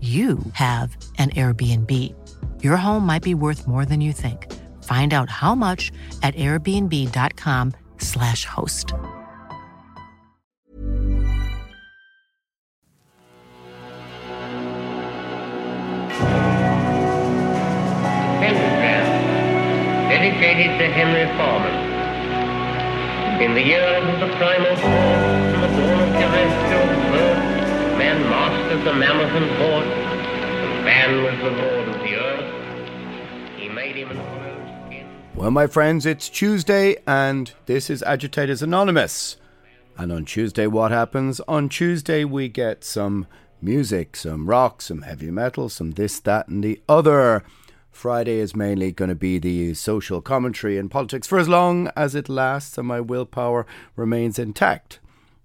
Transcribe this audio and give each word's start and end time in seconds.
you 0.00 0.38
have 0.52 0.96
an 1.18 1.30
Airbnb. 1.30 2.14
Your 2.62 2.76
home 2.76 3.04
might 3.04 3.24
be 3.24 3.34
worth 3.34 3.66
more 3.66 3.84
than 3.84 4.00
you 4.00 4.12
think. 4.12 4.46
Find 4.84 5.12
out 5.12 5.28
how 5.28 5.56
much 5.56 5.90
at 6.22 6.36
airbnb.com/slash 6.36 8.44
host. 8.44 8.94
Pentagram, 18.38 19.04
dedicated 20.08 20.78
to 20.78 20.86
Henry 20.92 21.26
Foreman. 21.36 21.74
In 23.42 23.54
the 23.54 23.62
years 23.62 24.04
of 24.14 24.20
the 24.20 24.28
primal 24.36 24.76
force 24.76 24.84
and 24.84 25.62
the 25.62 25.68
dawn 25.68 26.00
of 26.00 26.32
birth, 26.32 26.67
mastered 27.98 28.84
the 28.84 28.94
man 28.94 29.18
was 31.22 31.38
the 31.40 31.50
lord 31.50 31.88
of 31.88 32.00
the 32.00 32.14
earth. 32.14 33.56
He 33.56 33.68
made 33.68 33.96
him 33.96 34.10
an. 34.10 34.18
Well, 35.34 35.50
my 35.50 35.66
friends, 35.66 36.06
it's 36.06 36.28
Tuesday, 36.28 36.96
and 37.06 37.52
this 37.66 37.90
is 37.90 38.02
Agitators 38.02 38.62
Anonymous. 38.62 39.36
And 39.96 40.12
on 40.12 40.24
Tuesday, 40.24 40.66
what 40.66 40.90
happens? 40.90 41.40
On 41.48 41.68
Tuesday, 41.68 42.24
we 42.24 42.48
get 42.48 42.84
some 42.84 43.26
music, 43.60 44.16
some 44.16 44.48
rock, 44.48 44.82
some 44.82 45.02
heavy 45.02 45.30
metal, 45.30 45.68
some 45.68 45.92
this, 45.92 46.20
that, 46.20 46.48
and 46.48 46.62
the 46.62 46.80
other. 46.88 47.42
Friday 47.90 48.38
is 48.38 48.54
mainly 48.54 48.92
going 48.92 49.08
to 49.08 49.16
be 49.16 49.38
the 49.38 49.74
social 49.74 50.20
commentary 50.20 50.78
and 50.78 50.90
politics 50.90 51.26
for 51.26 51.38
as 51.38 51.48
long 51.48 51.90
as 51.96 52.14
it 52.14 52.28
lasts 52.28 52.78
and 52.78 52.86
my 52.86 53.00
willpower 53.00 53.66
remains 53.96 54.38
intact. 54.38 55.00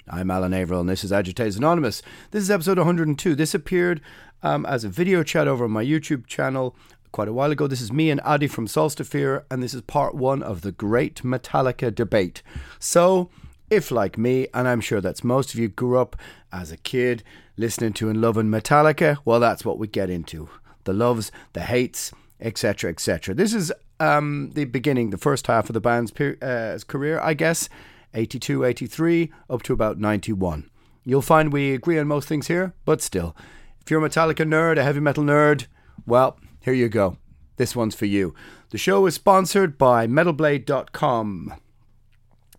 I'm 0.09 0.29
Alan 0.29 0.53
Averill, 0.53 0.81
and 0.81 0.89
this 0.89 1.05
is 1.05 1.13
Agitators 1.13 1.55
Anonymous. 1.55 2.01
This 2.31 2.43
is 2.43 2.51
episode 2.51 2.77
102. 2.77 3.35
This 3.35 3.53
appeared 3.53 4.01
um, 4.41 4.65
as 4.65 4.83
a 4.83 4.89
video 4.89 5.23
chat 5.23 5.47
over 5.47 5.63
on 5.63 5.71
my 5.71 5.83
YouTube 5.83 6.27
channel 6.27 6.75
quite 7.13 7.29
a 7.29 7.33
while 7.33 7.51
ago. 7.51 7.67
This 7.67 7.79
is 7.79 7.93
me 7.93 8.09
and 8.09 8.19
Adi 8.25 8.47
from 8.47 8.67
Solstafir, 8.67 9.45
and 9.49 9.63
this 9.63 9.73
is 9.73 9.81
part 9.81 10.13
one 10.13 10.43
of 10.43 10.59
the 10.59 10.73
Great 10.73 11.23
Metallica 11.23 11.93
debate. 11.93 12.43
So, 12.79 13.29
if 13.69 13.91
like 13.91 14.17
me, 14.17 14.47
and 14.53 14.67
I'm 14.67 14.81
sure 14.81 14.99
that's 14.99 15.23
most 15.23 15.53
of 15.53 15.59
you, 15.59 15.69
grew 15.69 15.97
up 15.97 16.17
as 16.51 16.69
a 16.69 16.77
kid 16.77 17.23
listening 17.55 17.93
to 17.93 18.09
and 18.09 18.19
loving 18.19 18.47
Metallica, 18.47 19.19
well, 19.23 19.39
that's 19.39 19.63
what 19.63 19.79
we 19.79 19.87
get 19.87 20.09
into 20.09 20.49
the 20.83 20.93
loves, 20.93 21.31
the 21.53 21.61
hates, 21.61 22.11
etc., 22.41 22.89
etc. 22.89 23.33
This 23.33 23.53
is 23.53 23.71
um, 24.01 24.51
the 24.53 24.65
beginning, 24.65 25.11
the 25.11 25.17
first 25.17 25.47
half 25.47 25.69
of 25.69 25.73
the 25.73 25.79
band's 25.79 26.11
per- 26.11 26.37
uh, 26.41 26.77
career, 26.87 27.21
I 27.21 27.35
guess, 27.35 27.69
82, 28.13 28.63
83, 28.63 29.31
up 29.49 29.63
to 29.63 29.73
about 29.73 29.99
91. 29.99 30.69
You'll 31.05 31.21
find 31.21 31.51
we 31.51 31.73
agree 31.73 31.99
on 31.99 32.07
most 32.07 32.27
things 32.27 32.47
here, 32.47 32.73
but 32.85 33.01
still, 33.01 33.35
if 33.81 33.91
you're 33.91 34.03
a 34.03 34.09
Metallica 34.09 34.47
nerd, 34.47 34.77
a 34.77 34.83
heavy 34.83 34.99
metal 34.99 35.23
nerd, 35.23 35.67
well, 36.05 36.37
here 36.61 36.73
you 36.73 36.89
go. 36.89 37.17
This 37.57 37.75
one's 37.75 37.95
for 37.95 38.05
you. 38.05 38.33
The 38.69 38.77
show 38.77 39.05
is 39.05 39.15
sponsored 39.15 39.77
by 39.77 40.07
MetalBlade.com. 40.07 41.53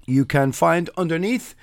You 0.06 0.24
can 0.24 0.52
find 0.52 0.90
underneath 0.96 1.54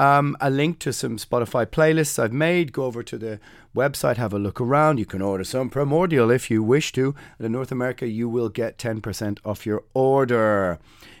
um, 0.00 0.34
a 0.40 0.48
link 0.48 0.78
to 0.78 0.94
some 0.94 1.18
Spotify 1.18 1.66
playlists 1.66 2.18
I've 2.18 2.32
made. 2.32 2.72
Go 2.72 2.84
over 2.84 3.02
to 3.02 3.18
the 3.18 3.38
website, 3.76 4.16
have 4.16 4.32
a 4.32 4.38
look 4.38 4.58
around. 4.58 4.98
You 4.98 5.04
can 5.04 5.20
order 5.20 5.44
some 5.44 5.68
Primordial 5.68 6.30
if 6.30 6.50
you 6.50 6.62
wish 6.62 6.90
to. 6.92 7.14
And 7.36 7.44
in 7.44 7.52
North 7.52 7.70
America, 7.70 8.08
you 8.08 8.26
will 8.26 8.48
get 8.48 8.78
10% 8.78 9.38
off 9.44 9.66
your 9.66 9.84
order. 9.92 10.78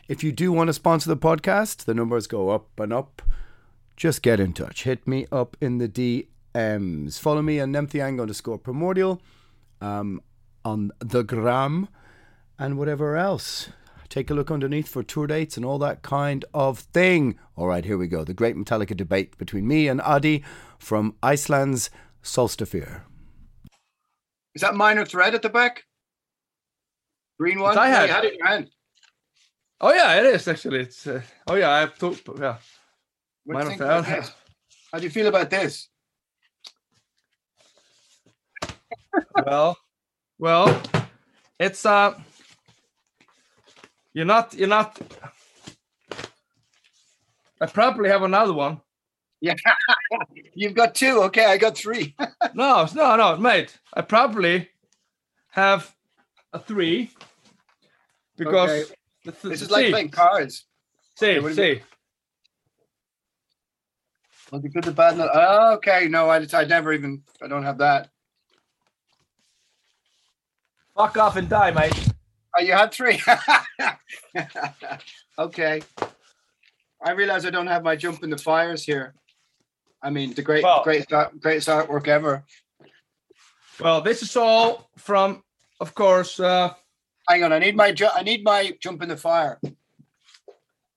If 0.08 0.24
you 0.24 0.32
do 0.32 0.50
want 0.50 0.68
to 0.68 0.72
sponsor 0.72 1.10
the 1.10 1.16
podcast, 1.18 1.84
the 1.84 1.92
numbers 1.92 2.26
go 2.26 2.48
up 2.48 2.68
and 2.80 2.90
up. 2.90 3.20
Just 3.98 4.22
get 4.22 4.40
in 4.40 4.54
touch. 4.54 4.84
Hit 4.84 5.06
me 5.06 5.26
up 5.30 5.58
in 5.60 5.76
the 5.76 5.86
DMs. 5.86 7.20
Follow 7.20 7.42
me 7.42 7.60
on 7.60 7.74
Nemtheanga 7.74 8.22
underscore 8.22 8.56
Primordial 8.56 9.20
um, 9.82 10.22
on 10.64 10.90
the 11.00 11.22
gram 11.22 11.86
and 12.58 12.78
whatever 12.78 13.18
else. 13.18 13.68
Take 14.10 14.28
a 14.28 14.34
look 14.34 14.50
underneath 14.50 14.88
for 14.88 15.04
tour 15.04 15.28
dates 15.28 15.56
and 15.56 15.64
all 15.64 15.78
that 15.78 16.02
kind 16.02 16.44
of 16.52 16.80
thing. 16.80 17.38
All 17.56 17.68
right, 17.68 17.84
here 17.84 17.96
we 17.96 18.08
go. 18.08 18.24
The 18.24 18.34
great 18.34 18.56
Metallica 18.56 18.96
debate 18.96 19.38
between 19.38 19.68
me 19.68 19.86
and 19.86 20.00
Adi 20.00 20.42
from 20.80 21.14
Iceland's 21.22 21.90
Solstafir. 22.22 23.02
Is 24.56 24.62
that 24.62 24.74
minor 24.74 25.04
thread 25.04 25.36
at 25.36 25.42
the 25.42 25.48
back? 25.48 25.84
Green 27.38 27.60
one? 27.60 27.78
I 27.78 27.86
had. 27.86 28.08
You 28.08 28.14
had 28.14 28.24
it 28.24 28.32
in 28.32 28.38
your 28.40 28.48
hand. 28.48 28.70
Oh 29.80 29.94
yeah, 29.94 30.18
it 30.18 30.26
is 30.26 30.48
actually. 30.48 30.80
It's 30.80 31.06
uh, 31.06 31.22
oh 31.46 31.54
yeah, 31.54 31.70
I 31.70 31.80
have 31.80 31.96
two. 31.96 32.16
Yeah, 32.38 32.56
What 33.44 33.54
Minor 33.54 33.66
think 33.68 33.78
thread. 33.78 34.30
How 34.92 34.98
do 34.98 35.04
you 35.04 35.10
feel 35.10 35.28
about 35.28 35.48
this? 35.50 35.88
well, 39.46 39.78
well, 40.38 40.82
it's 41.60 41.86
uh, 41.86 42.18
you're 44.14 44.24
not, 44.26 44.54
you're 44.54 44.68
not. 44.68 44.98
I 47.60 47.66
probably 47.66 48.08
have 48.08 48.22
another 48.22 48.52
one. 48.52 48.80
Yeah. 49.40 49.54
You've 50.54 50.74
got 50.74 50.94
two. 50.94 51.22
Okay, 51.24 51.44
I 51.44 51.56
got 51.56 51.76
three. 51.76 52.14
No, 52.54 52.86
no, 52.94 53.16
no, 53.16 53.36
mate. 53.36 53.78
I 53.94 54.00
probably 54.02 54.68
have 55.50 55.94
a 56.52 56.58
three 56.58 57.10
because 58.36 58.70
Okay. 58.70 58.94
th- 59.24 59.36
this 59.42 59.62
is 59.62 59.70
like 59.70 59.90
playing 59.90 60.08
cards. 60.10 60.66
see, 61.16 61.34
you 61.34 61.52
see. 61.54 61.82
Well, 64.50 64.60
the 64.60 64.68
good, 64.68 64.82
the 64.84 64.90
bad. 64.90 65.20
Oh, 65.20 65.74
okay, 65.74 66.08
no, 66.08 66.28
I, 66.28 66.44
I 66.52 66.64
never 66.64 66.92
even. 66.92 67.22
I 67.40 67.46
don't 67.46 67.62
have 67.62 67.78
that. 67.78 68.08
Fuck 70.96 71.16
off 71.18 71.36
and 71.36 71.48
die, 71.48 71.70
mate. 71.70 72.09
Oh, 72.56 72.62
you 72.62 72.72
had 72.72 72.92
three. 72.92 73.20
okay. 75.38 75.82
I 77.02 77.12
realize 77.12 77.46
I 77.46 77.50
don't 77.50 77.66
have 77.68 77.82
my 77.82 77.96
jump 77.96 78.22
in 78.24 78.30
the 78.30 78.38
fires 78.38 78.84
here. 78.84 79.14
I 80.02 80.10
mean, 80.10 80.34
the 80.34 80.42
great, 80.42 80.64
Well- 80.64 80.82
great, 80.82 81.06
greatest 81.40 81.68
artwork 81.68 82.08
ever. 82.08 82.44
Well, 83.78 84.00
this 84.02 84.22
is 84.22 84.36
all 84.36 84.90
from, 84.98 85.42
of 85.80 85.94
course. 85.94 86.38
uh 86.40 86.74
Hang 87.28 87.44
on, 87.44 87.52
I 87.52 87.58
need 87.60 87.76
my, 87.76 87.92
ju- 87.92 88.08
I 88.12 88.22
need 88.22 88.42
my 88.44 88.76
jump 88.80 89.02
in 89.02 89.08
the 89.08 89.16
fire. 89.16 89.60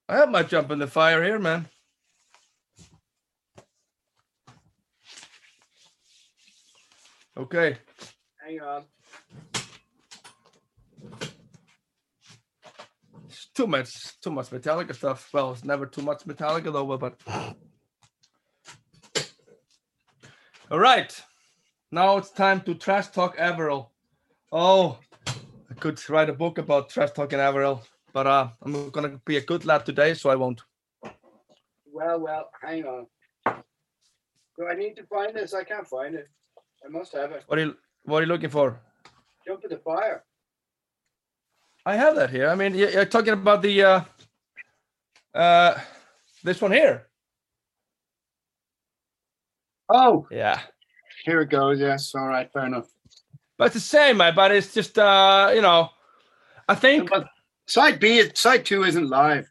I 0.08 0.16
have 0.16 0.30
my 0.30 0.42
jump 0.42 0.70
in 0.70 0.78
the 0.80 0.86
fire 0.86 1.22
here, 1.22 1.38
man. 1.38 1.68
Okay. 7.36 7.78
Hang 8.44 8.60
on. 8.60 8.84
Too 13.54 13.66
much, 13.66 13.90
too 14.20 14.30
much 14.30 14.50
Metallica 14.50 14.94
stuff. 14.94 15.30
Well, 15.32 15.52
it's 15.52 15.64
never 15.64 15.86
too 15.86 16.02
much 16.02 16.24
Metallica 16.24 16.72
though, 16.72 16.96
but. 16.96 17.20
All 20.70 20.78
right. 20.78 21.22
Now 21.90 22.16
it's 22.16 22.30
time 22.30 22.60
to 22.62 22.74
trash 22.74 23.08
talk 23.08 23.36
Averill. 23.38 23.92
Oh, 24.50 24.98
I 25.26 25.74
could 25.78 25.98
write 26.10 26.30
a 26.30 26.32
book 26.32 26.58
about 26.58 26.88
trash 26.88 27.10
talking 27.12 27.38
Averill, 27.38 27.82
but 28.12 28.26
uh, 28.26 28.48
I'm 28.62 28.90
gonna 28.90 29.20
be 29.24 29.36
a 29.36 29.40
good 29.40 29.64
lad 29.64 29.86
today, 29.86 30.14
so 30.14 30.30
I 30.30 30.36
won't. 30.36 30.62
Well, 31.92 32.20
well, 32.20 32.50
hang 32.60 32.84
on. 32.84 33.06
Do 34.56 34.66
I 34.68 34.74
need 34.74 34.94
to 34.96 35.04
find 35.04 35.34
this? 35.34 35.54
I 35.54 35.64
can't 35.64 35.86
find 35.86 36.14
it. 36.14 36.28
I 36.84 36.88
must 36.88 37.12
have 37.12 37.32
it. 37.32 37.44
What 37.46 37.58
are 37.58 37.62
you 37.62 37.76
What 38.04 38.18
are 38.18 38.22
you 38.22 38.32
looking 38.32 38.50
for? 38.50 38.80
Jump 39.46 39.64
in 39.64 39.70
the 39.70 39.78
fire. 39.78 40.24
I 41.86 41.96
have 41.96 42.16
that 42.16 42.30
here. 42.30 42.48
I 42.48 42.54
mean, 42.54 42.74
you- 42.74 42.88
you're 42.88 43.04
talking 43.04 43.32
about 43.34 43.62
the 43.62 43.82
uh, 43.82 44.00
uh, 45.34 45.78
this 46.42 46.60
one 46.60 46.72
here. 46.72 47.08
Oh, 49.88 50.26
Yeah, 50.30 50.60
here 51.24 51.42
it 51.42 51.50
goes. 51.50 51.78
Yes. 51.78 52.14
All 52.14 52.26
right. 52.26 52.50
Fair 52.52 52.66
enough. 52.66 52.88
but 53.58 53.66
it's 53.66 53.74
the 53.74 53.80
same, 53.80 54.16
man. 54.16 54.34
But 54.34 54.50
it's 54.52 54.72
just 54.72 54.98
uh, 54.98 55.52
you 55.54 55.60
know, 55.60 55.90
I 56.68 56.74
think 56.74 57.10
But 57.10 57.26
side 57.66 58.00
B, 58.00 58.30
side 58.34 58.64
two 58.64 58.84
isn't 58.84 59.08
live. 59.08 59.50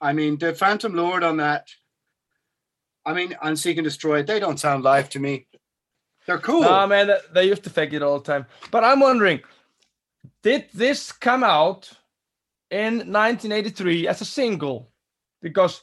I 0.00 0.12
mean, 0.12 0.38
the 0.38 0.54
Phantom 0.54 0.94
Lord 0.94 1.22
on 1.22 1.36
that. 1.38 1.68
I 3.06 3.12
mean, 3.12 3.36
on 3.42 3.54
Seek 3.56 3.76
and 3.76 3.84
Destroy, 3.84 4.22
they 4.22 4.40
don't 4.40 4.58
sound 4.58 4.82
live 4.82 5.10
to 5.10 5.18
me. 5.20 5.46
They're 6.26 6.38
cool. 6.38 6.62
Nah, 6.62 6.86
man, 6.86 7.08
they- 7.08 7.20
they 7.34 7.44
used 7.44 7.64
to 7.64 7.70
fake 7.70 7.92
it 7.92 8.02
all 8.02 8.18
the 8.18 8.24
time. 8.24 8.46
But 8.70 8.82
I'm 8.82 9.00
wondering, 9.00 9.42
did 10.42 10.66
this 10.74 11.12
come 11.12 11.44
out 11.44 11.90
in 12.70 12.98
1983 13.12 14.08
as 14.08 14.20
a 14.20 14.24
single? 14.24 14.90
Because 15.40 15.82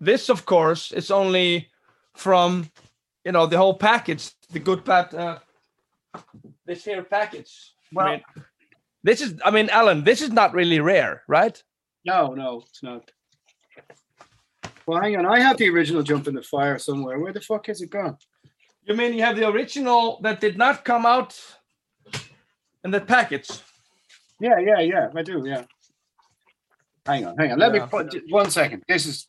this, 0.00 0.28
of 0.28 0.44
course, 0.44 0.92
is 0.92 1.10
only 1.10 1.68
from, 2.14 2.70
you 3.24 3.32
know, 3.32 3.46
the 3.46 3.58
whole 3.58 3.74
package, 3.74 4.30
the 4.50 4.58
good 4.58 4.84
bad, 4.84 5.14
uh, 5.14 5.38
this 6.66 6.84
here 6.84 7.02
package. 7.02 7.72
Well- 7.92 8.06
I 8.06 8.10
mean, 8.12 8.22
this 9.04 9.20
is, 9.20 9.34
I 9.44 9.50
mean, 9.50 9.68
Alan, 9.70 10.04
this 10.04 10.22
is 10.22 10.30
not 10.30 10.54
really 10.54 10.80
rare, 10.80 11.22
right? 11.26 11.60
No, 12.04 12.34
no, 12.34 12.62
it's 12.68 12.82
not. 12.82 13.10
Well, 14.86 15.00
hang 15.00 15.16
on. 15.16 15.26
I 15.26 15.40
have 15.40 15.56
the 15.56 15.68
original 15.68 16.02
Jump 16.02 16.26
in 16.28 16.34
the 16.34 16.42
Fire 16.42 16.78
somewhere. 16.78 17.18
Where 17.18 17.32
the 17.32 17.40
fuck 17.40 17.66
has 17.66 17.80
it 17.80 17.90
gone? 17.90 18.16
You 18.84 18.94
mean 18.94 19.14
you 19.14 19.22
have 19.22 19.36
the 19.36 19.48
original 19.48 20.20
that 20.22 20.40
did 20.40 20.58
not 20.58 20.84
come 20.84 21.06
out 21.06 21.40
in 22.84 22.90
the 22.90 23.00
package? 23.00 23.48
Yeah, 24.42 24.58
yeah, 24.58 24.80
yeah. 24.80 25.06
I 25.14 25.22
do. 25.22 25.42
Yeah. 25.46 25.62
Hang 27.06 27.24
on, 27.26 27.36
hang 27.38 27.52
on. 27.52 27.58
Let 27.60 27.72
Yeah. 27.72 27.84
me 27.84 27.88
put 27.88 28.22
one 28.28 28.50
second. 28.50 28.82
This 28.88 29.06
is 29.06 29.28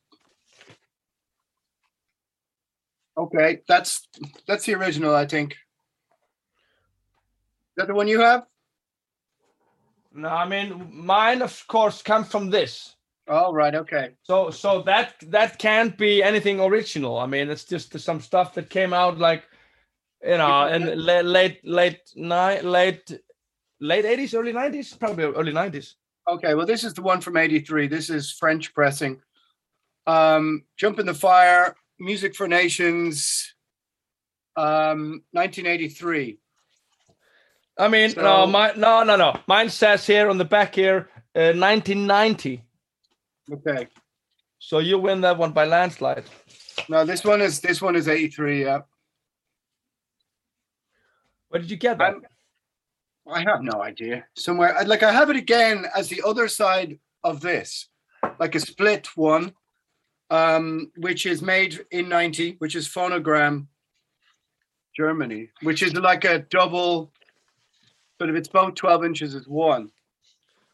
okay. 3.15 3.61
That's 3.67 4.07
that's 4.47 4.65
the 4.65 4.73
original, 4.73 5.15
I 5.15 5.27
think. 5.27 5.51
Is 5.53 5.57
that 7.77 7.87
the 7.87 7.93
one 7.93 8.07
you 8.07 8.21
have? 8.21 8.45
No, 10.13 10.29
I 10.29 10.47
mean, 10.47 10.89
mine, 10.91 11.41
of 11.43 11.63
course, 11.67 12.01
comes 12.01 12.27
from 12.29 12.49
this. 12.49 12.95
Oh, 13.27 13.53
right. 13.53 13.75
Okay. 13.75 14.15
So 14.23 14.49
so 14.49 14.81
that 14.83 15.13
that 15.27 15.59
can't 15.59 15.95
be 15.95 16.23
anything 16.23 16.59
original. 16.59 17.19
I 17.19 17.27
mean, 17.27 17.49
it's 17.51 17.65
just 17.65 17.97
some 17.99 18.19
stuff 18.19 18.55
that 18.55 18.69
came 18.69 18.93
out 18.93 19.19
like 19.19 19.43
you 20.23 20.37
know 20.37 20.67
in 20.67 20.81
late 20.97 21.25
late 21.25 21.59
late 21.63 22.01
ni- 22.15 22.61
late 22.61 23.11
late 23.79 24.05
eighties, 24.05 24.33
early 24.33 24.53
nineties, 24.53 24.93
probably 24.93 25.25
early 25.25 25.51
nineties. 25.53 25.95
Okay. 26.27 26.55
Well, 26.55 26.65
this 26.65 26.83
is 26.83 26.93
the 26.93 27.01
one 27.01 27.21
from 27.21 27.37
'83. 27.37 27.87
This 27.87 28.09
is 28.09 28.31
French 28.31 28.73
pressing. 28.73 29.21
Um, 30.07 30.63
Jump 30.77 30.99
in 30.99 31.05
the 31.05 31.13
Fire, 31.13 31.75
Music 31.99 32.35
for 32.35 32.47
Nations, 32.47 33.53
um, 34.55 35.23
1983. 35.31 36.37
I 37.77 37.87
mean, 37.87 38.11
So- 38.11 38.21
no, 38.21 38.47
my 38.47 38.73
no 38.75 39.03
no 39.03 39.15
no. 39.15 39.33
Mine 39.47 39.69
says 39.69 40.05
here 40.05 40.29
on 40.29 40.37
the 40.37 40.45
back 40.45 40.75
here, 40.75 41.09
uh, 41.35 41.53
1990. 41.55 42.63
Okay. 43.51 43.87
So 44.59 44.79
you 44.79 44.97
win 44.99 45.21
that 45.21 45.37
one 45.37 45.51
by 45.51 45.65
landslide. 45.65 46.23
No, 46.87 47.03
this 47.05 47.23
one 47.23 47.41
is 47.41 47.59
this 47.61 47.81
one 47.81 47.95
is 47.95 48.07
83. 48.07 48.63
Yeah. 48.63 48.81
Where 51.49 51.61
did 51.61 51.69
you 51.71 51.77
get 51.77 51.97
that? 51.97 52.03
I'm- 52.13 52.23
I 53.31 53.41
have 53.41 53.61
no 53.61 53.81
idea. 53.81 54.25
Somewhere, 54.35 54.77
I'd- 54.77 54.89
like 54.89 55.03
I 55.03 55.11
have 55.11 55.29
it 55.29 55.35
again 55.37 55.85
as 55.95 56.09
the 56.09 56.21
other 56.25 56.47
side 56.47 56.99
of 57.23 57.39
this, 57.41 57.87
like 58.39 58.55
a 58.55 58.59
split 58.59 59.15
one, 59.15 59.53
um, 60.29 60.91
which 60.97 61.25
is 61.25 61.41
made 61.41 61.85
in 61.91 62.09
ninety, 62.09 62.55
which 62.59 62.75
is 62.75 62.87
phonogram 62.87 63.67
Germany, 64.95 65.49
which 65.61 65.81
is 65.81 65.93
like 65.93 66.25
a 66.25 66.39
double. 66.39 67.11
But 68.19 68.29
if 68.29 68.35
it's 68.35 68.49
both 68.49 68.75
twelve 68.75 69.05
inches, 69.05 69.35
it's 69.35 69.47
one. 69.47 69.91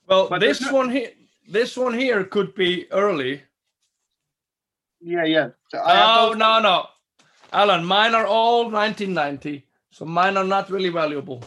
well, 0.07 0.27
but 0.27 0.39
this 0.39 0.59
no- 0.61 0.73
one 0.73 0.89
here, 0.89 1.11
this 1.47 1.77
one 1.77 1.93
here 1.93 2.23
could 2.23 2.55
be 2.55 2.91
early. 2.91 3.43
Yeah, 5.01 5.23
yeah. 5.25 5.49
So 5.69 5.77
I 5.77 6.27
Oh 6.29 6.33
no 6.33 6.59
no, 6.59 6.87
Alan, 7.53 7.85
mine 7.85 8.15
are 8.15 8.25
all 8.25 8.69
1990. 8.69 9.65
So 9.91 10.05
mine 10.05 10.35
are 10.35 10.43
not 10.43 10.69
really 10.69 10.89
valuable. 10.89 11.43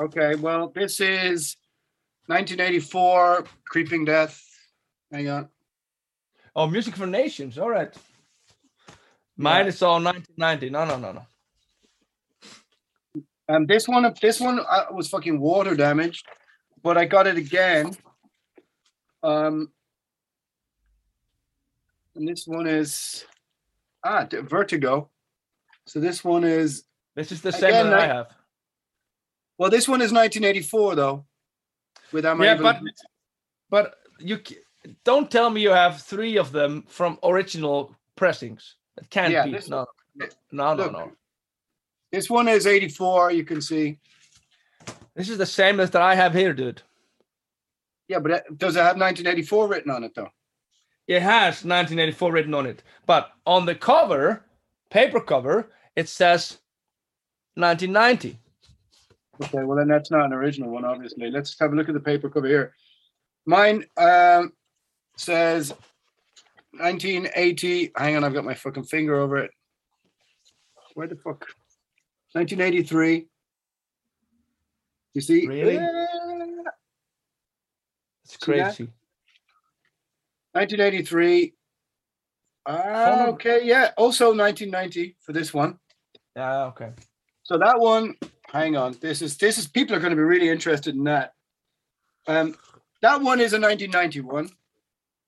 Okay, 0.00 0.34
well, 0.34 0.68
this 0.74 1.00
is 1.00 1.56
1984, 2.26 3.44
Creeping 3.66 4.04
Death. 4.04 4.40
Hang 5.12 5.28
on. 5.28 5.48
Oh, 6.56 6.66
Music 6.66 6.96
for 6.96 7.06
Nations. 7.06 7.58
All 7.58 7.70
right. 7.70 7.94
Mine 9.36 9.64
Yeah. 9.64 9.68
is 9.68 9.82
all 9.82 10.00
1990. 10.00 10.70
No, 10.70 10.84
no, 10.84 10.96
no, 10.98 11.12
no. 11.12 11.26
Um, 13.48 13.66
this 13.66 13.86
one, 13.86 14.12
this 14.22 14.40
one 14.40 14.58
uh, 14.60 14.86
was 14.90 15.08
fucking 15.08 15.38
water 15.38 15.74
damaged, 15.76 16.26
but 16.82 16.96
I 16.96 17.04
got 17.04 17.26
it 17.26 17.36
again. 17.36 17.94
Um, 19.22 19.70
and 22.16 22.26
this 22.26 22.46
one 22.46 22.66
is 22.66 23.24
ah 24.02 24.26
Vertigo. 24.30 25.10
So 25.86 26.00
this 26.00 26.24
one 26.24 26.44
is 26.44 26.84
This 27.16 27.30
is 27.32 27.42
the 27.42 27.52
same 27.52 27.70
Again, 27.70 27.90
that 27.90 28.00
I 28.00 28.04
I- 28.04 28.06
have. 28.06 28.26
Well, 29.58 29.70
this 29.70 29.88
one 29.88 30.00
is 30.00 30.12
1984 30.12 30.94
though. 30.94 31.24
Yeah, 32.12 32.56
but 32.56 32.80
but 33.70 33.94
you 34.18 34.38
don't 35.04 35.30
tell 35.30 35.50
me 35.50 35.60
you 35.62 35.70
have 35.70 36.00
three 36.02 36.36
of 36.36 36.52
them 36.52 36.84
from 36.88 37.18
original 37.24 37.94
pressings. 38.16 38.76
It 38.98 39.10
can't 39.10 39.32
Yeah, 39.32 39.44
be. 39.46 39.52
this- 39.52 39.68
No, 39.68 39.86
no, 40.16 40.74
no, 40.74 40.74
Look. 40.74 40.92
no. 40.92 41.12
this 42.12 42.30
one 42.30 42.46
is 42.48 42.66
84. 42.66 43.32
You 43.32 43.44
can 43.44 43.60
see. 43.60 43.98
This 45.16 45.28
is 45.28 45.38
the 45.38 45.46
same 45.46 45.80
as 45.80 45.90
that 45.90 46.02
I 46.02 46.14
have 46.14 46.34
here, 46.34 46.52
dude. 46.52 46.82
Yeah, 48.08 48.18
but 48.20 48.30
it- 48.32 48.58
does 48.58 48.76
it 48.76 48.80
have 48.80 48.96
1984 48.96 49.66
written 49.68 49.90
on 49.90 50.04
it 50.04 50.14
though? 50.14 50.30
It 51.06 51.20
has 51.22 51.64
1984 51.64 52.32
written 52.32 52.54
on 52.54 52.66
it, 52.66 52.82
but 53.06 53.32
on 53.46 53.66
the 53.66 53.74
cover, 53.74 54.44
paper 54.90 55.20
cover, 55.20 55.70
it 55.96 56.08
says 56.08 56.58
1990. 57.56 58.38
Okay, 59.42 59.64
well 59.64 59.76
then 59.76 59.88
that's 59.88 60.10
not 60.10 60.24
an 60.26 60.32
original 60.32 60.70
one, 60.70 60.84
obviously. 60.84 61.30
Let's 61.30 61.56
have 61.60 61.72
a 61.72 61.76
look 61.76 61.88
at 61.88 61.94
the 61.94 62.00
paper 62.00 62.28
cover 62.28 62.46
here. 62.46 62.74
Mine 63.46 63.84
um, 63.96 64.52
says 65.16 65.70
1980. 66.72 67.92
Hang 67.96 68.16
on, 68.16 68.24
I've 68.24 68.34
got 68.34 68.44
my 68.44 68.54
fucking 68.54 68.84
finger 68.84 69.16
over 69.16 69.38
it. 69.38 69.50
Where 70.94 71.08
the 71.08 71.16
fuck? 71.16 71.46
1983. 72.32 73.26
You 75.14 75.20
see? 75.20 75.46
Really? 75.46 75.74
Yeah. 75.74 75.96
It's 78.24 78.36
crazy. 78.36 78.88
1983. 80.52 81.54
Ah, 82.66 82.72
Phono- 82.72 83.28
okay, 83.34 83.60
yeah. 83.64 83.90
Also 83.96 84.34
1990 84.34 85.16
for 85.20 85.32
this 85.32 85.52
one. 85.52 85.78
Yeah, 86.36 86.64
okay. 86.66 86.90
So 87.42 87.58
that 87.58 87.78
one, 87.78 88.14
hang 88.54 88.76
on. 88.76 88.96
This 89.00 89.20
is 89.20 89.36
this 89.36 89.58
is 89.58 89.66
people 89.66 89.94
are 89.96 90.00
going 90.00 90.10
to 90.12 90.16
be 90.16 90.22
really 90.22 90.48
interested 90.48 90.94
in 90.94 91.04
that. 91.04 91.34
Um, 92.26 92.56
that 93.02 93.20
one 93.20 93.40
is 93.40 93.52
a 93.52 93.60
1991. 93.60 94.48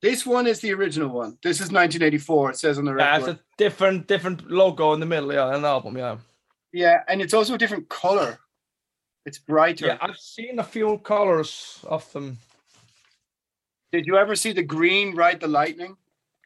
This 0.00 0.24
one 0.24 0.46
is 0.46 0.60
the 0.60 0.72
original 0.72 1.08
one. 1.08 1.36
This 1.42 1.56
is 1.56 1.72
1984. 1.72 2.50
It 2.50 2.56
says 2.58 2.78
on 2.78 2.84
the 2.84 2.94
Yeah, 2.96 3.16
record. 3.16 3.30
it's 3.30 3.40
a 3.40 3.42
different 3.58 4.06
different 4.06 4.50
logo 4.50 4.92
in 4.94 5.00
the 5.00 5.06
middle. 5.06 5.32
Yeah, 5.32 5.54
an 5.54 5.64
album. 5.64 5.98
Yeah. 5.98 6.16
yeah, 6.72 7.02
and 7.08 7.20
it's 7.20 7.34
also 7.34 7.54
a 7.54 7.58
different 7.58 7.88
color. 7.88 8.38
It's 9.26 9.38
brighter. 9.38 9.86
Yeah, 9.86 9.98
I've 10.00 10.16
seen 10.18 10.58
a 10.60 10.64
few 10.64 10.98
colors 10.98 11.80
of 11.84 12.10
them. 12.12 12.38
Did 13.92 14.06
you 14.06 14.16
ever 14.16 14.36
see 14.36 14.52
the 14.52 14.62
green 14.62 15.16
ride 15.16 15.40
the 15.40 15.48
lightning? 15.48 15.96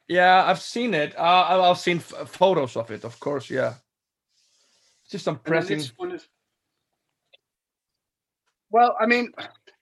Yeah, 0.09 0.45
I've 0.47 0.61
seen 0.63 0.95
it. 0.95 1.17
Uh, 1.17 1.23
I- 1.23 1.71
I've 1.71 1.79
seen 1.79 1.99
f- 1.99 2.29
photos 2.29 2.77
of 2.77 2.91
it, 2.91 3.05
of 3.05 3.21
course. 3.21 3.51
Yeah. 3.51 3.75
It's 5.03 5.13
just 5.13 5.25
some 5.25 5.35
And 5.37 5.45
then 5.45 5.53
pressing. 5.53 5.79
this 5.79 5.93
one 5.97 6.13
is- 6.13 6.29
Well, 8.71 8.97
I 9.01 9.07
mean, 9.07 9.33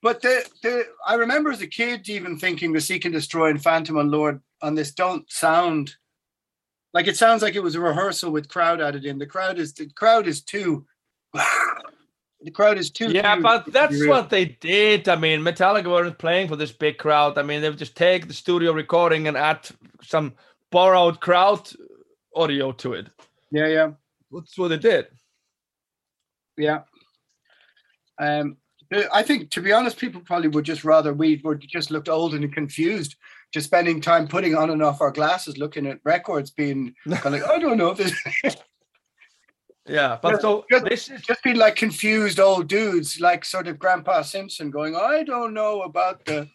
but 0.03 0.23
the 0.23 0.45
the 0.63 0.85
I 1.07 1.15
remember 1.15 1.51
as 1.51 1.61
a 1.61 1.67
kid 1.67 2.09
even 2.09 2.39
thinking 2.39 2.73
the 2.73 2.81
Seek 2.81 3.05
and 3.05 3.15
Destroy 3.15 3.51
and 3.51 3.63
Phantom 3.63 3.99
and 3.99 4.11
Lord 4.11 4.41
on 4.63 4.75
this 4.75 4.93
don't 4.93 5.31
sound 5.31 5.95
like 6.95 7.07
it 7.07 7.17
sounds 7.17 7.43
like 7.43 7.55
it 7.55 7.63
was 7.63 7.75
a 7.75 7.81
rehearsal 7.81 8.31
with 8.31 8.49
crowd 8.49 8.81
added 8.81 9.05
in. 9.05 9.19
The 9.19 9.27
crowd 9.27 9.59
is 9.59 9.73
the 9.75 9.89
crowd 9.91 10.27
is 10.27 10.43
too 10.43 10.87
the 11.35 12.51
crowd 12.53 12.79
is 12.79 12.91
too. 12.91 13.11
Yeah, 13.11 13.39
but 13.41 13.71
that's 13.73 14.07
what 14.07 14.31
they 14.31 14.47
did. 14.47 15.09
I 15.09 15.17
mean, 15.17 15.41
Metallica 15.41 15.87
weren't 15.87 16.19
playing 16.19 16.49
for 16.49 16.57
this 16.57 16.73
big 16.73 16.99
crowd. 16.99 17.37
I 17.37 17.43
mean, 17.43 17.61
they 17.61 17.69
would 17.69 17.79
just 17.79 17.97
take 17.97 18.29
the 18.29 18.35
studio 18.35 18.73
recording 18.73 19.29
and 19.29 19.37
add 19.37 19.69
some 20.03 20.35
borrowed 20.71 21.21
crowd 21.21 21.71
audio 22.35 22.73
to 22.73 22.95
it. 22.95 23.09
Yeah, 23.51 23.67
yeah, 23.67 23.91
That's 24.31 24.57
what 24.59 24.69
they 24.69 24.79
did. 24.79 25.07
yeah. 26.57 26.83
Um, 28.19 28.57
I 29.13 29.23
think, 29.23 29.51
to 29.51 29.61
be 29.61 29.73
honest, 29.73 29.99
people 29.99 30.21
probably 30.23 30.49
would 30.49 30.65
just 30.65 30.85
rather 30.85 31.13
we 31.13 31.41
would 31.45 31.61
just 31.69 31.91
looked 31.91 32.09
old 32.09 32.35
and 32.35 32.53
confused, 32.53 33.17
just 33.53 33.67
spending 33.67 34.01
time 34.01 34.27
putting 34.27 34.55
on 34.55 34.71
and 34.71 34.83
off 34.83 35.01
our 35.03 35.11
glasses, 35.11 35.59
looking 35.59 35.87
at 35.87 36.01
records, 36.05 36.51
being 36.51 36.95
kind 37.11 37.35
of 37.35 37.41
like, 37.43 37.45
I 37.51 37.59
don't 37.59 37.77
know 37.79 37.91
if 37.91 37.99
this. 37.99 38.57
Yeah, 39.91 40.19
but 40.21 40.33
Yeah, 40.35 40.39
so 40.41 40.65
just- 40.71 40.85
this 40.85 41.09
is 41.11 41.23
just 41.23 41.43
being 41.43 41.57
like 41.57 41.75
confused 41.75 42.39
old 42.39 42.69
dudes, 42.69 43.21
like 43.21 43.43
sort 43.45 43.69
of 43.69 43.79
Grandpa 43.79 44.21
Simpson, 44.21 44.71
going, 44.71 44.95
"I 44.95 45.23
don't 45.23 45.55
know 45.55 45.81
about 45.81 46.27
the." 46.27 46.47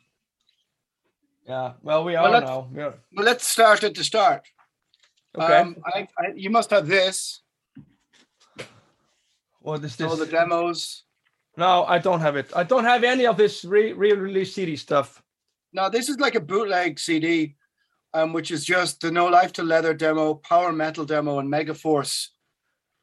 yeah. 1.47 1.73
Well, 1.81 2.03
we 2.03 2.13
Well, 2.13 2.25
are 2.27 2.29
let's- 2.31 2.45
now. 2.45 2.69
Yeah. 2.75 2.91
Well, 3.15 3.25
let's 3.25 3.47
start 3.47 3.83
at 3.83 3.95
the 3.95 4.03
start. 4.03 4.43
Okay. 5.35 5.57
Um, 5.57 5.77
I, 5.83 6.07
I, 6.19 6.33
you 6.35 6.51
must 6.51 6.69
have 6.69 6.87
this. 6.87 7.41
what 9.61 9.83
is 9.83 9.99
All 10.01 10.15
the 10.15 10.27
demos. 10.27 11.02
No, 11.57 11.83
I 11.86 12.00
don't 12.00 12.19
have 12.22 12.36
it. 12.36 12.51
I 12.55 12.63
don't 12.63 12.83
have 12.86 13.03
any 13.03 13.25
of 13.27 13.38
this 13.38 13.63
re- 13.63 13.93
re-release 13.93 14.53
CD 14.55 14.75
stuff. 14.75 15.22
Now, 15.72 15.89
this 15.89 16.10
is 16.10 16.19
like 16.19 16.36
a 16.36 16.39
bootleg 16.39 17.00
CD, 17.00 17.55
um, 18.13 18.33
which 18.33 18.50
is 18.51 18.65
just 18.65 19.01
the 19.01 19.12
No 19.12 19.27
Life 19.27 19.53
to 19.53 19.63
Leather 19.63 19.93
demo, 19.93 20.36
Power 20.36 20.72
Metal 20.72 21.05
demo, 21.05 21.39
and 21.39 21.50
Mega 21.50 21.74
Force. 21.75 22.31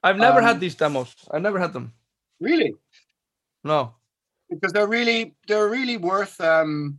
I've 0.02 0.16
never 0.16 0.38
Um, 0.40 0.45
had 0.45 0.61
these 0.61 0.75
demos. 0.75 1.14
I've 1.30 1.42
never 1.42 1.59
had 1.61 1.73
them. 1.73 1.92
Really, 2.40 2.75
No. 3.64 3.95
because 4.49 4.73
they're 4.73 4.87
really 4.88 5.37
they're 5.47 5.69
really 5.69 5.97
worth 5.99 6.40
um, 6.40 6.99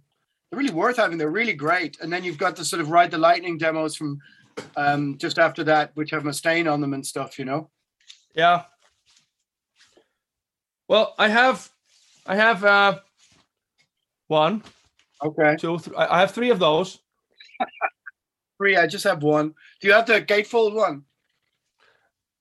they're 0.50 0.60
really 0.60 0.74
worth 0.74 0.98
having. 0.98 1.18
They're 1.18 1.30
really 1.32 1.54
great. 1.54 2.00
And 2.00 2.14
then 2.14 2.24
you've 2.24 2.38
got 2.38 2.56
the 2.56 2.64
sort 2.64 2.80
of 2.82 2.90
Ride 2.92 3.10
the 3.12 3.18
Lightning 3.18 3.58
demos 3.58 3.96
from 3.96 4.20
um, 4.78 5.18
just 5.18 5.40
after 5.40 5.64
that, 5.66 5.92
which 5.96 6.12
have 6.12 6.24
Mustaine 6.24 6.72
on 6.72 6.80
them 6.80 6.94
and 6.94 7.06
stuff. 7.06 7.40
You 7.40 7.46
know. 7.46 7.70
Yeah. 8.36 8.64
Well, 10.92 11.16
I 11.18 11.30
have, 11.30 11.70
I 12.26 12.36
have 12.36 12.66
uh, 12.66 13.00
one, 14.28 14.62
Okay. 15.24 15.56
two, 15.58 15.80
three. 15.80 15.96
I 15.96 16.18
I 16.18 16.20
have 16.20 16.32
three 16.32 16.50
of 16.50 16.60
those. 16.60 17.00
Three. 18.58 18.76
I 18.76 18.88
just 18.88 19.06
have 19.06 19.24
one. 19.24 19.54
Do 19.80 19.88
you 19.88 19.94
have 19.94 20.06
the 20.06 20.22
gatefold 20.22 20.74
one? 20.76 21.06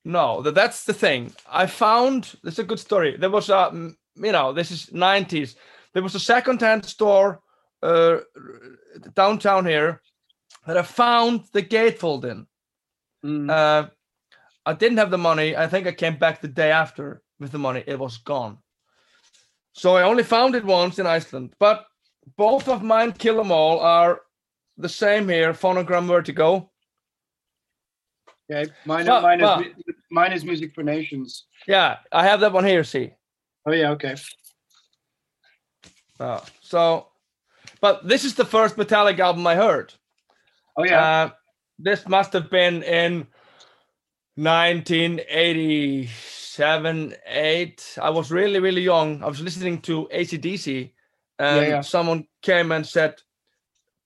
No, 0.04 0.42
that, 0.42 0.54
that's 0.56 0.84
the 0.84 0.92
thing. 0.92 1.32
I 1.48 1.66
found 1.66 2.34
this 2.42 2.54
is 2.54 2.58
a 2.58 2.64
good 2.64 2.80
story. 2.80 3.16
There 3.16 3.30
was 3.30 3.50
a, 3.50 3.70
you 4.16 4.32
know, 4.32 4.52
this 4.52 4.70
is 4.72 4.86
90s. 4.86 5.54
There 5.94 6.02
was 6.02 6.16
a 6.16 6.20
second-hand 6.20 6.84
store 6.84 7.40
uh, 7.82 8.18
downtown 9.14 9.64
here 9.64 10.02
that 10.66 10.76
I 10.76 10.82
found 10.82 11.44
the 11.52 11.62
gatefold 11.62 12.24
in. 12.24 12.46
Mm. 13.24 13.50
Uh, 13.50 13.88
I 14.66 14.72
didn't 14.74 14.98
have 14.98 15.10
the 15.12 15.18
money. 15.18 15.56
I 15.56 15.68
think 15.68 15.86
I 15.86 15.92
came 15.92 16.18
back 16.18 16.40
the 16.40 16.48
day 16.48 16.72
after 16.72 17.22
with 17.40 17.50
the 17.52 17.58
money. 17.58 17.82
It 17.86 17.98
was 17.98 18.18
gone. 18.18 18.58
So 19.72 19.96
I 19.96 20.02
only 20.02 20.22
found 20.22 20.54
it 20.54 20.64
once 20.64 20.98
in 20.98 21.06
Iceland. 21.06 21.54
But 21.58 21.86
both 22.36 22.68
of 22.68 22.82
mine, 22.82 23.12
Kill 23.12 23.40
'Em 23.40 23.50
All, 23.50 23.80
are 23.80 24.20
the 24.76 24.88
same 24.88 25.28
here. 25.28 25.52
Phonogram 25.52 26.06
Vertigo. 26.06 26.70
Okay. 28.50 28.70
Mine, 28.84 29.06
Well, 29.06 29.22
mine, 29.22 29.40
well. 29.40 29.60
is, 29.60 29.74
mine 30.10 30.32
is 30.32 30.44
Music 30.44 30.74
for 30.74 30.82
Nations. 30.82 31.46
Yeah, 31.66 31.98
I 32.10 32.24
have 32.24 32.40
that 32.40 32.52
one 32.52 32.64
here. 32.64 32.84
See. 32.84 33.12
Oh, 33.64 33.72
yeah. 33.72 33.90
Okay. 33.90 34.16
Uh, 36.18 36.40
so, 36.60 37.08
but 37.80 38.06
this 38.06 38.24
is 38.24 38.34
the 38.34 38.44
first 38.44 38.76
Metallic 38.76 39.18
album 39.18 39.46
I 39.46 39.54
heard. 39.54 39.94
Oh, 40.76 40.84
yeah. 40.84 41.02
Uh, 41.02 41.30
this 41.78 42.06
must 42.08 42.32
have 42.32 42.50
been 42.50 42.82
in 42.82 43.26
1987, 46.60 47.16
8. 47.26 47.98
I 48.02 48.10
was 48.10 48.30
really, 48.30 48.60
really 48.60 48.82
young. 48.82 49.22
I 49.22 49.28
was 49.28 49.40
listening 49.40 49.80
to 49.82 50.08
ACDC, 50.14 50.92
and 51.38 51.66
yeah. 51.66 51.80
someone 51.80 52.26
came 52.42 52.72
and 52.72 52.86
said, 52.86 53.14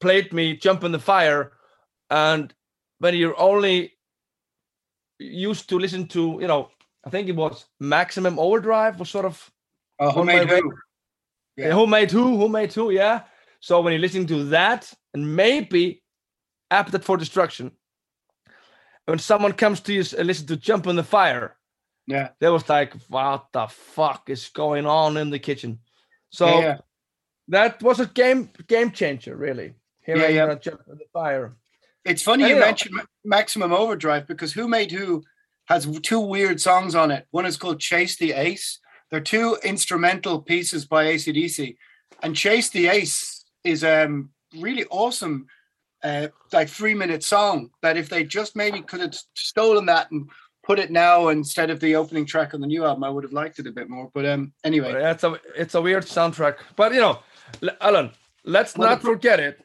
played 0.01 0.33
me 0.33 0.57
Jump 0.57 0.85
in 0.85 0.93
the 0.93 0.99
Fire. 0.99 1.53
And 2.11 2.53
when 2.99 3.15
you're 3.15 3.39
only 3.39 3.93
used 5.19 5.69
to 5.69 5.79
listen 5.79 6.07
to, 6.09 6.39
you 6.41 6.47
know, 6.47 6.71
I 7.05 7.11
think 7.11 7.29
it 7.29 7.37
was 7.37 7.67
Maximum 7.81 8.39
Overdrive 8.39 8.99
was 8.99 9.11
sort 9.11 9.27
of 9.27 9.51
Oh, 9.99 10.11
who 10.11 10.25
made 10.25 10.49
who? 10.49 10.73
Yeah. 11.57 11.69
Yeah, 11.69 11.73
Who 11.75 11.87
made 11.87 12.11
who? 12.11 12.37
Who 12.37 12.49
made 12.49 12.73
who? 12.73 12.91
Yeah. 12.91 13.23
So 13.61 13.81
when 13.81 13.93
you're 13.93 14.01
listening 14.01 14.27
to 14.27 14.45
that 14.45 14.93
and 15.15 15.37
maybe 15.37 16.03
Appetite 16.71 17.05
for 17.05 17.17
Destruction, 17.17 17.71
when 19.07 19.19
someone 19.19 19.53
comes 19.53 19.81
to 19.83 19.93
you 19.93 20.05
and 20.19 20.27
listen 20.27 20.47
to 20.49 20.57
Jump 20.57 20.87
in 20.87 20.97
the 20.97 21.05
Fire, 21.05 21.57
Yeah. 22.07 22.29
they 22.39 22.49
was 22.51 22.69
like, 22.69 22.95
what 23.09 23.47
the 23.53 23.67
fuck 23.67 24.29
is 24.29 24.49
going 24.51 24.87
on 24.87 25.17
in 25.17 25.31
the 25.31 25.39
kitchen? 25.39 25.79
So 26.31 26.47
yeah, 26.47 26.61
yeah. 26.61 26.77
that 27.49 27.83
was 27.83 28.01
a 28.01 28.07
game 28.07 28.51
game 28.67 28.91
changer, 28.91 29.37
really. 29.37 29.75
Hearing 30.05 30.21
Yeah, 30.23 30.29
yeah. 30.29 30.45
uh, 30.45 30.55
Jump 30.57 30.81
in 30.91 30.99
the 30.99 31.05
Fire. 31.13 31.57
It's 32.05 32.23
funny 32.23 32.43
And, 32.45 32.51
you 32.51 32.55
you 32.57 32.61
know- 32.61 32.67
mentioned 32.67 33.01
Maximum 33.25 33.73
Overdrive 33.73 34.27
because 34.27 34.53
Who 34.53 34.69
Made 34.69 34.93
Who 34.93 35.23
has 35.67 35.87
two 36.01 36.21
weird 36.21 36.61
songs 36.61 36.95
on 36.95 37.11
it. 37.11 37.27
One 37.31 37.47
is 37.47 37.57
called 37.57 37.81
Chase 37.81 38.17
the 38.17 38.33
Ace. 38.33 38.81
They're 39.11 39.21
two 39.21 39.57
instrumental 39.65 40.43
pieces 40.43 40.85
by 40.85 41.07
ACDC. 41.07 41.77
And 42.23 42.37
Chase 42.37 42.69
the 42.69 42.89
Ace 42.89 43.45
is 43.65 43.83
a 43.83 44.05
um, 44.05 44.31
really 44.61 44.85
awesome, 44.91 45.47
uh, 46.03 46.29
like 46.53 46.69
three 46.69 46.95
minute 46.95 47.23
song 47.25 47.71
that 47.81 47.97
if 47.97 48.11
they 48.11 48.25
just 48.25 48.57
maybe 48.57 48.83
could 48.83 49.01
have 49.01 49.17
stolen 49.35 49.87
that 49.87 50.11
and 50.11 50.29
put 50.65 50.79
it 50.79 50.91
now 50.91 51.29
instead 51.29 51.71
of 51.71 51.79
the 51.81 51.95
opening 51.95 52.25
track 52.25 52.55
on 52.55 52.61
the 52.61 52.67
new 52.67 52.85
album, 52.85 53.05
I 53.05 53.11
would 53.11 53.23
have 53.23 53.33
liked 53.33 53.59
it 53.59 53.67
a 53.67 53.73
bit 53.73 53.89
more. 53.89 54.11
But 54.13 54.27
um, 54.27 54.53
anyway, 54.65 54.95
It's 54.95 55.25
a 55.25 55.39
it's 55.57 55.75
a 55.75 55.83
weird 55.83 56.05
soundtrack. 56.05 56.57
But 56.75 56.95
you 56.95 57.01
know, 57.01 57.21
Alan, 57.81 58.11
let's 58.45 58.77
not 58.77 59.03
forget 59.03 59.39
it 59.41 59.61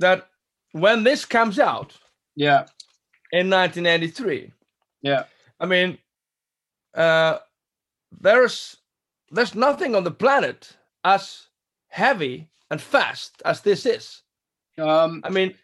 that 0.00 0.28
when 0.72 1.04
this 1.04 1.24
comes 1.24 1.58
out 1.58 1.96
yeah, 2.34 2.66
in 3.32 3.50
1983, 3.50 4.52
yeah. 5.02 5.24
I 5.60 5.66
mean, 5.66 5.98
uh, 6.94 7.38
there's 8.20 8.76
there's 9.30 9.54
nothing 9.54 9.94
on 9.94 10.04
the 10.04 10.10
planet 10.10 10.76
as 11.04 11.46
heavy 11.88 12.48
and 12.70 12.80
fast 12.80 13.42
as 13.44 13.60
this 13.60 13.86
is. 13.86 14.22
Um, 14.78 15.20
I 15.24 15.30
mean, 15.30 15.54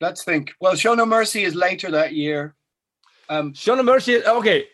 let's 0.00 0.24
think. 0.24 0.52
Well, 0.60 0.74
Show 0.74 0.94
No 0.94 1.06
Mercy 1.06 1.44
is 1.44 1.54
later 1.54 1.90
that 1.90 2.12
year. 2.12 2.55
Um, 3.28 3.54
Show 3.54 3.74
No 3.74 3.82
Mercy. 3.82 4.24
Okay, 4.24 4.68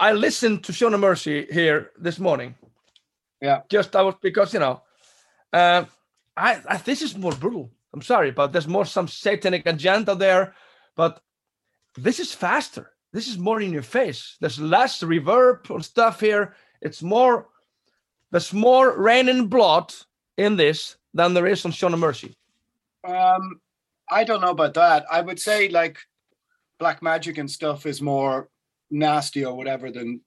I 0.00 0.12
listened 0.12 0.64
to 0.64 0.72
Show 0.72 0.88
No 0.88 0.98
Mercy 0.98 1.46
here 1.50 1.90
this 1.98 2.18
morning. 2.18 2.54
Yeah. 3.40 3.62
Just 3.68 3.94
I 3.94 4.02
was 4.02 4.14
because 4.22 4.52
you 4.54 4.60
know, 4.60 4.82
uh, 5.52 5.84
I, 6.36 6.60
I 6.68 6.76
this 6.78 7.02
is 7.02 7.16
more 7.16 7.32
brutal. 7.32 7.70
I'm 7.92 8.02
sorry, 8.02 8.32
but 8.32 8.52
there's 8.52 8.66
more 8.66 8.84
some 8.84 9.06
satanic 9.06 9.66
agenda 9.66 10.14
there. 10.14 10.54
But 10.96 11.20
this 11.96 12.18
is 12.18 12.32
faster. 12.34 12.92
This 13.12 13.28
is 13.28 13.38
more 13.38 13.60
in 13.60 13.72
your 13.72 13.82
face. 13.82 14.36
There's 14.40 14.58
less 14.58 15.00
reverb 15.00 15.70
and 15.70 15.84
stuff 15.84 16.20
here. 16.20 16.54
It's 16.80 17.02
more. 17.02 17.48
There's 18.30 18.52
more 18.52 18.98
Reign 18.98 19.28
in 19.28 19.46
Blood 19.46 19.94
in 20.36 20.56
this 20.56 20.96
than 21.12 21.34
there 21.34 21.46
is 21.46 21.64
on 21.64 21.70
Show 21.70 21.88
No 21.88 21.96
Mercy. 21.96 22.34
Um, 23.04 23.60
I 24.10 24.24
don't 24.24 24.40
know 24.40 24.50
about 24.50 24.74
that. 24.74 25.06
I 25.10 25.20
would 25.20 25.38
say 25.38 25.68
like 25.68 25.98
Black 26.78 27.02
Magic 27.02 27.38
and 27.38 27.50
stuff 27.50 27.86
is 27.86 28.00
more 28.02 28.48
nasty 28.90 29.44
or 29.44 29.54
whatever 29.56 29.90
than 29.90 30.20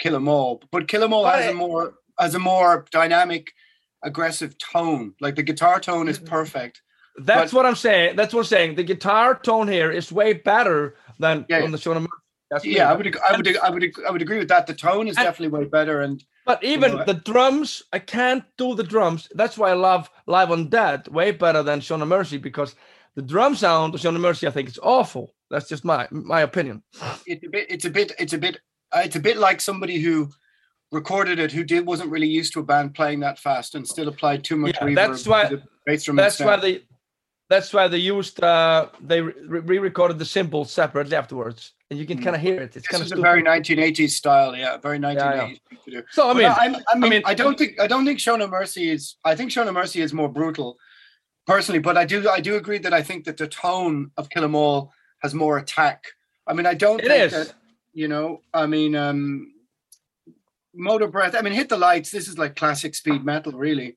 Kill 0.00 0.16
'Em 0.16 0.28
All. 0.28 0.62
But 0.70 0.88
Kill 0.88 1.04
'Em 1.04 1.12
All 1.12 1.22
But 1.24 1.36
has 1.36 1.46
a 1.46 1.50
it- 1.50 1.54
more 1.54 1.94
has 2.18 2.34
a 2.34 2.38
more 2.38 2.84
dynamic, 2.92 3.52
aggressive 4.04 4.56
tone. 4.58 5.14
Like 5.20 5.34
the 5.34 5.42
guitar 5.42 5.80
tone 5.80 6.08
is 6.08 6.18
mm-hmm. 6.18 6.28
perfect. 6.28 6.80
That's 7.18 7.50
But- 7.52 7.56
what 7.56 7.66
I'm 7.66 7.74
saying. 7.76 8.16
That's 8.16 8.32
what 8.32 8.40
I'm 8.40 8.46
saying. 8.46 8.76
The 8.76 8.84
guitar 8.84 9.34
tone 9.38 9.66
here 9.68 9.90
is 9.90 10.12
way 10.12 10.32
better 10.34 10.96
than 11.18 11.44
Yeah, 11.48 11.62
on 11.64 11.72
the 11.72 11.78
Show 11.78 11.92
No 11.94 12.00
Mercy. 12.00 12.10
That's. 12.50 12.64
Yeah, 12.64 12.90
I 12.90 12.94
would, 12.94 13.06
ag- 13.06 13.18
I 13.28 13.36
would, 13.36 13.56
I 13.56 13.70
would, 13.70 13.84
I 14.06 14.10
would 14.10 14.22
agree 14.22 14.38
with 14.38 14.48
that. 14.48 14.66
The 14.66 14.74
tone 14.74 15.08
is 15.08 15.16
And- 15.16 15.24
definitely 15.24 15.58
way 15.58 15.64
better, 15.64 16.02
and 16.02 16.22
But 16.44 16.62
even 16.62 16.96
know, 16.98 17.04
the 17.04 17.14
drums, 17.14 17.82
I 17.92 17.98
can't 17.98 18.44
do 18.58 18.74
the 18.74 18.82
drums. 18.84 19.28
That's 19.34 19.56
why 19.58 19.70
I 19.70 19.74
love 19.74 20.10
Live 20.26 20.50
Undead 20.50 21.08
way 21.08 21.30
better 21.32 21.62
than 21.62 21.80
Show 21.80 21.96
No 21.96 22.04
Mercy 22.04 22.36
because 22.36 22.76
the 23.16 23.22
drum 23.22 23.54
sound 23.56 23.94
of 23.94 24.00
Show 24.00 24.10
No 24.10 24.18
Mercy, 24.20 24.46
I 24.46 24.50
think, 24.50 24.68
is 24.68 24.78
awful. 24.82 25.34
That's 25.54 25.68
just 25.68 25.84
my 25.84 26.08
my 26.10 26.40
opinion. 26.40 26.82
it's 27.26 27.44
a 27.44 27.48
bit, 27.48 27.66
it's 27.70 27.84
a 27.84 27.90
bit, 27.90 28.12
it's 28.18 28.32
a 28.32 28.38
bit, 28.38 28.58
uh, 28.94 29.02
it's 29.04 29.14
a 29.14 29.20
bit 29.20 29.36
like 29.36 29.60
somebody 29.60 30.00
who 30.00 30.28
recorded 30.90 31.38
it 31.38 31.52
who 31.52 31.62
did 31.62 31.86
wasn't 31.86 32.10
really 32.10 32.26
used 32.26 32.52
to 32.54 32.60
a 32.60 32.62
band 32.64 32.92
playing 32.94 33.20
that 33.20 33.38
fast 33.38 33.76
and 33.76 33.86
still 33.86 34.08
applied 34.08 34.42
too 34.42 34.56
much 34.56 34.74
Yeah, 34.74 34.86
reverb. 34.88 34.94
that's 34.96 35.26
why- 35.26 35.50
That's 36.16 36.40
why 36.40 36.56
they 36.56 36.82
that's 37.50 37.72
why 37.72 37.86
they 37.88 37.98
used 37.98 38.42
uh, 38.42 38.88
they 39.10 39.20
re- 39.20 39.60
re-recorded 39.72 40.18
the 40.18 40.24
cymbals 40.24 40.72
separately 40.72 41.14
afterwards, 41.22 41.74
and 41.90 41.98
you 42.00 42.06
can 42.06 42.18
kind 42.24 42.34
of 42.34 42.42
hear 42.42 42.58
it. 42.66 42.74
It's 42.76 42.88
kind 42.88 43.04
of 43.04 43.12
a 43.16 43.20
very 43.30 43.42
1980s 43.42 44.10
style, 44.20 44.56
yeah, 44.56 44.76
very 44.78 44.98
1980s. 44.98 45.58
thing 45.68 45.78
to 45.84 45.90
do. 45.90 46.02
So 46.10 46.30
I 46.30 46.34
mean, 46.34 46.46
I'm- 46.46 46.76
I 46.88 46.98
mean, 46.98 47.22
I, 47.24 47.28
mean- 47.30 47.36
don't 47.42 47.56
think 47.60 47.72
I 47.84 47.86
don't 47.86 48.04
think 48.06 48.18
Show 48.18 48.34
No 48.42 48.48
Mercy 48.48 48.84
is. 48.90 49.02
I 49.30 49.36
think 49.36 49.52
Show 49.52 49.62
No 49.64 49.72
Mercy 49.72 50.00
is 50.00 50.12
more 50.20 50.30
brutal, 50.40 50.78
personally. 51.46 51.80
But 51.88 51.96
I 52.02 52.04
do 52.12 52.28
I 52.38 52.40
do 52.48 52.52
agree 52.56 52.78
that 52.84 52.94
I 53.00 53.02
think 53.08 53.20
that 53.26 53.36
the 53.36 53.46
tone 53.48 54.10
of 54.18 54.28
Kill 54.30 54.44
'Em 54.44 54.54
All 54.54 54.90
has 55.24 55.34
more 55.34 55.58
attack. 55.58 56.04
I 56.46 56.52
mean, 56.52 56.66
I 56.66 56.74
don't 56.74 57.00
It 57.00 57.08
think 57.08 57.22
is. 57.24 57.32
that 57.32 57.54
you 57.94 58.06
know. 58.08 58.42
I 58.52 58.66
mean, 58.66 58.94
um, 58.94 59.52
Motor 60.74 61.08
Breath. 61.08 61.34
I 61.34 61.40
mean, 61.40 61.52
Hit 61.54 61.68
the 61.68 61.78
Lights. 61.78 62.10
This 62.10 62.28
is 62.28 62.38
like 62.38 62.54
classic 62.56 62.94
speed 62.94 63.24
metal, 63.24 63.52
really. 63.52 63.96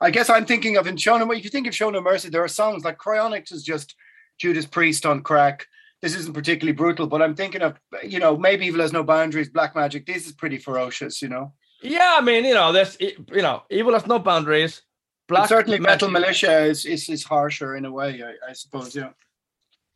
I 0.00 0.10
guess 0.10 0.30
I'm 0.30 0.46
thinking 0.46 0.76
of 0.76 0.86
in 0.86 0.96
Show 0.96 1.18
No. 1.18 1.30
If 1.32 1.44
you 1.44 1.50
think 1.50 1.66
of 1.66 1.74
Show 1.74 1.90
No 1.90 2.00
Mercy, 2.00 2.28
there 2.30 2.44
are 2.44 2.48
songs 2.48 2.84
like 2.84 2.98
Crionics 2.98 3.52
is 3.52 3.62
just 3.64 3.94
Judas 4.38 4.64
Priest 4.66 5.04
on 5.04 5.22
crack. 5.22 5.66
This 6.00 6.14
isn't 6.14 6.32
particularly 6.34 6.76
brutal, 6.76 7.08
but 7.08 7.20
I'm 7.20 7.34
thinking 7.34 7.62
of 7.62 7.78
you 8.04 8.20
know 8.20 8.36
maybe 8.36 8.66
Evil 8.66 8.80
Has 8.82 8.92
No 8.92 9.02
Boundaries, 9.02 9.48
Black 9.48 9.74
Magic. 9.74 10.06
This 10.06 10.26
is 10.26 10.32
pretty 10.32 10.58
ferocious, 10.58 11.20
you 11.20 11.28
know. 11.28 11.52
yeah, 11.82 12.14
I 12.18 12.20
mean, 12.20 12.44
you 12.44 12.54
know, 12.54 12.70
there's 12.72 12.96
you 13.00 13.42
know, 13.42 13.62
evil 13.70 13.94
has 13.94 14.06
no 14.06 14.18
boundaries. 14.20 14.82
Black 15.26 15.48
certainly, 15.48 15.78
Metal 15.80 16.08
Militia 16.08 16.60
is, 16.62 16.84
is 16.86 17.08
is 17.08 17.24
harsher 17.24 17.74
in 17.76 17.84
a 17.84 17.90
way, 17.92 18.22
I, 18.22 18.50
I 18.50 18.52
suppose. 18.52 18.94
Yeah, 18.94 19.10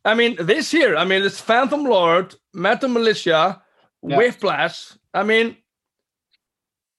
I 0.05 0.15
mean, 0.15 0.37
this 0.39 0.71
here, 0.71 0.97
I 0.97 1.05
mean, 1.05 1.23
it's 1.23 1.41
Phantom 1.41 1.85
Lord, 1.85 2.35
Metal 2.55 2.89
Militia, 2.89 3.63
Yeah. 4.03 4.17
Whiplash. 4.17 4.93
I 5.15 5.23
mean, 5.23 5.57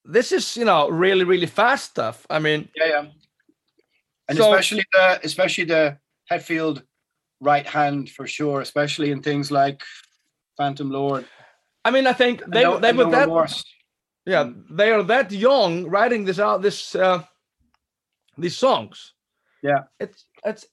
this 0.06 0.32
is 0.32 0.58
you 0.58 0.66
know 0.66 0.90
really 0.90 1.24
really 1.26 1.48
fast 1.48 1.90
stuff. 1.92 2.26
I 2.30 2.40
mean, 2.40 2.70
yeah, 2.76 2.88
yeah. 2.88 3.06
And 4.30 4.38
So- 4.38 4.52
especially 4.54 4.86
the 4.94 5.20
especially 5.24 5.66
the 5.66 5.98
Hetfield 6.32 6.84
right 7.42 7.68
hand 7.68 8.10
for 8.10 8.26
sure, 8.28 8.62
especially 8.62 9.12
in 9.12 9.22
things 9.22 9.52
like 9.52 9.84
Phantom 10.58 10.90
Lord. 10.90 11.26
I 11.86 11.92
mean, 11.92 12.08
I 12.08 12.14
think 12.14 12.42
they 12.48 12.64
no, 12.64 12.80
they 12.80 12.94
were 12.94 13.06
no 13.06 13.12
that 13.12 13.28
remorse. 13.28 13.66
yeah 14.26 14.50
they 14.70 14.92
are 14.92 15.04
that 15.04 15.32
young 15.32 15.90
writing 15.90 16.24
this 16.26 16.40
out 16.40 16.62
this 16.62 16.96
uh 16.96 17.22
these 18.38 18.58
songs. 18.58 19.14
Yeah. 19.62 19.84
it's 20.00 20.26
it's 20.46 20.66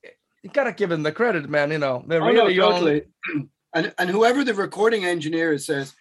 you 0.42 0.50
gotta 0.50 0.72
give 0.72 0.88
them 0.90 1.02
the 1.02 1.12
credit, 1.12 1.48
man. 1.48 1.70
You 1.70 1.78
know, 1.78 2.04
they're 2.06 2.22
Oh, 2.22 2.26
really 2.26 2.56
no, 2.56 2.70
totally. 2.70 3.02
And 3.72 3.94
and 3.98 4.10
whoever 4.10 4.42
the 4.42 4.52
recording 4.54 5.04
engineer 5.04 5.52
is 5.52 5.64
says, 5.64 5.94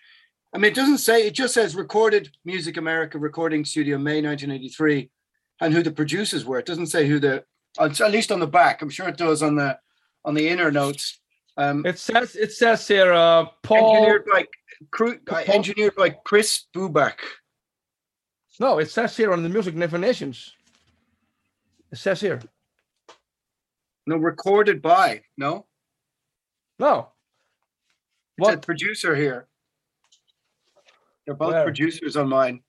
I 0.54 0.58
mean, 0.58 0.72
it 0.72 0.76
doesn't 0.76 0.98
say 0.98 1.28
it 1.28 1.36
just 1.36 1.54
says 1.54 1.76
recorded 1.76 2.32
Music 2.44 2.78
America 2.78 3.20
Recording 3.20 3.64
Studio 3.64 4.00
May 4.00 4.24
1983, 4.24 5.12
and 5.62 5.72
who 5.72 5.84
the 5.84 5.92
producers 5.92 6.46
were. 6.46 6.58
It 6.58 6.66
doesn't 6.66 6.88
say 6.88 7.08
who 7.08 7.20
the 7.20 7.44
at 7.80 8.00
least 8.12 8.32
on 8.32 8.40
the 8.40 8.48
back. 8.48 8.82
I'm 8.82 8.90
sure 8.90 9.08
it 9.08 9.18
does 9.18 9.44
on 9.44 9.56
the 9.56 9.78
on 10.26 10.34
the 10.34 10.50
inner 10.50 10.72
notes. 10.72 11.20
Um, 11.58 11.86
It 11.86 12.00
says 12.00 12.36
it 12.36 12.54
says 12.54 12.88
here, 12.88 13.14
uh, 13.14 13.46
Paul. 13.62 13.96
engineered 13.96 14.26
by 14.26 14.46
Cru- 14.90 15.20
uh, 15.30 15.44
Paul- 15.44 15.54
engineered 15.56 15.94
by 15.96 16.10
Chris 16.10 16.66
Bubacz. 16.76 17.18
No, 18.60 18.80
it 18.80 18.90
says 18.90 19.16
here 19.16 19.32
on 19.32 19.44
the 19.44 19.50
music 19.50 19.78
definitions. 19.78 20.56
It 21.92 22.00
says 22.00 22.20
here. 22.20 22.42
No, 24.10 24.18
recorded 24.18 24.82
by. 24.82 25.22
No, 25.38 25.68
No. 26.80 27.10
What? 28.38 28.64
producer 28.64 29.16
here. 29.16 29.48
They're 31.26 31.36
both 31.36 31.52
Where? 31.54 31.64
producers 31.64 32.18
on 32.18 32.28
mine. 32.28 32.62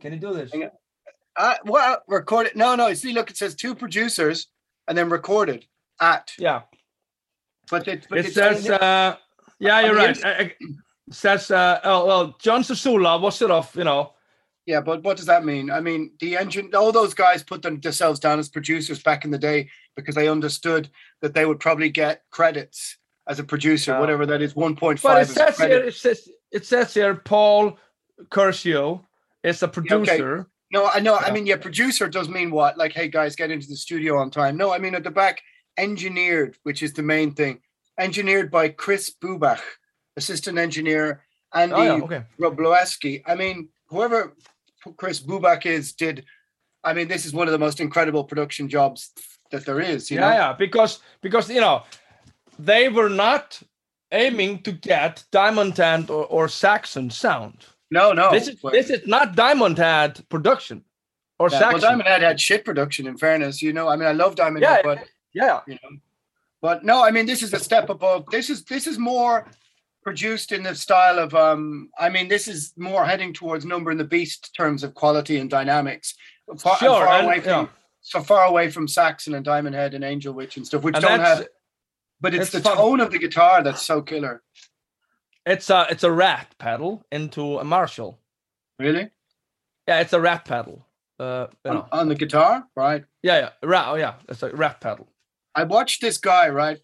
Can 0.00 0.12
you 0.12 0.20
do 0.20 0.32
this? 0.34 0.52
Uh, 1.36 1.54
well, 1.64 2.00
recorded. 2.06 2.54
No, 2.54 2.76
no. 2.76 2.94
See, 2.94 3.12
look, 3.12 3.28
it 3.30 3.36
says 3.36 3.56
two 3.56 3.74
producers 3.74 4.46
and 4.86 4.96
then 4.96 5.08
recorded 5.10 5.66
at. 6.00 6.32
Yeah. 6.38 6.62
But 7.70 7.88
it, 7.88 8.06
but 8.08 8.18
It 8.18 8.32
says. 8.32 8.70
Uh, 8.70 9.16
yeah, 9.58 9.80
you're 9.80 9.96
right. 9.96 10.10
ins- 10.10 10.22
I- 10.24 10.30
I- 10.30 10.54
It 11.08 11.14
says. 11.14 11.50
Uh, 11.50 11.80
oh 11.82 12.06
well, 12.06 12.36
John 12.40 12.62
Zazula 12.62 13.20
was 13.20 13.36
sort 13.36 13.50
of 13.50 13.74
you 13.74 13.82
know. 13.84 14.12
Yeah, 14.66 14.80
but 14.80 15.04
what 15.04 15.16
does 15.16 15.26
that 15.26 15.44
mean? 15.44 15.70
I 15.70 15.80
mean, 15.80 16.10
the 16.18 16.36
engine. 16.36 16.74
All 16.74 16.90
those 16.90 17.14
guys 17.14 17.44
put 17.44 17.62
them, 17.62 17.80
themselves 17.80 18.18
down 18.18 18.40
as 18.40 18.48
producers 18.48 19.00
back 19.00 19.24
in 19.24 19.30
the 19.30 19.38
day 19.38 19.70
because 19.94 20.16
they 20.16 20.28
understood 20.28 20.90
that 21.22 21.34
they 21.34 21.46
would 21.46 21.60
probably 21.60 21.88
get 21.88 22.22
credits 22.30 22.98
as 23.28 23.38
a 23.38 23.44
producer, 23.44 23.92
Yeah. 23.92 24.00
whatever 24.00 24.26
that 24.26 24.42
is, 24.42 24.54
1.5. 24.54 25.02
But 25.02 25.22
it 25.22 25.28
says 25.28 25.58
here. 25.58 25.84
It 25.84 25.94
says. 25.94 26.28
It 26.52 26.66
says 26.66 26.94
here. 26.94 27.14
Paul 27.14 27.78
Curcio 28.30 29.04
is 29.44 29.62
a 29.62 29.66
okay. 29.66 29.72
producer. 29.72 30.48
No, 30.72 30.86
I 30.86 30.98
know. 30.98 31.16
I 31.16 31.30
mean, 31.30 31.46
yeah, 31.46 31.56
producer 31.56 32.08
does 32.08 32.28
mean 32.28 32.50
what? 32.50 32.76
Like, 32.76 32.92
hey 32.92 33.08
guys, 33.08 33.36
get 33.36 33.52
into 33.52 33.68
the 33.68 33.76
studio 33.76 34.18
on 34.18 34.30
time. 34.30 34.56
No, 34.56 34.72
I 34.72 34.78
mean 34.78 34.96
at 34.96 35.04
the 35.04 35.10
back, 35.10 35.42
engineered, 35.78 36.56
which 36.64 36.82
is 36.82 36.92
the 36.92 37.02
main 37.02 37.34
thing. 37.34 37.60
Engineered 37.98 38.50
by 38.50 38.68
Chris 38.70 39.12
Bubacz, 39.22 39.60
assistant 40.16 40.58
engineer, 40.58 41.22
Andy 41.54 41.74
Oh 41.74 41.82
yeah. 41.82 42.22
Okay. 42.42 43.22
I 43.26 43.34
mean, 43.36 43.68
whoever 43.86 44.34
Chris 44.96 45.20
Bubacz 45.20 45.66
is, 45.66 45.92
did. 45.92 46.24
I 46.84 46.92
mean, 46.92 47.08
this 47.08 47.26
is 47.26 47.32
one 47.32 47.48
of 47.48 47.52
the 47.52 47.58
most 47.58 47.80
incredible 47.80 48.24
production 48.24 48.68
jobs 48.68 49.10
that 49.50 49.64
there 49.64 49.80
is. 49.80 50.10
You 50.10 50.18
yeah, 50.18 50.28
know, 50.28 50.34
yeah. 50.34 50.52
Because 50.52 51.00
because 51.20 51.50
you 51.50 51.60
know, 51.60 51.82
they 52.58 52.88
were 52.88 53.08
not 53.08 53.60
aiming 54.12 54.62
to 54.62 54.72
get 54.72 55.24
Diamond 55.32 55.76
Head 55.76 56.10
or, 56.10 56.26
or 56.26 56.48
Saxon 56.48 57.10
sound. 57.10 57.64
no, 57.90 58.12
no. 58.12 58.30
this 58.30 58.48
is 58.48 58.56
but- 58.62 58.72
this 58.72 58.90
is 58.90 59.06
not 59.06 59.34
Diamond 59.34 59.78
Head 59.78 60.24
production 60.28 60.84
or 61.38 61.48
yeah, 61.50 61.72
well, 61.72 61.78
Diamond 61.78 62.08
Head 62.08 62.22
had 62.22 62.40
shit 62.40 62.64
production. 62.64 63.06
In 63.06 63.16
fairness, 63.16 63.60
you 63.60 63.72
know, 63.72 63.88
I 63.88 63.96
mean, 63.96 64.08
I 64.08 64.12
love 64.12 64.36
Diamond 64.36 64.62
Yeah, 64.62 64.76
Head, 64.76 64.84
but 64.84 65.08
yeah, 65.34 65.60
you 65.66 65.74
know. 65.74 65.98
But 66.62 66.84
no, 66.84 67.04
I 67.04 67.10
mean 67.10 67.26
this 67.26 67.42
is 67.42 67.52
a 67.52 67.58
step 67.58 67.90
above. 67.90 68.26
This 68.30 68.48
is 68.48 68.64
this 68.64 68.86
is 68.86 68.98
more 68.98 69.46
produced 70.10 70.52
in 70.52 70.62
the 70.62 70.74
style 70.74 71.18
of 71.18 71.34
um 71.34 71.90
I 71.98 72.08
mean 72.08 72.28
this 72.28 72.46
is 72.46 72.72
more 72.76 73.04
heading 73.04 73.32
towards 73.32 73.64
number 73.64 73.90
and 73.90 73.98
the 73.98 74.04
beast 74.16 74.54
terms 74.56 74.84
of 74.84 74.94
quality 74.94 75.38
and 75.38 75.50
dynamics. 75.50 76.14
Far, 76.58 76.76
Sure, 76.78 77.04
far 77.04 77.08
and- 77.18 77.26
away 77.26 77.40
from 77.40 77.64
yeah. 77.64 77.66
so 78.02 78.20
far 78.22 78.44
away 78.46 78.70
from 78.70 78.86
Saxon 78.86 79.34
and 79.34 79.44
Diamond 79.44 79.74
Head 79.74 79.94
and 79.94 80.04
Angel 80.04 80.32
Witch 80.32 80.56
and 80.56 80.64
stuff, 80.66 80.82
which 80.84 80.94
And 80.94 81.02
don't 81.04 81.18
have 81.20 81.46
but 82.20 82.34
it's 82.34 82.50
the 82.50 82.60
fun. 82.60 82.76
tone 82.76 83.00
of 83.00 83.10
the 83.10 83.18
guitar 83.18 83.62
that's 83.64 83.82
so 83.82 84.00
killer. 84.00 84.42
it's 85.44 85.68
a 85.70 85.86
it's 85.90 86.04
a 86.04 86.12
rat 86.12 86.54
pedal 86.58 87.04
into 87.10 87.58
a 87.58 87.64
Marshall. 87.64 88.20
Really? 88.78 89.10
Yeah, 89.88 90.00
it's 90.00 90.12
a 90.12 90.20
rat 90.20 90.44
pedal. 90.44 90.86
Uh, 91.18 91.46
you 91.64 91.70
On, 91.72 91.88
on 91.92 92.08
the 92.08 92.14
guitar, 92.14 92.64
right? 92.76 93.02
yeah, 93.22 93.38
yeah, 93.42 93.50
rat. 93.62 93.84
Oh, 93.88 93.94
yeah, 93.96 94.14
it's 94.28 94.42
a 94.42 94.50
rat 94.50 94.80
pedal. 94.80 95.08
I 95.54 95.62
watched 95.64 96.00
this 96.02 96.18
guy, 96.18 96.48
right? 96.50 96.78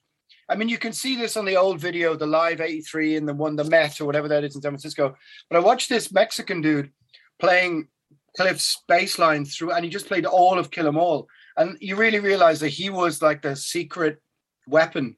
I 0.48 0.56
mean, 0.56 0.68
you 0.68 0.78
can 0.78 0.92
see 0.92 1.16
this 1.16 1.36
on 1.36 1.44
the 1.44 1.56
old 1.56 1.80
video, 1.80 2.14
the 2.14 2.26
live 2.26 2.60
83 2.60 3.16
and 3.16 3.28
the 3.28 3.34
one, 3.34 3.56
the 3.56 3.64
Met 3.64 4.00
or 4.00 4.04
whatever 4.04 4.28
that 4.28 4.44
is 4.44 4.54
in 4.54 4.62
San 4.62 4.72
Francisco. 4.72 5.14
But 5.48 5.56
I 5.56 5.60
watched 5.60 5.88
this 5.88 6.12
Mexican 6.12 6.60
dude 6.60 6.90
playing 7.38 7.88
Cliff's 8.36 8.82
bass 8.88 9.18
line 9.18 9.44
through, 9.44 9.72
and 9.72 9.84
he 9.84 9.90
just 9.90 10.06
played 10.06 10.26
all 10.26 10.58
of 10.58 10.70
Kill 10.70 10.86
'Em 10.86 10.96
All. 10.98 11.28
And 11.56 11.76
you 11.80 11.96
really 11.96 12.18
realize 12.18 12.60
that 12.60 12.68
he 12.70 12.90
was 12.90 13.22
like 13.22 13.42
the 13.42 13.54
secret 13.56 14.20
weapon 14.66 15.16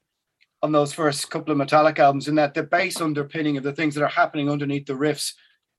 on 0.63 0.73
those 0.73 0.93
first 0.93 1.31
couple 1.31 1.53
of 1.53 1.59
Metallic 1.59 1.99
albums, 1.99 2.27
in 2.29 2.35
that 2.37 2.55
the 2.55 2.63
bass 2.63 3.01
underpinning 3.01 3.57
of 3.57 3.63
the 3.63 3.73
things 3.73 3.95
that 3.95 4.03
are 4.03 4.09
happening 4.09 4.51
underneath 4.51 4.87
the 4.87 4.95
riffs 4.95 5.35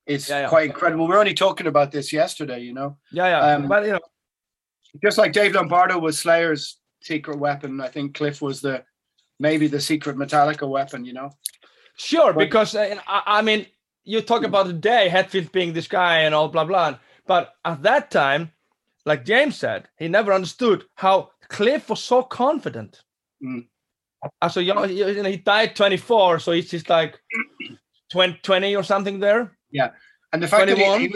is 0.06 0.30
Yeah, 0.30 0.42
yeah. 0.42 0.48
quite 0.50 0.68
incredible. 0.68 1.08
We 1.08 1.16
are 1.16 1.20
only 1.20 1.34
talking 1.34 1.68
about 1.68 1.92
this 1.92 2.14
yesterday, 2.14 2.60
you 2.62 2.74
know 2.74 2.98
Yeah, 3.12 3.28
yeah. 3.28 3.40
Um, 3.56 3.68
but 3.68 3.86
you 3.86 3.94
know, 3.94 4.00
just 5.04 5.18
like 5.18 5.34
Dave 5.34 5.56
Lombardo 5.56 5.98
was 6.00 6.20
Slayer's 6.20 6.80
secret 7.02 7.38
weapon, 7.40 7.82
I 7.82 7.88
think 7.88 8.16
Cliff 8.16 8.42
was 8.42 8.62
the 8.62 8.84
maybe 9.40 9.68
the 9.68 9.82
secret 9.82 10.18
Metallica 10.18 10.68
weapon. 10.68 11.06
You 11.06 11.14
know, 11.14 11.32
sure, 11.98 12.34
but- 12.34 12.40
because 12.40 12.76
uh, 12.76 12.96
I, 13.08 13.22
I 13.26 13.42
mean, 13.42 13.66
you 14.04 14.22
talk 14.22 14.44
about 14.44 14.68
today, 14.68 15.10
Hetfield 15.12 15.52
being 15.52 15.74
this 15.74 15.88
guy 15.88 16.20
and 16.20 16.36
all 16.36 16.48
blah 16.48 16.66
blah, 16.66 16.98
but 17.26 17.54
at 17.64 17.82
that 17.84 18.12
time, 18.12 18.52
like 19.06 19.26
James 19.26 19.58
said, 19.58 19.88
he 19.98 20.08
never 20.08 20.34
understood 20.34 20.86
how 20.96 21.32
Cliff 21.50 21.90
was 21.90 22.04
so 22.04 22.24
confident. 22.24 23.02
Mm. 23.44 23.68
So 24.50 24.60
you 24.60 24.74
know, 24.74 24.84
he, 24.84 24.98
you 24.98 25.22
know, 25.22 25.30
he 25.30 25.38
died 25.38 25.76
24, 25.76 26.40
so 26.40 26.52
he's 26.52 26.72
just 26.72 26.90
like 26.90 27.20
20, 28.12 28.40
20 28.42 28.76
or 28.76 28.84
something 28.84 29.20
there. 29.20 29.56
Yeah, 29.72 29.92
and 30.34 30.42
the 30.42 30.48
fact 30.48 30.68
that 30.68 30.78
he, 30.78 31.08
he, 31.08 31.16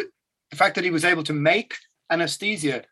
the 0.52 0.56
fact 0.56 0.76
that 0.76 0.84
he 0.84 0.92
was 0.92 1.06
able 1.06 1.24
to 1.24 1.34
make 1.34 1.76
anesthesia 2.10 2.84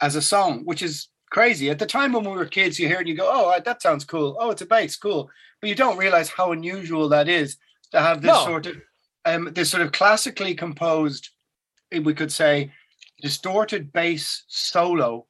as 0.00 0.16
a 0.16 0.22
song, 0.22 0.62
which 0.64 0.82
is 0.82 1.08
crazy. 1.30 1.70
At 1.70 1.78
the 1.78 1.86
time 1.86 2.12
when 2.12 2.24
we 2.24 2.30
were 2.36 2.46
kids, 2.46 2.78
you 2.78 2.86
hear 2.88 2.96
it 2.96 3.00
and 3.00 3.08
you 3.08 3.16
go, 3.16 3.28
"Oh, 3.30 3.58
that 3.64 3.82
sounds 3.82 4.04
cool. 4.04 4.36
Oh, 4.40 4.50
it's 4.50 4.62
a 4.62 4.66
bass, 4.66 4.96
cool," 4.96 5.30
but 5.60 5.68
you 5.68 5.74
don't 5.74 5.96
realize 5.98 6.28
how 6.28 6.52
unusual 6.52 7.08
that 7.10 7.28
is 7.28 7.56
to 7.92 8.00
have 8.00 8.20
this 8.22 8.32
No. 8.32 8.44
sort 8.44 8.66
of 8.66 8.76
um, 9.24 9.50
this 9.52 9.70
sort 9.70 9.82
of 9.82 9.92
classically 9.92 10.54
composed, 10.54 11.28
eh, 11.92 11.98
we 11.98 12.14
could 12.14 12.32
say, 12.32 12.72
distorted 13.20 13.92
bass 13.92 14.44
solo 14.48 15.26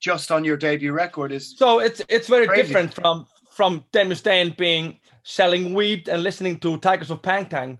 just 0.00 0.30
on 0.30 0.44
your 0.44 0.56
debut 0.58 0.92
record 0.92 1.32
is 1.32 1.56
So 1.56 1.78
it's 1.80 2.02
it's 2.08 2.28
very 2.28 2.46
Crazy. 2.46 2.62
different 2.62 2.92
from 2.94 3.26
from 3.52 3.84
Dave 3.92 4.08
Mustaine 4.08 4.54
being 4.56 5.00
selling 5.22 5.72
weed 5.72 6.08
and 6.08 6.22
listening 6.22 6.58
to 6.60 6.76
Tygers 6.78 7.10
of 7.10 7.22
Pan 7.22 7.48
Tang. 7.48 7.78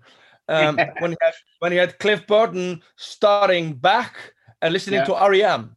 Um, 0.49 0.75
when 0.99 1.11
he 1.11 1.17
had 1.21 1.33
when 1.59 1.71
he 1.71 1.77
had 1.77 1.99
Cliff 1.99 2.25
Burton 2.25 2.81
starting 2.95 3.73
back 3.73 4.33
and 4.63 4.73
listening 4.73 5.01
Yeah. 5.01 5.05
to 5.05 5.29
REM. 5.29 5.76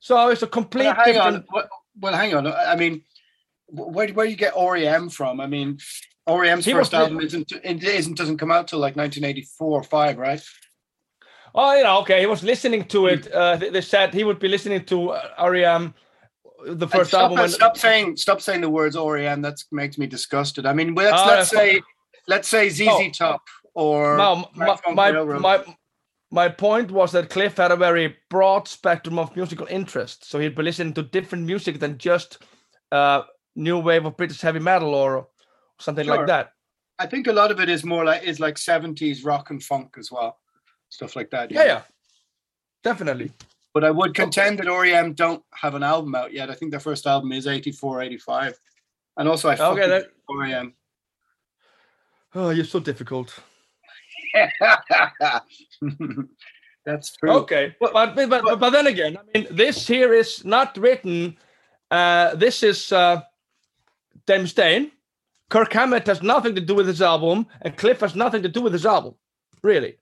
So 0.00 0.28
it's 0.28 0.42
a 0.42 0.46
complete 0.46 0.84
Well, 0.86 0.94
hang 0.94 1.14
different. 1.14 1.46
on. 1.54 1.64
Well, 2.00 2.12
hang 2.14 2.34
on. 2.34 2.46
I 2.46 2.76
mean, 2.76 3.02
where 3.66 4.08
where 4.08 4.26
do 4.26 4.30
you 4.30 4.36
get 4.36 4.54
REM 4.56 5.08
from? 5.10 5.40
I 5.40 5.46
mean, 5.46 5.78
REM's 6.28 6.64
He 6.64 6.72
first 6.72 6.94
album 6.94 7.20
isn't 7.20 7.50
it 7.52 7.82
isn't 7.84 8.16
doesn't 8.16 8.38
come 8.38 8.50
out 8.50 8.68
till 8.68 8.78
like 8.78 8.96
1984 8.96 9.80
or 9.80 9.82
five, 9.82 10.18
right? 10.18 10.42
Oh, 11.54 11.74
you 11.76 11.82
know, 11.82 12.00
okay. 12.00 12.20
He 12.20 12.26
was 12.26 12.42
listening 12.42 12.84
to 12.84 13.06
it. 13.06 13.32
Uh, 13.32 13.56
they, 13.56 13.80
said 13.80 14.14
he 14.14 14.22
would 14.22 14.38
be 14.38 14.48
listening 14.48 14.84
to 14.84 15.10
uh, 15.10 15.48
REM, 15.50 15.94
the 16.66 16.86
first 16.86 17.10
stop, 17.10 17.22
album. 17.22 17.38
when- 17.38 17.48
stop 17.48 17.76
saying 17.76 18.16
stop 18.16 18.40
saying 18.40 18.60
the 18.60 18.70
words 18.70 18.96
REM. 18.96 19.42
That 19.42 19.56
makes 19.72 19.98
me 19.98 20.06
disgusted. 20.06 20.66
I 20.66 20.72
mean, 20.72 20.94
let's 20.94 21.12
Ah, 21.16 21.26
let's 21.26 21.50
say 21.50 21.80
let's 22.28 22.48
say 22.48 22.68
ZZ. 22.68 23.16
Top 23.16 23.42
or 23.74 24.16
No, 24.16 24.48
my, 24.54 24.76
my, 24.92 25.12
my, 25.38 25.64
my 26.30 26.48
point 26.48 26.90
was 26.90 27.12
that 27.12 27.30
Cliff 27.30 27.56
had 27.56 27.72
a 27.72 27.76
very 27.76 28.16
broad 28.28 28.68
spectrum 28.68 29.18
of 29.18 29.34
musical 29.34 29.66
interest. 29.68 30.24
So 30.28 30.38
he'd 30.38 30.54
be 30.54 30.62
listening 30.62 30.92
to 30.94 31.02
different 31.02 31.44
music 31.46 31.78
than 31.80 31.96
just 31.98 32.38
uh, 32.92 33.22
new 33.56 33.78
wave 33.78 34.04
of 34.04 34.16
British 34.16 34.40
heavy 34.40 34.58
metal 34.58 34.94
or 34.94 35.28
something 35.78 36.04
Sure. 36.04 36.16
like 36.18 36.26
that. 36.26 36.52
I 36.98 37.06
think 37.06 37.28
a 37.28 37.32
lot 37.32 37.50
of 37.50 37.60
it 37.60 37.68
is 37.68 37.84
more 37.84 38.04
like 38.04 38.24
is 38.24 38.40
like 38.40 38.56
70s 38.56 39.24
rock 39.24 39.50
and 39.50 39.62
funk 39.62 39.94
as 39.98 40.10
well, 40.10 40.38
stuff 40.88 41.14
like 41.16 41.30
that. 41.30 41.50
Yeah, 41.52 41.64
yeah. 41.64 41.82
Definitely. 42.82 43.30
But 43.72 43.84
I 43.84 43.90
would 43.90 44.14
contend 44.14 44.58
that 44.58 44.66
REM 44.66 45.14
don't 45.14 45.42
have 45.54 45.74
an 45.76 45.82
album 45.82 46.14
out 46.14 46.32
yet. 46.32 46.50
I 46.50 46.54
think 46.54 46.70
their 46.72 46.80
first 46.80 47.06
album 47.06 47.30
is 47.32 47.46
84, 47.46 48.02
85. 48.02 48.58
And 49.16 49.28
also 49.28 49.48
I 49.48 49.52
Okay, 49.54 49.58
fucking 49.58 49.88
that- 49.90 50.10
REM. 50.28 50.74
Oh, 52.34 52.50
you're 52.50 52.64
so 52.64 52.80
difficult. 52.80 53.38
That's 56.84 57.16
true. 57.16 57.30
Okay, 57.30 57.74
but 57.80 57.92
but, 57.92 58.14
but 58.28 58.58
but 58.58 58.70
then 58.70 58.86
again, 58.86 59.16
I 59.18 59.38
mean, 59.38 59.46
this 59.50 59.86
here 59.86 60.14
is 60.14 60.44
not 60.44 60.76
written. 60.78 61.36
Uh, 61.90 62.34
this 62.34 62.62
is 62.62 62.92
uh, 62.92 63.22
Dave 64.26 64.40
Mustaine. 64.42 64.90
Kirk 65.50 65.72
Hammett 65.72 66.06
has 66.06 66.22
nothing 66.22 66.54
to 66.54 66.60
do 66.60 66.74
with 66.74 66.86
his 66.86 67.02
album, 67.02 67.46
and 67.62 67.76
Cliff 67.76 68.00
has 68.00 68.14
nothing 68.14 68.42
to 68.42 68.48
do 68.48 68.60
with 68.60 68.72
his 68.72 68.86
album. 68.86 69.14
Really, 69.62 69.98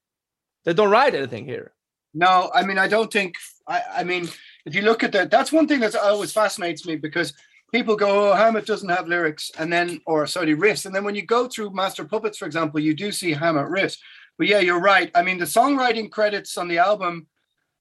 they 0.65 0.75
don't 0.75 0.91
write 0.91 1.15
anything 1.15 1.45
here. 1.45 1.73
No, 2.15 2.51
I 2.55 2.65
mean 2.65 2.79
I 2.79 2.89
don't 2.89 3.13
think 3.13 3.35
I, 3.67 3.83
I 3.99 4.05
mean 4.05 4.29
if 4.65 4.75
you 4.75 4.83
look 4.83 5.05
at 5.05 5.13
that, 5.13 5.31
that's 5.31 5.53
one 5.53 5.69
thing 5.69 5.81
that 5.81 5.95
always 5.95 6.33
fascinates 6.33 6.87
me 6.87 6.97
because 6.97 7.33
people 7.73 7.97
go, 7.97 8.31
Oh, 8.31 8.35
Hammett 8.35 8.67
doesn't 8.67 8.89
have 8.89 9.09
lyrics, 9.09 9.51
and 9.59 9.73
then 9.73 10.01
or 10.07 10.27
sorry, 10.27 10.55
riffs. 10.55 10.87
And 10.87 10.95
then 10.95 11.05
when 11.05 11.15
you 11.15 11.23
go 11.23 11.49
through 11.49 11.71
Master 11.71 12.05
Puppets, 12.05 12.39
for 12.39 12.47
example, 12.47 12.81
you 12.81 12.95
do 12.95 13.13
see 13.13 13.33
Hammett 13.33 13.67
riffs. 13.67 13.99
But 14.39 14.49
yeah, 14.49 14.61
you're 14.61 14.81
right. 14.81 15.11
I 15.15 15.23
mean, 15.23 15.39
the 15.39 15.45
songwriting 15.47 16.11
credits 16.11 16.59
on 16.59 16.69
the 16.69 16.79
album, 16.79 17.27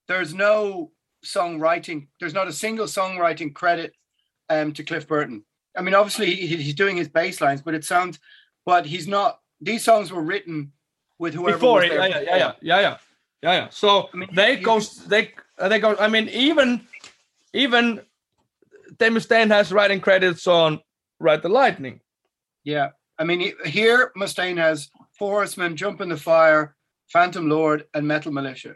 there's 0.08 0.34
no 0.34 0.91
songwriting, 1.26 2.08
there's 2.19 2.34
not 2.34 2.48
a 2.48 2.54
single 2.54 2.86
songwriting 2.86 3.54
credit 3.54 3.93
um 4.50 4.74
to 4.74 4.84
Cliff 4.84 5.08
Burton. 5.08 5.43
I 5.78 5.82
mean, 5.82 5.95
obviously 5.95 6.34
he, 6.36 6.56
he's 6.58 6.76
doing 6.76 6.95
his 6.95 7.10
bass 7.10 7.41
lines, 7.41 7.62
but 7.62 7.74
it 7.74 7.84
sounds 7.84 8.19
but 8.65 8.86
he's 8.86 9.08
not 9.08 9.39
these 9.62 9.84
songs 9.84 10.12
were 10.12 10.21
written 10.21 10.71
with 11.19 11.34
whoever 11.34 11.58
Before, 11.58 11.80
was 11.80 11.89
there 11.89 12.00
yeah, 12.00 12.19
yeah, 12.19 12.21
yeah, 12.21 12.36
yeah, 12.62 12.80
yeah, 12.80 12.98
yeah, 13.41 13.54
yeah. 13.54 13.69
So 13.69 14.10
I 14.13 14.17
mean, 14.17 14.30
they 14.34 14.58
go, 14.58 14.80
they 15.08 15.34
they 15.58 15.80
go. 15.80 15.95
I 15.98 16.08
mean, 16.08 16.30
even 16.30 16.82
even 17.54 18.02
Dave 18.98 19.12
Mustaine 19.12 19.50
has 19.50 19.71
writing 19.71 20.00
credits 20.00 20.48
on 20.48 20.80
Ride 21.19 21.41
the 21.41 21.50
Lightning. 21.50 22.02
Yeah, 22.63 22.89
I 23.19 23.24
mean 23.24 23.54
here 23.65 24.12
Mustaine 24.17 24.58
has 24.58 24.89
Four 25.17 25.36
Horsemen, 25.36 25.76
Jump 25.76 26.02
in 26.02 26.10
the 26.10 26.17
Fire, 26.17 26.76
Phantom 27.12 27.48
Lord, 27.50 27.86
and 27.93 28.08
Metal 28.08 28.32
Militia. 28.32 28.76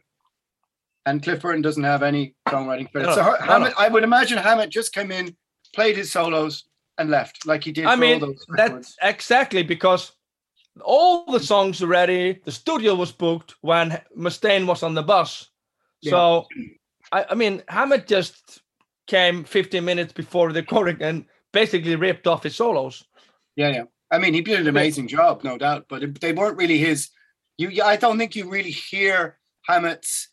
And 1.05 1.23
Cliff 1.23 1.41
Burton 1.41 1.61
doesn't 1.61 1.83
have 1.83 2.03
any 2.03 2.35
songwriting 2.47 2.91
credits. 2.91 3.15
No, 3.15 3.23
so 3.23 3.23
no, 3.23 3.31
no. 3.31 3.37
Hammett, 3.37 3.73
I 3.77 3.87
would 3.87 4.03
imagine 4.03 4.37
Hammett 4.37 4.69
just 4.69 4.93
came 4.93 5.11
in, 5.11 5.35
played 5.73 5.97
his 5.97 6.11
solos, 6.11 6.65
and 6.99 7.09
left 7.09 7.45
like 7.47 7.63
he 7.63 7.71
did. 7.71 7.85
I 7.85 7.95
for 7.95 8.01
mean, 8.01 8.21
all 8.21 8.27
those 8.27 8.45
that's 8.55 8.95
exactly 9.01 9.63
because 9.63 10.11
all 10.83 11.25
the 11.31 11.39
songs 11.39 11.81
were 11.81 11.87
ready. 11.87 12.39
The 12.45 12.51
studio 12.51 12.93
was 12.95 13.11
booked 13.11 13.55
when 13.61 13.99
Mustaine 14.15 14.67
was 14.67 14.83
on 14.83 14.93
the 14.93 15.03
bus. 15.03 15.49
So, 16.03 16.47
I, 17.11 17.25
I 17.31 17.35
mean, 17.35 17.63
Hammett 17.67 18.07
just 18.07 18.61
came 19.09 19.43
15 19.43 19.83
minutes 19.83 20.13
before 20.13 20.53
the 20.53 20.61
recording 20.61 21.01
and 21.01 21.25
basically 21.51 21.95
ripped 21.95 22.27
off 22.27 22.43
his 22.43 22.55
solos. 22.55 23.03
yeah, 23.55 23.69
yeah. 23.69 23.83
I 24.11 24.17
mean, 24.17 24.33
he 24.33 24.41
did 24.41 24.61
an 24.61 24.67
amazing 24.67 25.07
job, 25.07 25.43
no 25.43 25.57
doubt. 25.57 25.85
But 25.89 26.03
it- 26.03 26.21
they 26.21 26.31
weren't 26.33 26.57
really 26.57 26.77
his. 26.77 27.09
You, 27.57 27.69
you- 27.69 27.83
I 27.83 27.95
don't 27.95 28.17
think 28.17 28.35
you 28.35 28.49
really 28.49 28.71
hear 28.71 29.37
Hammett's 29.67 30.29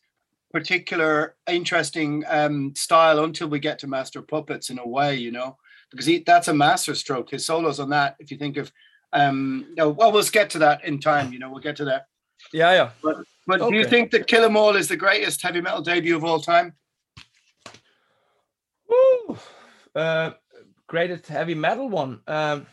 particular 0.53 1.37
interesting 1.49 2.25
um, 2.29 2.73
style 2.75 3.23
until 3.25 3.49
we 3.49 3.59
get 3.59 3.79
to 3.81 3.87
Master 3.87 4.23
Puppets 4.23 4.71
in 4.71 4.79
a 4.79 4.87
way, 4.89 5.17
you 5.17 5.31
know, 5.31 5.57
because 5.91 6.07
he, 6.07 6.19
that's 6.25 6.49
a 6.49 6.55
master 6.55 6.95
stroke. 6.95 7.31
His 7.31 7.45
solos 7.45 7.81
on 7.81 7.91
that, 7.91 8.17
if 8.19 8.31
you 8.31 8.39
think 8.39 8.57
of, 8.57 8.73
um, 9.13 9.67
no, 9.77 9.91
well, 9.91 10.13
we'll 10.13 10.23
get 10.25 10.49
to 10.51 10.59
that 10.61 10.85
in 10.85 10.99
time. 11.01 11.33
You 11.33 11.39
know, 11.39 11.51
we'll 11.51 11.61
get 11.69 11.77
to 11.77 11.85
that. 11.87 12.07
Yeah, 12.53 12.73
yeah. 12.73 12.91
But 13.03 13.17
but 13.47 13.59
do 13.69 13.75
you 13.77 13.85
think 13.85 14.11
that 14.13 14.27
Kill 14.27 14.45
'Em 14.45 14.57
All 14.57 14.77
is 14.77 14.89
the 14.89 14.97
greatest 14.97 15.43
heavy 15.43 15.61
metal 15.61 15.83
debut 15.83 16.17
of 16.17 16.25
all 16.25 16.41
time? 16.41 16.73
Woo! 18.89 19.39
Uh, 19.95 20.31
greatest 20.87 21.27
heavy 21.27 21.55
metal 21.55 21.89
one. 21.89 22.21
Um, 22.27 22.67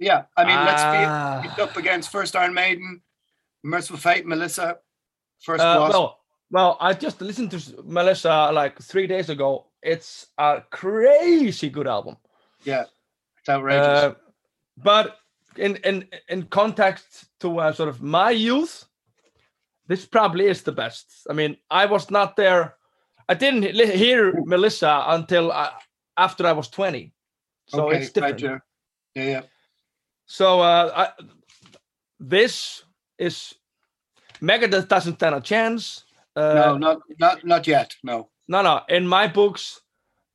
Yeah, 0.00 0.26
I 0.36 0.44
mean, 0.44 0.56
let's 0.64 0.82
Ah. 0.82 1.40
be 1.42 1.48
it's 1.48 1.58
up 1.58 1.76
against 1.76 2.10
First 2.12 2.36
Iron 2.36 2.54
Maiden, 2.54 3.02
Mercyful 3.64 3.98
Fate, 3.98 4.26
Melissa, 4.26 4.78
First 5.42 5.62
uh, 5.64 5.88
well, 5.90 6.20
well, 6.52 6.76
I 6.80 6.94
just 6.94 7.20
listened 7.20 7.50
to 7.50 7.82
Melissa 7.84 8.50
like 8.52 8.80
three 8.80 9.06
days 9.08 9.28
ago. 9.28 9.66
It's 9.82 10.26
a 10.38 10.62
crazy 10.70 11.68
good 11.68 11.86
album. 11.88 12.16
yeah, 12.64 12.84
it's 13.40 13.48
outrageous. 13.48 13.86
Uh, 13.86 14.14
but 14.76 15.18
in 15.56 15.76
in 15.84 16.08
in 16.28 16.44
context 16.44 17.26
to 17.40 17.58
uh, 17.58 17.72
sort 17.72 17.88
of 17.88 18.00
my 18.00 18.30
youth, 18.30 18.84
this 19.88 20.06
probably 20.06 20.46
is 20.46 20.62
the 20.62 20.72
best. 20.72 21.26
I 21.28 21.32
mean, 21.32 21.56
I 21.70 21.86
was 21.86 22.08
not 22.10 22.36
there. 22.36 22.77
I 23.28 23.34
didn't 23.34 23.62
he- 23.64 23.96
hear 23.96 24.32
Melissa 24.44 25.04
until 25.08 25.52
I, 25.52 25.70
after 26.16 26.46
I 26.46 26.52
was 26.52 26.68
twenty, 26.68 27.12
so 27.66 27.88
okay, 27.88 27.98
it's 27.98 28.10
different. 28.12 28.42
right, 28.42 28.60
yeah, 29.14 29.22
yeah, 29.24 29.30
yeah. 29.30 29.42
So 30.26 30.60
uh, 30.60 30.92
I, 31.18 31.24
this 32.20 32.82
is 33.18 33.54
Megadeth 34.40 34.88
doesn't 34.88 35.16
stand 35.16 35.34
a 35.34 35.40
chance. 35.40 36.04
Uh, 36.36 36.54
no, 36.54 36.78
not 36.78 36.98
not 37.18 37.44
not 37.44 37.66
yet. 37.66 37.96
No. 38.02 38.30
no, 38.48 38.62
no. 38.62 38.80
In 38.88 39.06
my 39.06 39.26
books, 39.26 39.80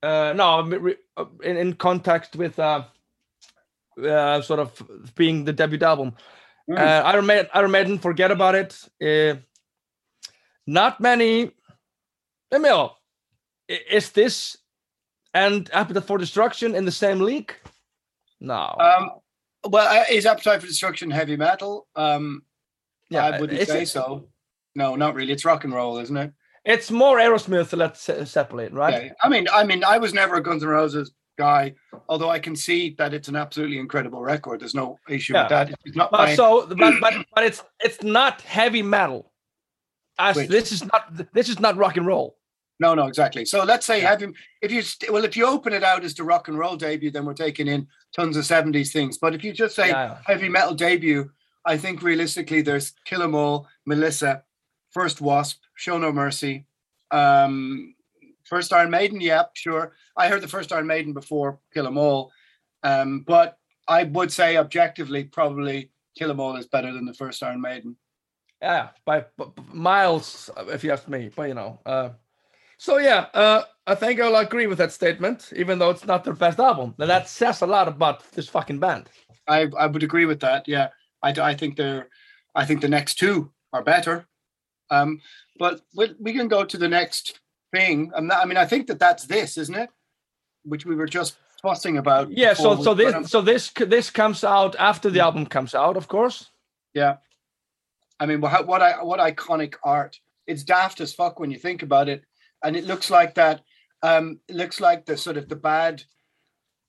uh, 0.02 0.32
no. 0.36 0.60
uh, 1.16 1.24
In, 1.42 1.56
in 1.56 1.74
context 1.74 2.36
with 2.36 2.58
uh, 2.58 2.84
uh, 4.02 4.40
sort 4.42 4.60
of 4.60 4.82
being 5.14 5.44
the 5.44 5.52
debut 5.52 5.82
album, 5.82 6.12
Mm. 6.70 6.78
uh, 6.78 7.02
Iron 7.06 7.26
Maiden. 7.26 7.46
Iron 7.52 7.70
Maiden. 7.70 7.98
Forget 7.98 8.30
about 8.30 8.54
it. 8.54 8.88
Uh, 9.02 9.38
not 10.66 10.98
many. 11.00 11.50
Oh, 12.62 12.92
is 13.68 14.10
this 14.10 14.56
and 15.32 15.68
Appetite 15.72 16.04
for 16.04 16.18
Destruction 16.18 16.74
in 16.74 16.84
the 16.84 16.92
same 16.92 17.20
league? 17.20 17.54
No. 18.40 18.76
Um, 18.78 19.10
well, 19.68 19.88
uh, 20.00 20.04
is 20.10 20.26
Appetite 20.26 20.60
for 20.60 20.66
Destruction 20.66 21.10
heavy 21.10 21.36
metal? 21.36 21.86
Um, 21.96 22.42
yeah, 23.10 23.24
I 23.26 23.40
wouldn't 23.40 23.66
say 23.66 23.84
so. 23.84 24.28
No, 24.74 24.94
not 24.96 25.14
really. 25.14 25.32
It's 25.32 25.44
rock 25.44 25.64
and 25.64 25.72
roll, 25.74 25.98
isn't 25.98 26.16
it? 26.16 26.32
It's 26.64 26.90
more 26.90 27.18
Aerosmith. 27.18 27.76
Let's 27.76 28.00
se- 28.00 28.24
separate, 28.26 28.72
right? 28.72 29.04
Yeah. 29.06 29.12
I 29.22 29.28
mean, 29.28 29.46
I 29.52 29.64
mean, 29.64 29.84
I 29.84 29.98
was 29.98 30.14
never 30.14 30.36
a 30.36 30.42
Guns 30.42 30.62
N' 30.62 30.68
Roses 30.68 31.12
guy, 31.38 31.74
although 32.08 32.30
I 32.30 32.38
can 32.38 32.54
see 32.56 32.94
that 32.98 33.12
it's 33.12 33.28
an 33.28 33.36
absolutely 33.36 33.78
incredible 33.78 34.20
record. 34.20 34.60
There's 34.60 34.74
no 34.74 34.98
issue 35.08 35.34
Yeah. 35.34 35.42
with 35.42 35.50
that. 35.50 35.70
It's 35.84 35.96
not 35.96 36.10
But 36.10 36.18
my- 36.28 36.34
so, 36.34 36.66
but, 36.66 36.94
but 37.00 37.14
but 37.34 37.44
it's 37.44 37.62
it's 37.80 38.02
not 38.02 38.40
heavy 38.42 38.82
metal. 38.82 39.32
As 40.18 40.36
Wait. 40.36 40.48
this 40.48 40.70
is 40.72 40.84
not 40.84 41.32
this 41.32 41.48
is 41.48 41.58
not 41.60 41.76
rock 41.76 41.96
and 41.96 42.06
roll. 42.06 42.36
No, 42.80 42.94
no, 42.94 43.06
exactly. 43.06 43.44
So 43.44 43.62
let's 43.64 43.86
say 43.86 44.00
have 44.00 44.20
him. 44.20 44.34
If 44.60 44.72
you 44.72 44.82
well, 45.12 45.24
if 45.24 45.36
you 45.36 45.46
open 45.46 45.72
it 45.72 45.84
out 45.84 46.04
as 46.04 46.14
the 46.14 46.24
rock 46.24 46.48
and 46.48 46.58
roll 46.58 46.76
debut, 46.76 47.10
then 47.10 47.24
we're 47.24 47.34
taking 47.34 47.68
in 47.68 47.86
tons 48.14 48.36
of 48.36 48.44
seventies 48.46 48.92
things. 48.92 49.16
But 49.18 49.34
if 49.34 49.44
you 49.44 49.52
just 49.52 49.76
say 49.76 49.88
Yeah. 49.88 50.18
heavy 50.26 50.48
metal 50.48 50.74
debut, 50.74 51.30
I 51.64 51.76
think 51.76 52.02
realistically 52.02 52.62
there's 52.62 52.92
Kill 53.04 53.22
'Em 53.22 53.34
All, 53.34 53.68
Melissa, 53.86 54.42
First 54.90 55.20
Wasp, 55.20 55.60
Show 55.76 55.98
No 55.98 56.10
Mercy, 56.12 56.66
um, 57.12 57.94
First 58.44 58.72
Iron 58.72 58.90
Maiden. 58.90 59.20
Yep, 59.20 59.52
sure. 59.54 59.94
I 60.16 60.28
heard 60.28 60.42
the 60.42 60.48
First 60.48 60.72
Iron 60.72 60.86
Maiden 60.86 61.12
before 61.12 61.60
Kill 61.72 61.86
'Em 61.86 61.96
All, 61.96 62.32
um, 62.82 63.20
but 63.20 63.56
I 63.86 64.02
would 64.04 64.32
say 64.32 64.56
objectively 64.56 65.24
probably 65.24 65.90
Kill 66.18 66.30
'Em 66.30 66.40
All 66.40 66.56
is 66.56 66.66
better 66.66 66.92
than 66.92 67.04
the 67.06 67.14
First 67.14 67.42
Iron 67.42 67.60
Maiden. 67.60 67.96
Yeah, 68.60 68.88
by, 69.04 69.20
b- 69.20 69.44
b- 69.56 69.62
miles, 69.72 70.48
if 70.68 70.82
you 70.84 70.90
ask 70.92 71.06
me. 71.08 71.30
But 71.34 71.48
you 71.48 71.54
know, 71.54 71.80
uh, 71.84 72.10
so 72.84 72.98
yeah, 72.98 73.26
uh, 73.32 73.62
I 73.86 73.94
think 73.94 74.20
I'll 74.20 74.36
agree 74.36 74.66
with 74.66 74.76
that 74.76 74.92
statement, 74.92 75.52
even 75.56 75.78
though 75.78 75.88
it's 75.88 76.04
not 76.04 76.22
their 76.22 76.34
best 76.34 76.58
album. 76.58 76.94
That 76.98 77.28
says 77.30 77.62
a 77.62 77.66
lot 77.66 77.88
about 77.88 78.30
this 78.32 78.46
fucking 78.46 78.78
band. 78.78 79.08
I 79.48 79.68
I 79.78 79.86
would 79.86 80.02
agree 80.02 80.26
with 80.26 80.40
that. 80.40 80.68
Yeah, 80.68 80.88
I, 81.22 81.30
I 81.30 81.54
think 81.54 81.76
they're 81.76 82.08
I 82.54 82.66
think 82.66 82.82
the 82.82 82.88
next 82.88 83.14
two 83.14 83.50
are 83.72 83.82
better. 83.82 84.26
Um, 84.90 85.22
but 85.58 85.80
we, 85.96 86.14
we 86.20 86.32
can 86.34 86.46
go 86.46 86.62
to 86.62 86.76
the 86.76 86.88
next 86.88 87.40
thing. 87.72 88.12
Not, 88.20 88.42
I 88.42 88.44
mean, 88.44 88.58
I 88.58 88.66
think 88.66 88.86
that 88.88 88.98
that's 88.98 89.24
this, 89.24 89.56
isn't 89.56 89.74
it? 89.74 89.88
Which 90.64 90.84
we 90.84 90.94
were 90.94 91.06
just 91.06 91.38
fussing 91.62 91.96
about. 91.96 92.30
Yeah. 92.30 92.52
So 92.52 92.82
so 92.82 92.92
this 92.92 93.30
so 93.30 93.40
this 93.40 93.70
this 93.70 94.10
comes 94.10 94.44
out 94.44 94.76
after 94.78 95.08
the 95.08 95.20
album 95.20 95.46
comes 95.46 95.74
out, 95.74 95.96
of 95.96 96.08
course. 96.08 96.50
Yeah. 96.92 97.16
I 98.20 98.26
mean, 98.26 98.42
what 98.42 98.66
what 98.66 98.82
I 98.82 99.02
what 99.02 99.20
iconic 99.20 99.76
art? 99.82 100.20
It's 100.46 100.64
daft 100.64 101.00
as 101.00 101.14
fuck 101.14 101.40
when 101.40 101.50
you 101.50 101.58
think 101.58 101.82
about 101.82 102.10
it, 102.10 102.24
and 102.64 102.74
it 102.76 102.84
looks 102.84 103.10
like 103.10 103.34
that. 103.34 103.60
Um, 104.02 104.40
it 104.48 104.56
looks 104.56 104.80
like 104.80 105.06
the 105.06 105.16
sort 105.16 105.36
of 105.36 105.48
the 105.48 105.56
bad. 105.56 106.02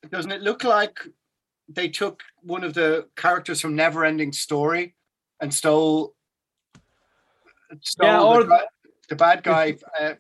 Doesn't 0.09 0.31
it 0.31 0.41
look 0.41 0.63
like 0.63 0.99
they 1.67 1.89
took 1.89 2.23
one 2.41 2.63
of 2.63 2.73
the 2.73 3.07
characters 3.15 3.61
from 3.61 3.75
Neverending 3.75 4.33
Story 4.33 4.95
and 5.41 5.53
stole? 5.53 6.15
stole 7.81 8.07
Yeah, 8.07 8.17
the, 8.19 8.25
or- 8.25 8.43
guy- 8.45 8.65
the 9.09 9.15
bad 9.15 9.43
guy 9.43 9.77
uh, 9.99 10.13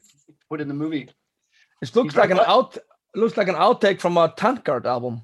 put 0.49 0.61
in 0.61 0.67
the 0.67 0.73
movie. 0.73 1.09
It 1.81 1.95
looks 1.95 2.13
He's 2.13 2.17
like 2.17 2.31
an 2.31 2.39
out 2.39 2.77
looks 3.15 3.37
like 3.37 3.47
an 3.47 3.55
outtake 3.55 3.99
from 3.99 4.17
a 4.17 4.33
Tankard 4.35 4.85
album. 4.85 5.21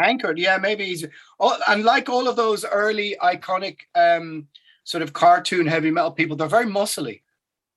Anchored, 0.00 0.38
yeah, 0.38 0.58
maybe 0.58 0.84
he's. 0.86 1.04
Oh, 1.40 1.58
and 1.68 1.84
like 1.84 2.08
all 2.08 2.28
of 2.28 2.36
those 2.36 2.64
early 2.64 3.16
iconic 3.22 3.78
um, 3.94 4.46
sort 4.84 5.02
of 5.02 5.12
cartoon 5.12 5.66
heavy 5.66 5.90
metal 5.90 6.12
people, 6.12 6.36
they're 6.36 6.46
very 6.48 6.66
muscly 6.66 7.22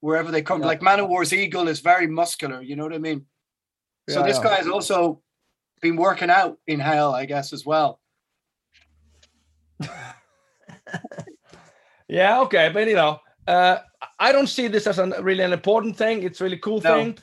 wherever 0.01 0.29
they 0.31 0.41
come. 0.41 0.61
Yeah. 0.61 0.67
Like 0.67 0.81
Manowar's 0.81 1.33
Eagle 1.33 1.67
is 1.67 1.79
very 1.79 2.07
muscular. 2.07 2.61
You 2.61 2.75
know 2.75 2.83
what 2.83 2.93
I 2.93 2.99
mean? 2.99 3.25
so 4.09 4.23
this 4.23 4.37
yeah. 4.37 4.43
guy 4.43 4.55
has 4.55 4.67
also 4.67 5.21
been 5.81 5.95
working 5.95 6.29
out 6.29 6.57
in 6.67 6.79
hell, 6.79 7.15
I 7.15 7.25
guess, 7.25 7.53
as 7.53 7.65
well. 7.65 7.99
Yeah, 12.11 12.41
okay, 12.41 12.69
but 12.73 12.89
you 12.89 12.95
know, 12.95 13.21
uh, 13.47 13.77
I 14.19 14.33
don't 14.33 14.47
see 14.47 14.67
this 14.67 14.85
as 14.85 14.99
a 14.99 15.23
really 15.23 15.45
an 15.45 15.53
important 15.53 15.95
thing. 15.95 16.23
It's 16.23 16.41
a 16.41 16.43
really 16.43 16.57
cool 16.57 16.81
No, 16.81 16.93
thing, 16.93 17.17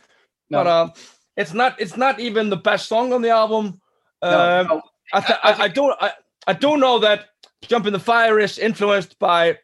no. 0.48 0.64
but 0.64 0.66
uh, 0.66 0.88
it's 1.36 1.52
not. 1.52 1.78
It's 1.78 1.98
not 1.98 2.18
even 2.18 2.48
the 2.48 2.56
best 2.56 2.88
song 2.88 3.12
on 3.12 3.20
the 3.20 3.28
album. 3.28 3.82
No, 4.22 4.60
Um. 4.70 4.82
I, 5.12 5.20
th- 5.20 5.38
I 5.44 5.52
I, 5.52 5.62
I 5.64 5.68
do 5.68 5.94
I, 6.00 6.12
I 6.46 6.52
do 6.54 6.78
know 6.78 6.98
that 7.00 7.26
Jump 7.60 7.86
in 7.86 7.92
the 7.92 8.00
Fire 8.00 8.38
is 8.40 8.58
influenced 8.58 9.18
by 9.18 9.58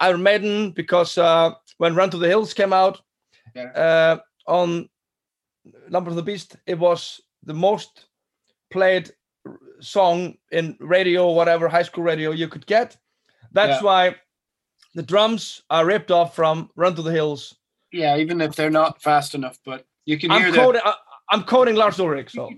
Iron 0.00 0.22
Maiden 0.22 0.70
because 0.70 1.18
uh, 1.18 1.50
when 1.80 1.94
Run 1.94 2.10
to 2.10 2.18
the 2.18 2.28
Hills 2.28 2.52
came 2.52 2.74
out 2.74 3.00
Yeah. 3.56 3.70
uh, 3.74 4.18
on 4.46 4.88
Number 5.88 6.10
of 6.10 6.16
the 6.16 6.22
Beast, 6.22 6.56
it 6.66 6.78
was 6.78 7.20
the 7.42 7.54
most 7.54 8.06
played 8.70 9.10
r- 9.46 9.58
song 9.80 10.34
in 10.52 10.76
radio, 10.78 11.30
whatever 11.32 11.68
high 11.68 11.82
school 11.84 12.04
radio 12.04 12.32
you 12.32 12.48
could 12.48 12.66
get. 12.66 12.96
That's 13.52 13.80
Yeah. 13.80 13.86
why 13.86 14.16
the 14.94 15.02
drums 15.02 15.62
are 15.70 15.86
ripped 15.86 16.10
off 16.10 16.34
from 16.36 16.68
Run 16.76 16.94
to 16.96 17.02
the 17.02 17.10
Hills. 17.12 17.56
Yeah, 17.92 18.18
even 18.18 18.40
if 18.42 18.54
they're 18.56 18.70
not 18.82 19.00
fast 19.02 19.34
enough, 19.34 19.58
but 19.64 19.86
you 20.04 20.18
can 20.18 20.30
hear 20.30 20.46
I'm 20.46 20.52
the. 20.52 20.58
quoting, 20.58 20.82
I, 20.84 20.94
I'm 21.30 21.44
quoting 21.44 21.76
Lars 21.76 21.98
Ulrich, 21.98 22.30
so 22.32 22.50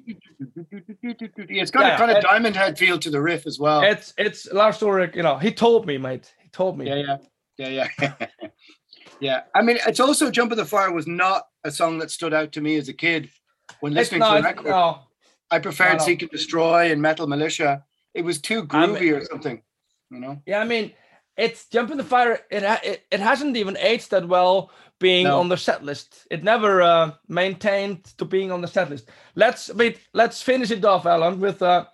It's 1.36 1.70
got 1.70 1.82
Yeah, 1.86 1.94
a 1.94 1.98
kind 1.98 2.10
of 2.10 2.22
diamond 2.22 2.56
head 2.56 2.76
feel 2.76 2.98
to 2.98 3.10
the 3.10 3.20
riff 3.20 3.46
as 3.46 3.58
well. 3.60 3.82
it's 3.82 4.12
it's 4.18 4.50
Lars 4.52 4.82
Ulrich. 4.82 5.14
You 5.14 5.22
know, 5.22 5.38
he 5.38 5.52
told 5.52 5.86
me, 5.86 5.96
mate. 5.98 6.34
He 6.42 6.48
told 6.50 6.76
me. 6.76 6.86
Yeah, 6.88 7.16
yeah, 7.58 7.68
yeah, 7.68 7.88
yeah. 8.00 8.26
yeah. 9.22 9.42
I 9.54 9.62
mean, 9.62 9.78
it's 9.86 10.00
also 10.00 10.30
"Jump 10.30 10.52
in 10.52 10.58
the 10.58 10.64
Fire" 10.64 10.92
was 10.92 11.06
not 11.06 11.42
a 11.64 11.70
song 11.70 11.98
that 12.00 12.10
stood 12.10 12.34
out 12.34 12.52
to 12.52 12.60
me 12.60 12.76
as 12.76 12.88
a 12.88 12.92
kid 12.92 13.30
when 13.80 13.94
listening 13.94 14.20
not, 14.20 14.36
to 14.36 14.42
the 14.42 14.48
record. 14.48 14.66
no. 14.66 15.00
I 15.50 15.58
preferred 15.58 15.92
no, 15.94 15.98
no. 15.98 16.04
"Seek 16.04 16.22
and 16.22 16.30
Destroy" 16.30 16.90
and 16.92 17.00
"Metal 17.00 17.26
Militia." 17.26 17.84
It 18.14 18.24
was 18.24 18.40
too 18.40 18.64
groovy 18.64 19.16
or 19.16 19.24
something, 19.24 19.62
you 20.10 20.20
know. 20.20 20.42
Yeah, 20.46 20.60
I 20.60 20.64
mean, 20.64 20.92
it's 21.36 21.66
Jump 21.68 21.90
in 21.90 21.96
the 21.98 22.04
Fire. 22.04 22.40
It 22.50 22.62
ha- 22.62 22.80
it, 22.84 23.04
it 23.10 23.20
hasn't 23.20 23.56
even 23.56 23.76
aged 23.78 24.10
that 24.10 24.28
well 24.28 24.70
being 24.98 25.24
No. 25.24 25.40
on 25.40 25.48
the 25.48 25.56
set 25.56 25.82
list. 25.84 26.26
It 26.30 26.44
never 26.44 26.82
uh, 26.82 27.12
maintained 27.28 28.04
to 28.18 28.24
being 28.24 28.52
on 28.52 28.60
the 28.60 28.68
set 28.68 28.90
list. 28.90 29.08
Let's 29.34 29.72
wait. 29.74 29.98
Let's 30.12 30.42
finish 30.42 30.70
it 30.70 30.84
off, 30.84 31.06
Alan, 31.06 31.40
with 31.40 31.62
uh, 31.62 31.86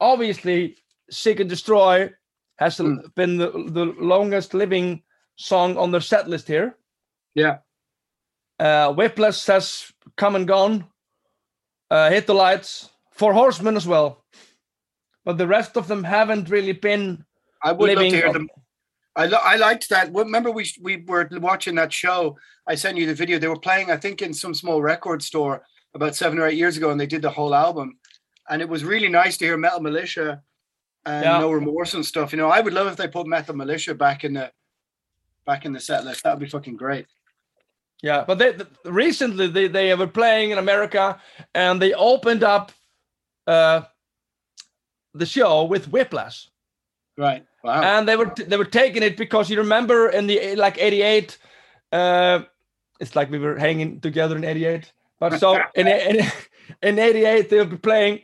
obviously 0.00 0.76
"Seek 1.10 1.40
and 1.40 1.48
Destroy" 1.50 2.10
has 2.58 2.78
Hmm. 2.78 2.96
been 3.16 3.36
the, 3.36 3.50
the 3.50 3.86
longest 3.98 4.54
living 4.54 5.02
song 5.36 5.76
on 5.76 5.90
the 5.90 6.00
set 6.00 6.28
list 6.28 6.48
here. 6.48 6.76
Yeah, 7.34 7.58
Uh, 8.58 8.92
Whiplash 8.92 9.44
has 9.46 9.90
come 10.16 10.36
and 10.36 10.46
gone. 10.46 10.84
Uh, 11.90 12.10
Hit 12.10 12.26
the 12.26 12.34
Lights, 12.34 12.90
Four 13.12 13.32
Horsemen 13.32 13.76
as 13.76 13.86
well, 13.86 14.24
but 15.24 15.36
the 15.38 15.46
rest 15.46 15.76
of 15.76 15.86
them 15.88 16.04
haven't 16.04 16.48
really 16.48 16.72
been 16.72 17.24
I 17.62 17.72
would 17.72 17.88
love 17.90 17.98
to 17.98 18.10
hear 18.10 18.26
on- 18.28 18.32
them. 18.32 18.48
I 19.16 19.26
lo- 19.26 19.40
I 19.44 19.56
liked 19.56 19.88
that. 19.90 20.12
Remember, 20.12 20.50
we 20.50 20.64
we 20.80 21.04
were 21.06 21.28
watching 21.32 21.76
that 21.76 21.92
show. 21.92 22.36
I 22.66 22.74
sent 22.74 22.98
you 22.98 23.06
the 23.06 23.14
video. 23.14 23.38
They 23.38 23.46
were 23.48 23.58
playing, 23.68 23.90
I 23.90 23.96
think, 23.96 24.22
in 24.22 24.34
some 24.34 24.54
small 24.54 24.82
record 24.82 25.22
store 25.22 25.64
about 25.94 26.16
seven 26.16 26.38
or 26.40 26.46
eight 26.48 26.58
years 26.58 26.76
ago, 26.76 26.90
and 26.90 27.00
they 27.00 27.06
did 27.06 27.22
the 27.22 27.30
whole 27.30 27.54
album. 27.54 27.98
And 28.48 28.60
it 28.60 28.68
was 28.68 28.82
really 28.84 29.08
nice 29.08 29.36
to 29.38 29.44
hear 29.44 29.56
Metal 29.56 29.80
Militia 29.80 30.42
and 31.06 31.24
Yeah. 31.24 31.38
No 31.38 31.52
Remorse 31.52 31.94
and 31.94 32.04
stuff. 32.04 32.32
You 32.32 32.38
know, 32.38 32.48
I 32.50 32.60
would 32.60 32.72
love 32.74 32.88
if 32.88 32.96
they 32.96 33.06
put 33.08 33.26
Metal 33.28 33.54
Militia 33.54 33.94
back 33.94 34.24
in 34.24 34.32
the 34.34 34.50
back 35.46 35.64
in 35.64 35.72
the 35.72 35.80
set 35.80 36.04
list. 36.04 36.22
That 36.24 36.34
would 36.34 36.44
be 36.44 36.48
fucking 36.48 36.76
great. 36.76 37.06
Yeah, 38.02 38.24
but 38.26 38.38
they, 38.38 38.56
recently 38.84 39.46
they, 39.46 39.68
they 39.68 39.94
were 39.94 40.06
playing 40.06 40.50
in 40.50 40.58
America 40.58 41.18
and 41.54 41.80
they 41.80 41.94
opened 41.94 42.44
up 42.44 42.70
uh, 43.46 43.82
the 45.14 45.24
show 45.26 45.64
with 45.64 45.88
Whiplash, 45.88 46.48
Right. 47.16 47.46
Wow. 47.62 47.82
and 47.82 48.06
they 48.06 48.16
were 48.16 48.34
they 48.36 48.58
were 48.58 48.64
taking 48.66 49.02
it 49.02 49.16
because 49.16 49.48
you 49.48 49.56
remember 49.56 50.10
in 50.10 50.26
the 50.26 50.54
like 50.56 50.76
'88, 50.78 51.38
uh, 51.92 52.40
it's 53.00 53.16
like 53.16 53.30
we 53.30 53.38
were 53.38 53.56
hanging 53.56 54.00
together 54.00 54.36
in 54.36 54.44
'88. 54.44 54.92
But 55.18 55.38
so 55.38 55.58
in 55.74 55.86
in 55.88 56.26
in 56.82 56.98
'88 56.98 57.48
they 57.48 57.62
were 57.64 57.76
playing 57.78 58.20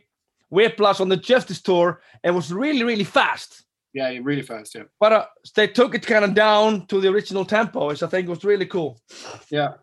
Whiplash 0.51 0.99
on 0.99 1.09
the 1.09 1.17
Justice 1.17 1.61
tour 1.61 2.01
and 2.23 2.33
it 2.33 2.35
was 2.35 2.53
really 2.53 2.83
really 2.83 3.03
fast. 3.05 3.60
Yeah, 3.93 4.09
really 4.21 4.41
fast. 4.41 4.75
Yeah. 4.75 4.83
But 4.99 5.13
uh, 5.13 5.25
they 5.55 5.67
took 5.67 5.95
it 5.95 6.05
kind 6.07 6.25
of 6.25 6.33
down 6.33 6.85
to 6.87 6.99
the 7.01 7.09
original 7.09 7.45
tempo, 7.45 7.87
which 7.87 8.03
I 8.03 8.07
think 8.07 8.27
was 8.29 8.43
really 8.43 8.65
cool. 8.65 8.99
Yeah. 9.49 9.73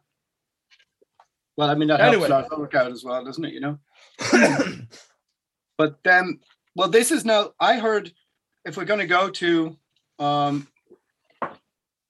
Well, 1.57 1.71
I 1.71 1.75
mean 1.75 1.89
that 1.89 2.01
Anyway. 2.01 2.29
helps 2.29 2.51
Lars 2.51 2.61
work 2.61 2.75
out 2.75 2.93
as 2.93 3.05
well, 3.05 3.25
doesn't 3.25 3.45
it? 3.45 3.53
You 3.53 3.61
know. 3.61 3.79
but 5.77 5.99
then, 6.05 6.39
well, 6.77 6.89
this 6.89 7.11
is 7.11 7.25
now. 7.25 7.51
I 7.59 7.79
heard 7.79 8.13
if 8.65 8.77
we're 8.77 8.85
going 8.85 9.01
to 9.01 9.07
go 9.07 9.29
to 9.29 9.77
um, 10.19 10.69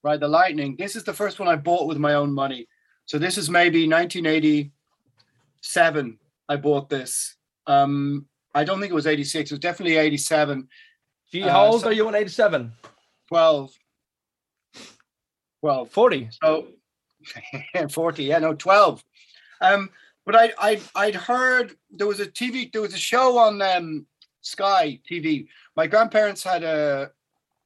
Ride 0.03 0.21
the 0.21 0.29
Lightning, 0.29 0.77
this 0.79 0.97
is 0.97 1.05
the 1.05 1.15
first 1.15 1.39
one 1.39 1.49
I 1.49 1.57
bought 1.57 1.89
with 1.89 1.97
my 1.99 2.15
own 2.15 2.33
money. 2.33 2.69
So 3.07 3.19
this 3.19 3.39
is 3.39 3.49
maybe 3.49 3.89
1987. 3.89 6.19
I 6.51 6.57
bought 6.57 6.91
this. 6.91 7.37
Um, 7.67 8.27
I 8.55 8.65
don't 8.65 8.81
think 8.81 8.91
it 8.91 8.95
was 8.95 9.07
86. 9.07 9.51
It 9.51 9.55
was 9.55 9.61
definitely 9.61 9.97
87. 9.97 10.69
Gee, 11.31 11.43
Uh, 11.43 11.51
how 11.51 11.67
old 11.67 11.83
so- 11.83 11.89
are 11.89 11.93
you 11.93 12.09
in 12.09 12.15
'87? 12.15 12.73
12. 13.29 13.73
12. 15.61 15.91
40. 15.91 16.29
So 16.43 16.69
40, 17.91 18.25
yeah, 18.25 18.39
no, 18.39 18.55
12. 18.55 19.05
Um, 19.61 19.91
but 20.25 20.37
I 20.37 20.53
I 20.59 20.81
I'd 20.95 21.15
heard 21.15 21.77
there 21.91 22.07
was 22.07 22.21
a 22.21 22.27
TV, 22.27 22.73
there 22.73 22.83
was 22.83 22.95
a 22.95 22.99
show 22.99 23.39
on 23.39 23.61
um 23.63 24.07
Sky 24.41 25.01
TV. 25.11 25.49
My 25.77 25.87
grandparents 25.87 26.43
had 26.43 26.63
a 26.63 27.11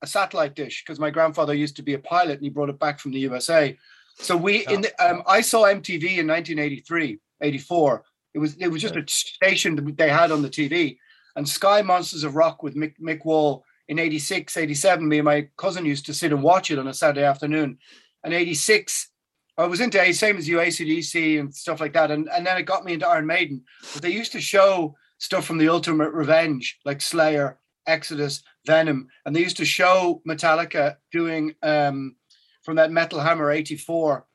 a 0.00 0.06
satellite 0.06 0.54
dish 0.54 0.82
because 0.82 0.98
my 0.98 1.10
grandfather 1.10 1.54
used 1.54 1.76
to 1.76 1.82
be 1.82 1.94
a 1.94 1.98
pilot 1.98 2.34
and 2.34 2.42
he 2.42 2.50
brought 2.50 2.70
it 2.70 2.78
back 2.78 2.98
from 2.98 3.12
the 3.12 3.20
USA. 3.20 3.78
So 4.18 4.36
we 4.36 4.66
in 4.66 4.80
the, 4.82 4.92
um 5.06 5.22
I 5.26 5.40
saw 5.42 5.64
MTV 5.64 6.18
in 6.18 6.26
1983, 6.26 7.18
84. 7.40 8.04
It 8.34 8.38
was 8.38 8.54
it 8.56 8.68
was 8.68 8.80
just 8.80 8.96
a 8.96 9.04
station 9.06 9.76
that 9.76 9.96
they 9.96 10.08
had 10.08 10.32
on 10.32 10.42
the 10.42 10.50
TV. 10.50 10.98
And 11.36 11.48
Sky 11.48 11.82
Monsters 11.82 12.24
of 12.24 12.36
Rock 12.36 12.62
with 12.62 12.74
Mick, 12.74 12.94
Mick 13.00 13.24
Wall 13.24 13.64
in 13.88 13.98
86, 13.98 14.56
87, 14.56 15.06
me 15.08 15.18
and 15.18 15.24
my 15.24 15.48
cousin 15.56 15.84
used 15.84 16.06
to 16.06 16.14
sit 16.14 16.32
and 16.32 16.42
watch 16.42 16.70
it 16.70 16.78
on 16.78 16.88
a 16.88 16.94
Saturday 16.94 17.24
afternoon. 17.24 17.78
And 18.24 18.32
86, 18.34 19.10
I 19.58 19.66
was 19.66 19.80
into 19.80 20.00
A, 20.00 20.12
same 20.12 20.36
as 20.38 20.48
you, 20.48 20.58
ACDC 20.58 21.40
and 21.40 21.54
stuff 21.54 21.80
like 21.80 21.92
that. 21.94 22.10
And, 22.10 22.28
and 22.30 22.46
then 22.46 22.56
it 22.56 22.62
got 22.62 22.84
me 22.84 22.94
into 22.94 23.08
Iron 23.08 23.26
Maiden. 23.26 23.62
But 23.92 24.02
they 24.02 24.10
used 24.10 24.32
to 24.32 24.40
show 24.40 24.94
stuff 25.18 25.44
from 25.44 25.58
the 25.58 25.68
Ultimate 25.68 26.12
Revenge, 26.12 26.78
like 26.84 27.00
Slayer, 27.00 27.58
Exodus, 27.86 28.42
Venom. 28.66 29.08
And 29.26 29.34
they 29.34 29.40
used 29.40 29.56
to 29.58 29.64
show 29.64 30.22
Metallica 30.26 30.96
doing 31.10 31.54
um, 31.62 32.16
from 32.62 32.76
that 32.76 32.92
Metal 32.92 33.20
Hammer 33.20 33.50
84 33.50 34.26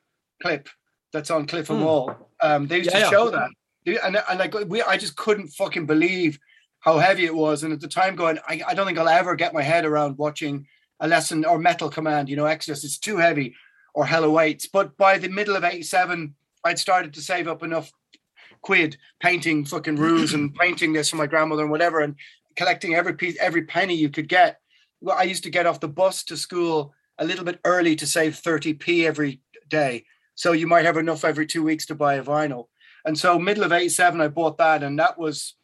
clip 0.42 0.68
that's 1.12 1.30
on 1.30 1.46
Cliff 1.46 1.70
and 1.70 1.78
Hmm. 1.78 1.84
Wall. 1.84 2.30
Um, 2.42 2.66
they 2.68 2.78
used 2.78 2.90
Yeah, 2.90 2.98
to 2.98 3.04
yeah. 3.04 3.10
show 3.10 3.30
that. 3.30 3.48
And, 4.04 4.22
and 4.28 4.38
like 4.38 4.54
we, 4.68 4.82
I 4.82 4.98
just 4.98 5.16
couldn't 5.16 5.48
fucking 5.48 5.86
believe 5.86 6.38
how 6.80 6.98
heavy 6.98 7.24
it 7.24 7.34
was. 7.34 7.62
And 7.62 7.72
at 7.72 7.80
the 7.80 7.88
time, 7.88 8.16
going, 8.16 8.38
I, 8.48 8.62
I 8.66 8.74
don't 8.74 8.86
think 8.86 8.98
I'll 8.98 9.08
ever 9.08 9.34
get 9.34 9.54
my 9.54 9.62
head 9.62 9.84
around 9.84 10.18
watching 10.18 10.66
a 11.00 11.08
lesson 11.08 11.44
or 11.44 11.58
Metal 11.58 11.88
Command. 11.88 12.28
You 12.28 12.36
know, 12.36 12.46
Exodus 12.46 12.84
is 12.84 12.98
too 12.98 13.16
heavy, 13.16 13.54
or 13.94 14.06
Hell 14.06 14.24
Awaits. 14.24 14.66
But 14.66 14.96
by 14.96 15.18
the 15.18 15.28
middle 15.28 15.56
of 15.56 15.64
'87, 15.64 16.34
I'd 16.64 16.78
started 16.78 17.14
to 17.14 17.20
save 17.20 17.48
up 17.48 17.62
enough 17.62 17.92
quid 18.60 18.96
painting 19.20 19.64
fucking 19.64 19.96
roos 19.96 20.34
and 20.34 20.54
painting 20.60 20.92
this 20.92 21.10
for 21.10 21.16
my 21.16 21.26
grandmother 21.26 21.62
and 21.62 21.70
whatever, 21.70 22.00
and 22.00 22.16
collecting 22.56 22.94
every 22.94 23.14
piece, 23.14 23.36
every 23.40 23.62
penny 23.62 23.94
you 23.94 24.10
could 24.10 24.28
get. 24.28 24.60
Well, 25.00 25.16
I 25.16 25.22
used 25.22 25.44
to 25.44 25.50
get 25.50 25.66
off 25.66 25.80
the 25.80 25.88
bus 25.88 26.24
to 26.24 26.36
school 26.36 26.92
a 27.18 27.24
little 27.24 27.44
bit 27.44 27.60
early 27.64 27.96
to 27.96 28.06
save 28.06 28.34
30p 28.34 29.04
every 29.04 29.40
day. 29.68 30.04
So 30.34 30.52
you 30.52 30.66
might 30.66 30.84
have 30.84 30.96
enough 30.96 31.24
every 31.24 31.46
two 31.46 31.62
weeks 31.62 31.86
to 31.86 31.94
buy 31.94 32.14
a 32.14 32.24
vinyl. 32.24 32.66
And 33.04 33.18
so 33.18 33.38
middle 33.38 33.64
of 33.64 33.72
87, 33.72 34.20
I 34.20 34.28
bought 34.28 34.58
that 34.58 34.82
and 34.82 34.98
that 34.98 35.18
was 35.18 35.54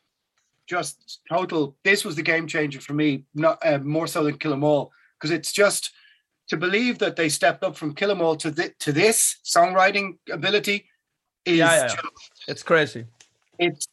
just 0.66 1.20
total. 1.28 1.76
This 1.84 2.04
was 2.04 2.16
the 2.16 2.22
game 2.22 2.46
changer 2.46 2.80
for 2.80 2.94
me, 2.94 3.24
not 3.34 3.58
uh, 3.64 3.78
more 3.78 4.06
so 4.06 4.24
than 4.24 4.38
Kill 4.38 4.52
'Em 4.52 4.64
All, 4.64 4.90
because 5.18 5.30
it's 5.30 5.52
just 5.52 5.92
to 6.48 6.56
believe 6.56 6.98
that 6.98 7.16
they 7.16 7.28
stepped 7.28 7.64
up 7.64 7.76
from 7.76 7.94
Kill 7.94 8.10
'Em 8.10 8.20
All 8.20 8.36
to, 8.36 8.50
th- 8.52 8.74
to 8.80 8.92
this 8.92 9.36
songwriting 9.44 10.18
ability 10.30 10.88
is 11.44 11.58
Yeah, 11.58 11.74
yeah, 11.76 11.86
just 11.88 11.98
It's 12.48 12.62
crazy. 12.62 13.06
it's 13.58 13.86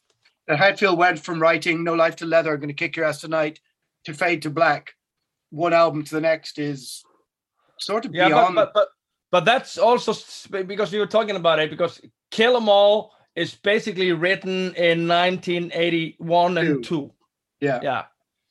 that 0.48 0.58
Hetfield 0.58 0.96
went 0.96 1.20
from 1.20 1.40
writing 1.40 1.84
No 1.84 1.94
Life 1.94 2.16
to 2.16 2.26
Leather, 2.26 2.52
I'm 2.52 2.60
gonna 2.60 2.72
kick 2.72 2.96
your 2.96 3.06
ass 3.06 3.20
tonight, 3.20 3.60
to 4.04 4.12
Fade 4.14 4.42
to 4.42 4.50
Black. 4.50 4.94
One 5.50 5.72
album 5.72 6.02
to 6.04 6.14
the 6.14 6.20
next 6.20 6.58
is 6.58 7.04
sort 7.78 8.04
of 8.06 8.14
Yeah, 8.14 8.24
but, 8.24 8.28
beyond 8.28 8.54
but 8.54 8.74
but 8.74 8.88
but 9.30 9.44
that's 9.44 9.78
also 9.78 10.12
because 10.50 10.92
you 10.92 11.00
were 11.00 11.06
talking 11.06 11.36
about 11.36 11.58
it 11.58 11.70
because 11.70 12.00
Kill 12.30 12.56
'Em 12.56 12.68
All 12.68 13.12
is 13.34 13.54
basically 13.54 14.12
written 14.12 14.74
in 14.74 15.08
1981 15.08 16.58
and 16.58 16.84
Two. 16.84 17.10
yeah. 17.60 17.80
Yeah. 17.82 18.04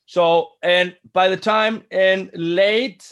So 0.05 0.49
and 0.63 0.95
by 1.13 1.29
the 1.29 1.37
time 1.37 1.83
in 1.91 2.29
late 2.33 3.11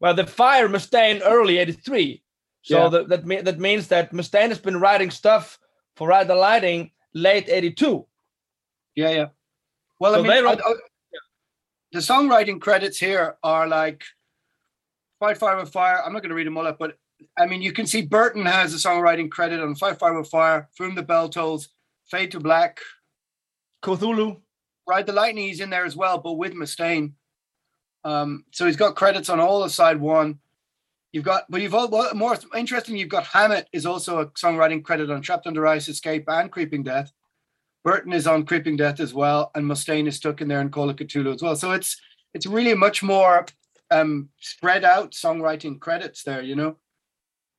well 0.00 0.14
the 0.14 0.26
fire 0.26 0.68
Mustaine 0.68 1.20
early 1.24 1.58
83. 1.58 2.22
So 2.62 2.82
Yeah. 2.84 2.88
that 2.88 3.08
that, 3.08 3.26
me- 3.26 3.40
that 3.42 3.58
means 3.58 3.88
that 3.88 4.12
Mustaine 4.12 4.48
has 4.48 4.58
been 4.58 4.78
writing 4.80 5.10
stuff 5.10 5.58
for 5.96 6.08
Ride 6.08 6.28
the 6.28 6.34
Lightning 6.34 6.92
late 7.12 7.48
82. 7.48 8.06
Yeah, 8.94 9.10
yeah. 9.10 9.26
Well, 10.00 10.12
So 10.14 10.18
I 10.20 10.22
mean, 10.22 10.30
they 10.30 10.48
I- 10.48 10.52
I- 10.52 10.74
the 11.92 12.00
songwriting 12.00 12.60
credits 12.60 12.98
here 12.98 13.36
are 13.42 13.66
like 13.68 14.02
Fight 15.20 15.38
Fire 15.38 15.56
with 15.56 15.70
Fire. 15.72 16.02
I'm 16.04 16.12
not 16.12 16.22
going 16.22 16.30
to 16.30 16.34
read 16.34 16.46
them 16.46 16.56
all 16.58 16.66
up, 16.66 16.78
but 16.78 16.98
I 17.36 17.46
mean, 17.46 17.62
you 17.62 17.72
can 17.72 17.86
see 17.86 18.02
Burton 18.02 18.46
has 18.46 18.74
a 18.74 18.76
songwriting 18.76 19.30
credit 19.30 19.60
on 19.60 19.74
Fight 19.74 19.98
Fire 19.98 20.18
with 20.18 20.28
Fire, 20.28 20.68
For 20.76 20.86
Whom 20.86 20.94
the 20.94 21.02
Bell 21.02 21.28
Tolls, 21.28 21.68
Fade 22.06 22.30
to 22.32 22.40
Black, 22.40 22.80
Cthulhu. 23.82 24.40
Ride 24.86 25.06
the 25.06 25.12
Lightning. 25.12 25.48
He's 25.48 25.60
in 25.60 25.70
there 25.70 25.86
as 25.86 25.96
well, 25.96 26.18
but 26.18 26.34
with 26.34 26.54
Mustaine. 26.54 27.12
Um, 28.04 28.44
so 28.50 28.66
he's 28.66 28.76
got 28.76 28.96
credits 28.96 29.30
on 29.30 29.40
all 29.40 29.62
of 29.62 29.72
side 29.72 29.98
one. 30.00 30.38
You've 31.12 31.24
got, 31.24 31.44
but 31.48 31.62
you've 31.62 31.74
all 31.74 31.88
more 32.14 32.36
interesting. 32.56 32.96
You've 32.96 33.08
got 33.08 33.24
Hammett 33.24 33.68
is 33.72 33.86
also 33.86 34.20
a 34.20 34.26
songwriting 34.26 34.82
credit 34.82 35.10
on 35.10 35.22
Trapped 35.22 35.46
Under 35.46 35.66
Ice, 35.66 35.88
Escape, 35.88 36.24
and 36.28 36.50
Creeping 36.50 36.82
Death. 36.82 37.12
Burton 37.84 38.12
is 38.12 38.26
on 38.26 38.44
Creeping 38.44 38.76
Death 38.76 38.98
as 38.98 39.14
well, 39.14 39.50
and 39.54 39.64
Mustaine 39.64 40.08
is 40.08 40.16
stuck 40.16 40.40
in 40.40 40.48
there 40.48 40.60
in 40.60 40.70
Call 40.70 40.90
of 40.90 40.96
Cthulhu 40.96 41.34
as 41.34 41.42
well. 41.42 41.54
So 41.54 41.72
it's 41.72 42.00
it's 42.34 42.46
really 42.46 42.74
much 42.74 43.02
more 43.02 43.46
um, 43.90 44.28
spread 44.40 44.84
out 44.84 45.12
songwriting 45.12 45.78
credits 45.78 46.24
there. 46.24 46.42
You 46.42 46.56
know, 46.56 46.76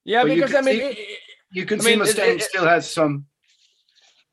Yeah, 0.06 0.24
But 0.24 0.36
because 0.36 0.56
I 0.56 0.62
mean 0.62 0.76
see- 0.80 0.86
it- 0.86 0.98
it- 1.00 1.20
you 1.52 1.65
can 1.65 1.80
I 1.80 1.84
see 1.84 1.89
mean, 1.96 2.02
it- 2.02 2.08
Mustaine 2.15 2.36
it- 2.36 2.44
still 2.44 2.65
has 2.65 2.89
some. 2.91 3.26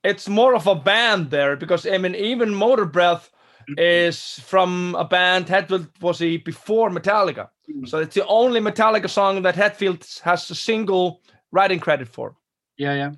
it's 0.05 0.29
more 0.29 0.55
of 0.55 0.67
a 0.67 0.75
band 0.75 1.31
there 1.31 1.57
because 1.57 1.87
I 1.87 1.99
mean 1.99 2.15
even 2.15 2.51
Motorbreath 2.51 3.31
is 3.79 4.41
from 4.45 4.95
a 4.99 5.05
band 5.05 5.47
Hetfield 5.47 5.89
was 6.01 6.19
he 6.19 6.37
before 6.37 6.91
Metallica. 6.91 7.49
So 7.87 7.99
it's 8.01 8.15
the 8.15 8.27
only 8.27 8.61
Metallica 8.61 9.09
song 9.09 9.43
that 9.43 9.55
Hetfield 9.55 10.21
has 10.23 10.51
a 10.51 10.55
single 10.55 11.23
writing 11.53 11.81
credit 11.81 12.09
for. 12.09 12.35
Yeah, 12.77 12.95
yeah, 12.95 13.13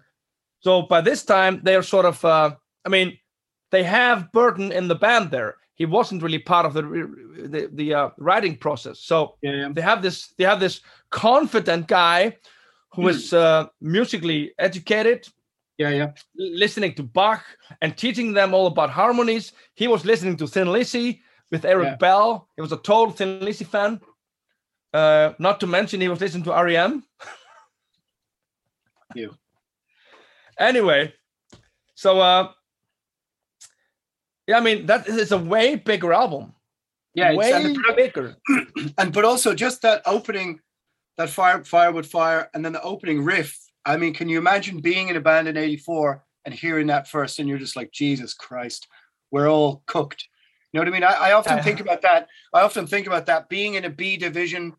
So 0.61 0.83
by 0.83 1.01
this 1.01 1.25
time 1.25 1.61
they're 1.65 1.83
sort 1.83 2.05
of 2.07 2.25
uh, 2.25 2.55
I 2.85 2.89
mean 2.89 3.19
they 3.71 3.83
have 3.85 4.31
Burton 4.33 4.71
in 4.71 4.87
the 4.89 4.95
band 4.95 5.31
there. 5.31 5.57
He 5.77 5.87
wasn't 5.87 6.23
really 6.23 6.39
part 6.39 6.67
of 6.67 6.73
the 6.75 6.83
the, 6.83 7.69
the 7.73 7.95
uh, 7.95 8.11
writing 8.19 8.57
process. 8.57 9.01
So 9.01 9.37
yeah, 9.43 9.69
they 9.73 9.83
have 9.83 10.03
this 10.03 10.29
they 10.39 10.45
have 10.45 10.61
this 10.61 10.81
confident 11.11 11.89
guy 11.89 12.37
who 12.95 13.09
is 13.09 13.33
uh, 13.33 13.67
musically 13.81 14.53
educated 14.59 15.27
Yeah, 15.79 15.91
yeah. 15.91 16.13
listening 16.37 16.95
to 16.95 17.03
Bach 17.03 17.43
and 17.83 17.97
teaching 17.97 18.33
them 18.35 18.55
all 18.55 18.67
about 18.67 18.91
harmonies. 18.91 19.53
He 19.75 19.89
was 19.89 20.05
listening 20.05 20.37
to 20.37 20.47
Thin 20.47 20.69
Lizzy 20.73 21.21
with 21.51 21.65
Eric 21.65 21.87
Yeah. 21.89 21.97
Bell. 21.97 22.49
He 22.57 22.63
was 22.63 22.73
a 22.73 22.77
total 22.77 23.11
Thin 23.11 23.41
Lizzy 23.41 23.65
fan. 23.65 24.01
Uh, 24.93 25.33
not 25.39 25.59
to 25.61 25.67
mention 25.67 26.01
he 26.01 26.09
was 26.09 26.21
listening 26.21 26.45
to 26.45 26.53
REM. 26.65 27.03
You. 29.15 29.35
Anyway, 30.57 31.13
so 31.97 32.21
uh, 32.21 32.53
yeah, 34.47 34.59
I 34.59 34.61
mean 34.61 34.87
that 34.87 35.09
is 35.09 35.33
a 35.33 35.39
way 35.39 35.77
bigger 35.77 36.13
album. 36.13 36.55
Yeah, 37.15 37.31
it's, 37.31 37.39
way 37.39 37.53
and, 37.53 37.77
the 37.77 37.93
bigger. 37.97 38.37
and 38.99 39.13
but 39.13 39.25
also 39.25 39.55
just 39.55 39.83
that 39.83 40.03
opening, 40.05 40.61
that 41.17 41.31
fire, 41.31 41.63
firewood 41.65 42.07
fire, 42.07 42.51
and 42.55 42.65
then 42.65 42.73
the 42.73 42.83
opening 42.83 43.25
riff. 43.25 43.59
I 43.85 43.97
mean, 43.97 44.15
can 44.15 44.29
you 44.29 44.39
imagine 44.39 44.81
being 44.81 45.09
in 45.09 45.17
a 45.17 45.21
band 45.21 45.49
in 45.49 45.57
'84 45.57 46.25
and 46.45 46.55
hearing 46.55 46.89
that 46.89 47.09
first, 47.09 47.39
and 47.39 47.49
you're 47.49 47.59
just 47.59 47.77
like, 47.77 47.93
Jesus 47.93 48.35
Christ, 48.35 48.89
we're 49.31 49.51
all 49.51 49.83
cooked. 49.87 50.29
You 50.73 50.81
know 50.81 50.83
what 50.83 50.89
I 50.89 50.93
mean? 50.93 51.05
I, 51.05 51.31
I 51.31 51.33
often 51.33 51.63
think 51.63 51.81
about 51.81 52.03
that. 52.03 52.27
I 52.53 52.63
often 52.63 52.87
think 52.87 53.07
about 53.07 53.27
that 53.27 53.49
being 53.49 53.75
in 53.75 53.85
a 53.85 53.91
B 53.91 54.17
division 54.17 54.75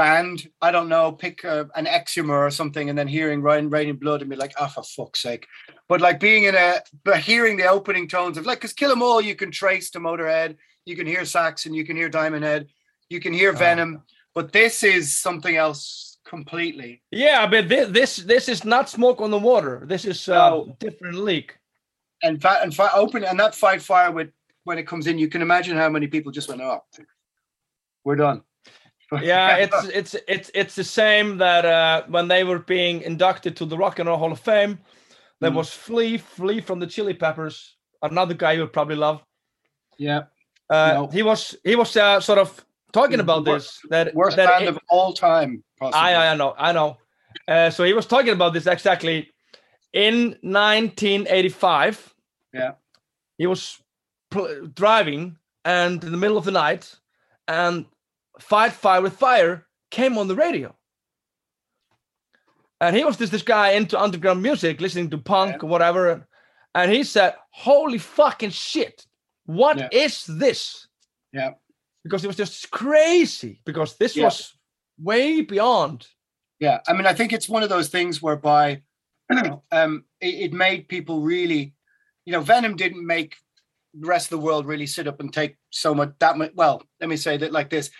band. 0.00 0.48
I 0.62 0.70
don't 0.70 0.88
know, 0.88 1.12
pick 1.12 1.44
a, 1.44 1.68
an 1.80 1.86
Exumer 1.98 2.38
or 2.46 2.50
something, 2.50 2.88
and 2.88 2.98
then 2.98 3.08
hearing 3.08 3.42
Reign, 3.42 3.68
Reign 3.74 3.88
in 3.90 3.96
Blood 3.96 4.20
and 4.22 4.30
be 4.30 4.36
like, 4.44 4.54
oh, 4.58 4.66
for 4.74 4.82
fuck's 4.82 5.20
sake. 5.20 5.46
But 5.90 6.00
like 6.00 6.18
being 6.20 6.44
in 6.44 6.54
a, 6.54 6.80
but 7.04 7.18
hearing 7.18 7.56
the 7.58 7.66
opening 7.66 8.08
tones 8.08 8.38
of 8.38 8.46
like, 8.46 8.58
because 8.58 8.72
Kill 8.72 8.92
'Em 8.92 9.02
All, 9.02 9.20
you 9.20 9.34
can 9.36 9.50
trace 9.50 9.90
to 9.90 9.98
Motorhead, 10.00 10.56
you 10.86 10.96
can 10.96 11.06
hear 11.06 11.24
Saxon, 11.26 11.74
you 11.74 11.84
can 11.84 11.96
hear 11.96 12.08
Diamond 12.08 12.44
Head, 12.44 12.62
you 13.10 13.20
can 13.20 13.32
hear 13.40 13.52
Venom, 13.52 14.02
but 14.34 14.52
this 14.52 14.82
is 14.82 15.04
something 15.26 15.56
else 15.56 16.18
completely. 16.34 17.02
Yeah, 17.10 17.46
but 17.52 17.68
this 17.68 17.88
this, 17.98 18.16
this 18.32 18.48
is 18.48 18.64
not 18.64 18.88
smoke 18.88 19.20
on 19.20 19.30
the 19.30 19.42
water. 19.52 19.84
This 19.92 20.04
is 20.12 20.28
uh, 20.28 20.48
No. 20.50 20.76
different 20.86 21.18
league. 21.30 21.52
And 22.22 22.40
fa- 22.44 22.60
and 22.62 22.72
fi- 22.74 22.96
open 23.04 23.24
and 23.24 23.38
that 23.40 23.54
fight 23.54 23.82
fire 23.82 24.12
with 24.18 24.30
when 24.64 24.78
it 24.78 24.86
comes 24.86 25.06
in, 25.06 25.18
you 25.18 25.28
can 25.28 25.42
imagine 25.42 25.76
how 25.76 25.90
many 25.96 26.06
people 26.06 26.32
just 26.32 26.48
went, 26.48 26.60
oh, 26.62 26.80
we're 28.04 28.16
done. 28.28 28.40
yeah 29.22 29.56
it's 29.56 29.84
it's 29.88 30.14
it's 30.28 30.50
it's 30.54 30.74
the 30.74 30.84
same 30.84 31.36
that 31.38 31.64
uh 31.64 32.02
when 32.08 32.28
they 32.28 32.44
were 32.44 32.58
being 32.60 33.02
inducted 33.02 33.56
to 33.56 33.64
the 33.66 33.76
rock 33.76 33.98
and 33.98 34.08
roll 34.08 34.18
hall 34.18 34.32
of 34.32 34.40
fame 34.40 34.78
there 35.40 35.50
Mm. 35.50 35.56
was 35.56 35.70
flea 35.70 36.18
flea 36.18 36.60
from 36.60 36.78
the 36.80 36.86
chili 36.86 37.14
peppers 37.14 37.76
another 38.02 38.34
guy 38.34 38.52
you 38.52 38.60
would 38.60 38.72
probably 38.72 38.96
love 38.96 39.22
yeah. 39.98 40.22
uh 40.70 40.92
No. 40.94 41.06
he 41.08 41.22
was 41.22 41.56
he 41.64 41.76
was 41.76 41.96
uh, 41.96 42.20
sort 42.20 42.38
of 42.38 42.64
talking 42.92 43.20
about 43.20 43.44
this 43.44 43.80
that 43.90 44.14
Worst 44.14 44.36
that 44.36 44.48
band 44.48 44.64
it- 44.64 44.68
of 44.68 44.78
all 44.90 45.12
time, 45.12 45.62
possibly. 45.78 46.00
I, 46.00 46.32
I 46.32 46.36
know, 46.36 46.54
I 46.58 46.72
know. 46.72 46.96
Uh, 47.46 47.70
so 47.70 47.84
he 47.84 47.92
was 47.94 48.06
talking 48.06 48.32
about 48.32 48.52
this 48.52 48.66
exactly 48.66 49.30
in 49.92 50.36
1985. 50.42 52.14
Yeah. 52.52 52.72
He 53.38 53.46
was 53.46 53.80
driving 54.74 55.36
and 55.64 56.02
in 56.04 56.10
the 56.12 56.16
middle 56.18 56.36
of 56.38 56.44
the 56.44 56.50
night, 56.52 56.94
and 57.46 57.86
Fight 58.42 58.72
Fire 58.72 59.02
with 59.02 59.14
Fire 59.14 59.66
came 59.90 60.18
on 60.18 60.28
the 60.28 60.36
radio. 60.36 60.74
And 62.80 62.96
he 62.96 63.04
was 63.04 63.16
just 63.18 63.32
this 63.32 63.42
guy 63.42 63.72
into 63.72 64.00
underground 64.00 64.42
music, 64.42 64.80
listening 64.80 65.10
to 65.10 65.18
punk 65.18 65.62
or 65.62 65.66
whatever. 65.66 66.26
And 66.74 66.90
he 66.90 67.04
said, 67.04 67.34
Holy 67.50 67.98
fucking 67.98 68.50
shit, 68.50 69.06
What 69.46 69.92
is 69.92 70.28
Yeah. 70.28 70.34
this? 70.38 70.86
Yeah. 71.32 71.50
Because 72.04 72.24
it 72.24 72.28
was 72.28 72.36
just 72.36 72.70
crazy, 72.70 73.60
because 73.64 73.96
this 73.96 74.16
Yeah. 74.16 74.24
was 74.26 74.54
way 74.98 75.40
beyond 75.40 76.06
Yeah, 76.60 76.80
I 76.86 76.92
mean, 76.92 77.06
I 77.06 77.14
think 77.14 77.32
it's 77.32 77.48
one 77.48 77.62
of 77.62 77.70
those 77.70 77.88
things 77.88 78.20
whereby 78.20 78.82
um, 79.72 80.04
it, 80.20 80.34
it 80.34 80.52
made 80.52 80.88
people 80.88 81.22
really, 81.22 81.74
you 82.26 82.32
know, 82.32 82.40
Venom 82.42 82.76
didn't 82.76 83.06
make 83.06 83.36
the 83.94 84.06
rest 84.06 84.26
of 84.26 84.38
the 84.38 84.44
world 84.44 84.66
really 84.66 84.86
sit 84.86 85.08
up 85.08 85.20
and 85.20 85.32
take 85.32 85.56
so 85.70 85.94
much 85.94 86.12
that 86.18 86.36
much. 86.36 86.52
Well, 86.54 86.82
let 87.00 87.08
me 87.08 87.16
say 87.16 87.38
that 87.38 87.50
like 87.52 87.70
this: 87.70 87.90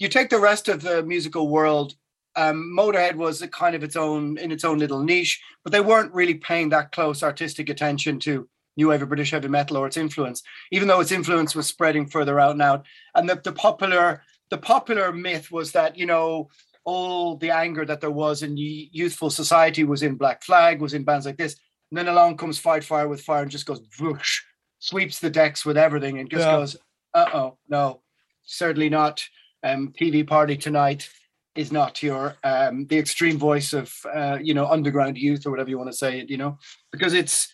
you 0.00 0.08
take 0.08 0.30
the 0.30 0.40
rest 0.40 0.68
of 0.68 0.82
the 0.82 1.02
musical 1.04 1.48
world. 1.48 1.94
Um, 2.34 2.74
Motorhead 2.76 3.16
was 3.16 3.42
a 3.42 3.48
kind 3.48 3.74
of 3.76 3.84
its 3.84 3.96
own 3.96 4.38
in 4.38 4.50
its 4.50 4.64
own 4.64 4.78
little 4.78 5.02
niche, 5.02 5.40
but 5.62 5.72
they 5.72 5.80
weren't 5.80 6.12
really 6.12 6.34
paying 6.34 6.70
that 6.70 6.90
close 6.90 7.22
artistic 7.22 7.68
attention 7.68 8.18
to 8.20 8.48
new 8.76 8.88
wave 8.88 9.02
of 9.02 9.08
British 9.08 9.32
heavy 9.32 9.48
metal 9.48 9.76
or 9.76 9.86
its 9.86 9.96
influence, 9.96 10.42
even 10.72 10.88
though 10.88 11.00
its 11.00 11.12
influence 11.12 11.54
was 11.54 11.66
spreading 11.66 12.06
further 12.06 12.40
out 12.40 12.52
and 12.52 12.62
out. 12.62 12.86
And 13.14 13.28
the, 13.28 13.40
the 13.44 13.52
popular 13.52 14.22
the 14.50 14.58
popular 14.58 15.12
myth 15.12 15.50
was 15.52 15.72
that 15.72 15.96
you 15.98 16.06
know 16.06 16.48
all 16.84 17.36
the 17.36 17.50
anger 17.50 17.84
that 17.84 18.00
there 18.00 18.10
was 18.10 18.42
in 18.42 18.56
youthful 18.56 19.28
society 19.28 19.84
was 19.84 20.02
in 20.02 20.14
Black 20.14 20.42
Flag, 20.42 20.80
was 20.80 20.94
in 20.94 21.04
bands 21.04 21.26
like 21.26 21.36
this. 21.36 21.56
And 21.90 21.98
then 21.98 22.08
along 22.08 22.38
comes 22.38 22.58
Fight 22.58 22.84
Fire 22.84 23.06
with 23.08 23.20
Fire 23.20 23.42
and 23.42 23.50
just 23.50 23.66
goes 23.66 23.82
whoosh, 24.00 24.40
sweeps 24.78 25.18
the 25.18 25.28
decks 25.30 25.66
with 25.66 25.76
everything 25.76 26.18
and 26.18 26.30
just 26.30 26.46
Yeah. 26.46 26.56
goes, 26.56 26.76
uh 27.12 27.26
oh, 27.34 27.58
no, 27.68 28.00
certainly 28.44 28.88
not. 28.88 29.22
Um, 29.62 29.92
TV 29.98 30.26
Party 30.26 30.56
Tonight 30.56 31.08
is 31.54 31.72
not 31.72 32.02
your 32.02 32.36
um, 32.44 32.86
the 32.86 32.98
extreme 32.98 33.38
voice 33.38 33.72
of 33.72 33.92
uh, 34.14 34.38
you 34.40 34.54
know 34.54 34.66
underground 34.66 35.18
youth 35.18 35.46
or 35.46 35.50
whatever 35.50 35.70
you 35.70 35.78
want 35.78 35.90
to 35.90 35.96
say 35.96 36.20
it, 36.20 36.30
you 36.30 36.36
know, 36.38 36.58
because 36.92 37.12
it's 37.12 37.52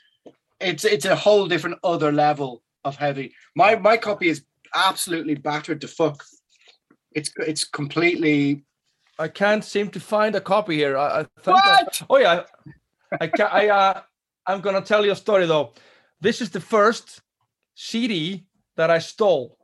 it's 0.60 0.84
it's 0.84 1.04
a 1.04 1.16
whole 1.16 1.46
different 1.46 1.78
other 1.82 2.12
level 2.12 2.62
of 2.84 2.96
heavy. 2.96 3.34
My 3.54 3.76
my 3.76 3.96
copy 3.96 4.28
is 4.28 4.44
absolutely 4.74 5.34
battered 5.34 5.80
to 5.80 5.88
fuck. 5.88 6.22
It's 7.12 7.30
it's 7.38 7.64
completely 7.64 8.64
I 9.18 9.28
can't 9.28 9.64
seem 9.64 9.88
to 9.90 10.00
find 10.00 10.34
a 10.36 10.40
copy 10.40 10.76
here. 10.76 10.96
I, 10.98 11.20
I 11.20 11.26
think 11.42 11.56
I- 11.56 11.82
What? 11.82 12.02
oh 12.10 12.18
yeah, 12.18 12.42
I 13.20 13.26
ca 13.28 13.44
I 13.44 13.68
uh, 13.68 14.00
I'm 14.46 14.60
gonna 14.60 14.82
tell 14.82 15.04
you 15.04 15.12
a 15.12 15.16
story 15.16 15.46
though. 15.46 15.72
This 16.20 16.40
is 16.40 16.50
the 16.50 16.60
first 16.60 17.20
CD 17.74 18.46
that 18.76 18.90
I 18.90 18.98
stole. 18.98 19.56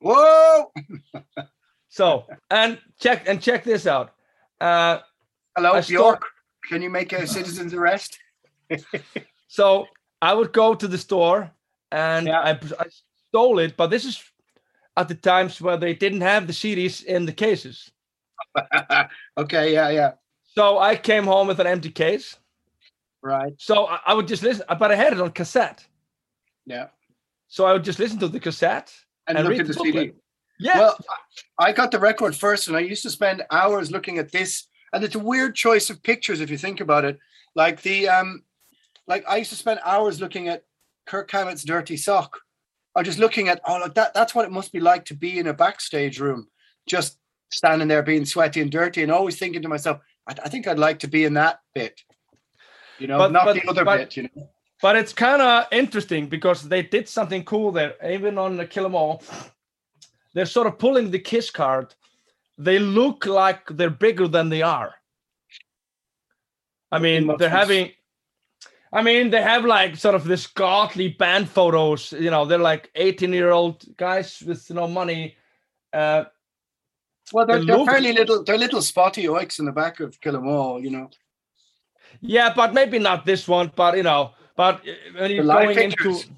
Whoa! 0.00 0.72
So 1.96 2.26
and 2.50 2.78
check 3.00 3.26
and 3.26 3.40
check 3.40 3.64
this 3.64 3.86
out. 3.86 4.10
Uh, 4.60 4.98
Hello, 5.56 5.80
Bjork. 5.80 6.22
Can 6.68 6.82
you 6.82 6.90
make 6.90 7.14
a 7.14 7.26
citizen's 7.26 7.72
arrest? 7.72 8.18
so 9.48 9.86
I 10.20 10.34
would 10.34 10.52
go 10.52 10.74
to 10.74 10.86
the 10.86 10.98
store 10.98 11.50
and 11.90 12.26
Yeah. 12.26 12.40
I, 12.40 12.50
I 12.50 12.86
stole 13.28 13.58
it, 13.60 13.78
but 13.78 13.86
this 13.86 14.04
is 14.04 14.22
at 14.98 15.08
the 15.08 15.14
times 15.14 15.58
where 15.58 15.78
they 15.78 15.94
didn't 15.94 16.20
have 16.20 16.46
the 16.46 16.52
CDs 16.52 17.02
in 17.02 17.24
the 17.24 17.32
cases. 17.32 17.90
okay, 19.38 19.72
yeah, 19.72 19.88
yeah. 19.88 20.12
So 20.44 20.78
I 20.78 20.96
came 20.96 21.24
home 21.24 21.46
with 21.46 21.60
an 21.60 21.66
empty 21.66 21.90
case. 21.90 22.36
Right. 23.22 23.54
So 23.56 23.86
I, 23.86 24.00
I 24.08 24.12
would 24.12 24.28
just 24.28 24.42
listen, 24.42 24.66
but 24.78 24.92
I 24.92 24.96
had 24.96 25.14
it 25.14 25.20
on 25.22 25.30
cassette. 25.30 25.86
Yeah. 26.66 26.88
So 27.48 27.64
I 27.64 27.72
would 27.72 27.84
just 27.84 27.98
listen 27.98 28.18
to 28.18 28.28
the 28.28 28.40
cassette 28.40 28.92
And, 29.26 29.38
and 29.38 29.48
look 29.48 29.52
read 29.52 29.60
at 29.62 29.66
the 29.68 29.72
the 29.72 29.80
CD. 29.80 30.12
Yeah. 30.58 30.78
Well, 30.78 30.98
I 31.58 31.72
got 31.72 31.90
the 31.90 31.98
record 31.98 32.34
first, 32.34 32.68
and 32.68 32.76
I 32.76 32.80
used 32.80 33.02
to 33.02 33.10
spend 33.10 33.42
hours 33.50 33.90
looking 33.90 34.18
at 34.18 34.32
this. 34.32 34.66
And 34.92 35.04
it's 35.04 35.14
a 35.14 35.18
weird 35.18 35.54
choice 35.54 35.90
of 35.90 36.02
pictures 36.02 36.40
if 36.40 36.48
you 36.50 36.56
think 36.56 36.80
about 36.80 37.04
it. 37.04 37.18
Like 37.54 37.82
the 37.82 38.08
um, 38.08 38.44
like 39.06 39.24
I 39.28 39.36
used 39.38 39.50
to 39.50 39.56
spend 39.56 39.80
hours 39.84 40.20
looking 40.20 40.48
at 40.48 40.64
Kirk 41.06 41.30
Hammett's 41.30 41.64
Dirty 41.64 41.96
Sock, 41.96 42.38
or 42.94 43.02
just 43.02 43.18
looking 43.18 43.48
at 43.48 43.60
oh 43.66 43.78
look 43.78 43.94
that 43.94 44.14
that's 44.14 44.34
what 44.34 44.44
it 44.46 44.52
must 44.52 44.72
be 44.72 44.80
like 44.80 45.04
to 45.06 45.14
be 45.14 45.38
in 45.38 45.46
a 45.48 45.52
backstage 45.54 46.18
room, 46.20 46.48
just 46.88 47.18
standing 47.50 47.88
there 47.88 48.02
being 48.02 48.24
sweaty 48.24 48.60
and 48.60 48.70
dirty, 48.70 49.02
and 49.02 49.12
always 49.12 49.38
thinking 49.38 49.62
to 49.62 49.68
myself, 49.68 50.00
I, 50.26 50.34
I 50.44 50.48
think 50.48 50.66
I'd 50.66 50.78
like 50.78 51.00
to 51.00 51.08
be 51.08 51.24
in 51.24 51.34
that 51.34 51.60
bit, 51.74 52.00
you 52.98 53.06
know, 53.06 53.18
But- 53.18 53.32
not 53.32 53.44
but- 53.44 53.54
the 53.56 53.68
other 53.68 53.84
but- 53.84 53.98
bit, 53.98 54.16
you 54.16 54.22
know. 54.24 54.48
But 54.82 54.96
it's 54.96 55.12
kind 55.14 55.40
of 55.40 55.64
interesting 55.72 56.26
because 56.28 56.62
they 56.68 56.82
did 56.82 57.08
something 57.08 57.44
cool 57.44 57.72
there. 57.72 57.94
Even 58.06 58.36
on 58.36 58.58
the 58.58 58.66
Kill 58.66 58.84
'Em 58.84 58.94
All, 58.94 59.22
they're 60.36 60.44
sort 60.44 60.66
of 60.66 60.78
pulling 60.78 61.10
the 61.10 61.18
Kiss 61.18 61.50
card. 61.50 61.94
They 62.58 62.78
look 62.78 63.24
like 63.24 63.66
they're 63.70 63.88
bigger 63.88 64.28
than 64.28 64.50
they 64.50 64.60
are. 64.60 64.94
I 66.92 66.98
mean, 66.98 67.34
they're 67.38 67.48
having. 67.48 67.92
I 68.92 69.02
mean, 69.02 69.30
they 69.30 69.40
have 69.40 69.64
like 69.64 69.96
sort 69.96 70.14
of 70.14 70.24
this 70.24 70.46
godly 70.46 71.08
band 71.08 71.48
photos. 71.48 72.12
You 72.12 72.30
know, 72.30 72.44
they're 72.44 72.58
like 72.58 72.90
18 72.96 73.32
year 73.32 73.50
old 73.50 73.84
guys 73.96 74.42
with 74.46 74.70
no 74.70 74.86
money. 74.86 75.36
Uh, 75.90 76.24
Well, 77.32 77.46
they're, 77.46 77.60
the 77.60 77.64
they're 77.64 77.86
fairly 77.86 78.12
little. 78.12 78.44
They're 78.44 78.58
little 78.58 78.82
spotty 78.82 79.24
oiks 79.24 79.58
in 79.58 79.64
the 79.64 79.72
back 79.72 80.00
of 80.00 80.20
Kill 80.20 80.36
'Em 80.36 80.48
All, 80.48 80.84
you 80.84 80.90
know. 80.90 81.08
Yeah, 82.20 82.52
but 82.54 82.74
maybe 82.74 82.98
not 82.98 83.24
this 83.24 83.48
one. 83.48 83.72
But 83.74 83.96
you 83.96 84.02
know, 84.02 84.32
but 84.54 84.86
uh, 84.86 84.92
when 85.16 85.30
you're 85.30 85.44
going 85.44 85.74
pictures. 85.74 86.24
into 86.24 86.34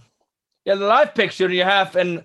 yeah, 0.65 0.77
the 0.77 0.87
live 0.87 1.15
picture 1.17 1.51
you 1.51 1.65
have, 1.65 1.97
and 1.97 2.25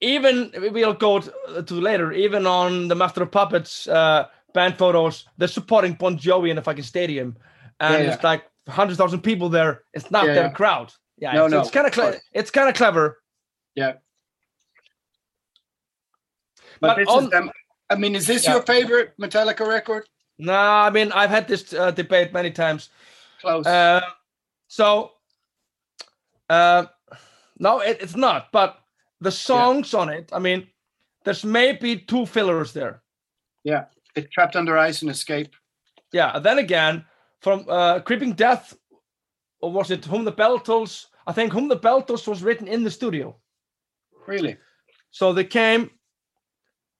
even 0.00 0.52
we'll 0.72 0.94
go 0.94 1.20
to, 1.20 1.74
later. 1.74 2.12
Even 2.12 2.46
on 2.46 2.88
the 2.88 2.94
Master 2.94 3.22
of 3.22 3.30
Puppets 3.30 3.86
uh, 3.88 4.26
band 4.54 4.78
photos, 4.78 5.26
they're 5.38 5.48
supporting 5.48 5.94
Bon 5.94 6.16
Jovi 6.18 6.50
in 6.50 6.56
the 6.56 6.62
fucking 6.62 6.84
stadium, 6.84 7.36
and 7.80 8.04
Yeah, 8.04 8.12
it's 8.14 8.22
like 8.22 8.44
hundred 8.68 8.96
thousand 8.96 9.20
people 9.22 9.48
there. 9.48 9.82
It's 9.94 10.10
not 10.10 10.26
Yeah, 10.26 10.34
their 10.34 10.42
yeah. 10.44 10.50
crowd. 10.52 10.92
Yeah, 11.18 11.32
No, 11.32 11.44
it's, 11.46 11.52
no, 11.52 11.60
it's 11.60 11.70
kind 11.70 11.86
of 11.86 11.92
cle- 11.92 12.14
it's 12.32 12.50
kind 12.50 12.68
of 12.68 12.74
clever. 12.74 13.18
Yeah. 13.74 13.94
But 16.80 16.88
But, 16.88 16.96
this 16.98 17.08
on- 17.08 17.24
is 17.24 17.30
them. 17.30 17.50
I 17.90 17.94
mean, 17.96 18.14
is 18.14 18.26
this 18.26 18.44
Yeah. 18.44 18.54
your 18.54 18.62
favorite 18.62 19.14
Metallica 19.18 19.66
record? 19.66 20.06
Nah, 20.38 20.84
I 20.86 20.90
mean 20.90 21.10
I've 21.12 21.30
had 21.30 21.48
this 21.48 21.72
uh, 21.72 21.90
debate 21.90 22.32
many 22.32 22.50
times. 22.50 22.90
Close. 23.40 23.66
Uh, 23.66 24.00
so, 24.68 25.12
uh, 26.50 26.86
no, 27.58 27.80
it, 27.80 27.98
it's 28.00 28.14
not. 28.14 28.52
But 28.52 28.78
the 29.20 29.30
songs 29.30 29.94
on 29.94 30.08
it, 30.08 30.30
I 30.32 30.38
mean, 30.38 30.66
there's 31.24 31.44
maybe 31.44 31.96
two 31.96 32.26
fillers 32.26 32.72
there. 32.72 33.02
yeah. 33.64 33.84
It's 34.16 34.30
trapped 34.32 34.56
under 34.56 34.76
ice 34.76 35.02
and 35.02 35.10
escape. 35.10 35.54
Yeah. 36.12 36.38
Then 36.40 36.58
again, 36.58 37.04
from 37.40 37.64
uh, 37.68 38.00
Creeping 38.00 38.32
Death, 38.32 38.76
or 39.60 39.70
was 39.70 39.90
it 39.90 40.04
Whom 40.04 40.24
the 40.24 40.32
Bell 40.32 40.58
Tolls? 40.58 41.06
I 41.26 41.32
think 41.32 41.52
Whom 41.52 41.68
the 41.68 41.76
Bell 41.76 42.02
Tolls 42.02 42.26
was 42.26 42.42
written 42.42 42.66
in 42.66 42.82
the 42.82 42.90
studio. 42.90 43.36
Really? 44.26 44.56
So 45.10 45.32
they 45.32 45.44
came. 45.44 45.90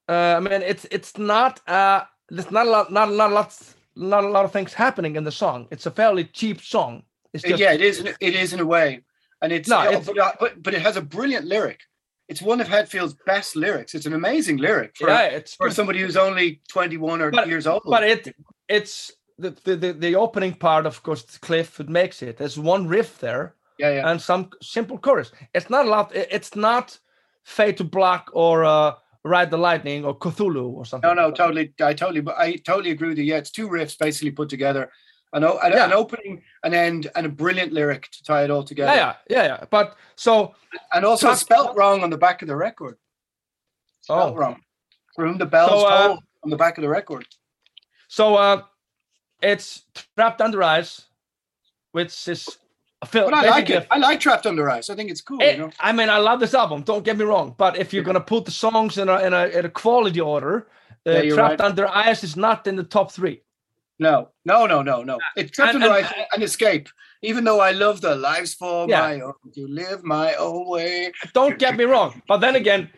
Uh, 0.09 0.35
I 0.37 0.41
mean, 0.41 0.62
it's 0.62 0.87
it's 0.93 1.19
not 1.19 1.61
uh, 1.69 2.03
there's 2.29 2.51
not 2.53 2.66
a 2.66 2.71
lot, 2.71 2.93
not 2.93 3.11
not 3.11 3.31
a 3.31 3.35
lot, 3.35 3.59
not 3.97 4.25
a 4.25 4.29
lot 4.29 4.45
of 4.45 4.53
things 4.53 4.73
happening 4.75 5.16
in 5.16 5.25
the 5.25 5.33
song. 5.33 5.66
It's 5.71 5.87
a 5.87 5.91
fairly 5.91 6.25
cheap 6.25 6.61
song. 6.61 7.03
It's 7.33 7.43
just 7.43 7.61
yeah, 7.61 7.73
it 7.73 7.81
is. 7.81 8.01
It 8.21 8.35
is 8.35 8.53
in 8.53 8.61
a 8.61 8.66
way, 8.66 9.03
and 9.43 9.53
it's, 9.53 9.69
No, 9.69 9.83
it's- 9.83 10.09
uh, 10.09 10.33
but 10.39 10.62
but 10.62 10.75
it 10.75 10.83
has 10.83 10.97
a 10.97 11.03
brilliant 11.03 11.47
lyric. 11.47 11.81
It's 12.29 12.43
one 12.43 12.61
of 12.61 12.68
Hetfield's 12.68 13.14
best 13.26 13.57
lyrics. 13.57 13.95
It's 13.95 14.07
an 14.07 14.12
amazing 14.12 14.59
lyric 14.59 14.97
for, 14.97 15.09
yeah, 15.09 15.22
it's 15.24 15.55
for 15.55 15.70
somebody 15.70 16.01
who's 16.01 16.16
only 16.16 16.61
twenty 16.68 16.97
one 16.99 17.22
or 17.22 17.31
But- 17.31 17.49
years 17.49 17.66
old. 17.66 17.83
but 17.87 18.03
it 18.05 18.35
it's 18.68 19.12
the, 19.39 19.51
the 19.64 19.93
the 19.93 20.14
opening 20.16 20.55
part 20.55 20.85
of 20.87 21.03
course 21.03 21.22
cliff 21.39 21.81
it 21.81 21.89
makes 21.89 22.22
it 22.22 22.37
there's 22.37 22.59
one 22.59 22.87
riff 22.89 23.18
there 23.20 23.55
yeah, 23.79 23.93
yeah, 23.95 24.11
and 24.11 24.20
some 24.20 24.51
simple 24.61 24.99
chorus 24.99 25.31
it's 25.55 25.70
not 25.70 25.87
a 25.87 25.89
lot 25.89 26.11
it's 26.14 26.57
not 26.57 26.99
fade 27.45 27.76
to 27.76 27.85
black 27.85 28.26
or 28.33 28.64
uh 28.64 28.93
ride 29.24 29.51
the 29.51 29.57
lightning 29.57 30.05
or 30.05 30.18
cthulhu 30.18 30.66
or 30.72 30.85
something 30.85 31.09
no, 31.14 31.29
no, 31.29 31.31
totally. 31.31 31.72
I 31.81 31.95
totally, 31.95 32.20
but 32.20 32.37
I 32.37 32.57
totally 32.57 32.91
agree 32.91 33.09
with 33.11 33.18
you. 33.18 33.24
Yeah, 33.24 33.37
it's 33.39 33.51
two 33.51 33.68
riffs 33.68 33.97
basically 33.99 34.31
put 34.33 34.49
together, 34.49 34.91
an, 35.33 35.45
an, 35.45 35.59
Yeah. 35.72 35.85
an 35.87 35.93
opening, 35.93 36.43
an 36.64 36.74
end, 36.74 37.11
and 37.14 37.26
a 37.26 37.29
brilliant 37.29 37.72
lyric 37.72 38.11
to 38.11 38.22
tie 38.24 38.45
it 38.45 38.51
all 38.51 38.62
together. 38.64 38.95
yeah 38.95 39.14
yeah 39.29 39.45
yeah 39.45 39.64
but 39.70 39.97
so 40.16 40.55
and 40.93 41.05
also 41.05 41.26
Trap- 41.29 41.39
spelt 41.39 41.76
wrong 41.76 42.03
on 42.03 42.11
the 42.11 42.18
back 42.18 42.43
of 42.43 42.49
the 42.49 42.57
record. 42.57 42.97
Spelt 44.01 44.33
oh 44.33 44.37
wrong. 44.37 44.61
Whom 45.16 45.39
the 45.39 45.47
bells 45.47 45.70
So, 45.70 45.87
uh, 45.87 46.07
toll 46.09 46.18
on 46.45 46.51
the 46.51 46.57
back 46.57 46.79
of 46.79 46.83
the 46.83 46.89
record. 46.89 47.26
so 48.09 48.35
uh 48.37 48.62
it's 49.43 49.85
trapped 50.16 50.41
under 50.41 50.62
ice 50.62 51.07
which 51.93 52.26
is 52.29 52.59
a 53.03 53.07
film 53.07 53.31
But 53.31 53.45
I 53.47 53.49
like 53.51 53.70
it. 53.70 53.87
I 53.91 53.99
like 53.99 54.18
Trapped 54.18 54.45
Under 54.47 54.68
Ice. 54.68 54.91
I 54.91 54.97
think 54.97 55.09
it's 55.11 55.20
cool. 55.20 55.41
It- 55.41 55.57
you 55.57 55.62
know. 55.66 55.70
I 55.79 55.93
mean, 55.93 56.11
I 56.11 56.18
love 56.18 56.41
this 56.41 56.53
album. 56.53 56.83
Don't 56.83 57.05
get 57.05 57.16
me 57.16 57.24
wrong, 57.24 57.55
but 57.57 57.76
if 57.79 57.93
you're 57.93 58.03
gonna 58.03 58.20
put 58.20 58.45
the 58.45 58.51
songs 58.51 58.99
in 58.99 59.09
a 59.09 59.18
in 59.20 59.33
a, 59.33 59.47
in 59.47 59.64
a 59.64 59.68
quality 59.70 60.20
order, 60.20 60.66
uh, 61.07 61.11
Yeah, 61.12 61.35
"Trapped 61.35 61.61
right. 61.61 61.68
Under 61.68 61.87
Ice" 61.87 62.24
is 62.24 62.37
not 62.37 62.66
in 62.66 62.74
the 62.74 62.83
top 62.83 63.12
three. 63.12 63.43
No, 63.99 64.31
no, 64.45 64.67
no, 64.67 64.83
no, 64.83 65.03
no. 65.03 65.19
It's 65.37 65.59
and- 65.59 65.83
and- 65.83 66.07
and 66.33 66.43
Escape. 66.43 66.89
Even 67.23 67.43
though 67.45 67.59
I 67.61 67.73
love 67.73 68.01
the 68.01 68.15
lives 68.15 68.55
for 68.55 68.87
Yeah. 68.89 69.01
my 69.01 69.21
own, 69.21 69.35
to 69.55 69.67
live 69.67 70.05
my 70.05 70.35
own 70.35 70.69
way. 70.69 71.13
Don't 71.35 71.59
get 71.59 71.77
me 71.77 71.85
wrong, 71.85 72.23
but 72.29 72.39
then 72.39 72.55
again, 72.55 72.93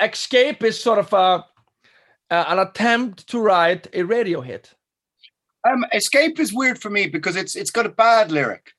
"Escape" 0.00 0.62
is 0.64 0.80
sort 0.82 0.98
of 0.98 1.12
a, 1.12 1.44
uh, 2.30 2.44
an 2.48 2.58
attempt 2.60 3.26
to 3.28 3.38
write 3.40 3.86
a 3.92 4.02
radio 4.04 4.40
hit. 4.40 4.72
Um, 5.68 5.84
Escape 5.92 6.38
is 6.40 6.50
weird 6.52 6.80
for 6.80 6.88
me 6.88 7.08
because 7.08 7.36
it's 7.36 7.54
it's 7.56 7.70
got 7.70 7.84
a 7.84 7.90
bad 7.90 8.32
lyric. 8.32 8.72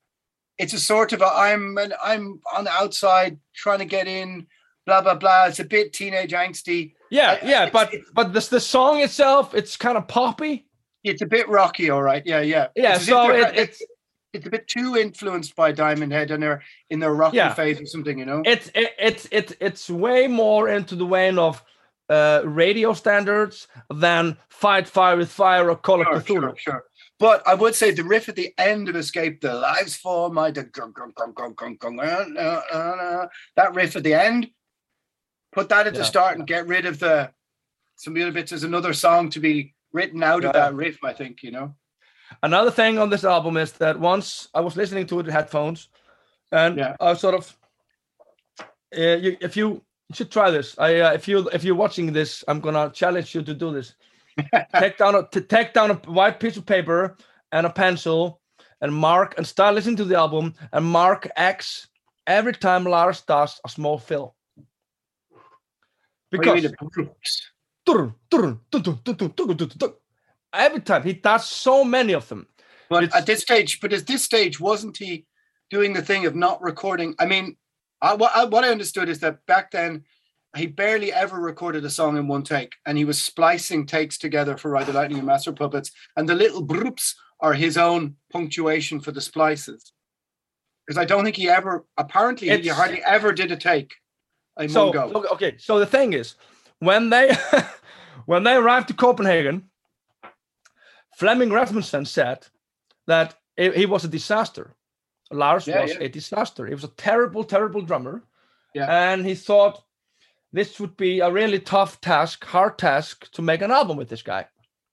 It's 0.57 0.73
a 0.73 0.79
sort 0.79 1.13
of 1.13 1.21
a 1.21 1.27
I'm 1.27 1.77
an, 1.77 1.93
I'm 2.03 2.39
on 2.55 2.63
the 2.63 2.71
outside 2.71 3.37
trying 3.55 3.79
to 3.79 3.85
get 3.85 4.07
in, 4.07 4.47
blah 4.87 5.01
blah 5.01 5.13
blah. 5.15 5.45
It's 5.45 5.59
a 5.59 5.65
bit 5.65 5.93
teenage 5.93 6.31
angsty. 6.31 6.95
Yeah, 7.11 7.37
I- 7.41 7.45
yeah, 7.45 7.63
it's- 7.67 7.71
but 7.73 7.93
it's- 7.93 8.09
but 8.15 8.33
this 8.33 8.47
the 8.47 8.59
song 8.59 9.01
itself, 9.01 9.53
it's 9.53 9.77
kind 9.77 9.97
of 9.99 10.07
poppy. 10.07 10.65
It's 11.09 11.21
a 11.21 11.25
bit 11.25 11.47
rocky, 11.49 11.89
all 11.89 12.01
right. 12.03 12.23
Yeah, 12.25 12.41
yeah. 12.41 12.67
Yeah, 12.75 12.95
It's 12.95 13.05
so 13.05 13.29
it, 13.31 13.55
it's 13.57 13.81
it's 14.33 14.45
a 14.45 14.49
bit 14.49 14.67
too 14.67 14.95
influenced 14.95 15.55
by 15.55 15.71
Diamond 15.71 16.11
Head 16.11 16.31
and 16.31 16.41
their 16.43 16.61
in 16.89 16.99
their 16.99 17.13
rocky 17.13 17.37
Yeah. 17.37 17.53
phase 17.53 17.81
or 17.81 17.85
something, 17.85 18.19
you 18.19 18.25
know. 18.25 18.41
it's 18.45 18.69
it, 18.75 18.93
it's 18.99 19.27
it's 19.31 19.53
it's 19.59 19.89
way 19.89 20.27
more 20.27 20.69
into 20.69 20.95
the 20.95 21.05
vein 21.05 21.39
of 21.39 21.63
uh, 22.09 22.41
radio 22.45 22.93
standards 22.93 23.67
than 23.93 24.37
"Fight 24.49 24.87
Fire 24.87 25.17
with 25.17 25.31
Fire" 25.31 25.69
or 25.69 25.75
"Call 25.75 26.01
of 26.01 26.07
Cthulhu." 26.07 26.25
sure, 26.41 26.55
sure. 26.57 26.83
But 27.19 27.45
I 27.45 27.53
would 27.53 27.75
say 27.75 27.91
the 27.91 28.03
riff 28.03 28.29
at 28.29 28.35
the 28.37 28.53
end 28.57 28.87
of 28.87 28.95
Escape, 28.95 29.41
the 29.41 29.53
lives 29.53 29.95
for 29.97 30.29
my 30.29 30.47
uh, 30.47 30.63
uh, 30.81 32.61
uh, 32.71 33.27
that 33.57 33.75
riff 33.75 33.95
at 33.97 34.03
the 34.03 34.13
end, 34.13 34.49
put 35.51 35.67
that 35.69 35.85
at 35.87 35.93
the 35.93 36.05
start 36.05 36.37
and 36.37 36.47
get 36.47 36.65
rid 36.67 36.85
of 36.85 36.99
the 36.99 37.29
some 37.97 38.13
of 38.13 38.15
the 38.15 38.21
other 38.23 38.31
bits. 38.31 38.51
There's 38.51 38.63
another 38.63 38.93
song 38.93 39.29
to 39.31 39.39
be 39.39 39.73
written 39.93 40.23
out 40.23 40.43
of 40.43 40.53
that 40.53 40.73
riff, 40.73 41.03
I 41.03 41.13
think, 41.13 41.43
you 41.43 41.51
know. 41.51 41.75
Another 42.43 42.71
thing 42.71 42.99
on 42.99 43.09
this 43.09 43.23
album 43.23 43.57
is 43.57 43.71
that 43.73 43.99
once 43.99 44.47
I 44.53 44.61
was 44.61 44.77
listening 44.77 45.07
to 45.07 45.19
it 45.19 45.25
with 45.25 45.33
headphones, 45.33 45.89
and 46.51 46.77
Yeah. 46.77 46.95
I 46.99 47.13
sort 47.13 47.35
of, 47.35 47.57
uh, 48.95 49.17
you, 49.17 49.37
if 49.41 49.57
you, 49.57 49.81
you 50.09 50.15
should 50.15 50.31
try 50.31 50.49
this. 50.51 50.77
I 50.77 50.99
uh, 50.99 51.13
if 51.13 51.27
you 51.27 51.49
if 51.49 51.63
you're 51.63 51.75
watching 51.75 52.11
this, 52.13 52.43
I'm 52.47 52.59
gonna 52.59 52.91
challenge 52.91 53.35
you 53.35 53.43
to 53.43 53.53
do 53.53 53.71
this. 53.71 53.95
take 54.79 54.97
down 54.97 55.15
a 55.15 55.27
to 55.27 55.41
take 55.41 55.73
down 55.73 55.91
a 55.91 55.95
white 55.95 56.39
piece 56.39 56.57
of 56.57 56.65
paper 56.65 57.15
and 57.51 57.65
a 57.67 57.69
pencil, 57.69 58.41
and 58.81 58.93
mark 58.93 59.35
and 59.37 59.45
start 59.45 59.75
listening 59.75 59.97
to 59.97 60.05
the 60.05 60.17
album 60.17 60.55
and 60.71 60.85
mark 60.85 61.27
X 61.35 61.87
every 62.25 62.53
time 62.53 62.85
Lars 62.85 63.21
does 63.21 63.59
a 63.65 63.69
small 63.69 63.97
fill. 63.97 64.35
What 66.31 66.43
do 66.43 66.55
you 66.55 66.69
Because 66.69 67.51
every 70.53 70.81
time 70.81 71.03
he 71.03 71.13
does 71.13 71.47
so 71.47 71.83
many 71.83 72.13
of 72.13 72.27
them. 72.29 72.47
But 72.89 73.03
it's, 73.03 73.15
at 73.15 73.25
this 73.25 73.41
stage, 73.41 73.79
but 73.81 73.93
at 73.93 74.07
this 74.07 74.23
stage, 74.23 74.59
wasn't 74.59 74.97
he 74.97 75.25
doing 75.69 75.93
the 75.93 76.01
thing 76.01 76.25
of 76.25 76.35
not 76.35 76.61
recording? 76.61 77.15
I 77.19 77.25
mean, 77.25 77.55
I, 78.01 78.15
what, 78.15 78.31
I, 78.35 78.45
what 78.45 78.63
I 78.63 78.69
understood 78.69 79.09
is 79.09 79.19
that 79.19 79.45
back 79.45 79.71
then 79.71 80.03
he 80.55 80.65
barely 80.65 81.13
ever 81.13 81.39
recorded 81.39 81.85
a 81.85 81.89
song 81.89 82.17
in 82.17 82.27
one 82.27 82.43
take, 82.43 82.73
and 82.85 82.97
he 82.97 83.05
was 83.05 83.21
splicing 83.21 83.85
takes 83.85 84.17
together 84.17 84.57
for 84.57 84.71
Ride 84.71 84.87
the 84.87 84.93
Lightning 84.93 85.19
and 85.19 85.27
Master 85.27 85.51
Puppets, 85.51 85.91
and 86.15 86.27
the 86.27 86.35
little 86.35 86.63
broops 86.63 87.15
are 87.39 87.53
his 87.53 87.77
own 87.77 88.15
punctuation 88.31 88.99
for 88.99 89.11
the 89.11 89.21
splices. 89.21 89.93
Because 90.85 90.97
I 90.97 91.05
don't 91.05 91.23
think 91.23 91.35
he 91.35 91.47
ever, 91.47 91.85
apparently, 91.97 92.49
it's, 92.49 92.63
he 92.63 92.69
hardly 92.69 93.03
ever 93.03 93.31
did 93.31 93.51
a 93.51 93.55
take. 93.55 93.93
In 94.59 94.69
so 94.69 94.89
one 94.89 95.11
go. 95.11 95.25
okay, 95.33 95.55
so 95.59 95.77
the 95.77 95.85
thing 95.85 96.13
is, 96.13 96.35
when 96.79 97.09
they 97.09 97.35
when 98.25 98.43
they 98.43 98.55
arrived 98.55 98.87
to 98.87 98.93
Copenhagen, 98.93 99.69
Flemming 101.17 101.51
Rasmussen 101.51 102.05
said 102.05 102.47
that 103.07 103.35
he 103.57 103.71
he 103.71 103.85
was 103.85 104.05
a 104.05 104.07
disaster. 104.09 104.75
Lars 105.31 105.67
Yeah, 105.67 105.81
was 105.81 105.93
yeah. 105.93 106.05
a 106.05 106.09
disaster. 106.09 106.65
He 106.65 106.73
was 106.73 106.83
a 106.83 106.95
terrible, 106.95 107.43
terrible 107.43 107.81
drummer. 107.81 108.23
Yeah. 108.73 109.11
And 109.11 109.25
he 109.25 109.35
thought 109.35 109.83
this 110.51 110.79
would 110.79 110.97
be 110.97 111.19
a 111.19 111.31
really 111.31 111.59
tough 111.59 112.01
task, 112.01 112.43
hard 112.45 112.77
task 112.77 113.31
to 113.33 113.41
make 113.41 113.61
an 113.61 113.71
album 113.71 113.97
with 113.97 114.09
this 114.09 114.23
guy. 114.23 114.47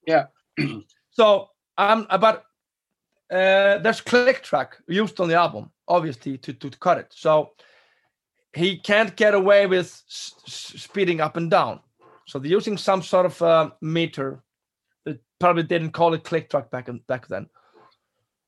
Yeah. 0.07 0.27
so 1.11 1.49
um 1.79 2.07
but 2.21 2.45
uh 3.31 3.79
there's 3.79 4.01
click 4.03 4.43
track 4.43 4.77
used 4.89 5.21
on 5.21 5.29
the 5.29 5.35
album, 5.35 5.71
obviously, 5.89 6.39
to, 6.39 6.53
to 6.53 6.71
cut 6.71 6.99
it. 6.99 7.13
So 7.15 7.53
he 8.57 8.79
can't 8.79 9.15
get 9.17 9.35
away 9.35 9.67
with 9.67 9.87
s- 9.87 10.35
s- 10.47 10.73
speeding 10.83 11.21
up 11.21 11.37
and 11.37 11.51
down. 11.51 11.81
So 12.27 12.39
they're 12.39 12.51
using 12.51 12.77
some 12.77 13.03
sort 13.03 13.27
of 13.27 13.41
uh, 13.43 13.71
meter. 13.81 14.43
They 15.05 15.19
probably 15.39 15.63
didn't 15.63 15.91
call 15.93 16.15
it 16.15 16.25
click 16.25 16.51
track 16.51 16.71
back 16.71 16.89
in, 16.89 17.01
back 17.07 17.29
then. 17.29 17.47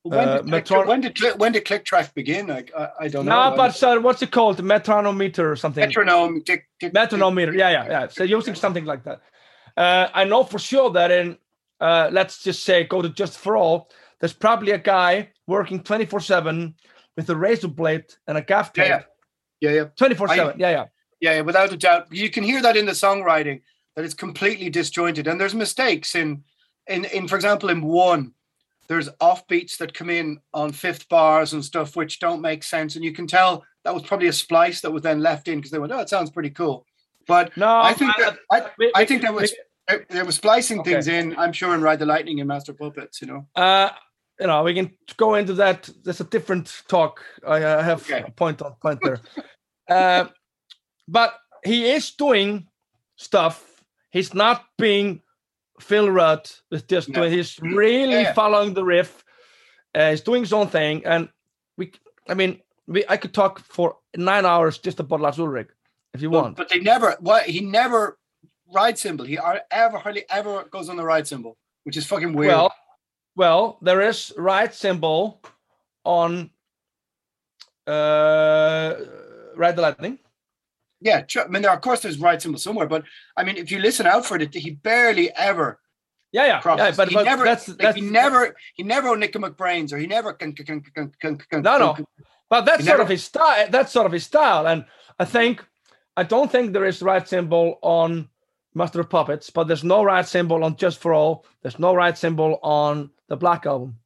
when, 0.03 0.29
uh, 0.29 0.39
did 0.39 0.51
click, 0.51 0.65
Metron- 0.65 0.87
when 0.87 1.01
did 1.03 1.19
when 1.37 1.53
did 1.53 1.65
Click 1.65 1.85
Track 1.85 2.15
begin? 2.15 2.51
I, 2.51 2.65
I, 2.77 2.89
I 3.01 3.09
don't 3.09 3.27
know. 3.27 3.51
No, 3.51 3.57
but 3.57 3.73
so 3.75 4.01
what's 4.01 4.23
it 4.23 4.31
called? 4.31 4.57
Metronometer 4.59 5.51
or 5.53 5.57
something? 5.57 5.85
metronome. 5.87 6.43
Dick, 6.45 6.67
dick, 6.81 6.93
Metronometer. 6.95 7.55
Yeah, 7.55 7.71
yeah, 7.71 7.87
yeah. 7.87 8.09
So 8.09 8.25
using 8.25 8.55
something 8.55 8.85
like 8.87 9.05
that. 9.05 9.21
Uh, 9.77 10.09
I 10.15 10.25
know 10.25 10.43
for 10.45 10.59
sure 10.59 10.91
that 10.91 11.11
in 11.11 11.37
uh, 11.81 12.09
let's 12.11 12.43
just 12.43 12.65
say 12.65 12.85
go 12.85 13.03
to 13.03 13.09
Justice 13.11 13.37
for 13.37 13.57
All. 13.57 13.91
There's 14.19 14.33
probably 14.33 14.73
a 14.73 14.79
guy 14.79 15.31
working 15.47 15.81
24 15.83 16.21
seven 16.21 16.75
with 17.17 17.31
a 17.31 17.37
razor 17.37 17.69
blade 17.69 18.07
and 18.27 18.37
a 18.39 18.43
gaff 18.43 18.73
tape. 18.73 18.89
yeah. 18.89 18.97
Yeah, 18.97 19.03
yeah. 19.61 19.71
yeah. 19.71 19.85
24 19.97 20.29
seven. 20.29 20.59
Yeah, 20.61 20.71
yeah. 20.71 20.85
Yeah, 21.21 21.35
yeah, 21.35 21.41
without 21.41 21.73
a 21.73 21.77
doubt. 21.77 22.07
You 22.13 22.31
can 22.31 22.45
hear 22.45 22.63
that 22.63 22.77
in 22.77 22.87
the 22.87 22.93
songwriting 22.93 23.63
that 23.97 24.05
it's 24.05 24.15
completely 24.15 24.71
disjointed, 24.71 25.27
and 25.27 25.41
there's 25.41 25.55
mistakes 25.55 26.15
in, 26.15 26.45
in, 26.87 27.05
in 27.07 27.27
for 27.27 27.35
example, 27.35 27.69
in 27.71 27.83
one, 27.83 28.33
there's 28.89 29.09
offbeats 29.21 29.77
that 29.79 29.93
come 29.95 30.11
in 30.11 30.39
on 30.55 30.73
fifth 30.73 31.09
bars 31.09 31.53
and 31.53 31.65
stuff 31.65 31.97
which 31.97 32.21
don't 32.21 32.41
make 32.41 32.63
sense, 32.63 32.95
and 32.97 33.05
you 33.05 33.13
can 33.13 33.27
tell 33.27 33.65
that 33.85 33.93
was 33.93 34.05
probably 34.05 34.29
a 34.29 34.33
splice 34.33 34.81
that 34.83 34.93
was 34.93 35.03
then 35.03 35.21
left 35.21 35.49
in 35.49 35.59
because 35.59 35.71
they 35.73 35.79
went, 35.81 35.93
"Oh, 35.93 35.99
it 36.01 36.09
sounds 36.09 36.31
pretty 36.31 36.51
cool." 36.51 36.87
But 37.27 37.55
No, 37.57 37.81
I 37.81 37.93
think 37.93 38.13
that 38.19 38.39
I, 38.51 38.71
we- 38.79 38.93
I 38.95 39.05
think 39.05 39.23
there 39.23 39.33
was 39.33 39.53
there 40.09 40.25
was 40.25 40.37
splicing 40.37 40.81
Okay. 40.81 40.93
things 40.93 41.09
in. 41.09 41.37
I'm 41.37 41.53
sure 41.53 41.75
in 41.75 41.81
Ride 41.83 41.99
the 41.99 42.07
Lightning 42.07 42.41
and 42.41 42.47
Master 42.49 42.73
Puppets, 42.73 43.21
you 43.21 43.27
know. 43.27 43.47
Uh, 43.57 43.91
you 44.41 44.47
know, 44.47 44.63
we 44.63 44.75
can 44.75 44.93
go 45.17 45.35
into 45.35 45.55
that. 45.55 45.89
There's 46.05 46.21
a 46.21 46.25
different 46.25 46.83
talk. 46.89 47.25
I 47.47 47.63
uh, 47.63 47.83
have 47.83 48.03
Okay. 48.11 48.25
a 48.27 48.31
point 48.31 48.63
on 48.63 48.75
point 48.81 49.01
there. 49.03 49.21
uh, 49.89 50.29
but 51.09 51.35
he 51.65 51.91
is 51.91 52.11
doing 52.13 52.69
stuff. 53.17 53.83
He's 54.11 54.35
not 54.35 54.65
being 54.79 55.23
Phil 55.81 56.09
Rudd 56.11 56.51
with 56.71 56.87
just 56.87 57.09
No. 57.09 57.21
doing. 57.21 57.33
He's 57.33 57.59
really 57.61 58.23
Yeah. 58.23 58.33
following 58.33 58.75
the 58.75 58.85
riff. 58.85 59.25
Uh, 59.95 60.11
he's 60.11 60.21
doing 60.21 60.43
his 60.43 60.53
own 60.53 60.69
thing, 60.69 61.05
and 61.07 61.29
we. 61.77 61.93
I 62.29 62.35
mean, 62.35 62.61
we. 62.87 63.05
I 63.09 63.17
could 63.17 63.33
talk 63.35 63.61
for 63.61 63.97
nine 64.17 64.45
hours 64.47 64.79
just 64.79 65.01
about 65.01 65.21
Lars 65.21 65.39
Ulrich 65.39 65.69
if 66.15 66.23
you 66.23 66.31
But, 66.31 66.43
want. 66.43 66.57
but 66.57 66.69
they 66.69 66.79
never. 66.81 67.17
What 67.21 67.45
he 67.45 67.61
never 67.61 68.19
ride 68.73 68.99
cymbal. 68.99 69.25
He 69.27 69.39
ever 69.71 69.99
hardly 69.99 70.25
ever 70.31 70.65
goes 70.65 70.89
on 70.89 70.97
the 70.97 71.05
ride 71.05 71.27
cymbal, 71.27 71.57
which 71.85 71.97
is 71.97 72.07
fucking 72.07 72.35
weird. 72.35 72.49
Well, 72.55 72.73
well, 73.39 73.79
there 73.81 74.03
is 74.03 74.33
ride 74.37 74.75
cymbal 74.75 75.41
on 76.05 76.51
uh, 77.87 78.95
Ride 79.55 79.77
the 79.77 79.83
Lightning. 79.83 80.19
Yeah, 81.01 81.23
sure. 81.27 81.45
I 81.45 81.49
mean, 81.49 81.63
there, 81.63 81.73
of 81.73 81.81
course, 81.81 82.01
there's 82.01 82.19
ride 82.19 82.43
cymbal 82.43 82.59
somewhere, 82.59 82.89
but 82.89 83.05
I 83.37 83.45
mean, 83.45 83.57
if 83.57 83.71
you 83.71 83.79
listen 83.79 84.07
out 84.07 84.27
for 84.27 84.37
it, 84.37 84.53
he 84.53 84.73
barely 84.73 85.31
ever 85.37 85.79
Yeah, 86.33 86.47
yeah, 86.47 86.61
yeah. 86.77 86.91
But, 86.97 87.09
he 87.09 87.15
but 87.15 87.25
never, 87.25 87.45
that's 87.45 87.69
like, 87.69 87.79
that's 87.79 87.97
he 87.97 88.03
never, 88.03 88.57
he 88.75 88.83
never 88.83 89.17
Nicko 89.17 89.39
McBrains, 89.39 89.93
or 89.93 89.99
he 89.99 90.09
never. 90.09 90.33
Can, 90.33 90.53
can, 90.53 90.81
can, 90.81 91.13
can, 91.21 91.37
can, 91.39 91.63
No, 91.63 91.79
no. 91.79 91.97
But 92.51 92.63
that's 92.63 92.85
sort 92.85 92.99
never- 92.99 93.03
of 93.03 93.09
his 93.09 93.23
style. 93.23 93.69
That's 93.71 93.93
sort 93.93 94.07
of 94.07 94.13
his 94.13 94.25
style, 94.25 94.67
and 94.67 94.85
I 95.21 95.25
think 95.25 95.65
I 96.17 96.25
don't 96.25 96.51
think 96.51 96.73
there 96.73 96.87
is 96.87 97.03
ride 97.03 97.29
cymbal 97.29 97.79
on 97.83 98.29
Master 98.75 99.01
of 99.01 99.09
Puppets, 99.09 99.51
but 99.51 99.69
there's 99.69 99.85
no 99.85 100.03
ride 100.03 100.27
cymbal 100.27 100.65
on 100.65 100.75
Justice 100.75 101.01
for 101.01 101.15
All. 101.15 101.47
There's 101.63 101.79
no 101.79 101.95
ride 101.95 102.19
cymbal 102.19 102.59
on 102.63 103.11
the 103.29 103.37
Black 103.37 103.67
album. 103.67 103.99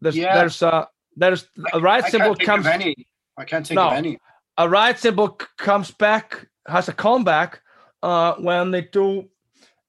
There's 0.00 0.16
Yeah. 0.16 0.34
there's 0.34 0.62
a 0.62 0.88
there's 1.16 1.46
a 1.72 1.80
right 1.80 2.04
I 2.04 2.08
symbol 2.08 2.34
comes 2.34 2.66
any. 2.66 2.94
I 3.36 3.44
can't 3.44 3.66
think 3.66 3.76
No. 3.76 3.88
of 3.88 3.92
any. 3.94 4.18
a 4.58 4.68
ride 4.68 4.98
cymbal 4.98 5.28
comes 5.58 5.90
back 5.90 6.46
has 6.66 6.88
a 6.88 6.92
comeback 6.92 7.60
uh, 8.02 8.34
when 8.38 8.70
they 8.70 8.82
do 8.82 9.28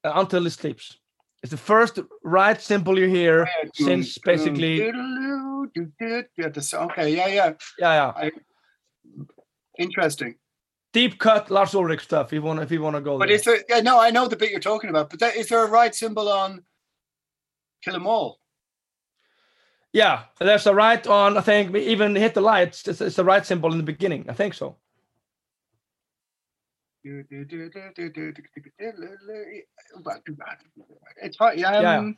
uh, 0.03 0.11
until 0.15 0.45
it 0.45 0.51
sleeps. 0.51 0.97
It's 1.41 1.51
the 1.51 1.57
first 1.57 1.99
ride 2.23 2.61
cymbal 2.61 2.97
you 2.99 3.07
hear 3.07 3.47
since 3.73 4.17
basically 4.19 4.85
Yeah, 6.37 6.49
this- 6.49 6.73
okay, 6.73 7.09
yeah, 7.15 7.27
yeah, 7.27 7.53
yeah 7.79 8.13
yeah 8.21 8.29
interesting. 9.77 10.35
deep 10.93 11.17
cut 11.19 11.49
Lars 11.49 11.73
Ulrich 11.75 12.01
stuff. 12.03 12.27
If 12.27 12.33
you 12.33 12.41
want 12.43 12.59
if 12.61 12.71
you 12.71 12.81
want 12.81 12.95
to 12.95 13.01
go 13.01 13.17
But 13.17 13.27
there. 13.27 13.35
is 13.35 13.43
there? 13.43 13.63
Yeah, 13.69 13.81
no, 13.81 13.99
I 13.99 14.11
know 14.11 14.27
the 14.27 14.35
bit 14.37 14.51
you're 14.51 14.59
talking 14.71 14.89
about. 14.89 15.09
But 15.09 15.19
that, 15.19 15.35
is 15.35 15.47
there 15.49 15.63
a 15.63 15.69
ride 15.69 15.95
cymbal 15.95 16.29
on 16.29 16.63
Kill 17.83 17.95
'Em 17.95 18.07
All? 18.07 18.39
Yeah, 19.91 20.23
there's 20.39 20.65
a 20.65 20.73
right 20.73 21.05
on. 21.05 21.37
I 21.37 21.41
think 21.41 21.75
even 21.75 22.15
hit 22.15 22.33
the 22.33 22.41
lights. 22.41 22.87
It's, 22.87 23.01
it's 23.01 23.15
the 23.15 23.23
ride 23.23 23.45
cymbal 23.45 23.71
in 23.71 23.77
the 23.77 23.83
beginning. 23.83 24.25
I 24.29 24.33
think 24.33 24.53
so. 24.55 24.77
It's 31.21 31.37
hard. 31.37 31.59
Yeah. 31.59 31.81
Yeah. 31.81 31.97
um, 31.97 32.17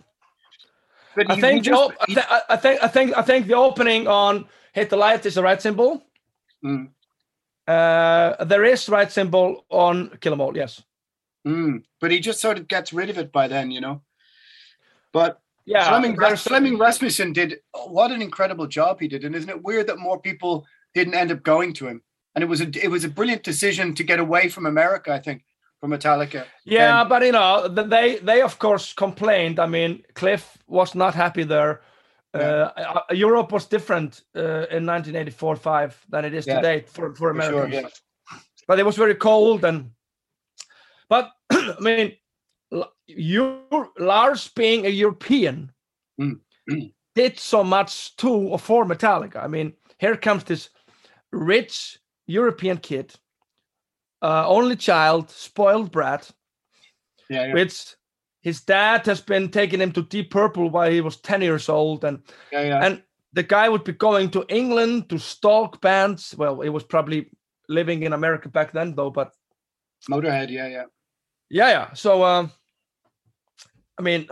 But 1.16 1.32
I 1.32 1.40
think 1.40 1.64
just- 1.64 1.82
op- 1.82 1.94
I, 2.10 2.22
I- 2.30 2.54
I 2.54 2.58
think 2.58 2.84
I 2.84 2.88
think 2.88 3.18
I 3.18 3.22
think 3.22 3.48
the 3.48 3.54
opening 3.56 4.08
on 4.08 4.48
hit 4.74 4.90
the 4.90 4.98
light 4.98 5.26
is 5.26 5.36
the 5.36 5.44
ride 5.44 5.62
cymbal. 5.62 6.04
Mm. 6.64 6.90
Uh, 7.68 8.44
there 8.46 8.64
is 8.66 8.90
ride 8.90 9.12
cymbal 9.12 9.66
on 9.70 10.10
kill 10.20 10.34
'em 10.34 10.42
all. 10.42 10.56
Yes. 10.56 10.82
Mm, 11.48 11.84
but 12.02 12.12
he 12.12 12.20
just 12.20 12.40
sort 12.42 12.58
of 12.58 12.68
gets 12.68 12.92
rid 12.92 13.10
of 13.10 13.18
it 13.18 13.32
by 13.32 13.48
then, 13.48 13.72
you 13.72 13.80
know. 13.80 14.02
But 15.14 15.40
Yeah. 15.66 15.90
Flemming, 15.90 16.16
Flemming 16.38 16.78
Rasmussen 16.78 17.34
did 17.34 17.58
what 17.88 18.12
an 18.12 18.22
incredible 18.22 18.68
job 18.68 19.00
he 19.00 19.08
did, 19.08 19.24
and 19.26 19.36
isn't 19.36 19.50
it 19.50 19.64
weird 19.64 19.88
that 19.88 19.98
more 19.98 20.20
people 20.20 20.66
didn't 20.94 21.16
end 21.16 21.32
up 21.32 21.42
going 21.44 21.74
to 21.74 21.88
him? 21.88 22.02
And 22.36 22.44
it 22.44 22.48
was 22.48 22.62
a 22.62 22.68
it 22.84 22.90
was 22.92 23.04
a 23.04 23.10
brilliant 23.10 23.44
decision 23.44 23.96
to 23.96 24.04
get 24.04 24.20
away 24.20 24.50
from 24.50 24.66
America, 24.66 25.12
I 25.14 25.20
think, 25.20 25.44
from 25.80 25.92
Metallica. 25.92 26.46
Yeah, 26.66 27.00
And- 27.02 27.10
but 27.10 27.24
you 27.24 27.32
know, 27.32 27.68
they 27.68 28.18
they 28.18 28.42
of 28.42 28.60
course 28.60 28.94
complained. 28.94 29.60
I 29.60 29.66
mean, 29.68 30.04
Cliff 30.14 30.58
was 30.68 30.94
not 30.96 31.16
happy 31.16 31.44
there. 31.46 31.82
Uh, 32.34 32.70
uh, 32.76 33.02
Europe 33.14 33.54
was 33.54 33.66
different 33.66 34.22
uh, 34.36 34.66
in 34.70 34.84
1984-5 34.86 35.94
than 36.10 36.26
it 36.26 36.34
is 36.34 36.46
Yeah, 36.46 36.56
today 36.58 36.84
for, 36.86 37.16
for 37.16 37.30
Americans. 37.30 37.74
sure, 37.74 37.82
yeah. 37.82 37.88
But 38.68 38.78
it 38.80 38.86
was 38.86 38.98
very 38.98 39.16
cold 39.16 39.64
and. 39.64 39.92
But 41.08 41.32
I 41.52 41.76
mean, 41.80 42.18
you 43.08 43.62
Lars 43.98 44.48
being 44.50 44.86
a 44.86 44.90
European 44.90 45.72
Mm, 46.20 46.40
mm. 46.70 46.94
did 47.14 47.40
so 47.40 47.64
much 47.64 48.16
to 48.18 48.30
or 48.30 48.60
for 48.60 48.86
Metallica. 48.86 49.44
I 49.44 49.48
mean, 49.48 49.74
here 50.00 50.16
comes 50.16 50.44
this 50.44 50.70
rich 51.32 52.00
European 52.28 52.78
kid, 52.78 53.14
uh, 54.22 54.48
only 54.48 54.76
child, 54.76 55.30
spoiled 55.30 55.92
brat 55.92 56.32
Yeah, 57.30 57.48
yeah, 57.48 57.54
which 57.54 57.96
his 58.42 58.62
dad 58.62 59.06
has 59.06 59.22
been 59.22 59.50
taking 59.50 59.82
him 59.82 59.92
to 59.94 60.04
Deep 60.04 60.32
Purple 60.32 60.70
while 60.70 60.92
he 60.92 61.02
was 61.02 61.18
10 61.18 61.42
years 61.42 61.68
old. 61.68 62.06
And 62.06 62.24
yeah, 62.52 62.62
yeah. 62.62 62.86
and 62.86 63.04
the 63.34 63.44
guy 63.44 63.68
would 63.68 63.84
be 63.84 63.94
going 63.94 64.30
to 64.32 64.46
England 64.48 65.10
to 65.10 65.20
stalk 65.20 65.82
bands. 65.82 66.34
Well, 66.38 66.62
he 66.62 66.70
was 66.70 66.84
probably 66.84 67.30
living 67.68 68.04
in 68.04 68.14
America 68.14 68.48
back 68.50 68.72
then, 68.72 68.96
though. 68.96 69.10
But 69.10 69.34
Motorhead, 70.10 70.50
yeah, 70.50 70.68
yeah. 70.68 70.84
Yeah, 71.50 71.70
yeah. 71.70 71.94
So, 71.94 72.24
um, 72.24 72.52
I 73.98 74.02
mean, 74.02 74.28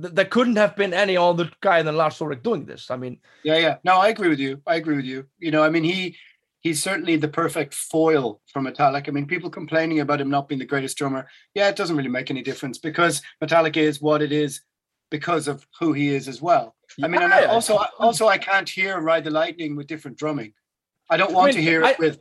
th- 0.00 0.14
there 0.14 0.24
couldn't 0.24 0.56
have 0.56 0.76
been 0.76 0.94
any 0.94 1.16
other 1.16 1.50
guy 1.60 1.82
than 1.82 1.96
Lars 1.96 2.20
Ulrich 2.20 2.42
doing 2.42 2.64
this. 2.66 2.90
I 2.90 2.96
mean, 2.96 3.18
Yeah, 3.42 3.58
yeah. 3.58 3.76
No, 3.84 3.98
I 3.98 4.08
agree 4.08 4.28
with 4.28 4.38
you. 4.38 4.60
I 4.66 4.76
agree 4.76 4.96
with 4.96 5.04
you. 5.04 5.26
You 5.38 5.50
know, 5.50 5.62
I 5.62 5.70
mean, 5.70 5.84
he 5.84 6.16
he's 6.60 6.82
certainly 6.82 7.16
the 7.16 7.28
perfect 7.28 7.74
foil 7.74 8.40
for 8.52 8.60
Metallica. 8.60 9.08
I 9.08 9.12
mean, 9.12 9.26
people 9.26 9.50
complaining 9.50 10.00
about 10.00 10.20
him 10.20 10.30
not 10.30 10.48
being 10.48 10.58
the 10.58 10.64
greatest 10.64 10.96
drummer. 10.96 11.28
Yeah, 11.54 11.68
it 11.68 11.76
doesn't 11.76 11.96
really 11.96 12.08
make 12.08 12.30
any 12.30 12.42
difference 12.42 12.78
because 12.78 13.22
Metallica 13.42 13.76
is 13.78 14.00
what 14.02 14.20
it 14.22 14.32
is 14.32 14.62
because 15.10 15.46
of 15.48 15.64
who 15.78 15.92
he 15.92 16.08
is 16.08 16.26
as 16.28 16.42
well. 16.42 16.74
I 17.02 17.08
mean, 17.08 17.22
and 17.22 17.32
I 17.32 17.44
also 17.44 17.78
also 17.98 18.26
I 18.28 18.38
can't 18.38 18.68
hear 18.68 19.00
Ride 19.00 19.24
the 19.24 19.30
Lightning 19.30 19.76
with 19.76 19.86
different 19.86 20.16
drumming. 20.18 20.52
I 21.10 21.16
don't 21.16 21.32
want 21.32 21.54
mean, 21.54 21.56
to 21.56 21.62
hear 21.70 21.84
I- 21.84 21.90
it 21.92 21.98
with 21.98 22.18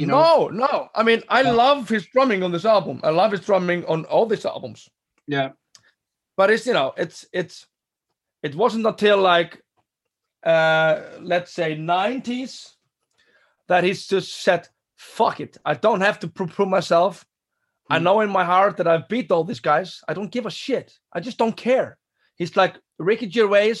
you 0.00 0.06
know. 0.06 0.48
no, 0.48 0.66
no. 0.66 0.88
I 0.94 1.02
mean, 1.02 1.22
I 1.28 1.42
Yeah. 1.42 1.52
love 1.52 1.88
his 1.88 2.06
drumming 2.06 2.42
on 2.42 2.52
this 2.52 2.64
album. 2.64 3.00
I 3.02 3.10
love 3.10 3.32
his 3.32 3.40
drumming 3.44 3.84
on 3.86 4.04
all 4.06 4.26
these 4.26 4.44
albums. 4.46 4.88
Yeah. 5.26 5.50
But 6.36 6.50
it's 6.50 6.66
you 6.66 6.74
know, 6.74 6.92
it's 6.96 7.24
it's 7.32 7.66
it 8.42 8.54
wasn't 8.54 8.86
until 8.86 9.18
like 9.18 9.62
uh 10.44 11.00
let's 11.20 11.52
say 11.52 11.74
90s 11.76 12.74
that 13.68 13.84
he's 13.84 14.06
just 14.06 14.42
said, 14.42 14.68
fuck 14.96 15.40
it. 15.40 15.56
I 15.64 15.74
don't 15.74 16.00
have 16.02 16.18
to 16.20 16.28
pro- 16.28 16.46
prove 16.46 16.68
myself. 16.68 17.24
I 17.90 17.98
Mm. 17.98 18.02
know 18.02 18.20
in 18.20 18.30
my 18.30 18.44
heart 18.44 18.76
that 18.76 18.86
I've 18.86 19.08
beat 19.08 19.30
all 19.32 19.44
these 19.44 19.60
guys. 19.60 20.00
I 20.08 20.14
don't 20.14 20.30
give 20.30 20.46
a 20.46 20.50
shit. 20.50 20.92
I 21.12 21.20
just 21.20 21.38
don't 21.38 21.56
care. 21.56 21.98
He's 22.36 22.56
like 22.56 22.76
Ricky 22.98 23.28
Gervais 23.30 23.80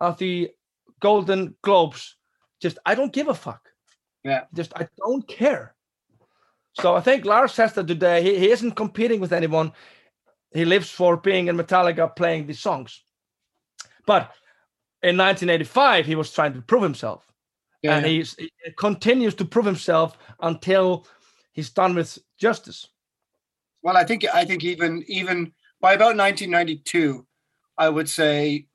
of 0.00 0.16
the 0.18 0.50
Golden 1.00 1.54
Globes. 1.62 2.16
Just 2.60 2.78
I 2.86 2.94
don't 2.94 3.12
give 3.12 3.28
a 3.28 3.34
fuck. 3.34 3.69
Yeah. 4.24 4.44
Just 4.54 4.72
I 4.76 4.88
don't 4.98 5.26
care. 5.26 5.74
So 6.74 6.94
I 6.94 7.00
think 7.00 7.24
Lars 7.24 7.52
says 7.52 7.72
that 7.74 7.86
today. 7.86 8.22
He, 8.22 8.38
he 8.38 8.50
isn't 8.50 8.72
competing 8.72 9.20
with 9.20 9.32
anyone. 9.32 9.72
He 10.52 10.64
lives 10.64 10.90
for 10.90 11.16
being 11.16 11.48
in 11.48 11.56
Metallica 11.56 12.14
playing 12.14 12.46
these 12.46 12.60
songs. 12.60 13.02
But 14.06 14.32
in 15.02 15.16
1985, 15.16 16.06
he 16.06 16.14
was 16.14 16.32
trying 16.32 16.54
to 16.54 16.62
prove 16.62 16.82
himself. 16.82 17.26
Yeah, 17.82 17.96
and 17.96 18.06
he's, 18.06 18.34
he 18.34 18.50
continues 18.76 19.34
to 19.36 19.44
prove 19.44 19.64
himself 19.64 20.18
until 20.40 21.06
he's 21.52 21.70
done 21.70 21.94
with 21.94 22.18
justice. 22.38 22.86
Well, 23.82 23.96
I 23.96 24.04
think 24.04 24.26
I 24.34 24.44
think 24.44 24.64
even 24.64 25.02
even 25.08 25.52
by 25.80 25.94
about 25.94 26.16
1992, 26.16 27.26
I 27.78 27.88
would 27.88 28.08
say 28.08 28.66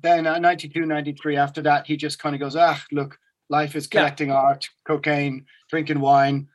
then 0.00 0.26
uh, 0.26 0.38
92, 0.38 0.86
93, 0.86 1.36
after 1.36 1.62
that, 1.62 1.86
he 1.86 1.96
just 1.96 2.18
kind 2.18 2.34
of 2.34 2.40
goes, 2.40 2.56
ah, 2.56 2.82
look, 2.92 3.18
life 3.48 3.76
is 3.76 3.84
Yeah. 3.92 4.00
collecting 4.00 4.30
art, 4.30 4.68
cocaine, 4.86 5.46
drinking 5.70 6.00
wine, 6.00 6.48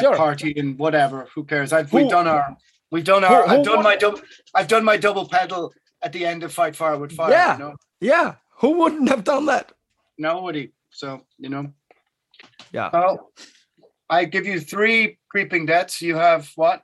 Sure. 0.00 0.14
partying, 0.16 0.76
whatever. 0.76 1.28
Who 1.34 1.44
cares? 1.44 1.72
I've, 1.72 1.92
we've 1.92 2.08
done 2.10 2.26
our, 2.28 2.56
we've 2.90 3.04
done 3.04 3.24
our, 3.24 3.42
Who- 3.48 3.54
who 3.54 3.58
I've 3.60 3.64
done 3.64 3.82
my 3.82 3.96
double, 3.96 4.20
I've 4.54 4.68
done 4.68 4.84
my 4.84 4.96
double 4.96 5.28
pedal 5.28 5.72
at 6.02 6.12
the 6.12 6.24
end 6.26 6.42
of 6.42 6.52
Fight 6.52 6.76
Fire 6.76 6.96
with 6.98 7.12
Fire. 7.12 7.30
Yeah. 7.30 7.52
You 7.54 7.58
know? 7.58 7.74
Yeah, 8.00 8.34
who 8.58 8.72
wouldn't 8.78 9.08
have 9.08 9.24
done 9.24 9.46
that? 9.46 9.72
Nobody. 10.18 10.72
So, 10.90 11.22
you 11.38 11.48
know, 11.48 11.72
Yeah. 12.72 12.90
well, 12.92 13.32
I 14.10 14.24
give 14.24 14.46
you 14.46 14.60
three 14.60 15.18
creeping 15.28 15.66
deaths. 15.66 16.00
You 16.00 16.16
have 16.16 16.50
what? 16.56 16.82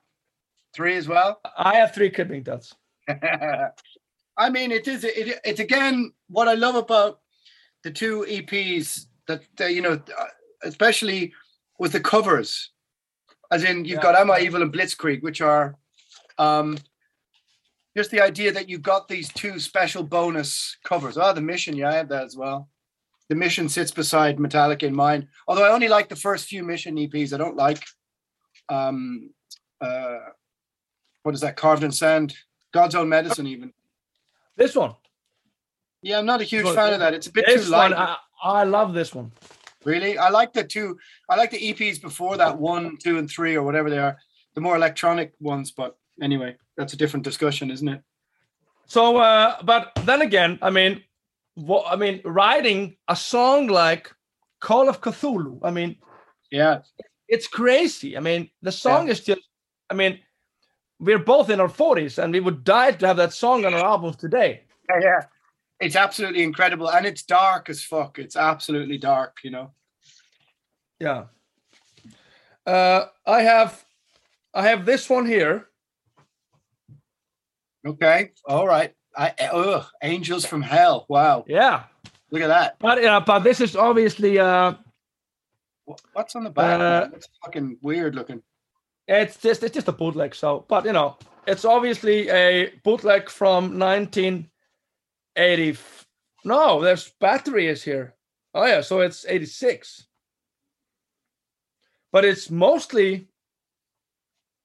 Three 0.74 0.96
as 0.96 1.06
well? 1.08 1.40
I 1.56 1.76
have 1.76 1.94
three 1.94 2.10
creeping 2.10 2.42
deaths. 2.42 2.74
I 3.08 4.50
mean, 4.50 4.72
it 4.72 4.88
is. 4.88 5.04
It, 5.04 5.38
it's 5.44 5.60
again 5.60 6.12
what 6.28 6.48
I 6.48 6.54
love 6.54 6.74
about 6.74 7.20
the 7.84 7.90
two 7.90 8.26
EPs 8.28 9.06
that 9.28 9.42
uh, 9.60 9.64
you 9.66 9.80
know, 9.82 9.92
uh, 10.18 10.24
especially 10.62 11.32
with 11.78 11.92
the 11.92 12.00
covers. 12.00 12.70
As 13.50 13.64
in, 13.64 13.84
you've 13.84 13.96
Yeah. 13.96 14.02
got 14.02 14.16
"Am 14.16 14.30
I 14.30 14.40
Evil" 14.40 14.62
and 14.62 14.72
"Blitzkrieg," 14.72 15.22
which 15.22 15.40
are 15.40 15.76
um, 16.38 16.78
just 17.96 18.10
the 18.10 18.20
idea 18.20 18.50
that 18.52 18.68
you 18.68 18.78
got 18.78 19.06
these 19.08 19.32
two 19.32 19.58
special 19.60 20.02
bonus 20.02 20.76
covers. 20.84 21.16
Ah, 21.16 21.32
the 21.32 21.40
Mission, 21.40 21.76
yeah, 21.76 21.90
I 21.90 21.94
have 21.94 22.08
that 22.08 22.24
as 22.24 22.36
well. 22.36 22.68
The 23.28 23.36
Mission 23.36 23.68
sits 23.68 23.90
beside 23.90 24.38
Metallica 24.38 24.82
in 24.84 24.94
mine. 24.94 25.28
Although 25.46 25.64
I 25.64 25.70
only 25.72 25.88
like 25.88 26.08
the 26.08 26.16
first 26.16 26.46
few 26.46 26.62
Mission 26.64 26.96
EPs. 26.96 27.32
I 27.32 27.36
don't 27.38 27.56
like 27.56 27.82
um, 28.68 29.30
uh, 29.80 30.18
what 31.22 31.34
is 31.34 31.40
that? 31.42 31.56
Carved 31.56 31.84
in 31.84 31.92
Sand, 31.92 32.34
God's 32.72 32.94
Own 32.94 33.08
Medicine, 33.08 33.46
even. 33.46 33.72
This 34.56 34.74
one. 34.74 34.94
Yeah, 36.02 36.18
I'm 36.18 36.26
not 36.26 36.40
a 36.40 36.44
huge 36.44 36.64
Well, 36.64 36.74
fan 36.74 36.92
of 36.92 36.98
that. 37.00 37.14
It's 37.14 37.28
a 37.28 37.32
bit 37.32 37.46
too 37.48 37.62
light. 37.70 37.90
one, 37.90 37.94
I, 37.94 38.16
I 38.44 38.64
love 38.64 38.92
this 38.92 39.14
one. 39.14 39.32
really, 39.84 40.18
I 40.18 40.28
like 40.28 40.52
the 40.52 40.64
two. 40.64 40.98
I 41.28 41.36
like 41.36 41.50
the 41.50 41.72
EPs 41.72 42.00
before 42.00 42.36
that, 42.36 42.58
one, 42.58 42.96
two, 43.02 43.18
and 43.18 43.28
three, 43.28 43.56
or 43.56 43.62
whatever 43.62 43.88
they 43.90 43.98
are. 43.98 44.18
The 44.54 44.60
more 44.60 44.76
electronic 44.76 45.32
ones. 45.40 45.72
But 45.72 45.96
anyway, 46.22 46.56
that's 46.76 46.92
a 46.92 46.96
different 46.96 47.24
discussion, 47.24 47.70
isn't 47.70 47.88
it? 47.88 48.02
So, 48.86 49.16
uh, 49.16 49.62
but 49.62 49.92
then 50.04 50.20
again, 50.22 50.58
I 50.60 50.70
mean, 50.70 51.02
what 51.54 51.86
I 51.88 51.96
mean, 51.96 52.20
writing 52.24 52.96
a 53.08 53.16
song 53.16 53.68
like 53.68 54.12
Call 54.60 54.88
of 54.88 55.00
Cthulhu. 55.00 55.60
I 55.62 55.70
mean, 55.70 55.96
Yeah, 56.50 56.82
it's 57.28 57.48
crazy. 57.48 58.16
I 58.16 58.20
mean, 58.20 58.50
the 58.62 58.72
song 58.72 59.08
is 59.08 59.20
just. 59.20 59.40
I 59.90 59.94
mean, 59.94 60.18
we're 60.98 61.18
both 61.18 61.50
in 61.50 61.60
our 61.60 61.68
forties, 61.68 62.18
and 62.18 62.32
we 62.32 62.40
would 62.40 62.64
die 62.64 62.92
to 62.92 63.06
have 63.06 63.16
that 63.16 63.32
song 63.32 63.64
on 63.64 63.74
our 63.74 63.84
albums 63.84 64.16
today. 64.16 64.64
yeah, 64.88 65.00
yeah. 65.00 65.20
It's 65.80 65.96
absolutely 65.96 66.42
incredible, 66.42 66.90
and 66.90 67.04
it's 67.04 67.22
dark 67.22 67.68
as 67.68 67.82
fuck. 67.82 68.18
It's 68.18 68.36
absolutely 68.36 68.96
dark, 68.98 69.38
you 69.42 69.50
know. 69.50 69.72
Yeah. 71.00 71.24
Uh, 72.66 73.06
I 73.26 73.42
have, 73.42 73.84
I 74.54 74.68
have 74.68 74.86
this 74.86 75.10
one 75.10 75.26
here. 75.26 75.68
Okay, 77.86 78.30
all 78.46 78.66
right. 78.66 78.94
I, 79.16 79.32
ugh, 79.52 79.84
Angels 80.02 80.44
from 80.46 80.62
Hell. 80.62 81.06
Wow, 81.08 81.44
Yeah, 81.46 81.84
look 82.30 82.42
at 82.42 82.48
that. 82.48 82.76
but 82.80 83.02
yeah, 83.02 83.20
but 83.20 83.40
this 83.40 83.60
is 83.60 83.76
obviously 83.76 84.38
uh, 84.38 84.74
What's 86.14 86.34
on 86.34 86.44
the 86.44 86.50
back? 86.50 86.80
Uh. 86.80 87.08
It's 87.14 87.28
fucking 87.44 87.78
weird 87.82 88.14
looking. 88.14 88.42
it's 89.06 89.36
just 89.36 89.62
it's 89.62 89.74
just 89.74 89.88
a 89.88 89.92
bootleg. 89.92 90.34
So, 90.34 90.64
but 90.66 90.84
you 90.86 90.92
know, 90.92 91.18
it's 91.46 91.64
obviously 91.66 92.30
a 92.30 92.72
bootleg 92.84 93.28
from 93.28 93.76
1980. 95.36 95.78
No, 96.44 96.80
there's 96.82 97.12
battery 97.20 97.66
is 97.68 97.82
here. 97.82 98.14
Oh 98.54 98.66
yeah, 98.66 98.80
so 98.80 99.00
it's 99.00 99.26
86. 99.26 100.06
But 102.12 102.24
it's 102.24 102.50
mostly 102.50 103.28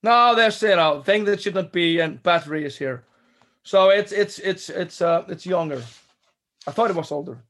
no, 0.02 0.34
there's 0.34 0.62
you 0.62 0.76
know 0.76 1.02
thing 1.02 1.24
that 1.24 1.42
should 1.42 1.54
not 1.54 1.72
be, 1.72 2.00
and 2.00 2.22
battery 2.22 2.64
is 2.64 2.78
here. 2.78 3.04
So 3.62 3.90
it's 3.90 4.12
it's 4.12 4.38
it's 4.38 4.70
it's 4.70 5.02
uh 5.02 5.24
it's 5.28 5.44
younger. 5.44 5.82
I 6.66 6.70
thought 6.70 6.90
it 6.90 6.96
was 6.96 7.12
older. 7.12 7.42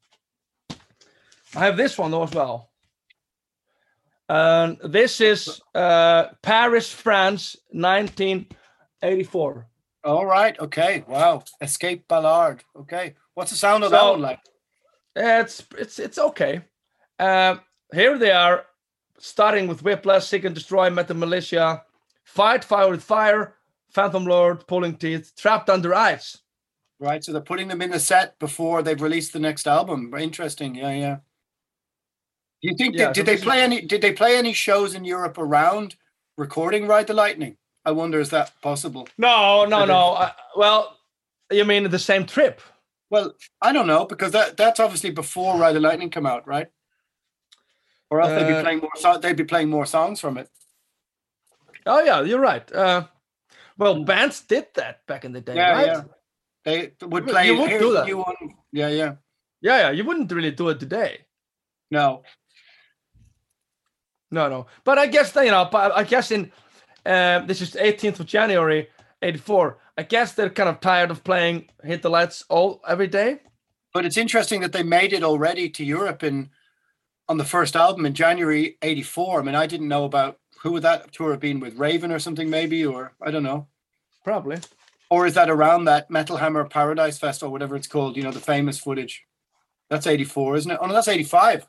I 1.55 1.65
have 1.65 1.77
this 1.77 1.99
one 1.99 2.11
though 2.11 2.25
as 2.25 2.33
well. 2.33 2.71
And 4.29 4.79
this 4.85 5.21
is 5.21 5.61
uh, 5.75 6.29
Paris, 6.41 6.93
France, 6.93 7.57
1984. 7.73 9.67
All 10.05 10.25
right. 10.25 10.59
Okay. 10.59 11.05
Wow. 11.07 11.45
Escape 11.61 12.09
Ballard. 12.09 12.65
Okay. 12.75 13.15
What's 13.35 13.51
the 13.51 13.57
sound 13.57 13.85
of 13.85 13.91
that 13.91 14.03
one 14.03 14.21
like? 14.21 14.41
It's 15.17 15.63
it's 15.77 15.99
it's 15.99 16.19
okay. 16.19 16.63
Uh, 17.19 17.57
here 17.93 18.17
they 18.17 18.31
are, 18.31 18.65
starting 19.19 19.67
with 19.69 19.83
Whiplash, 19.83 20.27
Seek 20.27 20.45
and 20.45 20.55
Destroy, 20.55 20.89
Metal 20.89 21.17
Militia, 21.17 21.83
Fight 22.25 22.65
Fire 22.65 22.91
with 22.91 23.03
Fire, 23.03 23.57
Phantom 23.91 24.25
Lord, 24.25 24.67
Pulling 24.67 24.97
Teeth, 24.97 25.33
Trapped 25.37 25.69
Under 25.69 25.95
Ice. 25.95 26.39
Right. 26.99 27.23
So 27.23 27.33
they're 27.33 27.43
putting 27.43 27.69
them 27.69 27.83
in 27.83 27.91
the 27.91 28.01
set 28.01 28.39
before 28.39 28.83
they've 28.83 29.01
released 29.01 29.33
the 29.33 29.39
next 29.39 29.67
album. 29.67 30.15
Interesting. 30.19 30.75
Yeah. 30.75 30.93
Yeah. 30.93 31.17
Do 32.63 32.69
you 32.69 32.77
think? 32.77 32.95
Yeah, 32.95 33.13
did, 33.13 33.27
so 33.27 33.33
they 33.33 33.39
play 33.39 33.63
any? 33.63 33.81
Did 33.83 34.03
they 34.03 34.13
play 34.13 34.37
any 34.37 34.53
shows 34.53 34.95
in 34.95 35.05
Europe 35.05 35.39
around 35.39 35.97
recording 36.37 36.87
Ride 36.87 37.07
the 37.07 37.15
Lightning? 37.15 37.57
I 37.85 37.93
wonder 37.93 38.21
is 38.21 38.31
that 38.31 38.53
possible? 38.61 39.09
No, 39.19 39.65
no, 39.65 39.85
no. 39.85 40.13
Uh, 40.15 40.33
well, 40.57 40.99
you 41.51 41.65
mean 41.65 41.89
the 41.91 41.99
same 41.99 42.27
trip? 42.27 42.61
Well, 43.11 43.35
I 43.61 43.73
don't 43.73 43.87
know 43.87 44.05
because 44.05 44.33
that 44.33 44.57
that's 44.57 44.79
obviously 44.81 45.11
before 45.11 45.59
Ride 45.59 45.73
the 45.75 45.81
Lightning 45.81 46.11
come 46.11 46.27
out, 46.27 46.47
right? 46.47 46.69
Or 48.11 48.21
else 48.21 48.31
they'd 48.31 48.47
be 48.47 48.53
Uh, 48.55 48.63
playing 48.63 48.79
more. 48.81 48.91
So- 48.97 49.19
they'd 49.19 49.37
be 49.37 49.45
playing 49.45 49.71
more 49.71 49.87
songs 49.87 50.21
from 50.21 50.37
it. 50.39 50.49
Oh 51.87 52.03
yeah, 52.03 52.21
you're 52.23 52.41
right. 52.41 52.71
Uh, 52.73 53.07
well, 53.79 54.05
bands 54.05 54.43
did 54.43 54.67
that 54.75 55.07
back 55.07 55.25
in 55.25 55.33
the 55.33 55.41
day. 55.41 55.55
Yeah, 55.57 55.73
right? 55.73 55.87
yeah. 55.87 56.03
They 56.65 56.93
would 57.07 57.25
You 57.27 57.33
play. 57.33 57.51
would 57.53 57.71
do 57.81 57.93
that. 57.95 58.07
new 58.07 58.19
one." 58.19 58.37
Yeah, 58.73 58.89
yeah. 58.89 59.15
yeah, 59.63 59.79
yeah. 59.81 59.91
You 59.91 60.05
wouldn't 60.05 60.31
really 60.31 60.51
do 60.51 60.69
it 60.69 60.79
today. 60.79 61.25
No, 61.91 62.23
No, 64.31 64.49
no. 64.49 64.67
But 64.85 64.99
I 64.99 65.07
guess 65.09 65.35
you 65.35 65.51
know. 65.51 65.69
But 65.73 65.93
I 65.97 66.05
guess 66.05 66.31
in 66.31 66.53
uh, 67.07 67.41
this 67.41 67.61
is 67.61 67.73
18th 67.75 68.21
of 68.21 68.27
January, 68.27 68.89
84. 69.23 69.79
I 69.99 70.03
guess 70.03 70.33
they're 70.33 70.51
kind 70.51 70.69
of 70.69 70.81
tired 70.81 71.11
of 71.11 71.25
playing 71.25 71.69
"Hit 71.85 72.03
the 72.03 72.11
Lights" 72.11 72.45
all 72.49 72.81
every 72.87 73.09
day. 73.09 73.41
but 73.93 74.07
it's 74.07 74.17
interesting 74.17 74.61
that 74.61 74.73
they 74.73 74.83
made 74.83 75.13
it 75.13 75.23
already 75.25 75.69
to 75.71 75.85
Europe 75.85 76.23
in 76.23 76.51
on 77.29 77.39
the 77.39 77.45
first 77.45 77.77
album 77.77 78.07
in 78.07 78.15
January 78.15 78.77
'84. 78.83 79.41
I 79.41 79.43
mean, 79.45 79.55
I 79.55 79.67
didn't 79.67 79.89
know 79.89 80.05
about 80.05 80.39
who 80.63 80.73
would 80.73 80.83
that 80.83 81.13
tour 81.13 81.31
have 81.33 81.41
been 81.41 81.61
with 81.61 81.79
Raven 81.79 82.13
or 82.13 82.19
something, 82.19 82.51
maybe, 82.51 82.85
or 82.85 83.13
I 83.23 83.31
don't 83.31 83.43
know. 83.43 83.67
Probably. 84.25 84.59
Or 85.11 85.27
is 85.27 85.35
that 85.35 85.51
around 85.51 85.87
that 85.87 86.11
Metal 86.11 86.37
Hammer 86.37 86.65
Paradise 86.65 87.19
Fest 87.19 87.43
or 87.43 87.51
whatever 87.51 87.75
it's 87.77 87.89
called? 87.89 88.17
You 88.17 88.23
know, 88.23 88.31
the 88.31 88.41
famous 88.41 88.79
footage. 88.79 89.25
That's 89.89 90.07
'84, 90.07 90.57
isn't 90.57 90.71
it? 90.71 90.79
Oh 90.81 90.87
no, 90.87 90.95
that's 90.95 91.09
'85. 91.09 91.67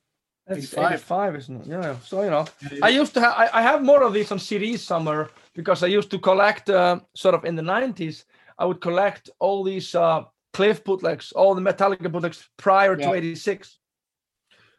That's 0.56 0.74
85. 0.74 0.91
85, 0.93 1.36
isn't 1.36 1.62
it? 1.62 1.68
Yeah. 1.68 1.95
So 2.04 2.22
you 2.24 2.30
know, 2.30 2.45
I 2.84 2.89
used 2.89 3.14
to 3.16 3.22
have 3.22 3.34
I, 3.38 3.49
I 3.60 3.62
have 3.62 3.82
more 3.84 4.04
of 4.04 4.14
these 4.14 4.32
on 4.32 4.38
CDs 4.39 4.80
somewhere 4.80 5.30
because 5.56 5.84
I 5.84 5.88
used 5.88 6.10
to 6.12 6.20
collect 6.20 6.70
uh, 6.70 6.99
sort 7.16 7.36
of 7.36 7.45
in 7.45 7.56
the 7.56 7.62
90s. 7.64 8.24
I 8.60 8.66
would 8.66 8.82
collect 8.82 9.30
all 9.39 9.64
these 9.64 9.95
uh, 9.95 10.24
Cliff 10.54 10.84
bootlegs, 10.84 11.32
all 11.32 11.56
the 11.56 11.62
Metallica 11.62 12.12
bootlegs 12.12 12.47
prior 12.58 12.99
Yeah. 12.99 13.08
to 13.10 13.14
86. 13.16 13.78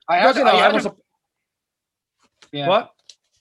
I 0.09 0.19
Because, 0.19 0.37
had, 0.37 0.39
you 0.41 0.45
know, 0.53 0.59
I 0.59 0.69
I 0.69 0.73
was 0.73 0.87
a- 0.87 0.91
a, 0.91 0.97
yeah. 2.53 2.69
what? 2.69 2.93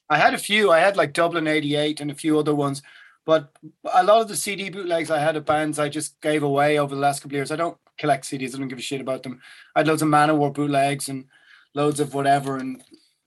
I 0.09 0.17
had 0.17 0.33
a 0.33 0.37
few. 0.37 0.71
I 0.71 0.79
had 0.79 0.97
like 0.97 1.13
Dublin 1.13 1.47
'88 1.47 2.01
and 2.01 2.11
a 2.11 2.15
few 2.15 2.37
other 2.37 2.53
ones, 2.55 2.81
but 3.25 3.49
a 3.93 4.03
lot 4.03 4.21
of 4.21 4.27
the 4.27 4.35
CD 4.35 4.69
bootlegs 4.69 5.09
I 5.09 5.19
had 5.19 5.35
of 5.37 5.45
bands 5.45 5.79
I 5.79 5.89
just 5.89 6.19
gave 6.21 6.43
away 6.43 6.79
over 6.79 6.93
the 6.95 7.01
last 7.01 7.19
couple 7.21 7.35
of 7.35 7.39
years. 7.39 7.51
I 7.51 7.55
don't 7.55 7.77
collect 7.97 8.25
CDs. 8.25 8.53
I 8.53 8.57
don't 8.59 8.67
give 8.67 8.77
a 8.79 8.81
shit 8.81 9.01
about 9.01 9.23
them. 9.23 9.41
I 9.75 9.79
had 9.79 9.87
loads 9.87 10.01
of 10.01 10.09
Manowar 10.09 10.53
bootlegs 10.53 11.07
and 11.09 11.25
loads 11.73 11.99
of 11.99 12.13
whatever, 12.13 12.57
and 12.57 12.81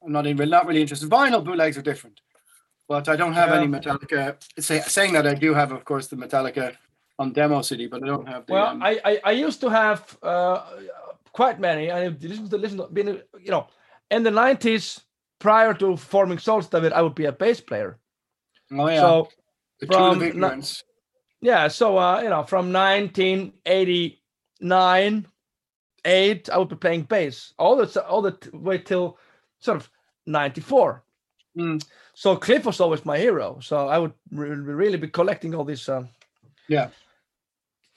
I'm 0.04 0.12
not 0.12 0.26
even 0.26 0.48
not 0.50 0.66
really 0.66 0.82
interested. 0.82 1.08
Vinyl 1.10 1.42
bootlegs 1.44 1.76
are 1.78 1.82
different, 1.82 2.20
but 2.88 3.08
I 3.08 3.16
don't 3.16 3.32
have 3.34 3.50
any 3.52 3.66
Metallica. 3.66 4.36
Say, 4.58 4.80
saying 4.80 5.12
that, 5.14 5.26
I 5.26 5.34
do 5.34 5.54
have, 5.54 5.72
of 5.72 5.84
course, 5.84 6.06
the 6.08 6.16
Metallica 6.16 6.76
on 7.18 7.32
demo 7.32 7.62
CD, 7.62 7.86
but 7.86 8.02
I 8.02 8.06
don't 8.06 8.26
have 8.28 8.44
the. 8.46 8.52
Well, 8.54 8.66
um, 8.66 8.82
I, 8.82 9.00
I 9.04 9.20
I 9.24 9.30
used 9.32 9.60
to 9.60 9.68
have 9.70 10.16
uh, 10.22 10.62
quite 11.32 11.58
many. 11.60 11.90
I 11.90 12.08
listened 12.08 12.50
to 12.50 12.58
listen 12.58 12.78
to 12.78 12.86
been 12.88 13.20
you 13.40 13.50
know 13.50 13.66
in 14.10 14.22
the 14.22 14.30
90s 14.30 15.00
prior 15.38 15.74
to 15.74 15.96
forming 15.96 16.38
David, 16.70 16.92
I 16.92 17.02
would 17.02 17.14
be 17.14 17.24
a 17.26 17.32
bass 17.32 17.60
player. 17.60 17.98
oh 18.72 18.88
yeah, 18.88 19.00
So 19.00 19.28
the 19.80 19.86
tool 19.86 20.06
of 20.06 20.14
from- 20.18 20.22
ignorance. 20.22 20.82
yeah, 21.40 21.68
so 21.68 21.98
uh, 21.98 22.20
you 22.22 22.28
know 22.30 22.42
from 22.44 22.72
1989, 22.72 25.26
eight, 26.04 26.48
I 26.50 26.58
would 26.58 26.68
be 26.68 26.76
playing 26.76 27.02
bass 27.02 27.54
all 27.58 27.76
the 27.76 28.04
all 28.06 28.22
the 28.22 28.36
way 28.52 28.78
till 28.78 29.18
sort 29.60 29.76
of 29.76 29.90
94. 30.26 31.02
Mm. 31.58 31.82
So 32.14 32.36
Cliff 32.36 32.64
was 32.64 32.80
always 32.80 33.04
my 33.04 33.18
hero. 33.18 33.58
So 33.60 33.88
I 33.88 33.98
would 33.98 34.12
re- 34.30 34.48
really 34.50 34.98
be 34.98 35.08
collecting 35.08 35.54
all 35.54 35.64
these 35.64 35.88
uh, 35.88 36.04
Yeah. 36.68 36.88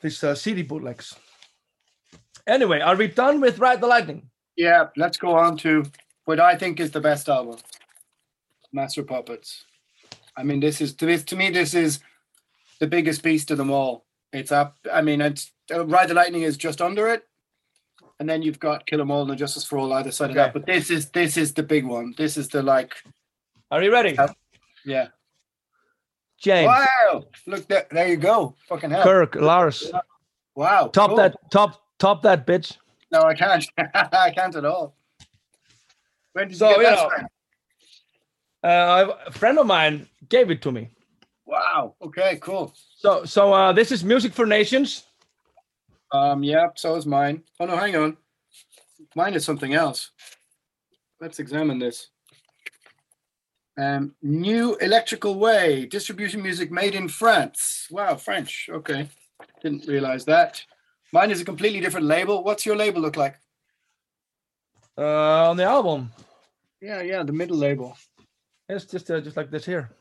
these 0.01 0.24
uh, 0.24 0.36
CD 0.36 0.64
bootlegs. 0.64 1.16
Anyway, 2.45 2.80
are 2.80 2.95
we 2.95 3.08
done 3.08 3.41
with 3.41 3.60
Ride 3.60 3.82
the 3.82 3.88
Lightning? 3.88 4.30
Yeah, 4.55 4.88
let's 4.95 5.18
go 5.18 5.36
on 5.38 5.58
to 5.58 5.84
what 6.26 6.39
I 6.39 6.55
think 6.55 6.80
is 6.80 6.91
the 6.91 7.01
best 7.01 7.30
album, 7.30 7.58
Master 8.72 9.03
Puppets. 9.03 9.66
I 10.36 10.43
mean, 10.43 10.60
this 10.60 10.82
is 10.82 10.93
to 10.95 11.05
this 11.05 11.24
to 11.26 11.36
me 11.36 11.49
this 11.49 11.74
is 11.74 11.99
the 12.80 12.88
biggest 12.88 13.24
beast 13.24 13.51
of 13.51 13.58
them 13.58 13.72
all. 13.72 14.05
It's 14.34 14.51
up. 14.51 14.78
I 14.91 15.01
mean, 15.01 15.22
it's 15.22 15.51
uh, 15.74 15.86
Ride 15.86 16.10
the 16.10 16.14
Lightning 16.14 16.43
is 16.43 16.58
just 16.58 16.82
under 16.82 17.08
it, 17.08 17.28
and 18.20 18.30
then 18.30 18.41
you've 18.41 18.59
got 18.59 18.86
Kill 18.86 19.01
'Em 19.01 19.11
All 19.11 19.30
and 19.30 19.38
Justice 19.38 19.63
for 19.63 19.78
All 19.78 19.93
either 19.93 20.11
side 20.11 20.30
of 20.32 20.36
that. 20.36 20.53
But 20.53 20.65
this 20.65 20.89
is 20.89 21.09
this 21.11 21.38
is 21.38 21.53
the 21.53 21.63
big 21.63 21.86
one. 21.86 22.13
This 22.18 22.38
is 22.38 22.49
the 22.49 22.61
like, 22.63 22.93
Are 23.72 23.82
you 23.84 23.91
ready? 23.91 24.11
Yep. 24.13 24.36
yeah. 24.86 25.07
James, 26.39 26.68
Wow! 26.68 27.26
Look 27.47 27.68
there, 27.68 27.88
there 27.89 28.07
you 28.07 28.15
go. 28.18 28.55
Fucking 28.70 28.91
hell! 28.91 29.03
Kirk, 29.03 29.34
Lars, 29.36 29.91
Wow! 30.55 30.88
top 30.89 31.09
cool. 31.09 31.18
that, 31.18 31.36
top, 31.49 31.82
top 31.97 32.22
that 32.22 32.45
bitch. 32.45 32.78
No, 33.11 33.24
I 33.24 33.34
can't. 33.34 33.65
I 33.95 34.30
can't 34.32 34.55
at 34.55 34.63
all. 34.63 34.95
When 36.34 36.49
did 36.49 36.57
So, 36.57 36.70
you 36.70 36.76
you 36.78 36.82
get 36.84 36.95
know- 36.95 38.70
Uh, 38.70 39.13
a 39.26 39.32
friend 39.32 39.57
of 39.57 39.65
mine 39.65 40.07
gave 40.30 40.51
it 40.51 40.61
to 40.61 40.72
me. 40.72 40.89
Wow. 41.45 41.95
Okay. 42.03 42.38
Cool. 42.39 42.72
So, 42.97 43.26
so 43.26 43.51
uh, 43.53 43.72
this 43.74 43.91
is 43.91 44.03
Music 44.03 44.32
for 44.34 44.45
Nations. 44.45 45.07
Um, 46.12 46.43
yeah, 46.43 46.68
so 46.76 46.95
is 46.95 47.05
mine. 47.05 47.43
Oh 47.60 47.66
no, 47.66 47.76
hang 47.76 47.95
on. 47.95 48.18
Mine 49.16 49.34
is 49.34 49.45
something 49.45 49.74
else. 49.74 50.12
Let's 51.20 51.39
examine 51.39 51.80
this. 51.80 52.10
Um, 53.80 54.16
new 54.24 54.76
electrical 54.78 55.36
way 55.36 55.86
distribution 55.86 56.41
music 56.41 56.72
made 56.72 56.95
in 56.95 57.08
France. 57.08 57.88
Wow, 57.91 58.16
French. 58.16 58.70
Okay, 58.72 59.10
didn't 59.62 59.88
realize 59.88 60.26
that. 60.26 60.64
Mine 61.14 61.32
is 61.32 61.41
a 61.41 61.45
completely 61.45 61.80
different 61.80 62.08
label. 62.08 62.43
What's 62.43 62.66
your 62.66 62.76
label 62.76 63.01
look 63.01 63.18
like? 63.18 63.36
Uh, 64.97 65.49
on 65.49 65.58
the 65.58 65.64
album. 65.64 66.12
Yeah, 66.82 67.01
yeah, 67.01 67.24
the 67.24 67.34
middle 67.34 67.58
label. 67.58 67.95
It's 68.70 68.86
just 68.86 69.10
uh, 69.12 69.22
just 69.22 69.38
like 69.38 69.51
this 69.51 69.66
here. 69.66 69.91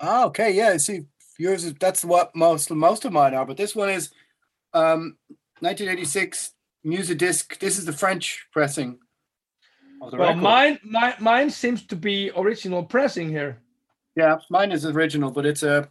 Ah, 0.00 0.24
okay, 0.26 0.52
yeah. 0.52 0.76
See, 0.76 1.06
yours 1.38 1.64
is 1.64 1.74
that's 1.74 2.04
what 2.04 2.34
most 2.36 2.70
most 2.70 3.04
of 3.04 3.12
mine 3.12 3.34
are, 3.34 3.44
but 3.44 3.56
this 3.56 3.74
one 3.74 3.90
is 3.90 4.10
um 4.74 5.16
1986 5.60 6.52
music 6.84 7.18
disc. 7.18 7.58
This 7.58 7.78
is 7.78 7.84
the 7.84 7.92
French 7.92 8.46
pressing 8.52 8.98
of 10.00 10.10
the 10.10 10.16
Well, 10.16 10.28
record. 10.28 10.42
mine, 10.42 10.78
mine, 10.84 11.14
mine 11.18 11.50
seems 11.50 11.84
to 11.86 11.96
be 11.96 12.30
original 12.36 12.84
pressing 12.84 13.28
here. 13.28 13.60
Yeah, 14.14 14.38
mine 14.50 14.72
is 14.72 14.84
original, 14.86 15.30
but 15.30 15.46
it's 15.46 15.62
a 15.62 15.88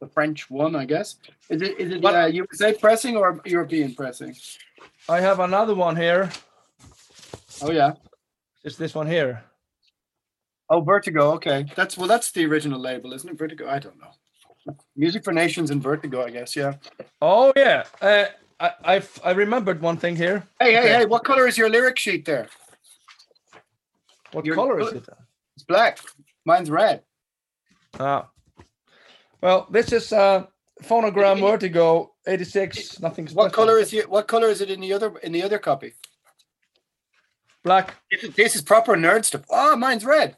the 0.00 0.08
French 0.08 0.50
one, 0.50 0.76
I 0.76 0.84
guess. 0.84 1.16
Is 1.48 1.62
it 1.62 1.78
is 1.78 1.92
it 1.92 2.04
uh, 2.04 2.26
USA 2.26 2.74
pressing 2.74 3.16
or 3.16 3.40
European 3.44 3.94
pressing? 3.94 4.36
I 5.08 5.20
have 5.20 5.40
another 5.40 5.74
one 5.74 5.96
here. 5.96 6.30
Oh 7.62 7.70
yeah. 7.70 7.92
It's 8.64 8.76
this 8.76 8.94
one 8.94 9.06
here. 9.06 9.44
Oh, 10.70 10.80
Vertigo. 10.80 11.32
Okay, 11.32 11.66
that's 11.76 11.98
well, 11.98 12.08
that's 12.08 12.32
the 12.32 12.46
original 12.46 12.80
label, 12.80 13.12
isn't 13.12 13.28
it? 13.28 13.38
Vertigo. 13.38 13.68
I 13.68 13.78
don't 13.78 13.98
know. 14.00 14.10
Music 14.96 15.24
for 15.24 15.32
Nations 15.32 15.70
and 15.70 15.82
Vertigo, 15.82 16.24
I 16.24 16.30
guess. 16.30 16.56
Yeah. 16.56 16.74
Oh 17.20 17.52
yeah. 17.56 17.84
Uh, 18.00 18.24
I 18.60 18.70
I've, 18.84 19.20
I 19.24 19.32
remembered 19.32 19.80
one 19.82 19.96
thing 19.96 20.16
here. 20.16 20.46
Hey, 20.60 20.72
hey, 20.72 20.78
Okay. 20.80 20.88
hey! 21.00 21.04
What 21.06 21.24
color 21.24 21.46
is 21.46 21.58
your 21.58 21.68
lyric 21.68 21.98
sheet 21.98 22.24
there? 22.24 22.48
What 24.32 24.44
You're- 24.44 24.56
color 24.56 24.80
is 24.80 24.92
it? 24.92 25.06
It's 25.56 25.64
black. 25.64 25.98
Mine's 26.44 26.70
red. 26.70 27.02
Ah. 28.00 28.28
Well, 29.40 29.66
this 29.70 29.92
is 29.92 30.12
uh 30.12 30.46
phonogram 30.82 31.40
Vertigo 31.40 32.12
86. 32.26 33.00
Nothing 33.00 33.26
special. 33.28 33.44
What 33.44 33.52
color 33.52 33.78
is 33.78 33.92
it? 33.92 34.08
What 34.08 34.26
color 34.28 34.48
is 34.48 34.60
it 34.60 34.70
in 34.70 34.80
the 34.80 34.92
other 34.92 35.16
in 35.18 35.32
the 35.32 35.42
other 35.42 35.58
copy? 35.58 35.94
black? 37.62 37.94
This 38.10 38.24
is, 38.24 38.34
this 38.34 38.56
is 38.56 38.62
proper 38.62 38.94
nerd 38.96 39.24
stuff. 39.24 39.42
Oh, 39.50 39.74
mine's 39.76 40.04
red. 40.04 40.36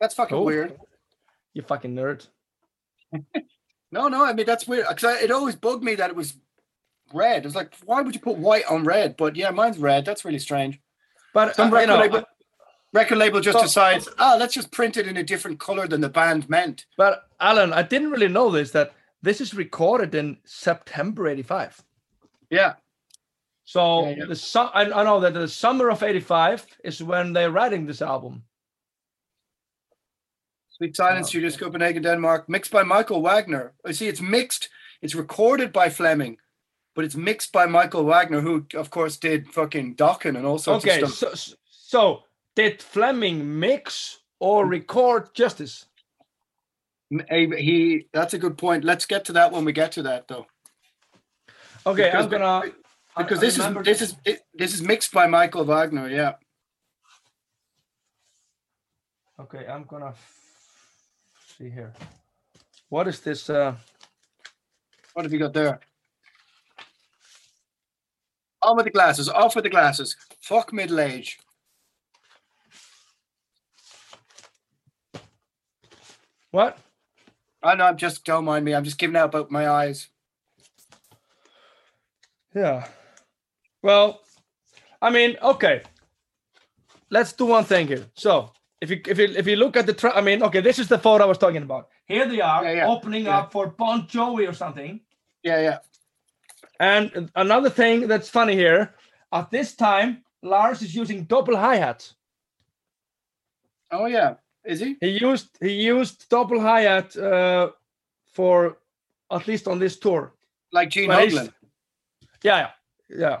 That's 0.00 0.14
fucking 0.14 0.36
Oh. 0.36 0.42
weird. 0.42 0.76
You 1.54 1.62
fucking 1.62 1.94
nerd. 1.94 2.26
No, 3.92 4.08
no, 4.08 4.24
I 4.24 4.32
mean 4.32 4.46
that's 4.46 4.66
weird 4.66 4.86
because 4.88 5.22
it 5.22 5.30
always 5.30 5.54
bugged 5.54 5.84
me 5.84 5.94
that 5.94 6.10
it 6.10 6.16
was 6.16 6.34
red. 7.14 7.46
It's 7.46 7.54
like, 7.54 7.72
why 7.84 8.00
would 8.02 8.14
you 8.14 8.20
put 8.20 8.36
white 8.36 8.64
on 8.66 8.84
red? 8.84 9.16
But 9.16 9.36
yeah, 9.36 9.50
mine's 9.50 9.78
red. 9.78 10.04
That's 10.04 10.24
really 10.24 10.40
strange. 10.40 10.80
But 11.32 11.54
Some 11.54 11.72
uh, 11.72 11.80
you 11.80 11.86
record, 11.86 11.88
know, 11.88 12.00
label, 12.00 12.24
record 12.92 13.18
label 13.18 13.40
just 13.40 13.58
So- 13.58 13.62
decides, 13.64 14.08
ah, 14.18 14.36
let's 14.38 14.54
just 14.54 14.70
print 14.72 14.96
it 14.96 15.06
in 15.06 15.16
a 15.18 15.22
different 15.22 15.60
color 15.60 15.86
than 15.86 16.00
the 16.00 16.08
band 16.08 16.48
meant. 16.50 16.86
but 16.96 17.28
Alan, 17.40 17.72
I 17.72 17.82
didn't 17.82 18.10
really 18.10 18.28
know 18.28 18.50
this 18.50 18.70
that 18.72 18.92
this 19.22 19.40
is 19.40 19.54
recorded 19.54 20.14
in 20.14 20.38
September 20.44 21.28
85. 21.28 21.82
Yeah, 22.50 22.74
So 23.64 24.08
Yeah, 24.08 24.14
yeah. 24.18 24.24
the 24.26 24.36
su- 24.36 24.58
I, 24.60 24.82
I 25.00 25.04
know 25.04 25.20
that 25.20 25.34
the 25.34 25.46
summer 25.48 25.90
of 25.90 26.02
85 26.02 26.66
is 26.84 27.02
when 27.02 27.32
they're 27.32 27.50
writing 27.50 27.86
this 27.86 28.00
album. 28.02 28.42
Sweet 30.76 30.94
Silence 30.94 31.28
oh, 31.28 31.30
Studios, 31.30 31.56
Copenhagen, 31.56 32.02
Denmark, 32.02 32.48
mixed 32.48 32.70
by 32.70 32.82
Michael 32.82 33.22
Wagner. 33.22 33.72
I 33.84 33.92
see, 33.92 34.08
it's 34.08 34.20
mixed. 34.20 34.68
It's 35.00 35.14
recorded 35.14 35.72
by 35.72 35.88
Flemming, 35.88 36.36
but 36.94 37.04
it's 37.04 37.16
mixed 37.16 37.50
by 37.50 37.64
Michael 37.66 38.04
Wagner, 38.04 38.40
who, 38.42 38.66
of 38.74 38.90
course, 38.90 39.16
did 39.16 39.48
fucking 39.48 39.96
Dokken 39.96 40.36
and 40.36 40.46
all 40.46 40.58
sorts 40.58 40.84
Okay, 40.84 41.00
of 41.00 41.10
stuff. 41.10 41.36
so 41.36 41.54
so 41.68 42.22
did 42.54 42.82
Flemming 42.82 43.58
mix 43.58 44.18
or 44.38 44.66
mm. 44.66 44.70
record 44.70 45.34
Justice? 45.34 45.86
He, 47.30 48.08
that's 48.12 48.34
a 48.34 48.38
good 48.38 48.58
point. 48.58 48.84
Let's 48.84 49.06
get 49.06 49.24
to 49.26 49.32
that 49.34 49.52
when 49.52 49.64
we 49.64 49.72
get 49.72 49.92
to 49.92 50.02
that, 50.02 50.28
though. 50.28 50.46
Okay, 51.86 52.04
Because- 52.04 52.24
I'm 52.24 52.30
gonna 52.30 52.44
I- 52.44 52.72
because 53.22 53.38
I 53.38 53.40
this 53.40 53.58
is 53.58 53.74
this 53.82 54.02
is 54.02 54.16
it, 54.26 54.40
this 54.52 54.74
is 54.74 54.82
mixed 54.82 55.10
by 55.10 55.26
Michael 55.26 55.64
Wagner. 55.64 56.06
Yeah. 56.10 56.34
Okay, 59.40 59.66
I'm 59.66 59.84
gonna 59.84 60.12
see 61.56 61.70
here. 61.70 61.92
What 62.88 63.08
is 63.08 63.20
this? 63.20 63.48
Uh, 63.48 63.74
What 65.14 65.24
have 65.24 65.32
you 65.32 65.38
got 65.38 65.54
there? 65.54 65.80
On 68.62 68.76
with 68.76 68.84
the 68.84 68.90
glasses. 68.90 69.28
Off 69.28 69.54
with 69.54 69.64
the 69.64 69.70
glasses. 69.70 70.16
Fuck 70.42 70.72
middle 70.72 71.00
age. 71.00 71.38
what? 76.50 76.78
I 77.62 77.74
know. 77.74 77.84
I'm 77.84 77.96
just 77.96 78.24
don't 78.24 78.44
mind 78.44 78.64
me. 78.64 78.74
I'm 78.74 78.84
just 78.84 78.98
giving 78.98 79.16
out 79.16 79.26
about 79.34 79.50
my 79.50 79.68
eyes. 79.68 80.08
Yeah. 82.54 82.86
Well, 83.82 84.20
I 85.00 85.10
mean, 85.10 85.36
okay. 85.42 85.82
Let's 87.10 87.32
do 87.32 87.46
one 87.46 87.64
thing 87.64 87.86
here. 87.86 88.06
So, 88.14 88.52
if 88.80 88.90
you 88.90 89.00
if 89.06 89.18
you 89.18 89.24
if 89.36 89.46
you 89.46 89.56
look 89.56 89.76
at 89.76 89.86
the, 89.86 89.92
tra- 89.94 90.16
I 90.16 90.20
mean, 90.20 90.42
okay, 90.42 90.60
this 90.60 90.78
is 90.78 90.88
the 90.88 90.98
photo 90.98 91.24
I 91.24 91.26
was 91.26 91.38
talking 91.38 91.62
about. 91.62 91.88
Here 92.06 92.26
they 92.26 92.40
are, 92.40 92.64
Yeah, 92.64 92.72
yeah, 92.72 92.86
opening 92.86 93.24
yeah. 93.24 93.38
up 93.38 93.52
for 93.52 93.68
Bon 93.68 94.02
Jovi 94.02 94.48
or 94.48 94.52
something. 94.52 95.00
Yeah, 95.42 95.60
yeah. 95.60 95.78
And 96.78 97.30
another 97.34 97.70
thing 97.70 98.06
that's 98.06 98.28
funny 98.28 98.54
here, 98.54 98.94
at 99.32 99.50
this 99.50 99.74
time, 99.74 100.22
Lars 100.42 100.82
is 100.82 100.94
using 100.94 101.24
double 101.24 101.56
hi 101.56 101.76
hat. 101.76 102.12
Oh 103.90 104.06
yeah, 104.06 104.34
is 104.64 104.80
he? 104.80 104.96
He 105.00 105.18
used 105.18 105.56
he 105.60 105.72
used 105.72 106.28
double 106.28 106.60
hi 106.60 106.82
hat 106.82 107.16
uh, 107.16 107.70
for 108.32 108.78
at 109.30 109.46
least 109.48 109.68
on 109.68 109.78
this 109.78 109.98
tour. 109.98 110.34
Like 110.72 110.90
Gene 110.90 111.10
Hoglan. 111.10 111.52
Yeah, 112.42 112.68
yeah, 113.08 113.18
yeah. 113.18 113.40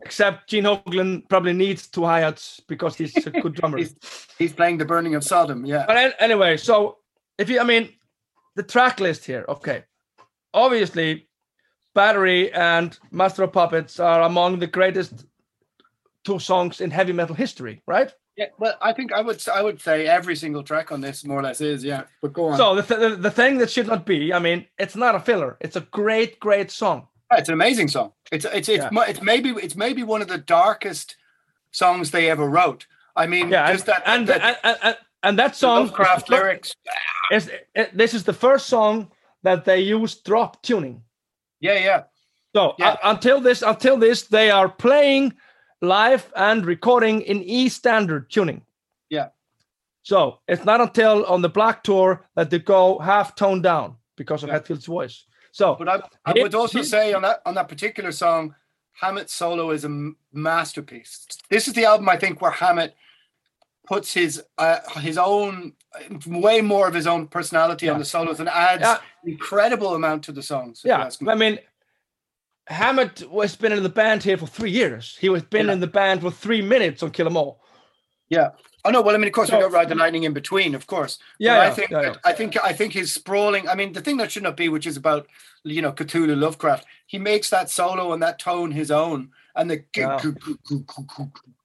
Except 0.00 0.48
Gene 0.48 0.64
Hoglan 0.64 1.28
probably 1.28 1.52
needs 1.52 1.88
two 1.88 2.04
hi 2.04 2.20
hats 2.20 2.60
because 2.68 2.96
he's 2.96 3.16
a 3.26 3.30
good 3.30 3.54
drummer. 3.56 3.78
He's, 3.78 3.96
he's 4.38 4.52
playing 4.52 4.78
the 4.78 4.84
burning 4.84 5.16
of 5.16 5.24
Sodom. 5.24 5.66
Yeah. 5.66 5.84
But 5.86 6.14
anyway, 6.20 6.56
so 6.56 6.98
if 7.36 7.48
you, 7.48 7.58
I 7.58 7.64
mean, 7.64 7.92
the 8.54 8.62
track 8.62 9.00
list 9.00 9.24
here, 9.24 9.44
okay. 9.48 9.84
Obviously, 10.54 11.28
Battery 11.94 12.52
and 12.52 12.96
Master 13.10 13.42
of 13.42 13.52
Puppets 13.52 13.98
are 13.98 14.22
among 14.22 14.60
the 14.60 14.68
greatest 14.68 15.26
two 16.24 16.38
songs 16.38 16.80
in 16.80 16.90
heavy 16.90 17.12
metal 17.12 17.34
history, 17.34 17.82
right? 17.86 18.12
Yeah. 18.36 18.46
Well, 18.56 18.76
I 18.80 18.92
think 18.92 19.12
I 19.12 19.20
would 19.20 19.46
I 19.48 19.62
would 19.62 19.80
say 19.80 20.06
every 20.06 20.36
single 20.36 20.62
track 20.62 20.92
on 20.92 21.00
this 21.00 21.24
more 21.24 21.40
or 21.40 21.42
less 21.42 21.60
is 21.60 21.82
yeah. 21.82 22.04
But 22.22 22.32
go 22.32 22.50
on. 22.50 22.56
So 22.56 22.76
the, 22.76 22.82
th- 22.82 23.00
the 23.00 23.16
the 23.16 23.30
thing 23.32 23.58
that 23.58 23.68
should 23.68 23.88
not 23.88 24.06
be, 24.06 24.32
I 24.32 24.38
mean, 24.38 24.66
it's 24.78 24.94
not 24.94 25.16
a 25.16 25.20
filler. 25.20 25.56
It's 25.60 25.74
a 25.74 25.80
great, 25.80 26.38
great 26.38 26.70
song. 26.70 27.07
Yeah, 27.30 27.38
it's 27.38 27.48
an 27.48 27.54
amazing 27.54 27.88
song. 27.88 28.12
It's 28.32 28.44
it's 28.44 28.68
it's, 28.68 28.84
Yeah. 28.92 29.04
it's 29.08 29.22
maybe 29.22 29.50
it's 29.50 29.76
maybe 29.76 30.02
one 30.02 30.22
of 30.22 30.28
the 30.28 30.38
darkest 30.38 31.16
songs 31.72 32.10
they 32.10 32.30
ever 32.30 32.48
wrote. 32.48 32.86
I 33.16 33.26
mean, 33.26 33.50
Yeah, 33.50 33.68
and 33.70 33.78
that 33.80 34.02
and, 34.06 34.26
that, 34.28 34.58
and, 34.62 34.78
and, 34.82 34.96
and, 35.22 35.38
that 35.38 35.56
song, 35.56 35.86
Lovecraft 35.86 36.30
lyrics. 36.30 36.74
is- 37.32 37.50
it- 37.74 37.96
this 37.96 38.14
is 38.14 38.24
the 38.24 38.32
first 38.32 38.66
song 38.66 39.10
that 39.42 39.64
they 39.64 39.80
use 39.80 40.14
drop 40.22 40.62
tuning. 40.62 41.02
Yeah, 41.60 41.78
yeah. 41.78 42.02
So 42.54 42.74
Yeah. 42.78 42.90
uh, 42.90 42.96
until 43.04 43.40
this, 43.40 43.62
until 43.62 43.98
this, 43.98 44.22
they 44.28 44.50
are 44.50 44.68
playing 44.68 45.34
live 45.82 46.32
and 46.36 46.64
recording 46.64 47.22
in 47.22 47.42
E 47.42 47.68
standard 47.68 48.30
tuning. 48.30 48.62
Yeah. 49.10 49.28
So 50.02 50.40
it's 50.48 50.64
not 50.64 50.80
until 50.80 51.24
on 51.26 51.42
the 51.42 51.48
Black 51.48 51.82
Tour 51.82 52.24
that 52.36 52.50
they 52.50 52.58
go 52.60 52.98
half 52.98 53.34
toned 53.34 53.62
down 53.64 53.96
because 54.16 54.42
of 54.42 54.48
Yeah. 54.48 54.54
Hetfield's 54.54 54.86
voice. 54.86 55.24
So 55.52 55.74
But 55.78 55.88
I, 55.88 56.00
I 56.26 56.32
would 56.36 56.54
also 56.54 56.82
say 56.82 57.12
on 57.12 57.22
that 57.22 57.42
on 57.46 57.54
that 57.54 57.68
particular 57.68 58.12
song, 58.12 58.54
Hammett's 58.92 59.32
solo 59.34 59.70
is 59.70 59.84
a 59.84 60.10
masterpiece. 60.32 61.26
This 61.50 61.68
is 61.68 61.74
the 61.74 61.84
album 61.84 62.08
I 62.08 62.16
think 62.16 62.40
where 62.40 62.50
Hammett 62.50 62.94
puts 63.86 64.12
his 64.12 64.42
uh, 64.58 64.78
his 65.00 65.16
own 65.18 65.72
way 66.26 66.60
more 66.60 66.86
of 66.86 66.94
his 66.94 67.06
own 67.06 67.26
personality 67.26 67.88
on 67.88 67.98
the 67.98 68.04
solos 68.04 68.38
and 68.40 68.48
adds 68.48 68.82
Yeah. 68.82 68.98
incredible 69.24 69.94
amount 69.94 70.24
to 70.24 70.32
the 70.32 70.42
songs. 70.42 70.82
yeah, 70.84 71.08
me. 71.20 71.30
I 71.32 71.34
mean, 71.34 71.58
Hammett 72.66 73.28
was 73.30 73.56
been 73.56 73.72
in 73.72 73.82
the 73.82 73.88
band 73.88 74.22
here 74.22 74.36
for 74.36 74.46
three 74.46 74.70
years. 74.70 75.16
He 75.18 75.28
was 75.30 75.42
been 75.42 75.66
Yeah. 75.66 75.72
in 75.74 75.80
the 75.80 75.86
band 75.86 76.20
for 76.20 76.30
three 76.30 76.60
minutes 76.60 77.02
on 77.02 77.10
Kill 77.12 77.26
'Em 77.26 77.36
All. 77.36 77.62
Yeah. 78.28 78.50
Oh 78.84 78.90
no, 78.90 79.02
well, 79.02 79.14
I 79.14 79.18
mean, 79.18 79.26
of 79.26 79.32
course, 79.34 79.50
we 79.50 79.56
So- 79.58 79.62
got 79.62 79.72
Ride 79.72 79.88
the 79.88 79.94
Lightning 79.96 80.22
in 80.22 80.32
between, 80.32 80.74
of 80.74 80.86
course. 80.86 81.18
Yeah, 81.38 81.56
But 81.56 81.62
yeah, 81.62 81.66
I 81.68 81.70
think 81.74 81.90
yeah, 81.90 82.02
that- 82.02 82.18
I 82.24 82.32
think 82.32 82.56
I 82.64 82.72
think 82.72 82.92
his 82.92 83.12
sprawling. 83.12 83.68
I 83.68 83.74
mean, 83.74 83.92
the 83.92 84.00
thing 84.00 84.16
that 84.18 84.30
should 84.30 84.44
not 84.44 84.56
be, 84.56 84.68
which 84.68 84.86
is 84.86 84.96
about 84.96 85.26
you 85.64 85.82
know 85.82 85.92
Cthulhu 85.92 86.38
Lovecraft, 86.38 86.86
he 87.06 87.18
makes 87.18 87.50
that 87.50 87.68
solo 87.70 88.12
and 88.12 88.22
that 88.22 88.38
tone 88.38 88.70
his 88.70 88.90
own, 88.90 89.30
and 89.56 89.70
the 89.70 89.84
Yeah. 89.96 90.20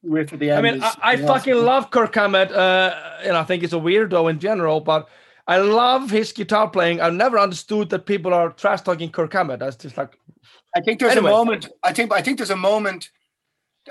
riff 0.04 0.34
at 0.34 0.40
the 0.40 0.50
end. 0.50 0.60
I 0.60 0.62
mean, 0.72 0.76
is, 0.76 0.84
I, 1.02 1.12
I 1.14 1.18
fucking 1.18 1.56
love 1.56 1.92
Kirk 1.92 2.14
Hammett, 2.16 2.52
uh, 2.52 2.94
and 3.24 3.38
I 3.38 3.44
think 3.44 3.62
he's 3.62 3.74
a 3.74 3.78
weirdo 3.78 4.30
in 4.30 4.40
general, 4.40 4.80
but 4.82 5.08
I 5.48 5.58
love 5.58 6.10
his 6.10 6.32
guitar 6.32 6.70
playing. 6.70 7.02
I've 7.02 7.14
never 7.14 7.38
understood 7.38 7.90
that 7.92 8.06
people 8.06 8.34
are 8.34 8.50
trash 8.52 8.82
talking 8.82 9.12
Kirk 9.12 9.34
Hammett. 9.34 9.60
That's 9.60 9.76
just 9.76 9.98
like, 9.98 10.18
I 10.76 10.82
think 10.82 11.00
there's 11.00 11.14
Anyway. 11.14 11.30
a 11.30 11.34
moment. 11.34 11.70
I 11.84 11.94
think 11.94 12.12
I 12.14 12.22
think 12.22 12.38
there's 12.38 12.50
a 12.50 12.56
moment, 12.56 13.12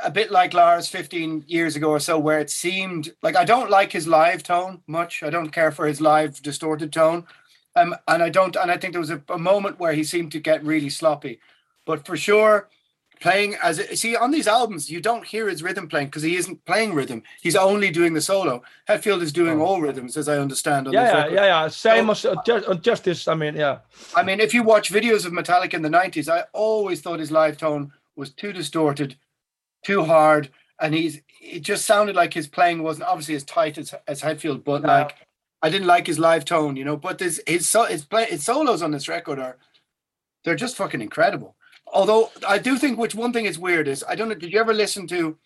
a 0.02 0.10
bit 0.10 0.30
like 0.30 0.54
Lars 0.54 0.88
15 0.88 1.44
years 1.46 1.76
ago 1.76 1.90
or 1.90 2.00
so, 2.00 2.18
where 2.18 2.38
it 2.40 2.50
seemed 2.50 3.12
like 3.22 3.36
I 3.36 3.44
don't 3.44 3.70
like 3.70 3.92
his 3.92 4.06
live 4.06 4.42
tone 4.42 4.82
much. 4.86 5.22
I 5.22 5.30
don't 5.30 5.50
care 5.50 5.70
for 5.72 5.86
his 5.86 6.00
live 6.00 6.40
distorted 6.42 6.92
tone, 6.92 7.26
um, 7.76 7.94
and 8.08 8.22
I 8.22 8.28
don't. 8.30 8.56
And 8.56 8.70
I 8.70 8.76
think 8.76 8.92
there 8.92 9.00
was 9.00 9.10
a, 9.10 9.22
a 9.28 9.38
moment 9.38 9.78
where 9.78 9.92
he 9.92 10.04
seemed 10.04 10.32
to 10.32 10.40
get 10.40 10.64
really 10.64 10.88
sloppy. 10.90 11.40
But 11.84 12.06
for 12.06 12.16
sure, 12.16 12.68
playing 13.20 13.56
as 13.62 13.78
it, 13.80 13.98
see 13.98 14.16
on 14.16 14.30
these 14.30 14.48
albums, 14.48 14.90
you 14.90 15.00
don't 15.00 15.26
hear 15.26 15.48
his 15.48 15.62
rhythm 15.62 15.88
playing 15.88 16.06
because 16.06 16.22
he 16.22 16.36
isn't 16.36 16.64
playing 16.64 16.94
rhythm. 16.94 17.22
He's 17.42 17.56
only 17.56 17.90
doing 17.90 18.14
the 18.14 18.20
solo. 18.20 18.62
Hetfield 18.88 19.20
is 19.20 19.32
doing 19.32 19.60
all 19.60 19.80
rhythms, 19.80 20.16
as 20.16 20.28
I 20.28 20.38
understand. 20.38 20.88
On 20.88 20.96
Oh. 20.96 21.00
yeah, 21.00 21.26
yeah, 21.26 21.34
yeah, 21.34 21.44
yeah. 21.44 21.68
Same 21.68 22.06
So- 22.14 22.30
as 22.32 22.36
uh, 22.38 22.42
Ju- 22.46 22.64
uh, 22.66 22.74
Justice. 22.74 23.28
I 23.28 23.34
mean, 23.34 23.56
yeah. 23.56 23.78
I 24.16 24.22
mean, 24.22 24.40
if 24.40 24.54
you 24.54 24.62
watch 24.62 24.90
videos 24.92 25.26
of 25.26 25.32
Metallica 25.32 25.74
in 25.74 25.82
the 25.82 25.88
90s, 25.90 26.28
I 26.32 26.44
always 26.52 27.00
thought 27.02 27.20
his 27.20 27.30
live 27.30 27.58
tone 27.58 27.92
was 28.16 28.30
too 28.30 28.52
distorted, 28.52 29.16
too 29.82 30.04
hard, 30.04 30.50
and 30.80 30.94
he's 30.94 31.20
it 31.40 31.60
just 31.60 31.84
sounded 31.86 32.14
like 32.16 32.32
his 32.34 32.46
playing 32.46 32.82
wasn't 32.82 33.08
obviously 33.08 33.34
as 33.34 33.44
tight 33.44 33.78
as, 33.78 33.94
as 34.06 34.22
Hetfield, 34.22 34.62
but 34.64 34.82
No. 34.82 34.88
like 34.88 35.16
I 35.60 35.70
didn't 35.70 35.86
like 35.86 36.06
his 36.06 36.18
live 36.18 36.44
tone, 36.44 36.76
you 36.76 36.84
know. 36.84 36.96
But 36.96 37.20
his 37.20 37.42
his 37.46 37.68
so 37.68 37.84
his 37.84 38.04
play 38.04 38.26
his 38.26 38.44
solos 38.44 38.82
on 38.82 38.90
this 38.92 39.08
record 39.08 39.38
are 39.38 39.58
they're 40.44 40.54
just 40.56 40.76
fucking 40.76 41.00
incredible. 41.00 41.56
Although 41.92 42.30
I 42.46 42.58
do 42.58 42.78
think 42.78 42.98
which 42.98 43.14
one 43.14 43.32
thing 43.32 43.44
is 43.46 43.58
weird 43.58 43.88
is 43.88 44.04
I 44.08 44.14
don't 44.14 44.28
know, 44.28 44.34
did 44.34 44.52
you 44.52 44.60
ever 44.60 44.72
listen 44.72 45.06
to 45.08 45.36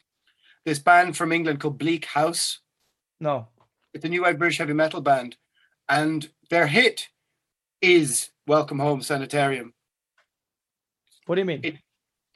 this 0.65 0.79
band 0.79 1.17
from 1.17 1.33
England 1.33 1.61
called 1.61 1.79
Bleak 1.79 2.05
House? 2.07 2.61
No. 3.21 3.49
It's 3.95 4.05
a 4.05 4.09
new 4.09 4.23
wave 4.25 4.39
British 4.39 4.59
heavy 4.59 4.75
metal 4.75 5.01
band, 5.01 5.37
and 5.89 6.29
their 6.51 6.67
hit 6.67 7.09
is 7.81 8.31
Welcome 8.47 8.79
Home 8.79 9.01
Sanitarium. 9.03 9.73
What 11.27 11.37
do 11.37 11.41
you 11.41 11.47
mean? 11.47 11.61
It- 11.63 11.77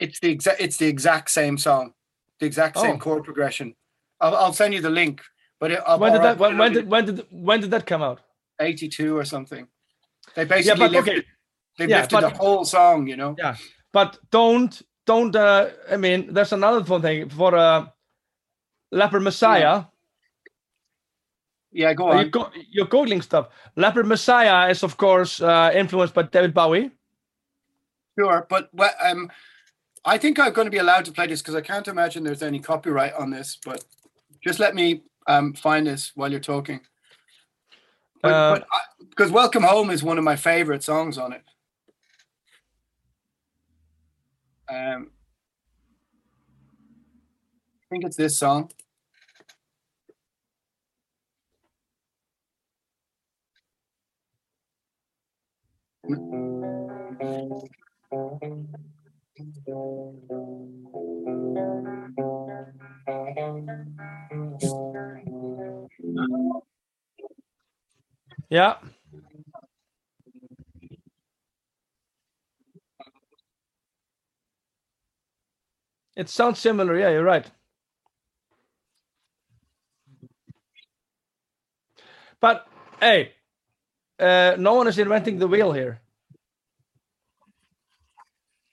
It's 0.01 0.19
the 0.19 0.29
exact 0.31 0.59
it's 0.59 0.77
the 0.77 0.87
exact 0.87 1.29
same 1.29 1.57
song, 1.57 1.93
the 2.39 2.45
exact 2.47 2.77
same 2.77 2.95
Oh. 2.95 2.97
chord 3.05 3.23
progression. 3.23 3.75
I'll, 4.19 4.35
I'll 4.35 4.53
send 4.53 4.73
you 4.73 4.81
the 4.81 4.89
link, 5.01 5.21
but 5.59 5.71
it, 5.71 5.79
when 5.97 6.11
did 6.13 6.21
that? 6.23 6.37
When, 6.39 6.57
when 6.57 6.73
did 6.73 6.85
when 6.89 7.05
did 7.05 7.25
when 7.29 7.61
did 7.61 7.71
that 7.71 7.85
come 7.85 8.01
out? 8.01 8.19
82 8.59 9.17
or 9.17 9.25
something? 9.25 9.67
They 10.35 10.41
Yeah, 10.43 10.47
basically 10.55 10.79
but 10.79 10.91
lifted, 10.91 11.17
okay. 11.19 11.27
they 11.77 11.87
yeah, 11.87 11.97
lifted 12.01 12.15
but- 12.21 12.29
the 12.33 12.37
whole 12.37 12.65
song, 12.65 13.07
you 13.07 13.15
know. 13.15 13.35
Yeah, 13.37 13.55
but 13.93 14.17
don't 14.31 14.81
don't. 15.05 15.35
Uh, 15.35 15.69
I 15.91 15.97
mean, 15.97 16.33
there's 16.33 16.53
another 16.53 16.83
fun 16.83 17.01
thing 17.01 17.29
for 17.29 17.55
uh, 17.55 17.85
Leper 18.91 19.19
Messiah. 19.19 19.85
Yeah, 21.71 21.93
go 21.93 22.09
Uh, 22.09 22.13
on. 22.15 22.25
you 22.25 22.29
go, 22.31 22.49
you're 22.69 22.87
googling 22.87 23.23
stuff. 23.23 23.47
Leper 23.75 24.03
Messiah 24.03 24.69
is 24.69 24.83
of 24.83 24.97
course 24.97 25.41
uh, 25.41 25.71
influenced 25.73 26.13
by 26.13 26.23
David 26.23 26.53
Bowie. 26.53 26.91
Sure, 28.19 28.45
but 28.49 28.69
um, 29.01 29.29
I 30.03 30.17
think 30.17 30.39
I'm 30.39 30.53
going 30.53 30.65
to 30.65 30.71
be 30.71 30.79
allowed 30.79 31.05
to 31.05 31.11
play 31.11 31.27
this 31.27 31.41
because 31.41 31.55
I 31.55 31.61
can't 31.61 31.87
imagine 31.87 32.23
there's 32.23 32.41
any 32.41 32.59
copyright 32.59 33.13
on 33.13 33.29
this. 33.29 33.57
But 33.63 33.83
just 34.43 34.59
let 34.59 34.73
me 34.73 35.03
um, 35.27 35.53
find 35.53 35.85
this 35.85 36.11
while 36.15 36.31
you're 36.31 36.39
talking. 36.39 36.81
But, 38.21 38.33
Uh, 38.61 38.79
because 39.09 39.31
"Welcome 39.31 39.63
Home" 39.63 39.89
is 39.89 40.03
one 40.03 40.17
of 40.17 40.23
my 40.23 40.35
favorite 40.35 40.83
songs 40.83 41.17
on 41.17 41.33
it. 41.33 41.43
Um, 44.69 45.11
I 47.81 47.85
think 47.89 48.05
it's 48.05 48.15
this 48.15 48.37
song. 48.37 48.71
Yeah. 68.49 68.75
It 76.15 76.29
sounds 76.29 76.59
similar. 76.59 76.97
Yeah, 76.97 77.09
you're 77.09 77.23
right. 77.23 77.49
But 82.41 82.67
hey, 82.99 83.33
uh, 84.19 84.55
no 84.57 84.73
one 84.73 84.87
is 84.87 84.99
inventing 84.99 85.39
the 85.39 85.47
wheel 85.47 85.71
here. 85.71 86.01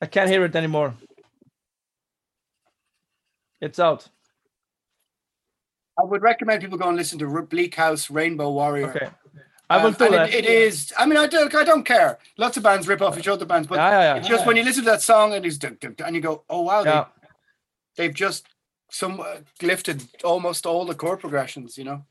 I 0.00 0.06
can't 0.06 0.30
hear 0.30 0.44
it 0.44 0.54
anymore. 0.54 0.94
It's 3.60 3.78
out. 3.78 4.08
I 5.98 6.04
would 6.04 6.22
recommend 6.22 6.62
people 6.62 6.78
go 6.78 6.88
and 6.88 6.96
listen 6.96 7.18
to 7.18 7.42
Bleak 7.42 7.74
House 7.74 8.08
Rainbow 8.08 8.50
Warrior. 8.52 8.90
Okay. 8.90 9.08
I 9.68 9.78
will 9.78 9.88
Um, 9.88 9.94
do 9.94 10.08
that. 10.10 10.28
It, 10.32 10.44
it 10.44 10.46
is. 10.46 10.92
I 10.96 11.04
mean, 11.06 11.18
I 11.18 11.26
don't. 11.26 11.52
I 11.54 11.64
don't 11.64 11.82
care. 11.84 12.18
Lots 12.38 12.56
of 12.56 12.62
bands 12.62 12.86
rip 12.88 13.02
off 13.02 13.18
each 13.18 13.28
other 13.28 13.44
bands, 13.44 13.66
but 13.68 13.74
Yeah, 13.76 13.90
yeah, 13.90 14.00
yeah. 14.00 14.16
it's 14.16 14.28
just 14.28 14.46
when 14.46 14.56
you 14.56 14.62
listen 14.62 14.84
to 14.84 14.90
that 14.90 15.02
song 15.02 15.34
and 15.34 15.44
it's 15.44 15.58
and 15.62 16.14
you 16.14 16.22
go, 16.22 16.44
"Oh 16.48 16.62
wow, 16.62 16.84
they, 16.84 17.04
they've 18.04 18.14
just 18.14 18.46
some 18.90 19.20
uh, 19.20 19.38
lifted 19.60 20.04
almost 20.24 20.64
all 20.64 20.86
the 20.86 20.94
chord 20.94 21.20
progressions." 21.20 21.76
You 21.76 21.84
know, 21.84 22.06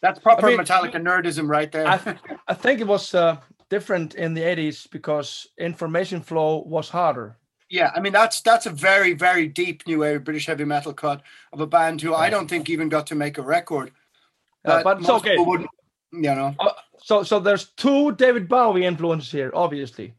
that's 0.00 0.18
proper 0.18 0.46
mean- 0.48 0.58
Metallica 0.58 0.96
nerdism 0.96 1.48
right 1.48 1.70
there. 1.70 1.86
I, 1.86 2.16
I 2.48 2.54
think 2.54 2.80
it 2.80 2.88
was 2.88 3.14
uh, 3.14 3.36
different 3.76 4.14
in 4.14 4.34
the 4.34 4.42
80s 4.42 4.86
because 4.90 5.48
information 5.58 6.20
flow 6.20 6.62
was 6.66 6.90
harder. 6.90 7.36
Yeah, 7.70 7.90
I 7.96 8.00
mean 8.00 8.12
that's 8.12 8.42
that's 8.42 8.66
a 8.66 8.70
very 8.70 9.14
very 9.14 9.46
deep 9.48 9.86
new 9.86 10.00
wave 10.00 10.24
British 10.24 10.46
heavy 10.46 10.64
metal 10.66 10.92
cut 10.92 11.22
of 11.54 11.60
a 11.60 11.66
band 11.66 12.02
who 12.02 12.12
I 12.14 12.28
don't 12.30 12.48
think 12.50 12.68
even 12.68 12.90
got 12.90 13.06
to 13.06 13.14
make 13.14 13.38
a 13.38 13.42
record. 13.42 13.90
Uh, 14.64 14.82
but 14.82 14.98
it's 15.00 15.08
okay. 15.08 15.36
You 15.36 16.34
know, 16.38 16.54
Uh, 16.60 16.72
so 16.98 17.22
so 17.24 17.40
there's 17.40 17.72
two 17.84 18.12
David 18.12 18.46
Bowie 18.48 18.84
influences 18.84 19.32
here, 19.32 19.50
obviously. 19.54 20.12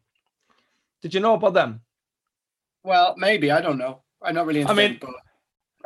Did 1.02 1.14
you 1.14 1.20
know 1.20 1.34
about 1.34 1.54
them? 1.54 1.80
well, 2.82 3.14
maybe 3.16 3.50
I 3.52 3.60
don't 3.62 3.78
know. 3.78 4.02
I'm 4.22 4.34
not 4.34 4.46
really 4.46 4.60
into 4.62 4.72
I 4.72 4.76
mean- 4.76 4.98
Bowie. 5.00 5.22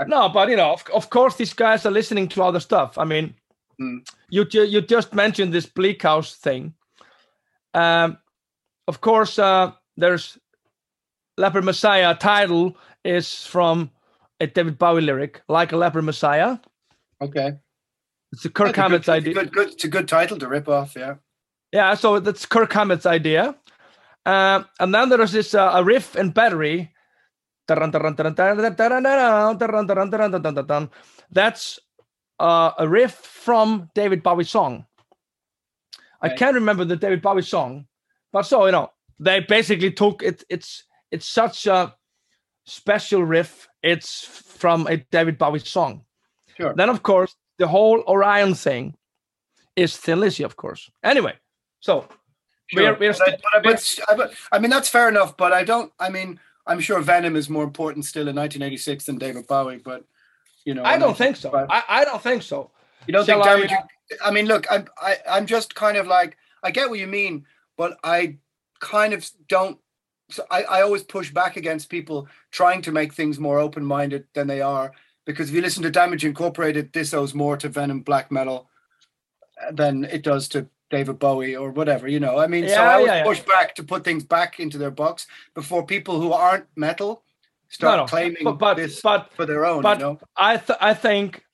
No, 0.07 0.29
but 0.29 0.49
you 0.49 0.57
know, 0.57 0.73
of, 0.73 0.85
of 0.95 1.11
course, 1.11 1.37
these 1.37 1.55
guys 1.55 1.85
are 1.87 1.95
listening 1.95 2.29
to 2.29 2.43
other 2.43 2.61
stuff. 2.61 2.97
I 2.99 3.05
mean, 3.05 3.35
Mm. 3.81 3.99
you 4.31 4.43
you 4.65 4.81
just 4.81 5.13
mentioned 5.15 5.53
this 5.53 5.67
Bleak 5.67 6.03
House 6.03 6.35
thing. 6.43 6.75
Um, 7.75 8.19
of 8.89 9.01
course, 9.01 9.39
uh, 9.39 9.73
there's 9.97 10.39
Leper 11.37 11.63
Messiah 11.63 12.15
title 12.15 12.77
is 13.05 13.47
from 13.47 13.91
a 14.41 14.47
David 14.47 14.79
Bowie 14.79 15.03
lyric, 15.03 15.43
like 15.49 15.73
a 15.73 15.77
Leper 15.77 16.03
Messiah. 16.03 16.59
Okay, 17.21 17.53
It's 18.33 18.45
a 18.45 18.51
Kirk 18.51 18.69
That's 18.69 18.79
Hammett's 18.79 19.07
good, 19.07 19.13
idea. 19.13 19.35
Good, 19.35 19.53
good, 19.53 19.69
it's 19.71 19.85
a 19.85 19.89
good 19.89 20.09
title 20.09 20.39
to 20.39 20.49
rip 20.49 20.69
off. 20.69 20.95
Yeah. 20.97 21.17
Yeah, 21.73 21.95
so 21.95 22.21
that's 22.21 22.47
Kirk 22.47 22.73
Hammett's 22.73 23.07
idea. 23.07 23.57
Uh, 24.27 24.65
and 24.81 24.95
then 24.95 25.09
there 25.09 25.21
is 25.21 25.33
this 25.33 25.55
uh, 25.55 25.71
a 25.75 25.85
riff 25.85 26.15
and 26.15 26.33
battery. 26.35 26.93
That's 31.31 31.79
uh, 32.41 32.71
a 32.79 32.89
riff 32.89 33.13
from 33.15 33.91
David 33.95 34.23
Bowie's 34.23 34.51
song. 34.51 34.87
I 36.21 36.31
can't 36.31 36.55
remember 36.55 36.85
the 36.85 36.97
David 36.97 37.23
Bowie 37.23 37.43
song, 37.43 37.87
but 38.33 38.43
so 38.43 38.67
you 38.67 38.73
know, 38.73 38.91
they 39.21 39.41
basically 39.41 39.93
took 39.93 40.23
it. 40.23 40.45
It's 40.49 40.85
it's 41.11 41.29
such 41.29 41.67
a 41.67 41.95
special 42.65 43.23
riff. 43.23 43.69
It's 43.83 44.25
from 44.25 44.87
a 44.87 44.97
David 44.97 45.39
Bowie 45.39 45.61
song. 45.61 46.05
Sure. 46.57 46.75
Then 46.75 46.89
of 46.91 47.03
course 47.03 47.37
the 47.59 47.69
whole 47.69 48.03
Orion 48.07 48.55
thing 48.55 48.97
is 49.77 49.97
Thin 49.97 50.21
Lizzy, 50.21 50.45
of 50.45 50.57
course. 50.57 50.91
Anyway, 51.03 51.35
so 51.81 52.09
Sure. 52.69 52.83
we're, 52.83 52.99
we're 52.99 53.13
but, 53.13 53.29
I, 53.29 53.31
but, 53.31 53.41
I, 53.55 53.61
but, 53.61 53.99
I, 54.09 54.15
but 54.17 54.35
I 54.53 54.59
mean 54.59 54.71
that's 54.71 54.89
fair 54.91 55.09
enough. 55.09 55.37
But 55.37 55.53
I 55.53 55.65
don't. 55.65 55.91
I 55.99 56.11
mean, 56.11 56.39
I'm 56.67 56.81
sure 56.81 57.01
Venom 57.01 57.35
is 57.35 57.49
more 57.49 57.65
important 57.65 58.05
still 58.05 58.29
in 58.29 58.37
1986 58.37 59.07
than 59.07 59.17
David 59.17 59.47
Bowie. 59.47 59.79
But 59.79 60.05
you 60.65 60.75
know, 60.75 60.85
I 60.85 60.99
don't 60.99 61.17
think 61.17 61.37
so. 61.37 61.67
I, 61.71 61.83
I 61.89 62.05
don't 62.05 62.23
think 62.23 62.43
so. 62.43 62.71
You 63.09 63.13
don't 63.13 63.25
think 63.25 63.45
I, 63.45 63.57
damage? 63.57 63.73
I, 64.25 64.31
mean, 64.31 64.47
look, 64.47 64.67
I'm 64.71 64.87
I, 65.01 65.17
I'm 65.29 65.47
just 65.47 65.75
kind 65.75 65.97
of 65.97 66.07
like 66.07 66.37
I 66.63 66.71
get 66.71 66.91
what 66.91 66.99
you 66.99 67.07
mean, 67.07 67.47
but 67.77 67.99
I 68.05 68.37
kind 68.81 69.15
of 69.15 69.29
don't. 69.49 69.79
So 70.31 70.45
I, 70.51 70.63
I 70.65 70.83
always 70.83 71.03
push 71.03 71.33
back 71.33 71.57
against 71.57 71.89
people 71.89 72.29
trying 72.51 72.83
to 72.83 72.93
make 72.93 73.15
things 73.15 73.41
more 73.41 73.59
open 73.59 73.83
minded 73.83 74.27
than 74.35 74.47
they 74.47 74.61
are 74.61 74.93
because 75.25 75.49
if 75.49 75.55
you 75.55 75.63
listen 75.63 75.83
to 75.85 75.91
Damage 75.91 76.25
Incorporated, 76.25 76.93
this 76.93 77.15
owes 77.15 77.35
more 77.35 77.57
to 77.57 77.69
Venom 77.69 78.01
black 78.01 78.31
metal 78.31 78.69
than 79.73 80.05
it 80.05 80.23
does 80.23 80.49
to 80.49 80.67
David 80.91 81.19
Bowie 81.19 81.57
or 81.57 81.71
whatever. 81.71 82.09
You 82.09 82.21
know, 82.21 82.39
I 82.39 82.47
mean, 82.47 82.69
so 82.69 82.75
I 82.75 82.95
always 82.95 83.09
yeah, 83.09 83.17
yeah. 83.17 83.25
push 83.25 83.41
back 83.41 83.75
to 83.77 83.83
put 83.83 84.05
things 84.05 84.23
back 84.23 84.61
into 84.61 84.77
their 84.77 84.91
box 84.91 85.27
before 85.55 85.85
people 85.85 86.21
who 86.21 86.33
aren't 86.33 86.67
metal 86.77 87.23
start 87.69 87.97
No, 87.97 88.03
no, 88.03 88.07
claiming 88.07 88.45
but 88.45 88.59
but 88.59 88.75
this 88.77 89.01
but, 89.01 89.33
for 89.35 89.47
their 89.47 89.65
own. 89.65 89.83
but 89.83 89.99
you 89.99 90.05
know, 90.05 90.21
I 90.37 90.57
th- 90.57 90.79
I 90.81 90.95
think 90.95 91.45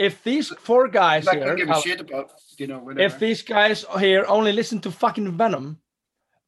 if 0.00 0.24
these 0.24 0.48
four 0.48 0.88
guys 0.88 1.28
I 1.28 1.36
here, 1.36 1.54
give 1.54 1.68
a 1.68 1.80
shit 1.82 2.00
about 2.00 2.32
you 2.56 2.66
know 2.66 2.78
whatever. 2.78 3.04
if 3.04 3.18
these 3.18 3.42
guys 3.42 3.84
here 3.98 4.24
only 4.26 4.52
listen 4.52 4.80
to 4.80 4.90
fucking 4.90 5.30
Venom, 5.36 5.78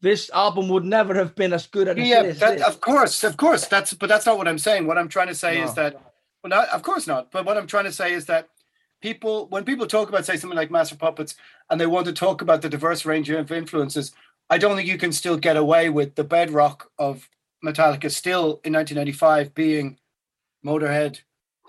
this 0.01 0.31
album 0.31 0.69
would 0.71 0.87
never 0.87 1.15
have 1.15 1.35
been 1.35 1.53
as 1.53 1.67
good 1.67 1.87
as 1.87 1.99
yeah, 1.99 2.23
it 2.23 2.27
is. 2.27 2.41
that, 2.41 2.63
of 2.63 2.81
course, 2.81 3.23
of 3.23 3.37
course. 3.37 3.67
That's 3.67 3.93
but 3.93 4.09
that's 4.09 4.25
not 4.25 4.39
what 4.39 4.49
I'm 4.49 4.59
saying. 4.59 4.87
What 4.87 4.97
I'm 4.97 5.09
trying 5.09 5.29
to 5.29 5.35
say 5.35 5.61
is 5.61 5.75
that, 5.75 5.93
well, 6.43 6.49
not, 6.49 6.69
of 6.71 6.83
course 6.83 7.07
not. 7.07 7.31
But 7.31 7.45
what 7.45 7.59
I'm 7.59 7.67
trying 7.67 7.85
to 7.85 7.93
say 7.93 8.15
is 8.15 8.25
that 8.27 8.49
people, 9.03 9.49
when 9.49 9.65
people 9.65 9.87
talk 9.87 10.09
about 10.09 10.25
say 10.25 10.39
something 10.39 10.57
like 10.57 10.71
Master 10.71 10.97
Puppets, 10.97 11.35
and 11.69 11.79
they 11.79 11.87
want 11.87 12.07
to 12.07 12.13
talk 12.15 12.41
about 12.41 12.63
the 12.63 12.71
diverse 12.71 13.05
range 13.05 13.29
of 13.29 13.53
influences, 13.53 14.13
I 14.49 14.57
don't 14.57 14.77
think 14.77 14.89
you 14.89 14.99
can 14.99 15.13
still 15.13 15.37
get 15.37 15.59
away 15.59 15.91
with 15.91 16.15
the 16.15 16.25
bedrock 16.25 16.91
of 16.99 17.29
Metallica 17.63 18.11
still 18.11 18.61
in 18.65 18.73
1995 18.73 19.55
being 19.55 19.99
Motorhead, 20.65 21.21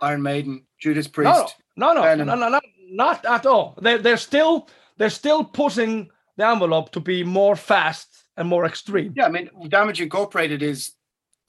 Iron 0.04 0.22
Maiden, 0.22 0.66
Judas 0.80 1.08
Priest. 1.08 1.56
no, 1.76 1.94
no, 1.94 1.94
no, 1.94 2.02
Venom. 2.04 2.28
no, 2.28 2.36
no, 2.36 2.50
no, 2.50 2.60
not 2.90 3.26
at 3.26 3.46
all. 3.46 3.78
They're, 3.82 3.98
they're 3.98 4.18
still 4.18 4.68
they're 4.98 5.10
still 5.10 5.44
pushing 5.44 6.10
the 6.38 6.46
envelope 6.46 6.92
to 6.92 7.00
be 7.00 7.24
more 7.24 7.56
fast 7.56 8.26
and 8.38 8.48
more 8.48 8.66
extreme. 8.66 9.14
Yeah, 9.16 9.26
I 9.26 9.30
mean, 9.30 9.50
Damage 9.70 10.02
Incorporated 10.02 10.62
is 10.62 10.92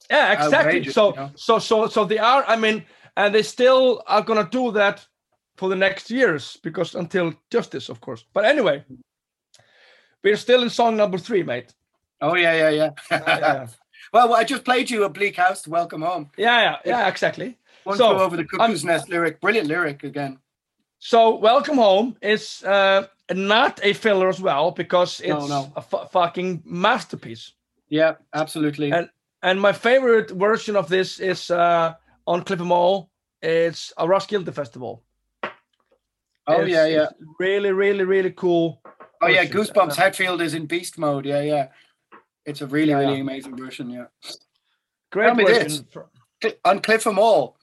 Yeah, 0.09 0.33
exactly. 0.33 0.83
So, 0.91 1.09
you 1.09 1.15
know? 1.15 1.31
so, 1.35 1.59
so, 1.59 1.87
so 1.87 2.05
they 2.05 2.17
are. 2.17 2.43
I 2.47 2.55
mean, 2.55 2.85
and 3.17 3.33
they 3.33 3.43
still 3.43 4.03
are 4.07 4.21
gonna 4.21 4.47
do 4.49 4.71
that 4.71 5.05
for 5.57 5.69
the 5.69 5.75
next 5.75 6.11
years 6.11 6.57
because 6.63 6.95
until 6.95 7.33
justice, 7.51 7.89
of 7.89 8.01
course. 8.01 8.25
But 8.33 8.45
anyway, 8.45 8.83
we're 10.23 10.37
still 10.37 10.63
in 10.63 10.69
song 10.69 10.97
number 10.97 11.17
three, 11.17 11.43
mate. 11.43 11.73
oh 12.21 12.35
yeah, 12.35 12.55
yeah, 12.55 12.69
yeah. 12.69 12.89
yeah, 13.11 13.67
well, 14.13 14.33
I 14.33 14.43
just 14.43 14.63
played 14.63 14.89
you 14.89 15.03
a 15.03 15.09
Bleak 15.09 15.35
House. 15.35 15.67
Welcome 15.67 16.01
home. 16.01 16.31
yeah, 16.37 16.61
yeah, 16.61 16.77
yeah, 16.85 17.07
exactly. 17.07 17.57
One 17.85 17.97
So, 17.97 18.09
flew 18.15 18.19
over 18.23 18.35
the 18.37 18.45
cuckoo's 18.45 18.83
nest 18.83 19.09
lyric. 19.09 19.39
Brilliant 19.41 19.67
lyric 19.67 20.03
again. 20.03 20.39
So, 20.99 21.35
welcome 21.35 21.77
home 21.77 22.17
is 22.21 22.63
uh, 22.63 23.07
not 23.31 23.79
a 23.83 23.93
filler 23.93 24.27
as 24.27 24.41
well 24.41 24.71
because 24.71 25.19
it's 25.21 25.29
No, 25.29 25.47
no. 25.47 25.73
a 25.75 25.81
fucking 26.07 26.63
masterpiece. 26.65 27.53
Yeah, 27.89 28.15
absolutely. 28.33 28.91
And 28.91 29.09
and 29.43 29.61
my 29.61 29.71
favorite 29.71 30.31
version 30.31 30.75
of 30.75 30.87
this 30.89 31.19
is 31.19 31.51
uh, 31.51 31.93
on 32.25 32.43
Cliff 32.43 32.59
'Em 32.59 32.71
All. 32.71 33.09
It's 33.43 33.93
a 33.97 34.07
Roskilde 34.07 34.51
Festival. 34.55 35.03
oh 36.47 36.53
It's- 36.61 36.69
yeah, 36.69 36.85
yeah. 36.87 37.07
really, 37.39 37.71
really, 37.71 38.03
really 38.03 38.31
cool. 38.31 38.81
Oh 39.21 39.27
yeah, 39.27 39.43
version. 39.45 39.53
Goosebumps. 39.57 39.95
Hetfield 39.95 40.41
is 40.41 40.55
in 40.55 40.65
beast 40.65 40.97
mode. 40.97 41.25
Yeah, 41.27 41.41
yeah. 41.41 41.67
It's 42.45 42.61
a 42.61 42.67
really, 42.67 42.89
Yeah, 42.91 42.99
really 42.99 43.15
yeah. 43.15 43.21
amazing 43.21 43.55
version. 43.57 43.89
Yeah. 43.91 44.05
Great 45.11 45.35
version. 45.35 45.85
this. 46.41 46.53
On 46.65 46.79
Cliff 46.79 47.05
'em 47.05 47.19
all. 47.19 47.57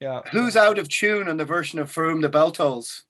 Yeah. 0.00 0.20
Who's 0.30 0.56
out 0.56 0.78
of 0.78 0.88
tune 0.88 1.28
on 1.28 1.36
the 1.36 1.44
version 1.44 1.78
of 1.78 1.90
For 1.90 2.04
Whom 2.08 2.20
the 2.20 2.28
Bell 2.28 2.50
Tolls? 2.50 3.04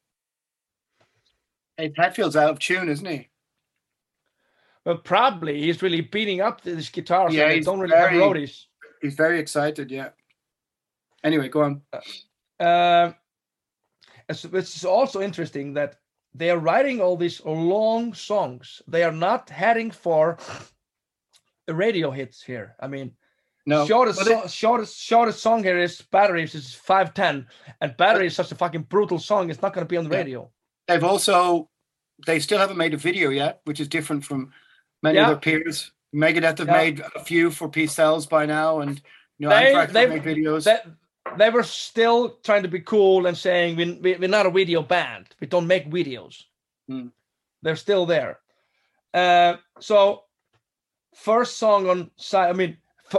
Hey, 1.77 1.93
Hetfield's 1.97 2.37
out 2.37 2.51
of 2.51 2.59
tune, 2.59 2.89
isn't 2.89 3.07
he? 3.07 3.29
But 4.85 5.05
probably 5.05 5.61
he's 5.61 5.83
really 5.83 6.01
beating 6.01 6.41
up 6.41 6.61
this 6.63 6.89
guitar. 6.89 7.31
Yeah, 7.31 7.43
so 7.45 7.49
they 7.49 7.57
he's 7.57 7.65
don't 7.65 7.81
really 7.81 7.91
very- 7.91 8.15
have 8.15 8.23
roadies. 8.23 8.65
He's 9.03 9.15
very 9.15 9.39
excited. 9.41 9.91
Yeah. 9.91 10.11
Anyway, 11.25 11.49
go 11.49 11.63
on. 11.63 11.83
Uh, 12.59 13.13
it's, 14.29 14.45
it's 14.45 14.85
also 14.85 15.21
interesting 15.21 15.75
that 15.75 15.97
they 16.35 16.51
are 16.51 16.59
writing 16.59 17.01
all 17.01 17.17
these 17.17 17.45
long 17.45 18.15
songs. 18.15 18.81
They 18.87 19.03
are 19.03 19.13
not 19.13 19.51
heading 19.51 19.91
for 19.91 20.39
the 21.67 21.75
radio 21.75 22.11
hits 22.11 22.43
here. 22.43 22.77
I 22.81 22.87
mean, 22.87 23.13
No. 23.69 23.85
shortest, 23.87 24.21
so- 24.25 24.47
shortest, 24.47 24.97
shortest 25.01 25.41
song 25.43 25.63
here 25.65 25.79
is 25.79 26.01
Batteries 26.01 26.55
is 26.55 26.73
five 26.73 27.15
ten, 27.15 27.47
and 27.81 27.97
Battery 27.97 28.29
is 28.29 28.37
such 28.37 28.53
a 28.53 28.55
fucking 28.55 28.83
brutal 28.83 29.19
song. 29.19 29.51
It's 29.51 29.61
not 29.61 29.73
going 29.75 29.85
to 29.85 29.89
be 29.89 29.97
on 29.97 30.05
the 30.05 30.11
Yeah. 30.11 30.17
radio. 30.23 30.51
They've 30.87 31.03
also, 31.03 31.69
they 32.27 32.39
still 32.39 32.59
haven't 32.59 32.77
made 32.77 32.95
a 32.95 32.97
video 32.97 33.31
yet, 33.31 33.61
which 33.65 33.81
is 33.81 33.89
different 33.89 34.25
from 34.25 34.53
many 35.03 35.17
Yeah. 35.19 35.23
of 35.25 35.29
their 35.29 35.37
peers. 35.61 35.91
Megadeth 36.15 36.59
have 36.59 36.69
Yeah. 36.69 36.73
made 36.77 37.01
a 37.17 37.25
few 37.25 37.51
for 37.51 37.69
Peace 37.69 37.93
Sells 37.93 38.27
by 38.27 38.47
now, 38.47 38.81
and 38.81 39.03
you 39.39 39.49
know, 39.49 39.51
They- 39.51 39.87
they- 39.93 40.07
made 40.07 40.23
videos. 40.23 40.65
They, 40.65 40.79
they 41.37 41.51
were 41.51 41.65
still 41.65 42.37
trying 42.45 42.63
to 42.63 42.69
be 42.69 42.81
cool 42.81 43.27
and 43.27 43.37
saying 43.37 43.77
we, 43.77 43.93
we, 43.95 44.15
we're 44.15 44.29
not 44.29 44.47
a 44.47 44.51
video 44.51 44.81
band. 44.83 45.27
We 45.41 45.49
don't 45.49 45.67
make 45.67 45.91
videos. 45.91 46.45
Hmm. 46.89 47.09
They're 47.63 47.75
still 47.77 48.07
there. 48.07 48.39
Uh, 49.13 49.57
so 49.81 50.23
first 51.15 51.59
song 51.59 51.89
on 51.89 52.11
side, 52.17 52.49
I 52.49 52.53
mean, 52.53 52.79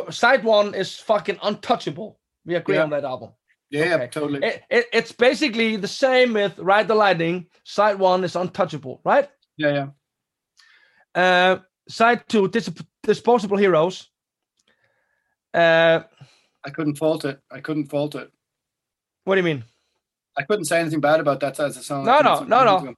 side 0.10 0.44
one 0.44 0.74
is 0.74 0.96
fucking 1.00 1.40
untouchable. 1.44 2.20
We 2.46 2.56
agree 2.56 2.76
Yeah. 2.76 2.84
on 2.84 2.90
that 2.92 3.04
album. 3.06 3.32
yeah, 3.70 3.96
okay. 3.96 4.08
totally. 4.08 4.40
It, 4.48 4.64
it, 4.70 4.86
it's 4.94 5.12
basically 5.12 5.76
the 5.76 5.88
same 5.88 6.34
with 6.34 6.58
Ride 6.60 6.88
the 6.88 6.96
Lightning. 6.96 7.48
Side 7.64 8.00
one 8.00 8.24
is 8.24 8.36
untouchable, 8.36 9.02
right? 9.04 9.30
yeah, 9.58 9.74
yeah. 9.74 9.88
Uh, 11.16 11.60
side 11.90 12.28
two, 12.30 12.48
Dis- 12.48 12.72
Disposable 13.04 13.58
Heroes. 13.58 14.10
Uh, 15.54 16.02
I 16.64 16.70
couldn't 16.70 16.96
fault 16.98 17.26
it. 17.26 17.40
I 17.52 17.60
couldn't 17.62 17.86
fault 17.88 18.16
it. 18.16 18.32
what 19.24 19.36
do 19.36 19.40
you 19.40 19.46
mean? 19.46 19.64
I 20.38 20.44
couldn't 20.44 20.66
say 20.66 20.80
anything 20.80 21.02
bad 21.02 21.20
about 21.20 21.40
that 21.40 21.60
as 21.60 21.78
a 21.78 21.84
song. 21.84 22.06
No, 22.06 22.20
no, 22.20 22.44
no, 22.44 22.64
no. 22.64 22.94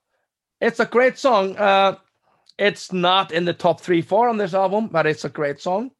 It's 0.59 0.79
a 0.81 0.85
great 0.85 1.17
song. 1.17 1.55
Uh, 1.55 1.95
it's 2.57 2.91
not 2.91 3.31
in 3.31 3.45
the 3.45 3.53
top 3.53 3.79
three, 3.79 4.01
four 4.01 4.27
on 4.27 4.37
this 4.37 4.53
album, 4.53 4.87
but 4.87 5.05
it's 5.07 5.23
a 5.23 5.29
great 5.29 5.61
song. 5.61 5.91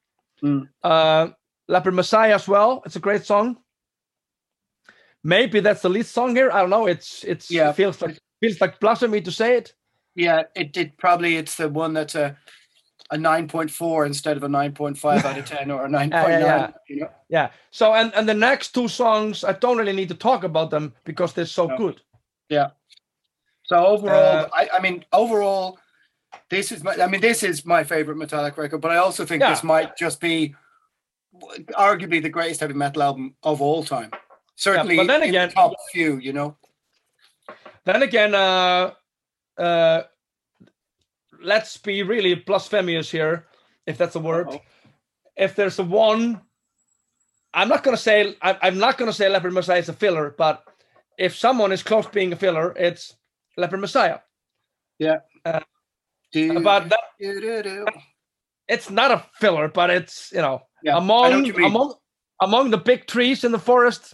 Mm. 0.44 0.70
Uh, 0.84 1.30
Leper 1.68 1.92
Messiah 1.92 2.36
as 2.36 2.48
well. 2.48 2.82
It's 2.86 2.96
a 2.96 3.00
great 3.00 3.26
song. 3.26 3.58
Maybe 5.24 5.60
that's 5.60 5.82
the 5.82 5.90
lead 5.90 6.06
song 6.06 6.36
here. 6.36 6.50
I 6.52 6.62
don't 6.62 6.70
know. 6.70 6.88
It's 6.88 7.24
it's 7.24 7.52
Yeah. 7.52 7.70
it 7.70 7.76
feels 7.76 8.02
like 8.02 8.18
feels 8.42 8.62
like 8.62 8.80
blasphemy 8.80 9.22
to 9.22 9.32
say 9.32 9.58
it. 9.58 9.74
Yeah, 10.16 10.44
it 10.56 10.72
did. 10.74 10.98
Probably 10.98 11.36
it's 11.38 11.56
the 11.56 11.70
one 11.70 11.94
that's 11.94 12.16
a 12.16 12.38
a 13.12 13.18
9.4 13.18 14.06
instead 14.06 14.38
of 14.38 14.44
a 14.44 14.48
9.5 14.48 15.26
out 15.26 15.38
of 15.38 15.44
10 15.46 15.72
or 15.72 15.86
a 15.86 15.90
9.9. 15.90 16.12
yeah. 16.30 16.72
You 16.88 16.96
know? 17.02 17.10
Yeah. 17.28 17.50
So 17.72 17.94
and 17.94 18.14
and 18.16 18.30
the 18.30 18.34
next 18.34 18.74
two 18.74 18.88
songs, 18.88 19.44
I 19.44 19.54
don't 19.54 19.78
really 19.78 19.94
need 19.94 20.10
to 20.10 20.16
talk 20.16 20.44
about 20.44 20.70
them 20.70 20.94
because 21.06 21.34
they're 21.34 21.46
so 21.46 21.68
No. 21.68 21.78
good. 21.78 22.02
Yeah. 22.50 22.70
So 23.64 23.76
overall, 23.86 24.16
Uh, 24.46 24.50
I, 24.54 24.70
I 24.74 24.80
mean, 24.80 25.04
overall, 25.12 25.80
this 26.50 26.72
is 26.72 26.84
my. 26.84 26.96
I 26.96 27.08
mean, 27.08 27.22
this 27.22 27.44
is 27.44 27.66
my 27.66 27.84
favorite 27.84 28.18
Metallic 28.18 28.58
record, 28.58 28.80
but 28.80 28.92
I 28.92 28.98
also 28.98 29.26
think 29.26 29.42
Yeah. 29.42 29.50
this 29.52 29.64
might 29.64 29.98
just 29.98 30.20
be 30.20 30.56
arguably 31.78 32.22
the 32.22 32.30
greatest 32.30 32.60
heavy 32.60 32.74
metal 32.74 33.04
album 33.04 33.36
of 33.44 33.62
all 33.62 33.84
time. 33.84 34.12
Certainly, 34.56 34.98
but 34.98 35.08
then 35.08 35.24
in 35.24 35.32
the 35.32 35.38
again- 35.38 35.52
top 35.52 35.74
few. 35.92 36.18
You 36.18 36.34
know. 36.34 36.58
Then 37.86 38.04
again, 38.04 38.36
uh, 38.36 38.94
uh, 39.58 40.04
let's 41.42 41.78
be 41.78 42.04
really 42.04 42.36
blasphemous 42.36 43.10
here, 43.10 43.48
if 43.88 43.98
that's 43.98 44.16
a 44.16 44.20
word. 44.20 44.50
Uh-oh. 44.50 44.62
If 45.38 45.56
there's 45.56 45.80
a 45.80 45.84
one, 45.84 46.42
I'm 47.54 47.70
not 47.70 47.84
gonna 47.84 47.98
say 47.98 48.36
I'm 48.42 48.78
not 48.78 48.98
gonna 48.98 49.14
say 49.14 49.30
Leper 49.30 49.50
Messiah 49.50 49.80
is 49.80 49.90
a 49.90 49.94
filler, 49.94 50.36
but 50.38 50.64
if 51.18 51.36
someone 51.36 51.72
is 51.72 51.82
close 51.82 52.06
to 52.06 52.12
being 52.12 52.34
a 52.34 52.36
filler, 52.36 52.74
it's 52.78 53.16
Leper 53.58 53.78
Messiah. 53.78 54.20
Do, 56.32 56.60
But 56.62 56.90
that, 56.90 57.00
do, 57.20 57.62
do, 57.64 57.86
it's 58.68 58.90
not 58.90 59.12
a 59.12 59.26
filler, 59.40 59.68
but 59.68 59.90
it's 59.90 60.32
you 60.32 60.42
know 60.42 60.62
Yeah, 60.84 60.98
among 60.98 61.46
you 61.46 61.56
among 61.66 61.94
among 62.42 62.70
the 62.72 62.78
big 62.78 63.08
trees 63.08 63.44
in 63.44 63.52
the 63.52 63.60
forest, 63.60 64.14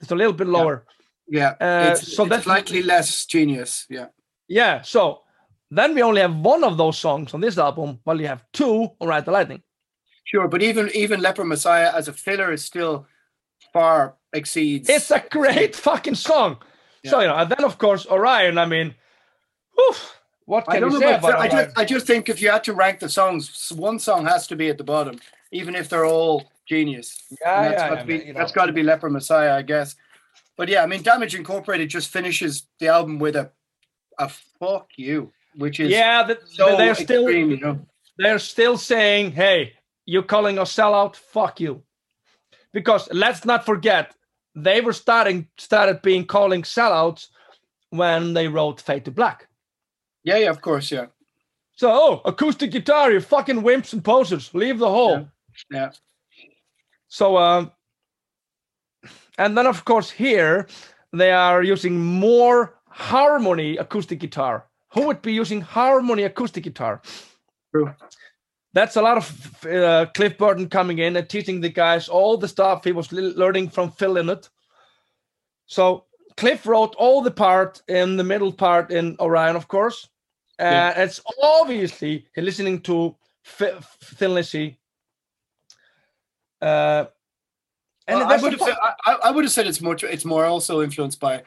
it's 0.00 0.10
a 0.10 0.14
little 0.16 0.32
bit 0.32 0.46
lower. 0.48 0.84
Yeah, 1.28 1.54
Uh, 1.60 1.90
it's, 1.92 2.14
so 2.14 2.22
it's 2.24 2.30
that's- 2.30 2.44
slightly 2.44 2.82
less 2.82 3.26
genius. 3.26 3.86
Yeah. 3.90 4.06
Yeah, 4.48 4.82
so 4.82 5.22
then 5.70 5.94
we 5.94 6.02
only 6.02 6.20
have 6.20 6.36
one 6.36 6.62
of 6.64 6.76
those 6.76 6.98
songs 6.98 7.34
on 7.34 7.40
this 7.40 7.58
album, 7.58 7.98
while 8.04 8.20
you 8.20 8.28
have 8.28 8.44
two 8.52 8.88
on 9.00 9.08
Ride 9.08 9.24
the 9.24 9.32
Lightning. 9.32 9.62
Sure, 10.24 10.48
but 10.48 10.62
even 10.62 10.90
even 10.94 11.20
Leper 11.20 11.44
Messiah 11.44 11.92
as 11.94 12.08
a 12.08 12.12
filler 12.12 12.52
is 12.52 12.64
still 12.64 13.06
far 13.72 14.16
exceeds. 14.32 14.88
It's 14.88 15.10
a 15.10 15.22
great 15.30 15.74
fucking 15.86 16.16
song. 16.16 16.58
So 17.04 17.20
you 17.20 17.28
know, 17.28 17.36
and 17.36 17.50
then 17.50 17.64
of 17.64 17.78
course 17.78 18.06
Orion. 18.10 18.58
I 18.58 18.66
mean, 18.66 18.94
whew, 19.76 19.94
what 20.46 20.64
I 20.68 20.80
don't 20.80 20.92
you 20.92 21.00
know 21.00 21.06
say 21.06 21.14
about. 21.16 21.38
I 21.38 21.48
just 21.48 21.78
I 21.78 21.84
just 21.84 22.06
think 22.06 22.28
if 22.28 22.40
you 22.40 22.50
had 22.50 22.64
to 22.64 22.72
rank 22.72 23.00
the 23.00 23.08
songs, 23.08 23.72
one 23.76 23.98
song 23.98 24.24
has 24.26 24.46
to 24.48 24.56
be 24.56 24.68
at 24.68 24.78
the 24.78 24.84
bottom, 24.84 25.18
even 25.52 25.74
if 25.74 25.88
they're 25.88 26.06
all 26.06 26.44
genius. 26.66 27.22
Yeah, 27.40 27.62
And 27.62 27.72
that's 27.72 27.82
yeah, 27.82 27.88
got 27.88 27.94
yeah, 27.94 28.00
to 28.00 28.06
be 28.06 28.18
man, 28.18 28.26
you 28.26 28.32
know. 28.32 28.38
that's 28.38 28.52
got 28.52 28.66
to 28.66 28.72
be 28.72 28.82
Leper 28.82 29.10
Messiah, 29.10 29.54
I 29.54 29.62
guess. 29.62 29.96
But 30.56 30.68
yeah, 30.68 30.82
I 30.82 30.86
mean, 30.86 31.02
Damage 31.02 31.34
Incorporated 31.34 31.90
just 31.90 32.08
finishes 32.10 32.66
the 32.78 32.88
album 32.88 33.18
with 33.18 33.36
a 33.36 33.50
a 34.18 34.30
fuck 34.58 34.88
you, 34.96 35.32
which 35.56 35.80
is 35.80 35.90
yeah, 35.90 36.24
th- 36.26 36.38
so 36.46 36.76
they're 36.76 36.94
still 36.94 37.28
you 37.30 37.58
know. 37.58 37.78
they're 38.18 38.38
still 38.38 38.78
saying, 38.78 39.32
"Hey, 39.32 39.74
you're 40.06 40.22
calling 40.22 40.58
us 40.58 40.74
sellout? 40.74 41.16
Fuck 41.16 41.60
you," 41.60 41.82
because 42.72 43.08
let's 43.12 43.44
not 43.44 43.66
forget 43.66 44.14
they 44.54 44.80
were 44.80 44.94
starting 44.94 45.48
started 45.58 46.00
being 46.02 46.24
calling 46.24 46.62
sellouts 46.62 47.28
when 47.90 48.32
they 48.32 48.48
wrote 48.48 48.80
Fade 48.80 49.04
to 49.04 49.10
Black. 49.10 49.45
Yeah, 50.26 50.38
yeah, 50.38 50.50
of 50.50 50.60
course, 50.60 50.90
yeah, 50.90 51.06
So, 51.76 51.88
oh, 51.90 52.20
acoustic 52.24 52.72
guitar, 52.72 53.12
you 53.12 53.20
fucking 53.20 53.62
wimps 53.62 53.92
and 53.92 54.02
posers, 54.04 54.52
leave 54.54 54.78
the 54.80 54.88
hole. 54.88 55.28
yeah. 55.70 55.92
So, 57.06 57.36
um, 57.38 57.70
and 59.38 59.56
then 59.56 59.66
of 59.66 59.84
course 59.84 60.10
here 60.10 60.66
they 61.12 61.30
are 61.30 61.62
using 61.62 61.98
more 62.00 62.74
harmony 62.88 63.76
acoustic 63.76 64.18
guitar. 64.18 64.66
Who 64.94 65.06
would 65.06 65.22
be 65.22 65.32
using 65.32 65.60
harmony 65.60 66.24
acoustic 66.24 66.64
guitar? 66.64 67.02
True. 67.70 67.94
That's 68.72 68.96
a 68.96 69.02
lot 69.02 69.16
of 69.18 69.64
uh, 69.66 70.06
Cliff 70.14 70.36
Burton 70.36 70.68
coming 70.68 70.98
in 70.98 71.16
and 71.16 71.28
teaching 71.28 71.60
the 71.60 71.68
guys 71.68 72.08
all 72.08 72.36
the 72.36 72.48
stuff 72.48 72.84
he 72.84 72.92
was 72.92 73.12
learning 73.12 73.70
from 73.70 73.92
Phil 73.92 74.14
Lynott. 74.14 74.48
So 75.66 76.04
Cliff 76.36 76.66
wrote 76.66 76.94
all 76.98 77.22
the 77.22 77.30
part 77.30 77.82
in 77.88 78.16
the 78.16 78.24
middle 78.24 78.52
part 78.52 78.90
in 78.90 79.16
Orion, 79.20 79.56
of 79.56 79.68
course. 79.68 80.08
Yeah. 80.58 81.02
It's 81.02 81.20
obviously 81.42 82.26
he's 82.34 82.44
listening 82.44 82.80
to 82.82 83.14
Phil 83.44 83.78
Thin 84.02 84.34
Lizzy. 84.34 84.78
Uh, 86.60 87.06
and 88.08 88.20
Well, 88.20 88.32
I 88.32 88.36
would 88.36 88.52
have 88.52 88.60
said 88.60 88.76
I, 89.04 89.16
I 89.24 89.30
would 89.30 89.44
have 89.44 89.52
said 89.52 89.66
it's 89.66 89.80
much 89.80 90.04
it's 90.04 90.24
more 90.24 90.44
also 90.44 90.82
influenced 90.82 91.20
by 91.20 91.42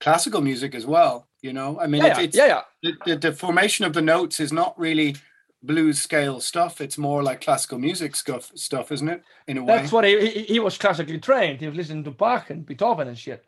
classical 0.00 0.40
music 0.40 0.74
as 0.74 0.86
well. 0.86 1.28
You 1.40 1.52
know, 1.52 1.78
I 1.78 1.86
mean, 1.86 2.02
yeah, 2.02 2.08
it's, 2.08 2.18
yeah, 2.18 2.24
it's 2.24 2.36
yeah, 2.36 2.46
yeah. 2.46 2.94
The, 3.06 3.14
the, 3.14 3.30
the 3.30 3.32
formation 3.32 3.84
of 3.84 3.92
the 3.92 4.02
notes 4.02 4.40
is 4.40 4.52
not 4.52 4.76
really 4.78 5.14
blues 5.62 6.00
scale 6.00 6.40
stuff. 6.40 6.80
It's 6.80 6.98
more 6.98 7.22
like 7.22 7.40
classical 7.40 7.78
music 7.78 8.16
stuff, 8.16 8.50
stuff, 8.54 8.90
isn't 8.90 9.08
it? 9.08 9.22
In 9.46 9.58
a 9.58 9.62
way. 9.62 9.76
That's 9.76 9.92
what 9.92 10.04
he, 10.04 10.28
he 10.28 10.42
he 10.44 10.58
was 10.58 10.76
classically 10.76 11.18
trained. 11.18 11.60
He 11.60 11.68
was 11.68 11.76
listening 11.76 12.04
to 12.04 12.10
Bach 12.10 12.50
and 12.50 12.66
Beethoven 12.66 13.08
and 13.08 13.18
shit. 13.18 13.44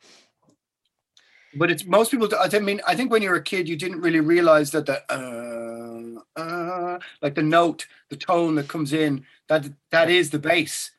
But 1.55 1.71
it's 1.71 1.85
most 1.85 2.11
people. 2.11 2.29
I 2.39 2.59
mean, 2.59 2.81
I 2.87 2.95
think 2.95 3.11
when 3.11 3.23
you're 3.23 3.37
a 3.37 3.43
kid, 3.43 3.69
you 3.69 3.77
didn't 3.77 4.01
really 4.01 4.21
realize 4.21 4.71
that 4.71 4.87
the 4.87 5.03
uh, 5.13 6.41
uh, 6.41 6.99
like 7.23 7.35
the 7.35 7.43
note, 7.43 7.87
the 8.09 8.17
tone 8.17 8.55
that 8.57 8.69
comes 8.69 8.93
in, 8.93 9.25
that 9.49 9.67
that 9.91 10.11
is 10.11 10.31
the 10.31 10.39
bass 10.39 10.93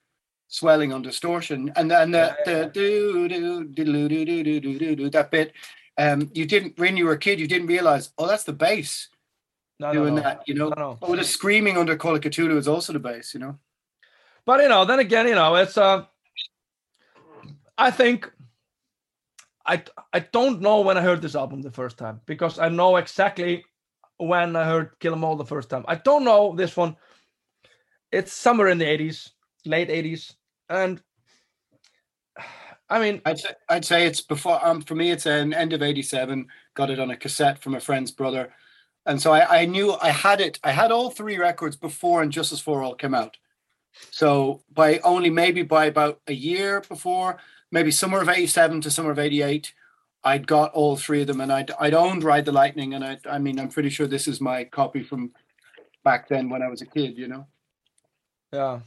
swelling 0.47 0.91
on 0.91 1.01
distortion, 1.01 1.71
and 1.75 1.89
then 1.89 2.11
the 2.11 2.35
the 2.45 2.69
do 2.73 3.27
do 3.29 3.63
do 3.65 3.85
do 3.85 4.09
do 4.09 4.25
do 4.25 4.43
do 4.43 4.59
do 4.59 4.79
do 4.79 4.95
do 4.95 5.09
that 5.09 5.31
bit. 5.31 5.53
Um, 5.97 6.29
you 6.33 6.45
didn't 6.45 6.77
when 6.77 6.97
you 6.97 7.05
were 7.05 7.13
a 7.13 7.19
kid, 7.19 7.39
you 7.39 7.47
didn't 7.47 7.67
realize. 7.67 8.11
Oh, 8.17 8.27
that's 8.27 8.43
the 8.43 8.53
bass 8.53 9.09
No, 9.79 9.87
no, 9.87 9.93
doing 9.93 10.15
no. 10.15 10.21
that. 10.21 10.43
You 10.47 10.55
know. 10.55 10.69
No, 10.69 10.75
no. 10.75 10.97
Oh, 11.01 11.15
the 11.15 11.23
screaming 11.23 11.77
under 11.77 11.95
Call 11.95 12.15
of 12.15 12.21
Cthulhu 12.21 12.57
is 12.57 12.67
also 12.67 12.93
the 12.93 12.99
bass. 12.99 13.33
You 13.33 13.39
know. 13.39 13.59
But 14.45 14.61
you 14.61 14.69
know, 14.69 14.83
then 14.85 14.99
again, 14.99 15.27
you 15.27 15.35
know, 15.35 15.55
it's 15.55 15.77
uh 15.77 16.05
I 17.77 17.91
think 17.91 18.31
I 19.65 19.83
I 20.13 20.19
don't 20.19 20.61
know 20.61 20.81
when 20.81 20.97
I 20.97 21.01
heard 21.01 21.21
this 21.21 21.35
album 21.35 21.61
the 21.61 21.71
first 21.71 21.97
time 21.97 22.21
because 22.25 22.59
I 22.59 22.69
know 22.69 22.97
exactly 22.97 23.63
when 24.17 24.55
I 24.55 24.65
heard 24.65 24.99
Kill 24.99 25.13
'Em 25.13 25.23
All 25.23 25.35
the 25.35 25.45
first 25.45 25.69
time. 25.69 25.85
I 25.87 25.95
don't 25.95 26.23
know 26.23 26.55
this 26.55 26.77
one. 26.77 26.95
It's 28.11 28.33
somewhere 28.33 28.67
in 28.67 28.77
the 28.77 28.85
80s, 28.85 29.31
late 29.65 29.89
80s, 29.89 30.35
and 30.69 31.01
I 32.89 32.99
mean, 32.99 33.21
I'd 33.25 33.39
say, 33.39 33.49
I'd 33.69 33.85
say 33.85 34.05
it's 34.05 34.21
before 34.21 34.63
um 34.65 34.81
for 34.81 34.95
me 34.95 35.11
it's 35.11 35.25
an 35.25 35.53
end 35.53 35.73
of 35.73 35.81
87 35.81 36.47
got 36.73 36.89
it 36.89 36.99
on 36.99 37.11
a 37.11 37.17
cassette 37.17 37.59
from 37.59 37.75
a 37.75 37.79
friend's 37.79 38.11
brother 38.11 38.53
and 39.05 39.21
so 39.21 39.31
I, 39.31 39.61
I 39.61 39.65
knew 39.65 39.95
I 40.01 40.09
had 40.09 40.41
it 40.41 40.59
I 40.63 40.71
had 40.71 40.91
all 40.91 41.09
three 41.09 41.37
records 41.37 41.77
before 41.77 42.21
and 42.21 42.31
Justice 42.31 42.59
for 42.59 42.83
All 42.83 42.95
came 42.95 43.15
out 43.15 43.37
so 44.11 44.61
by 44.73 44.99
only 44.99 45.29
maybe 45.29 45.63
by 45.63 45.85
about 45.85 46.19
a 46.27 46.33
year 46.33 46.81
before 46.81 47.37
maybe 47.71 47.91
summer 47.91 48.21
of 48.21 48.29
87 48.29 48.81
to 48.81 48.91
summer 48.91 49.11
of 49.11 49.19
88 49.19 49.73
I'd 50.23 50.45
got 50.45 50.71
all 50.73 50.95
three 50.97 51.21
of 51.21 51.27
them 51.27 51.41
and 51.41 51.51
I'd, 51.51 51.71
I'd 51.79 51.93
owned 51.95 52.23
Ride 52.23 52.45
the 52.45 52.51
Lightning 52.51 52.93
and 52.93 53.03
I 53.03 53.17
I 53.29 53.37
mean 53.39 53.59
I'm 53.59 53.69
pretty 53.69 53.89
sure 53.89 54.07
this 54.07 54.27
is 54.27 54.39
my 54.41 54.63
copy 54.65 55.03
from 55.03 55.31
back 56.03 56.27
then 56.29 56.49
when 56.49 56.61
I 56.61 56.67
was 56.69 56.81
a 56.81 56.85
kid 56.85 57.17
you 57.17 57.27
know 57.27 57.47
Yeah. 58.53 58.79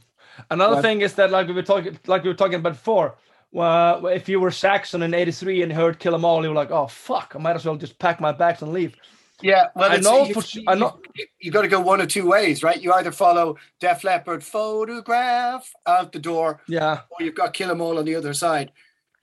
Another 0.49 0.75
But- 0.75 0.81
thing 0.81 1.01
is 1.01 1.13
that, 1.15 1.31
like 1.31 1.47
we 1.47 1.53
were 1.53 1.63
talking, 1.63 1.97
like 2.07 2.23
we 2.23 2.29
were 2.29 2.35
talking 2.35 2.55
about 2.55 2.73
before, 2.73 3.15
uh, 3.55 4.01
if 4.11 4.27
you 4.27 4.39
were 4.41 4.51
Saxon 4.51 5.01
in 5.03 5.13
'83 5.13 5.61
and 5.63 5.71
heard 5.71 5.97
"Kill 5.99 6.13
'Em 6.15 6.25
All," 6.25 6.43
you 6.43 6.49
were 6.49 6.55
like, 6.55 6.71
"Oh 6.71 6.87
fuck, 6.87 7.33
I 7.35 7.39
might 7.39 7.55
as 7.55 7.63
well 7.65 7.77
just 7.77 7.97
pack 7.99 8.19
my 8.19 8.33
bags 8.33 8.61
and 8.61 8.73
leave." 8.73 8.95
Yeah, 9.41 9.67
well, 9.75 9.91
I 9.91 9.97
know 9.97 10.25
for 10.33 10.41
su- 10.41 10.59
you, 10.61 10.65
I 10.67 10.75
know- 10.75 10.99
You, 11.39 11.51
got 11.51 11.61
to 11.61 11.67
go 11.69 11.79
one 11.79 12.01
of 12.01 12.07
two 12.09 12.27
ways, 12.27 12.63
right? 12.63 12.81
You 12.81 12.91
either 12.93 13.11
follow 13.13 13.55
Def 13.79 14.03
Leppard 14.03 14.43
photograph 14.43 15.71
out 15.85 16.11
the 16.11 16.19
door, 16.19 16.59
Yeah, 16.67 17.01
or 17.11 17.23
you've 17.25 17.35
got 17.35 17.53
Kill 17.53 17.71
'Em 17.71 17.79
All 17.81 17.97
on 17.97 18.05
the 18.05 18.15
other 18.15 18.33
side. 18.33 18.71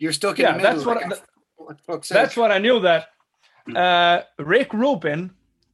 You're 0.03 0.13
stuck 0.13 0.37
in 0.41 0.43
Yeah, 0.47 0.53
the 0.53 0.59
middle. 0.59 0.73
that's 0.73 0.85
what 0.85 0.97
like, 1.69 1.81
I- 1.89 2.15
that's 2.15 2.37
what 2.37 2.51
I 2.51 2.59
knew. 2.59 2.81
That 2.81 3.07
uh, 3.77 4.23
Rick 4.39 4.75
Rubin 4.75 5.31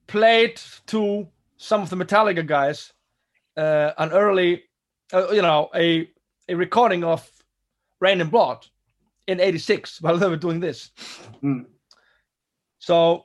played 0.06 0.60
to 0.88 1.26
some 1.56 1.80
of 1.80 1.88
the 1.88 1.96
Metallica 1.96 2.46
guys 2.46 2.92
uh, 3.56 3.92
an 3.96 4.12
early, 4.12 4.64
uh, 5.14 5.30
you 5.30 5.40
know, 5.40 5.70
a 5.74 6.10
a 6.46 6.54
recording 6.54 7.04
of 7.04 7.26
Reign 8.00 8.20
in 8.20 8.28
Blood 8.28 8.66
in 9.26 9.40
'86 9.40 10.00
while 10.02 10.18
they 10.18 10.28
were 10.28 10.36
doing 10.36 10.60
this. 10.60 10.90
Hmm. 11.40 11.60
So, 12.80 13.24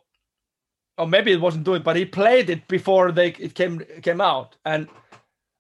or 0.98 1.06
maybe 1.06 1.34
it 1.34 1.42
wasn't 1.42 1.66
doing, 1.66 1.84
but 1.84 1.98
he 1.98 2.06
played 2.06 2.50
it 2.50 2.66
before 2.70 3.12
they 3.12 3.28
it 3.34 3.56
came 3.56 3.82
came 4.02 4.22
out, 4.22 4.56
and 4.64 4.88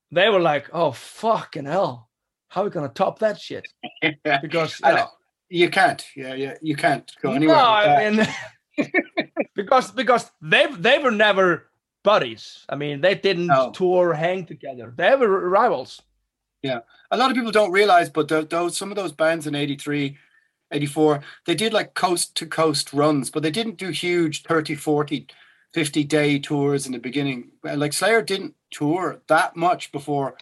they 0.09 0.29
were 0.29 0.39
like, 0.39 0.69
"Oh 0.71 0.91
fucking 0.93 1.65
hell, 1.65 2.09
how 2.47 2.61
are 2.61 2.63
we 2.63 2.69
gonna 2.71 2.87
top 2.87 3.19
that 3.19 3.41
shit?" 3.41 3.67
Because 4.41 4.79
you 4.79 4.89
know. 4.93 5.09
You 5.53 5.69
can't. 5.69 6.03
Yeah, 6.15 6.33
yeah. 6.33 6.55
You 6.63 6.75
can't 6.75 7.11
go 7.21 7.29
no, 7.29 7.35
anywhere. 7.35 7.55
that. 7.55 7.87
I 7.87 8.09
mean, 8.09 8.89
because 9.55 9.91
because 9.91 10.31
they 10.41 10.65
they 10.79 10.97
were 10.97 11.11
never 11.11 11.69
buddies. 12.03 12.65
I 12.69 12.75
mean, 12.75 13.01
they 13.01 13.13
didn't 13.13 13.47
No. 13.47 13.71
tour, 13.71 14.13
hang 14.13 14.45
together. 14.47 14.91
They 14.97 15.15
were 15.15 15.47
rivals. 15.49 16.01
Yeah, 16.63 16.79
a 17.11 17.17
lot 17.17 17.29
of 17.29 17.35
people 17.35 17.51
don't 17.51 17.71
realize, 17.71 18.09
but 18.09 18.27
those 18.49 18.75
some 18.75 18.89
of 18.91 18.95
those 18.95 19.11
bands 19.11 19.45
in 19.45 19.53
83, 19.53 20.17
84, 20.71 21.21
they 21.45 21.53
did 21.55 21.71
like 21.71 21.93
coast 21.93 22.35
to 22.37 22.47
coast 22.47 22.91
runs, 22.91 23.29
but 23.29 23.43
they 23.43 23.51
didn't 23.51 23.77
do 23.77 23.89
huge 23.89 24.41
30, 24.43 24.73
40, 24.75 25.27
50 25.73 26.03
day 26.05 26.39
tours 26.39 26.87
in 26.87 26.93
the 26.93 26.99
beginning. 26.99 27.51
Like 27.63 27.93
Slayer 27.93 28.23
didn't 28.23 28.55
tour 28.71 29.21
that 29.27 29.55
much 29.55 29.91
before 29.91 30.35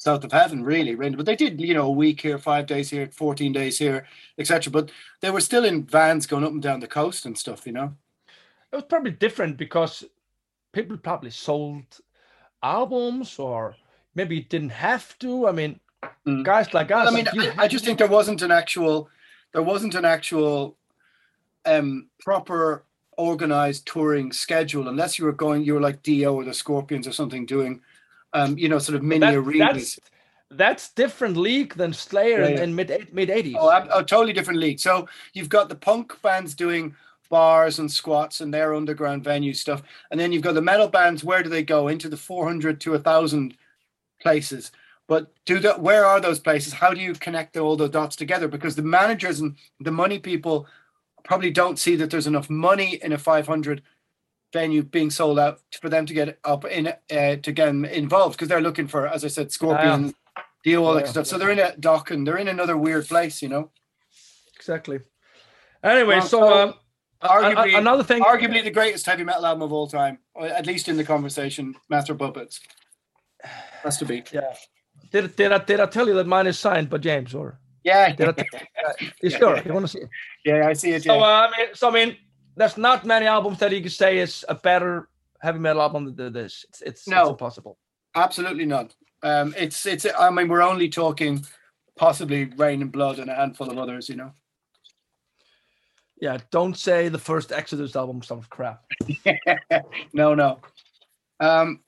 South 0.00 0.24
of 0.24 0.32
Heaven, 0.32 0.64
really. 0.64 0.94
But 0.94 1.26
they 1.26 1.36
did, 1.36 1.60
you 1.60 1.74
know, 1.74 1.84
a 1.84 1.90
week 1.90 2.22
here, 2.22 2.38
five 2.38 2.64
days 2.64 2.88
here, 2.88 3.06
14 3.12 3.52
days 3.52 3.78
here, 3.78 4.06
etc. 4.38 4.72
But 4.72 4.90
they 5.20 5.30
were 5.30 5.42
still 5.42 5.66
in 5.66 5.84
vans 5.84 6.26
going 6.26 6.42
up 6.42 6.52
and 6.52 6.62
down 6.62 6.80
the 6.80 6.86
coast 6.86 7.26
and 7.26 7.36
stuff, 7.36 7.66
you 7.66 7.72
know. 7.72 7.92
It 8.72 8.76
was 8.76 8.86
probably 8.88 9.10
different 9.10 9.58
because 9.58 10.02
people 10.72 10.96
probably 10.96 11.28
sold 11.28 11.84
albums 12.62 13.38
or 13.38 13.76
maybe 14.14 14.40
didn't 14.40 14.70
have 14.70 15.18
to. 15.18 15.46
I 15.46 15.52
mean, 15.52 15.78
Mm. 16.26 16.44
guys 16.44 16.72
like 16.72 16.90
us. 16.90 17.06
I 17.06 17.14
mean, 17.14 17.28
I, 17.28 17.64
I 17.64 17.68
just 17.68 17.84
think 17.84 17.98
there 17.98 18.08
wasn't 18.08 18.40
an 18.40 18.50
actual, 18.50 19.10
there 19.52 19.62
wasn't 19.62 19.94
an 19.94 20.06
actual, 20.06 20.78
um, 21.66 22.08
proper 22.20 22.84
organized 23.18 23.86
touring 23.86 24.32
schedule 24.32 24.88
unless 24.88 25.18
you 25.18 25.26
were 25.26 25.32
going, 25.32 25.62
you 25.62 25.74
were 25.74 25.80
like 25.80 26.02
Dio 26.02 26.34
or 26.34 26.44
the 26.44 26.54
Scorpions 26.54 27.06
or 27.06 27.12
something 27.12 27.44
doing, 27.44 27.82
um, 28.32 28.56
you 28.58 28.68
know, 28.68 28.78
sort 28.78 28.96
of 28.96 29.02
mini 29.02 29.20
that- 29.20 29.34
arenas. 29.34 29.96
that's 29.96 30.00
that's 30.52 30.92
different 30.94 31.36
league 31.36 31.74
than 31.74 31.92
Slayer 31.92 32.40
Yeah, 32.40 32.46
in, 32.48 32.56
yeah. 32.56 32.62
in 32.64 32.74
mid 32.74 33.08
mid 33.12 33.30
eighties. 33.30 33.56
Oh, 33.58 33.68
a 33.70 34.02
totally 34.04 34.32
different 34.32 34.58
league. 34.60 34.80
So 34.80 35.08
you've 35.32 35.48
got 35.48 35.68
the 35.68 35.76
punk 35.76 36.20
bands 36.22 36.54
doing 36.54 36.94
bars 37.28 37.78
and 37.78 37.90
squats 37.90 38.40
and 38.40 38.52
their 38.52 38.74
underground 38.74 39.22
venue 39.22 39.54
stuff, 39.54 39.82
and 40.10 40.18
then 40.18 40.32
you've 40.32 40.42
got 40.42 40.54
the 40.54 40.62
metal 40.62 40.88
bands. 40.88 41.22
Where 41.22 41.42
do 41.44 41.48
they 41.48 41.62
go? 41.62 41.86
Into 41.88 42.08
the 42.08 42.16
four 42.16 42.46
hundred 42.46 42.80
to 42.82 42.94
a 42.94 42.98
thousand 42.98 43.56
places. 44.20 44.72
But 45.06 45.32
do 45.44 45.58
that. 45.60 45.80
Where 45.80 46.04
are 46.04 46.20
those 46.20 46.40
places? 46.40 46.72
How 46.72 46.92
do 46.94 47.00
you 47.00 47.14
connect 47.14 47.56
all 47.56 47.76
the 47.76 47.88
dots 47.88 48.16
together? 48.16 48.48
Because 48.48 48.74
the 48.76 48.82
managers 48.82 49.40
and 49.40 49.56
the 49.80 49.90
money 49.92 50.18
people 50.18 50.66
probably 51.24 51.50
don't 51.50 51.78
see 51.78 51.94
that 51.96 52.10
there's 52.10 52.26
enough 52.26 52.50
money 52.50 52.98
in 53.02 53.12
a 53.12 53.18
five 53.18 53.46
hundred 53.46 53.82
venue 54.52 54.82
being 54.82 55.10
sold 55.10 55.38
out 55.38 55.60
for 55.80 55.88
them 55.88 56.06
to 56.06 56.14
get 56.14 56.38
up 56.44 56.64
in 56.64 56.88
uh, 56.88 57.36
to 57.36 57.52
get 57.52 57.68
involved 57.68 58.36
because 58.36 58.48
they're 58.48 58.60
looking 58.60 58.88
for, 58.88 59.06
as 59.06 59.24
I 59.24 59.28
said, 59.28 59.52
Scorpions, 59.52 60.14
Dio 60.64 60.84
all 60.84 60.94
that 60.94 61.04
Yeah. 61.06 61.10
stuff. 61.10 61.26
So 61.26 61.38
they're 61.38 61.50
in 61.50 61.58
a 61.58 61.76
dock 61.76 62.10
and 62.10 62.26
they're 62.26 62.36
in 62.38 62.48
another 62.48 62.76
weird 62.76 63.06
place, 63.08 63.42
you 63.42 63.48
know. 63.48 63.70
exactly. 64.56 65.00
Anyway, 65.82 66.16
Well, 66.18 66.26
so 66.26 66.52
um, 66.52 66.74
arguably, 67.22 67.78
another 67.78 68.02
thing. 68.04 68.22
arguably 68.22 68.62
the 68.62 68.70
greatest 68.70 69.06
heavy 69.06 69.24
metal 69.24 69.46
album 69.46 69.62
of 69.62 69.72
all 69.72 69.86
time, 69.86 70.18
or 70.34 70.46
at 70.46 70.66
least 70.66 70.88
in 70.88 70.96
the 70.96 71.04
conversation, 71.04 71.74
Master 71.88 72.14
Puppets. 72.14 72.60
Has 73.82 73.96
to 73.98 74.04
be. 74.04 74.22
yeah. 74.32 74.52
Did 75.12 75.34
did 75.34 75.50
I 75.50 75.58
did 75.58 75.80
I 75.80 75.86
tell 75.86 76.06
you 76.06 76.14
that 76.14 76.26
mine 76.26 76.46
is 76.46 76.58
signed 76.58 76.90
by 76.90 76.98
James 76.98 77.34
or? 77.34 77.58
Yeah, 77.82 78.14
Did 78.14 78.28
I, 78.38 78.44
you 79.22 79.30
sure? 79.30 79.60
You 79.64 79.72
want 79.72 79.86
to 79.86 79.92
see? 79.92 80.00
It? 80.00 80.10
yeah, 80.44 80.68
I 80.68 80.74
see 80.74 80.92
it. 80.92 81.02
So 81.02 81.18
uh, 81.20 81.48
I 81.50 81.56
mean, 81.56 81.66
so 81.74 81.88
I 81.88 81.92
mean, 81.92 82.16
there's 82.56 82.76
not 82.76 83.04
many 83.04 83.26
albums 83.26 83.58
that 83.58 83.72
you 83.72 83.82
could 83.82 83.92
say 83.92 84.18
is 84.18 84.44
a 84.48 84.54
better 84.54 85.08
heavy 85.40 85.58
metal 85.58 85.82
album 85.82 86.14
than 86.14 86.32
this. 86.32 86.64
It's 86.68 86.82
it's, 86.82 87.08
No. 87.08 87.22
it's 87.22 87.30
impossible. 87.30 87.78
Absolutely 88.14 88.66
not. 88.66 88.94
Um, 89.22 89.54
it's 89.56 89.86
it's. 89.86 90.06
I 90.18 90.30
mean, 90.30 90.48
we're 90.48 90.62
only 90.62 90.88
talking 90.88 91.44
possibly 91.96 92.46
Reign 92.56 92.82
in 92.82 92.88
Blood 92.88 93.18
and 93.18 93.30
a 93.30 93.34
handful 93.34 93.70
of 93.70 93.78
others. 93.78 94.08
You 94.08 94.16
know. 94.16 94.32
Yeah, 96.20 96.38
don't 96.50 96.76
say 96.76 97.08
the 97.08 97.18
first 97.18 97.52
Exodus 97.52 97.96
album 97.96 98.22
stuff 98.22 98.48
crap. 98.50 98.82
no, 100.12 100.34
no. 100.34 100.60
Um, 101.38 101.80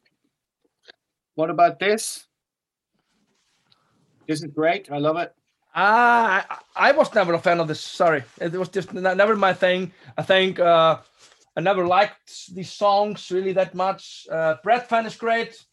what 1.34 1.50
about 1.50 1.78
this? 1.78 2.26
This 4.26 4.42
is 4.42 4.50
great. 4.54 4.90
I 4.90 4.98
love 4.98 5.16
it. 5.18 5.34
Ah, 5.74 6.46
I, 6.76 6.88
I 6.90 6.92
was 6.92 7.14
never 7.14 7.32
a 7.34 7.38
fan 7.38 7.60
of 7.60 7.68
this. 7.68 7.80
Sorry, 7.80 8.22
it 8.40 8.52
was 8.52 8.68
just 8.68 8.92
never 8.92 9.36
my 9.36 9.54
thing. 9.54 9.92
I 10.18 10.22
think 10.22 10.58
uh, 10.60 10.98
I 11.56 11.60
never 11.60 11.86
liked 11.86 12.54
these 12.54 12.70
songs 12.72 13.30
really 13.30 13.52
that 13.54 13.74
much. 13.74 14.26
Uh, 14.30 14.56
Breadfan 14.64 15.06
is 15.06 15.16
great. 15.16 15.64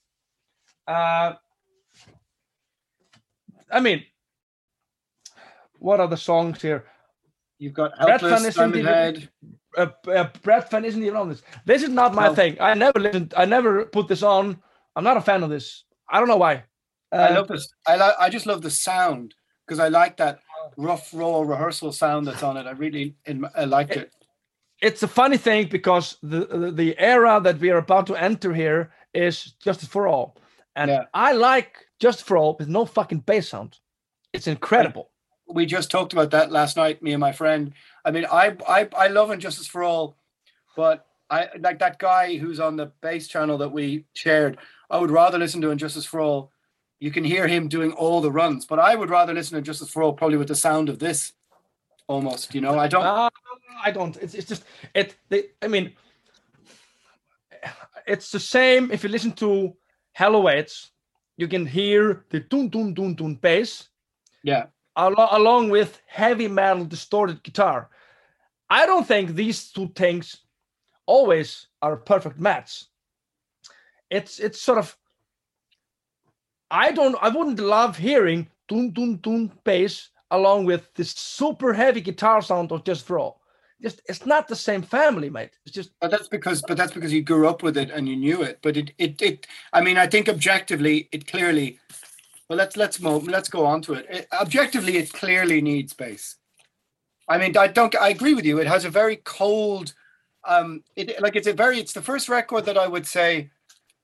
Uh, 0.88 1.34
I 3.71 3.80
mean, 3.81 4.03
what 5.80 5.99
are 5.99 6.07
the 6.07 6.17
songs 6.17 6.61
here? 6.61 6.85
You've 7.57 7.73
got 7.73 7.91
Breadfan 7.99 8.45
is 8.45 8.57
indeed- 8.57 8.84
Diamond 8.84 9.17
Head. 9.17 9.30
Uh, 9.77 9.88
uh, 10.07 10.30
Breadfan 10.43 10.85
isn't 10.85 11.03
even 11.03 11.17
on 11.17 11.30
this. 11.30 11.43
This 11.65 11.84
is 11.84 11.89
not 11.89 12.15
my 12.15 12.27
No. 12.27 12.35
thing. 12.35 12.57
I 12.59 12.73
never 12.73 12.99
listened. 12.99 13.34
I 13.38 13.45
never 13.45 13.85
put 13.85 14.07
this 14.07 14.23
on. 14.23 14.61
I'm 14.95 15.03
not 15.03 15.17
a 15.17 15.21
fan 15.21 15.43
of 15.43 15.49
this. 15.49 15.84
I 16.09 16.19
don't 16.19 16.27
know 16.27 16.38
why. 16.38 16.63
I 17.11 17.17
Uh, 17.27 17.34
love 17.35 17.47
this. 17.49 17.67
I 17.85 17.95
like. 17.97 18.15
I 18.17 18.30
just 18.30 18.45
love 18.45 18.61
the 18.61 18.71
sound 18.71 19.35
because 19.69 19.79
I 19.79 19.89
like 19.89 20.17
that 20.17 20.39
oh. 20.59 20.71
rough, 20.77 21.13
raw 21.13 21.41
rehearsal 21.41 21.91
sound 21.91 22.25
that's 22.25 22.41
on 22.41 22.57
it. 22.57 22.65
I 22.65 22.71
really, 22.71 23.15
I 23.55 23.65
liked 23.65 23.95
it. 23.95 24.11
it's 24.81 25.03
a 25.03 25.07
funny 25.07 25.37
thing 25.37 25.67
because 25.67 26.17
the, 26.23 26.45
the 26.45 26.71
the 26.71 26.99
era 26.99 27.39
that 27.43 27.59
we 27.59 27.69
are 27.69 27.77
about 27.77 28.07
to 28.07 28.15
enter 28.15 28.53
here 28.53 28.91
is 29.13 29.53
Justice 29.63 29.87
for 29.87 30.07
All, 30.07 30.35
and 30.75 30.89
Yeah. 30.89 31.05
I 31.13 31.33
like 31.33 31.85
Justice 31.99 32.25
for 32.25 32.37
All 32.37 32.55
with 32.57 32.67
no 32.67 32.85
fucking 32.85 33.19
bass 33.19 33.49
sound. 33.49 33.77
It's 34.33 34.47
incredible. 34.47 35.11
we 35.47 35.65
just 35.65 35.89
talked 35.91 36.13
about 36.13 36.31
that 36.31 36.51
last 36.51 36.77
night, 36.77 37.01
me 37.01 37.11
and 37.13 37.21
my 37.21 37.31
friend. 37.31 37.73
I 38.05 38.11
mean, 38.11 38.25
I 38.31 38.55
I 38.67 38.89
I 38.97 39.07
love 39.07 39.31
Injustice 39.31 39.67
for 39.67 39.83
All, 39.83 40.17
but 40.75 41.05
I 41.29 41.49
like 41.59 41.79
that 41.79 41.99
guy 41.99 42.37
who's 42.37 42.59
on 42.59 42.75
the 42.75 42.87
bass 43.01 43.27
channel 43.27 43.57
that 43.59 43.71
we 43.71 44.05
shared. 44.13 44.57
I 44.89 44.97
would 44.97 45.11
rather 45.11 45.37
listen 45.37 45.61
to 45.61 45.69
Injustice 45.69 46.05
for 46.05 46.21
All. 46.21 46.51
You 46.99 47.11
can 47.11 47.23
hear 47.23 47.47
him 47.47 47.67
doing 47.67 47.93
all 47.93 48.21
the 48.21 48.31
runs, 48.31 48.65
but 48.65 48.80
I 48.80 48.95
would 48.95 49.09
rather 49.09 49.34
listen 49.34 49.55
to 49.55 49.61
Justice 49.61 49.89
for 49.89 50.03
All 50.03 50.13
probably 50.13 50.38
with 50.38 50.49
the 50.49 50.55
sound 50.55 50.89
of 50.89 50.99
this, 50.99 51.31
almost. 52.07 52.53
You 52.53 52.61
know, 52.61 52.77
I 52.77 52.88
don't. 52.88 53.05
Uh, 53.05 53.30
I 53.84 53.91
don't. 53.91 54.17
It's, 54.17 54.34
it's 54.34 54.47
just 54.47 54.63
it. 54.93 55.15
They, 55.30 55.45
I 55.61 55.67
mean, 55.67 55.93
it's 58.05 58.31
the 58.31 58.39
same. 58.39 58.91
If 58.91 59.03
you 59.03 59.09
listen 59.09 59.31
to 59.34 59.76
Helloween, 60.17 60.89
you 61.38 61.47
can 61.47 61.65
hear 61.65 62.26
the 62.30 62.41
dun 62.41 62.67
dun 62.67 62.93
dun 62.93 63.15
dun 63.15 63.35
bass 63.35 63.89
yeah, 64.43 64.65
alo- 64.97 65.30
along 65.31 65.69
with 65.69 66.01
heavy 66.07 66.47
metal 66.47 66.85
distorted 66.85 67.43
guitar. 67.43 67.89
I 68.69 68.85
don't 68.85 69.07
think 69.07 69.35
these 69.35 69.71
two 69.71 69.89
things 69.95 70.38
always 71.05 71.67
are 71.81 71.97
perfect 71.97 72.39
match. 72.39 72.85
It's 74.09 74.39
it's 74.39 74.61
sort 74.61 74.77
of 74.77 74.95
I 76.71 76.91
don't 76.91 77.15
I 77.21 77.29
wouldn't 77.29 77.59
love 77.59 77.97
hearing 77.97 78.47
dun 78.67 78.91
dun 78.91 79.17
dun 79.17 79.51
bass 79.63 80.09
along 80.31 80.65
with 80.65 80.93
this 80.93 81.11
super 81.11 81.73
heavy 81.73 82.01
guitar 82.01 82.41
sound 82.41 82.71
of 82.71 82.83
just 82.83 83.09
all. 83.09 83.41
Just 83.81 84.01
it's 84.07 84.25
not 84.25 84.47
the 84.47 84.55
same 84.55 84.81
family, 84.81 85.29
mate. 85.29 85.51
It's 85.65 85.73
just 85.73 85.91
but 86.01 86.11
that's 86.11 86.27
because 86.27 86.61
but 86.67 86.77
that's 86.77 86.93
because 86.93 87.13
you 87.13 87.21
grew 87.21 87.47
up 87.47 87.63
with 87.63 87.77
it 87.77 87.89
and 87.89 88.07
you 88.07 88.15
knew 88.15 88.41
it. 88.41 88.59
But 88.61 88.77
it 88.77 88.91
it 88.97 89.21
it. 89.21 89.47
I 89.73 89.81
mean, 89.81 89.97
I 89.97 90.05
think 90.05 90.27
objectively, 90.27 91.07
it 91.11 91.27
clearly. 91.27 91.79
Well, 92.49 92.57
let's 92.57 92.75
let's 92.75 92.99
move. 92.99 93.27
Let's 93.27 93.49
go 93.49 93.65
on 93.65 93.81
to 93.83 93.93
it. 93.93 94.05
it. 94.09 94.27
Objectively, 94.33 94.97
it 94.97 95.13
clearly 95.13 95.61
needs 95.61 95.93
bass. 95.93 96.35
I 97.29 97.37
mean, 97.37 97.55
I 97.55 97.67
don't. 97.67 97.95
I 97.95 98.09
agree 98.09 98.33
with 98.33 98.45
you. 98.45 98.59
It 98.59 98.67
has 98.67 98.85
a 98.85 98.89
very 98.89 99.17
cold. 99.17 99.93
Um, 100.43 100.83
it 100.95 101.21
like 101.21 101.35
it's 101.35 101.47
a 101.47 101.53
very. 101.53 101.79
It's 101.79 101.93
the 101.93 102.01
first 102.01 102.27
record 102.27 102.65
that 102.65 102.77
I 102.77 102.87
would 102.87 103.07
say, 103.07 103.51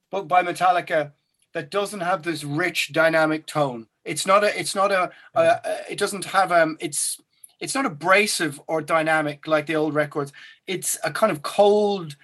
but 0.10 0.28
by 0.28 0.42
Metallica, 0.42 1.12
that 1.56 1.72
doesn't 1.72 2.02
have 2.02 2.22
this 2.22 2.44
rich 2.44 2.92
dynamic 2.92 3.48
tone. 3.48 3.88
It's 4.04 4.28
not 4.28 4.44
a. 4.44 4.60
It's 4.60 4.76
not 4.76 4.92
a. 4.92 5.10
a, 5.34 5.42
a 5.42 5.78
it 5.90 5.98
doesn't 5.98 6.26
have 6.26 6.52
um. 6.52 6.78
It's 6.82 7.20
it's 7.62 7.74
not 7.74 7.86
abrasive 7.86 8.62
or 8.68 8.82
dynamic 8.82 9.48
like 9.48 9.66
the 9.66 9.78
old 9.78 9.96
records. 9.96 10.34
It's 10.68 11.00
a 11.04 11.12
kind 11.12 11.32
of 11.32 11.42
cold, 11.44 12.18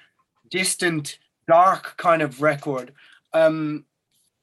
distant, 0.49 1.17
dark 1.47 1.95
kind 1.95 2.21
of 2.21 2.41
record 2.41 2.93
um, 3.33 3.85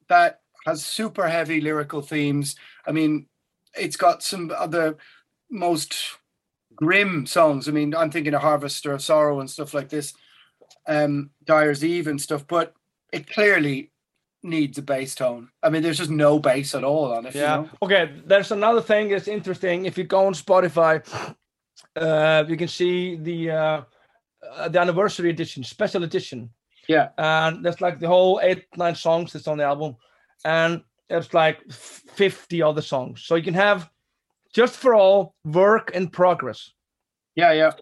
that 0.08 0.40
has 0.66 0.84
super 0.84 1.28
heavy 1.28 1.60
lyrical 1.60 2.00
themes. 2.00 2.56
I 2.86 2.92
mean, 2.92 3.26
it's 3.74 3.96
got 3.96 4.22
some 4.22 4.50
of 4.52 4.70
the 4.70 4.96
most 5.50 6.16
grim 6.74 7.26
songs. 7.26 7.68
I 7.68 7.72
mean, 7.72 7.94
I'm 7.94 8.10
thinking 8.10 8.32
of 8.32 8.40
Harvester 8.40 8.92
of 8.92 9.02
Sorrow 9.02 9.40
and 9.40 9.50
stuff 9.50 9.74
like 9.74 9.90
this, 9.90 10.14
um, 10.86 11.28
Dyer's 11.44 11.84
Eve 11.84 12.06
and 12.06 12.20
stuff, 12.20 12.46
but 12.46 12.74
it 13.12 13.30
clearly 13.30 13.90
needs 14.48 14.78
a 14.78 14.82
bass 14.82 15.14
tone. 15.14 15.48
I 15.62 15.68
mean, 15.70 15.82
there's 15.82 15.98
just 15.98 16.10
no 16.10 16.38
bass 16.38 16.74
at 16.74 16.84
all 16.84 17.12
on 17.12 17.26
it. 17.26 17.34
you 17.34 17.40
Yeah. 17.40 17.56
know? 17.56 17.68
Okay. 17.82 18.12
There's 18.24 18.50
another 18.52 18.80
thing 18.82 19.08
that's 19.10 19.28
interesting. 19.28 19.86
If 19.86 19.96
you 19.98 20.04
go 20.04 20.26
on 20.26 20.34
Spotify, 20.34 21.02
uh, 21.96 22.44
you 22.48 22.56
can 22.56 22.68
see 22.68 23.16
the 23.16 23.50
uh, 23.50 23.80
uh, 24.56 24.68
the 24.68 24.80
anniversary 24.80 25.30
edition, 25.30 25.64
special 25.64 26.04
edition, 26.04 26.50
Yeah. 26.88 27.08
and 27.18 27.64
that's 27.64 27.80
like 27.80 27.98
the 27.98 28.06
whole 28.08 28.40
eight 28.42 28.66
nine 28.76 28.94
songs 28.94 29.32
that's 29.32 29.48
on 29.48 29.58
the 29.58 29.64
album, 29.64 29.96
and 30.44 30.82
there's 31.08 31.32
like 31.34 31.58
50 31.70 32.62
other 32.62 32.82
songs. 32.82 33.22
So 33.24 33.34
you 33.34 33.42
can 33.42 33.54
have 33.54 33.90
Justice 34.54 34.76
for 34.80 34.94
All 34.94 35.34
work 35.44 35.90
in 35.94 36.08
progress. 36.08 36.72
Yeah. 37.34 37.52
Yeah. 37.52 37.72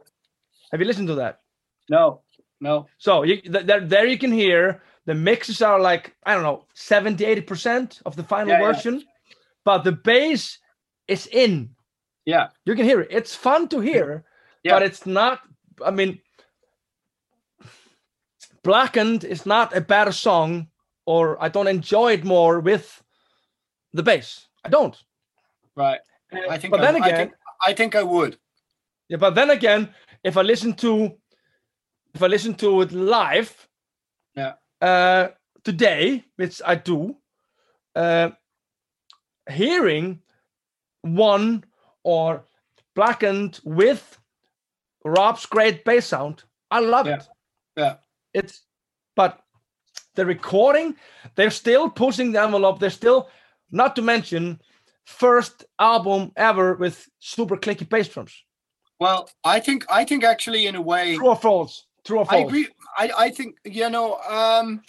Have 0.72 0.80
you 0.80 0.86
listened 0.86 1.08
to 1.08 1.14
that? 1.16 1.40
No. 1.90 2.22
No. 2.60 2.86
So 2.98 3.22
you, 3.24 3.40
th- 3.40 3.66
there, 3.66 3.80
there 3.80 4.06
you 4.06 4.18
can 4.18 4.32
hear 4.32 4.82
the 5.06 5.14
mixes 5.14 5.62
are 5.62 5.80
like 5.80 6.14
I 6.24 6.34
don't 6.34 6.42
know 6.42 6.66
70 6.74 7.24
80 7.24 7.40
percent 7.42 8.00
of 8.04 8.16
the 8.16 8.22
final 8.24 8.48
Yeah, 8.48 8.60
yeah. 8.60 8.72
version, 8.72 9.04
but 9.64 9.84
the 9.84 9.92
bass 9.92 10.58
is 11.08 11.26
in. 11.28 11.70
Yeah. 12.24 12.48
You 12.64 12.74
can 12.74 12.84
hear 12.84 13.00
it. 13.00 13.08
It's 13.10 13.34
fun 13.34 13.68
to 13.68 13.80
hear, 13.80 14.24
Yeah. 14.64 14.74
but 14.74 14.82
it's 14.82 15.06
not. 15.06 15.40
I 15.84 15.90
mean, 15.90 16.20
Blackened 18.62 19.24
is 19.24 19.46
not 19.46 19.76
a 19.76 19.80
better 19.80 20.12
song 20.12 20.68
or 21.04 21.40
I 21.42 21.48
don't 21.48 21.68
enjoy 21.68 22.12
it 22.14 22.24
more 22.24 22.58
with 22.60 23.02
the 23.92 24.02
bass. 24.02 24.48
I 24.64 24.68
don't. 24.68 24.96
Right. 25.76 26.00
I 26.50 26.58
think. 26.58 26.72
But 26.72 26.80
I, 26.80 26.92
then 26.92 27.02
I 27.02 27.06
again, 27.06 27.16
think, 27.18 27.32
I 27.64 27.72
think 27.74 27.94
I 27.94 28.02
would. 28.02 28.36
yeah. 29.08 29.18
But 29.18 29.34
then 29.36 29.50
again, 29.50 29.94
if 30.24 30.36
I 30.36 30.42
listen 30.42 30.72
to, 30.74 31.16
if 32.14 32.22
I 32.22 32.26
listen 32.26 32.54
to 32.54 32.80
it 32.82 32.90
live, 32.92 33.68
Yeah. 34.34 34.54
Uh, 34.80 35.28
today, 35.64 36.24
which 36.36 36.60
I 36.64 36.74
do, 36.76 37.16
uh, 37.94 38.30
hearing 39.50 40.20
one 41.02 41.64
or 42.02 42.44
blackened 42.94 43.60
with 43.64 44.18
Rob's 45.04 45.46
great 45.46 45.84
bass 45.84 46.06
sound, 46.06 46.44
I 46.70 46.80
love 46.80 47.06
Yeah. 47.06 47.16
it. 47.16 47.28
Yeah. 47.76 47.96
It's, 48.34 48.62
but 49.14 49.40
the 50.14 50.26
recording, 50.26 50.96
they're 51.34 51.50
still 51.50 51.88
pushing 51.90 52.32
the 52.32 52.42
envelope. 52.42 52.80
They're 52.80 52.90
still, 52.90 53.30
not 53.70 53.94
to 53.96 54.02
mention, 54.02 54.60
first 55.04 55.64
album 55.78 56.32
ever 56.36 56.74
with 56.74 57.08
super 57.20 57.56
clicky 57.56 57.88
bass 57.88 58.08
drums. 58.08 58.44
Well, 58.98 59.28
I 59.44 59.60
think 59.60 59.84
I 59.90 60.04
think 60.04 60.24
actually 60.24 60.66
in 60.66 60.74
a 60.74 60.80
way 60.80 61.16
True 61.16 61.28
or 61.28 61.36
false? 61.36 61.86
True 62.06 62.20
or 62.20 62.26
I 62.30 62.38
agree. 62.38 62.68
I, 62.96 63.10
I 63.18 63.30
think 63.30 63.56
you 63.64 63.90
know 63.90 64.16
um 64.20 64.82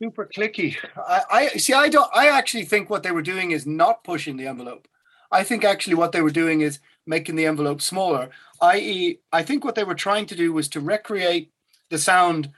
super 0.00 0.26
clicky. 0.26 0.76
I, 0.96 1.22
I 1.30 1.48
see 1.56 1.72
I 1.72 1.88
don't 1.88 2.10
I 2.14 2.28
actually 2.28 2.64
think 2.64 2.90
what 2.90 3.02
they 3.02 3.10
were 3.10 3.22
doing 3.22 3.50
is 3.50 3.66
not 3.66 4.04
pushing 4.04 4.36
the 4.36 4.46
envelope. 4.46 4.86
I 5.32 5.42
think 5.44 5.64
actually 5.64 5.94
what 5.94 6.12
they 6.12 6.22
were 6.22 6.30
doing 6.30 6.60
is 6.60 6.80
making 7.06 7.36
the 7.36 7.46
envelope 7.46 7.80
smaller. 7.80 8.30
I.e., 8.60 9.20
I 9.32 9.42
think 9.42 9.64
what 9.64 9.74
they 9.74 9.84
were 9.84 9.94
trying 9.94 10.26
to 10.26 10.36
do 10.36 10.52
was 10.52 10.68
to 10.70 10.80
recreate 10.80 11.52
the 11.88 11.98
sound 11.98 12.50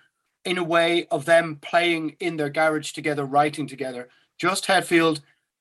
in 0.44 0.58
a 0.58 0.64
way 0.64 1.06
of 1.10 1.24
them 1.24 1.58
playing 1.60 2.16
in 2.18 2.36
their 2.36 2.48
garage 2.48 2.92
together, 2.92 3.24
writing 3.24 3.66
together. 3.66 4.08
Just 4.38 4.66
Hetfield 4.66 5.20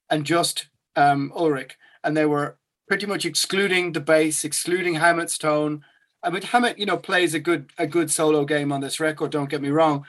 and 0.10 0.26
just 0.26 0.68
um, 0.96 1.32
Ulrich, 1.36 1.78
and 2.04 2.16
they 2.18 2.26
were 2.26 2.58
pretty 2.88 3.06
much 3.06 3.26
excluding 3.26 3.92
the 3.92 4.00
bass, 4.00 4.44
excluding 4.44 4.96
Hammett's 4.96 5.38
tone. 5.38 5.84
I 6.24 6.30
mean, 6.30 6.42
Hammett, 6.44 6.78
you 6.78 6.86
know, 6.86 6.98
plays 6.98 7.34
a 7.34 7.40
good 7.40 7.72
a 7.78 7.88
good 7.88 8.12
solo 8.12 8.46
game 8.46 8.72
on 8.72 8.82
this 8.82 9.00
record. 9.00 9.32
Don't 9.32 9.50
get 9.50 9.62
me 9.62 9.70
wrong, 9.70 10.06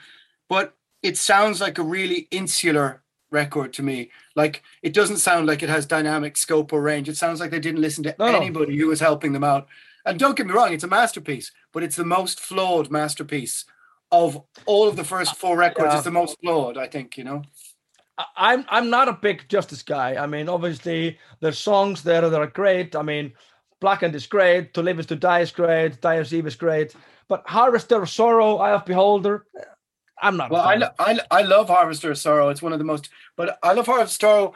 but 0.47 0.75
it 1.01 1.17
sounds 1.17 1.59
like 1.59 1.77
a 1.77 1.83
really 1.83 2.27
insular 2.31 3.01
record 3.31 3.73
to 3.73 3.83
me. 3.83 4.11
Like 4.35 4.63
it 4.81 4.93
doesn't 4.93 5.17
sound 5.17 5.47
like 5.47 5.63
it 5.63 5.69
has 5.69 5.85
dynamic 5.85 6.37
scope 6.37 6.71
or 6.71 6.81
range. 6.81 7.09
It 7.09 7.17
sounds 7.17 7.39
like 7.39 7.51
they 7.51 7.59
didn't 7.59 7.81
listen 7.81 8.03
to 8.03 8.15
No, 8.19 8.25
anybody 8.25 8.77
who 8.77 8.87
was 8.87 8.99
helping 8.99 9.33
them 9.33 9.43
out. 9.43 9.67
And 10.05 10.19
don't 10.19 10.35
get 10.35 10.47
me 10.47 10.53
wrong, 10.53 10.73
it's 10.73 10.83
a 10.83 10.87
masterpiece, 10.87 11.51
but 11.71 11.83
it's 11.83 11.95
the 11.95 12.05
most 12.05 12.39
flawed 12.39 12.91
masterpiece 12.91 13.65
of 14.11 14.43
all 14.65 14.87
of 14.87 14.95
the 14.95 15.03
first 15.03 15.35
four 15.35 15.57
records. 15.57 15.87
Yeah. 15.89 15.95
It's 15.95 16.03
the 16.03 16.11
most 16.11 16.37
flawed, 16.41 16.77
I 16.77 16.87
think. 16.87 17.17
You 17.17 17.23
know. 17.23 17.41
I'm 18.37 18.63
I'm 18.69 18.89
not 18.89 19.09
a 19.09 19.13
big 19.13 19.49
Justice 19.49 19.81
guy. 19.81 20.15
I 20.15 20.27
mean, 20.27 20.47
obviously 20.47 21.17
there's 21.39 21.57
songs 21.57 22.03
there 22.03 22.29
that 22.29 22.39
are 22.39 22.47
great. 22.47 22.95
I 22.95 23.01
mean, 23.01 23.33
Blackened 23.83 24.15
is 24.15 24.25
great. 24.27 24.73
To 24.75 24.81
Live 24.81 24.97
is 25.01 25.07
to 25.07 25.17
Die 25.17 25.41
is 25.41 25.51
great. 25.51 25.99
Dyer's 25.99 26.33
Eve 26.33 26.47
is 26.47 26.55
great. 26.55 26.95
But 27.27 27.43
Harvester 27.45 28.01
of 28.01 28.09
Sorrow, 28.09 28.55
Eye 28.55 28.71
of 28.71 28.85
Beholder, 28.85 29.45
eh, 29.59 29.63
I'm 30.21 30.37
not. 30.37 30.49
Well, 30.51 30.61
I, 30.61 30.75
lo- 30.75 30.95
I, 30.99 31.19
I 31.29 31.41
love 31.41 31.67
Harvester 31.67 32.09
of 32.11 32.17
Sorrow. 32.17 32.47
It's 32.47 32.61
one 32.61 32.71
of 32.71 32.79
the 32.79 32.85
most, 32.85 33.09
but 33.35 33.59
I 33.61 33.73
love 33.73 33.85
Harvester 33.87 34.25
of 34.25 34.31
Sorrow. 34.31 34.53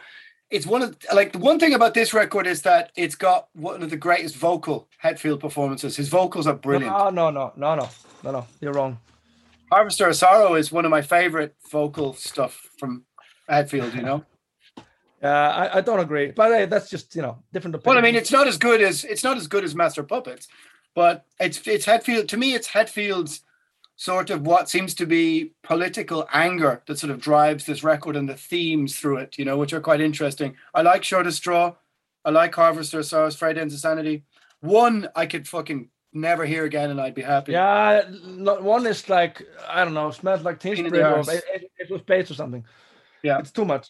It's 0.49 0.65
one 0.65 0.81
of 0.81 0.95
like 1.13 1.33
the 1.33 1.39
one 1.39 1.59
thing 1.59 1.73
about 1.73 1.93
this 1.93 2.13
record 2.13 2.47
is 2.47 2.61
that 2.61 2.93
it's 2.95 3.15
got 3.15 3.49
one 3.51 3.83
of 3.83 3.89
the 3.89 3.97
greatest 3.97 4.37
vocal 4.37 4.87
Hetfield 5.03 5.41
performances. 5.41 5.97
His 5.97 6.07
vocals 6.07 6.47
are 6.47 6.55
brilliant. 6.55 6.97
No, 6.97 7.09
no, 7.09 7.29
no, 7.29 7.51
no, 7.57 7.75
no, 7.75 7.89
no, 8.23 8.31
no. 8.31 8.47
You're 8.61 8.71
wrong. 8.71 8.97
Harvester 9.69 10.07
of 10.07 10.15
Sorrow 10.15 10.55
is 10.55 10.71
one 10.71 10.85
of 10.85 10.91
my 10.91 11.01
favorite 11.01 11.53
vocal 11.69 12.13
stuff 12.13 12.69
from 12.79 13.03
Hetfield. 13.49 13.93
You 13.93 14.03
know. 14.03 14.25
Uh, 15.21 15.27
I, 15.27 15.77
I 15.77 15.81
don't 15.81 15.99
agree. 15.99 16.31
But 16.31 16.51
hey, 16.51 16.65
that's 16.65 16.89
just 16.89 17.15
you 17.15 17.21
know 17.21 17.39
different 17.51 17.75
opinion. 17.75 17.95
Well, 17.95 17.97
I 17.97 18.07
mean, 18.07 18.15
it's 18.15 18.31
not 18.31 18.47
as 18.47 18.57
good 18.57 18.81
as 18.81 19.03
it's 19.03 19.23
not 19.23 19.37
as 19.37 19.47
good 19.47 19.63
as 19.63 19.75
Master 19.75 20.03
Puppets, 20.03 20.47
but 20.93 21.25
it's 21.39 21.65
it's 21.67 21.85
Hetfield. 21.85 22.27
To 22.29 22.37
me, 22.37 22.53
it's 22.53 22.67
Hetfield's 22.67 23.41
sort 23.95 24.29
of 24.29 24.45
what 24.45 24.69
seems 24.69 24.93
to 24.93 25.07
be 25.07 25.53
political 25.63 26.27
anger 26.31 26.83
that 26.85 26.99
sort 26.99 27.09
of 27.09 27.19
drives 27.19 27.65
this 27.65 27.83
record 27.83 28.15
and 28.15 28.29
the 28.29 28.35
themes 28.35 28.97
through 28.97 29.17
it. 29.17 29.39
You 29.39 29.45
know, 29.45 29.57
which 29.57 29.73
are 29.73 29.81
quite 29.81 30.01
interesting. 30.01 30.55
I 30.73 30.83
like 30.83 31.03
Short 31.03 31.25
of 31.25 31.33
Straw. 31.33 31.73
I 32.23 32.29
like 32.29 32.53
Harvester 32.53 32.99
of 32.99 33.05
Sorrows, 33.05 33.35
Frayed 33.35 33.57
Ends 33.57 33.73
of 33.73 33.79
Sanity. 33.79 34.23
One 34.59 35.07
I 35.15 35.25
could 35.25 35.47
fucking 35.47 35.89
never 36.13 36.45
hear 36.45 36.65
again, 36.65 36.91
and 36.91 37.01
I'd 37.01 37.15
be 37.15 37.21
happy. 37.21 37.53
Yeah, 37.53 38.03
one 38.09 38.85
is 38.85 39.09
like 39.09 39.43
I 39.67 39.83
don't 39.83 39.93
know, 39.93 40.11
smells 40.11 40.43
like 40.43 40.59
Teen 40.59 40.75
Spirit 40.75 40.95
or 40.95 41.19
it, 41.33 41.43
it, 41.53 41.71
it 41.79 41.89
was 41.89 42.01
based 42.01 42.29
or 42.29 42.35
something. 42.35 42.63
Yeah. 43.23 43.39
it's 43.39 43.51
too 43.51 43.65
much. 43.65 43.89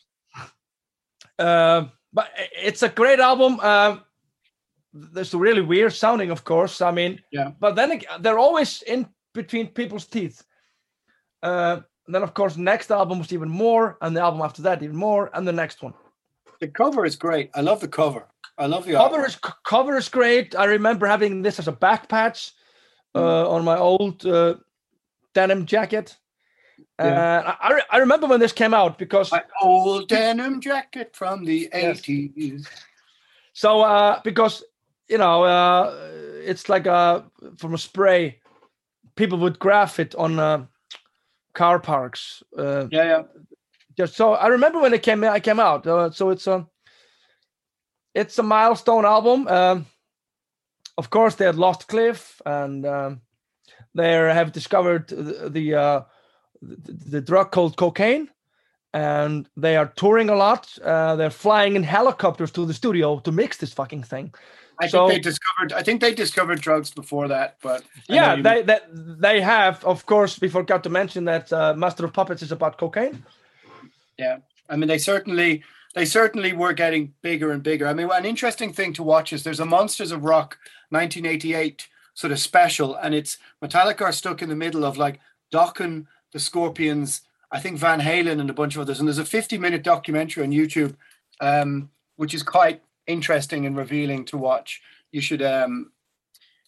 Um, 1.39 1.91
but 2.13 2.29
it's 2.51 2.83
a 2.83 2.89
great 2.89 3.19
album. 3.19 3.59
Um, 3.59 4.03
there's 4.93 5.33
a 5.33 5.37
really 5.37 5.61
weird 5.61 5.93
sounding, 5.93 6.31
of 6.31 6.43
course. 6.43 6.81
I 6.81 6.91
mean, 6.91 7.19
Yeah. 7.31 7.51
But 7.59 7.75
then 7.75 8.01
they're 8.21 8.39
always 8.39 8.81
in 8.83 9.07
between 9.33 9.67
people's 9.67 10.05
teeth. 10.07 10.43
Uh, 11.43 11.81
and 12.05 12.15
then, 12.15 12.23
of 12.23 12.33
course, 12.33 12.57
next 12.57 12.89
album 12.91 13.19
was 13.19 13.31
even 13.33 13.49
more, 13.49 13.97
and 14.01 14.15
the 14.15 14.21
album 14.21 14.41
after 14.41 14.61
that 14.63 14.81
even 14.81 14.95
more, 14.95 15.29
and 15.33 15.47
the 15.47 15.51
next 15.53 15.83
one. 15.83 15.93
The 16.59 16.67
cover 16.69 17.05
is 17.05 17.15
great. 17.15 17.51
I 17.53 17.61
love 17.61 17.79
the 17.81 17.87
cover. 17.87 18.25
I 18.57 18.65
love 18.65 18.85
the 18.85 18.93
cover 18.93 19.17
artwork. 19.19 19.27
is 19.27 19.39
cover 19.65 19.97
is 19.97 20.09
great. 20.09 20.55
I 20.55 20.65
remember 20.65 21.05
having 21.05 21.43
this 21.43 21.59
as 21.59 21.67
a 21.67 21.71
back 21.71 22.07
patch 22.09 22.53
uh, 23.13 23.19
Mm. 23.19 23.49
on 23.51 23.63
my 23.65 23.77
old 23.77 24.25
uh, 24.25 24.55
denim 25.33 25.65
jacket. 25.65 26.17
Yeah. 26.99 27.43
Uh, 27.45 27.55
I, 27.61 27.81
I 27.91 27.97
remember 27.97 28.27
when 28.27 28.39
this 28.39 28.53
came 28.53 28.73
out 28.73 28.97
because 28.97 29.31
My 29.31 29.43
old 29.61 30.07
denim 30.07 30.59
jacket 30.61 31.15
from 31.15 31.45
the 31.45 31.69
Yes. 31.73 31.99
eighties. 31.99 32.67
so 33.53 33.81
uh, 33.81 34.19
because 34.23 34.63
you 35.07 35.17
know 35.17 35.43
uh, 35.43 35.95
it's 36.43 36.69
like 36.69 36.87
a 36.87 37.25
from 37.57 37.73
a 37.73 37.77
spray. 37.77 38.39
People 39.15 39.37
would 39.39 39.57
graph 39.59 39.99
it 39.99 40.15
on 40.15 40.39
uh, 40.39 40.65
car 41.53 41.79
parks. 41.79 42.43
Uh, 42.57 42.87
Yeah, 42.91 43.03
yeah. 43.03 43.23
just 43.97 44.15
so 44.15 44.33
I 44.33 44.47
remember 44.47 44.79
when 44.79 44.93
it 44.93 45.03
came 45.03 45.23
I 45.23 45.39
came 45.39 45.59
out. 45.59 45.85
Uh, 45.85 46.09
so 46.11 46.29
it's 46.31 46.47
a 46.47 46.67
it's 48.15 48.39
a 48.39 48.43
milestone 48.43 49.05
album. 49.05 49.47
Um, 49.47 49.85
of 50.97 51.09
course, 51.11 51.35
they 51.35 51.45
had 51.45 51.55
lost 51.57 51.87
Cliff, 51.87 52.41
and 52.45 52.85
um, 52.85 53.21
they 53.93 54.13
have 54.13 54.51
discovered 54.51 55.07
the 55.09 55.49
the, 55.49 55.75
uh, 55.75 56.01
the 56.61 56.93
the 57.09 57.21
drug 57.21 57.51
called 57.51 57.77
cocaine, 57.77 58.29
and 58.93 59.47
they 59.57 59.75
are 59.77 59.87
touring 59.95 60.29
a 60.29 60.35
lot. 60.35 60.77
Uh, 60.83 61.15
they're 61.15 61.29
flying 61.29 61.75
in 61.75 61.83
helicopters 61.83 62.51
to 62.51 62.65
the 62.65 62.73
studio 62.73 63.19
to 63.19 63.31
mix 63.31 63.57
this 63.57 63.73
fucking 63.73 64.03
thing. 64.03 64.33
I 64.79 64.87
So- 64.87 65.07
think 65.07 65.23
they 65.23 65.29
discovered. 65.29 65.73
I 65.73 65.83
think 65.83 66.01
they 66.01 66.13
discovered 66.13 66.61
drugs 66.61 66.91
before 66.91 67.27
that, 67.29 67.57
but 67.63 67.81
I 68.09 68.13
yeah, 68.15 68.35
they, 68.41 68.61
they 68.61 68.79
they 68.93 69.41
have. 69.41 69.83
Of 69.85 70.05
course, 70.05 70.39
we 70.39 70.49
forgot 70.49 70.83
to 70.83 70.89
mention 70.89 71.25
that 71.25 71.51
uh, 71.51 71.73
Master 71.75 72.05
of 72.05 72.13
Puppets 72.13 72.41
is 72.43 72.51
about 72.51 72.77
cocaine. 72.77 73.23
Yeah, 74.19 74.37
I 74.69 74.75
mean, 74.75 74.87
they 74.87 74.99
certainly 74.99 75.63
they 75.95 76.05
certainly 76.05 76.53
were 76.53 76.73
getting 76.73 77.13
bigger 77.23 77.51
and 77.51 77.63
bigger. 77.63 77.87
I 77.87 77.93
mean, 77.93 78.09
an 78.11 78.25
interesting 78.25 78.71
thing 78.73 78.93
to 78.93 79.03
watch 79.03 79.33
is 79.33 79.43
there's 79.43 79.59
a 79.59 79.65
Monsters 79.65 80.11
of 80.11 80.23
Rock 80.23 80.57
1988 80.89 81.87
sort 82.13 82.31
of 82.31 82.39
special, 82.39 82.95
and 82.95 83.15
it's 83.15 83.37
Metallica 83.63 84.01
are 84.01 84.11
stuck 84.11 84.41
in 84.43 84.49
the 84.49 84.55
middle 84.55 84.85
of 84.85 84.97
like 84.97 85.19
Dokken, 85.51 86.05
the 86.37 86.43
Scorpions, 86.43 87.21
I 87.51 87.59
think 87.59 87.79
Van 87.79 87.99
Halen, 87.99 88.39
and 88.39 88.49
a 88.49 88.53
bunch 88.53 88.75
of 88.75 88.81
others. 88.81 88.99
And 88.99 89.07
there's 89.07 89.17
a 89.17 89.25
50 89.25 89.57
minute 89.57 89.83
documentary 89.83 90.43
on 90.43 90.51
YouTube, 90.51 90.95
um, 91.41 91.89
which 92.15 92.33
is 92.35 92.43
quite 92.43 92.83
interesting 93.07 93.65
and 93.65 93.75
revealing 93.75 94.23
to 94.25 94.37
watch. 94.37 94.81
You 95.11 95.21
should 95.21 95.41
um, 95.41 95.91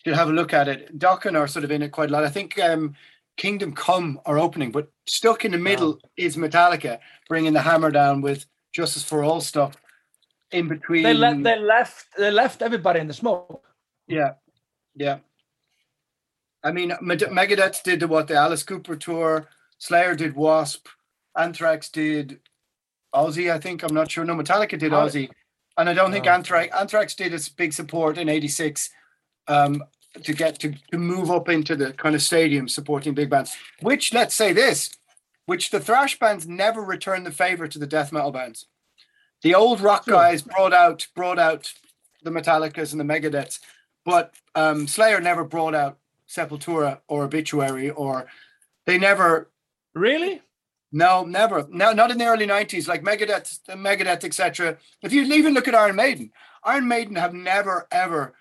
should 0.04 0.16
have 0.16 0.30
a 0.30 0.34
look 0.34 0.54
at 0.54 0.68
it. 0.68 0.98
Dokken 0.98 1.38
are 1.38 1.48
sort 1.48 1.66
of 1.66 1.72
in 1.72 1.84
it 1.84 1.92
quite 1.92 2.10
a 2.10 2.14
lot. 2.14 2.24
I 2.24 2.30
think 2.30 2.58
um, 2.60 2.96
Kingdom 3.38 3.74
Come 3.74 4.20
are 4.26 4.40
opening, 4.40 4.72
but 4.72 4.90
stuck 5.06 5.46
in 5.46 5.52
the 5.52 5.58
middle 5.58 6.00
is 6.18 6.36
Metallica 6.36 7.00
bringing 7.28 7.54
the 7.54 7.62
hammer 7.62 7.92
down 7.92 8.22
with 8.22 8.46
Justice 8.74 9.04
for 9.04 9.24
All 9.24 9.42
stuff 9.42 9.76
in 10.52 10.68
between. 10.68 11.04
They 11.04 11.14
le- 11.14 11.42
they 11.42 11.60
left 11.60 12.08
they 12.18 12.32
left 12.32 12.64
everybody 12.64 13.00
in 13.00 13.08
the 13.08 13.14
smoke. 13.14 13.64
yeah, 14.08 14.34
yeah. 14.96 15.20
I 16.64 16.72
mean, 16.72 16.92
Megadeth 17.02 17.84
did 17.84 18.02
the, 18.02 18.08
what 18.08 18.28
the 18.28 18.36
Alice 18.36 18.64
Cooper 18.64 18.96
tour. 18.96 19.48
Slayer 19.80 20.16
did 20.16 20.36
Wasp. 20.36 20.88
Anthrax 21.38 21.90
did 21.90 22.40
Ozzy. 23.14 23.52
I 23.52 23.60
think 23.60 23.84
I'm 23.84 23.94
not 23.94 24.12
sure. 24.12 24.24
No, 24.26 24.36
Metallica 24.36 24.78
did 24.78 24.94
Oh. 24.94 25.06
Ozzy, 25.06 25.30
and 25.78 25.90
I 25.90 25.94
don't 25.94 26.12
think 26.12 26.28
Oh. 26.28 26.32
Anthrax 26.32 26.76
Anthrax 26.76 27.16
did 27.16 27.34
its 27.34 27.50
big 27.50 27.74
support 27.74 28.18
in 28.18 28.30
'86 28.30 28.90
um, 29.48 29.84
to 30.24 30.34
get 30.34 30.60
to, 30.60 30.74
to 30.92 30.98
move 30.98 31.32
up 31.32 31.50
into 31.50 31.76
the 31.76 31.94
kind 31.94 32.14
of 32.16 32.22
stadium 32.22 32.68
supporting 32.68 33.14
big 33.14 33.30
bands. 33.30 33.56
Which 33.82 34.14
let's 34.14 34.36
say 34.36 34.54
this, 34.54 34.92
which 35.46 35.72
the 35.72 35.80
thrash 35.80 36.20
bands 36.20 36.48
never 36.48 36.82
returned 36.82 37.26
the 37.26 37.32
favor 37.32 37.68
to 37.68 37.80
the 37.80 37.88
death 37.88 38.12
metal 38.12 38.32
bands. 38.32 38.66
The 39.42 39.56
old 39.56 39.80
rock 39.80 40.06
guys 40.06 40.42
brought 40.42 40.74
out 40.74 41.08
brought 41.16 41.40
out 41.40 41.72
the 42.24 42.32
Metallicas 42.32 42.92
and 42.92 43.00
the 43.00 43.06
Megadeths, 43.06 43.60
but 44.04 44.34
um, 44.56 44.88
Slayer 44.88 45.22
never 45.22 45.46
brought 45.46 45.74
out 45.74 45.98
Sepultura 46.28 47.00
or 47.08 47.24
Obituary 47.24 47.90
or 47.92 48.28
they 48.86 48.98
never 48.98 49.50
Really? 49.96 50.42
No, 50.92 51.24
never. 51.24 51.68
No, 51.70 51.92
not 51.94 52.12
in 52.12 52.18
the 52.18 52.26
early 52.26 52.48
'90s, 52.48 52.88
like 52.88 53.04
Megadeth, 53.04 53.60
Megadeth, 53.70 54.24
etc. 54.24 54.78
If 55.02 55.14
you 55.14 55.24
even 55.24 55.54
look 55.54 55.68
at 55.68 55.76
Iron 55.76 55.96
Maiden, 55.96 56.32
Iron 56.64 56.88
Maiden 56.88 57.16
have 57.16 57.34
never 57.34 57.88
ever 57.92 58.34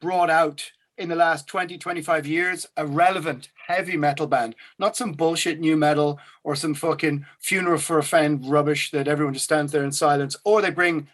brought 0.00 0.30
out 0.30 0.70
in 0.98 1.08
the 1.08 1.14
last 1.16 1.46
20, 1.46 1.78
25 1.78 2.26
years 2.26 2.66
a 2.76 2.84
relevant 2.84 3.50
heavy 3.68 3.96
metal 3.96 4.26
band, 4.26 4.54
not 4.78 4.96
some 4.96 5.12
bullshit 5.12 5.60
new 5.60 5.76
metal 5.76 6.18
or 6.42 6.56
some 6.56 6.74
fucking 6.74 7.24
funeral 7.40 7.78
for 7.78 7.98
a 7.98 8.02
friend 8.02 8.44
rubbish 8.50 8.90
that 8.90 9.06
everyone 9.08 9.32
just 9.32 9.44
stands 9.44 9.70
there 9.72 9.84
in 9.84 9.92
silence, 9.92 10.36
or 10.44 10.60
they 10.60 10.70
bring 10.70 11.08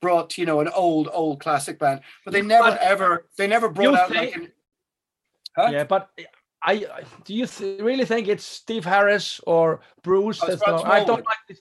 brought 0.00 0.38
you 0.38 0.46
know 0.46 0.60
an 0.60 0.68
old 0.68 1.08
old 1.12 1.40
classic 1.40 1.78
band, 1.78 2.00
but 2.24 2.32
they 2.32 2.42
never 2.42 2.70
But 2.70 2.80
ever 2.82 3.26
they 3.36 3.46
never 3.48 3.68
brought 3.68 3.94
out 3.98 4.08
think- 4.10 4.32
like 4.32 4.36
an, 4.44 4.52
Huh? 5.56 5.68
Yeah, 5.72 5.84
but 5.84 6.08
I 6.62 6.86
do 7.24 7.34
you 7.34 7.46
th- 7.46 7.80
really 7.80 8.04
think 8.04 8.28
it's 8.28 8.44
Steve 8.44 8.84
Harris 8.84 9.40
or 9.46 9.80
Bruce? 10.02 10.40
Oh, 10.42 10.46
it's 10.48 10.60
that's 10.60 10.70
Rod 10.70 10.84
the- 10.84 10.92
I 10.92 11.04
don't 11.04 11.24
like 11.24 11.38
this. 11.48 11.60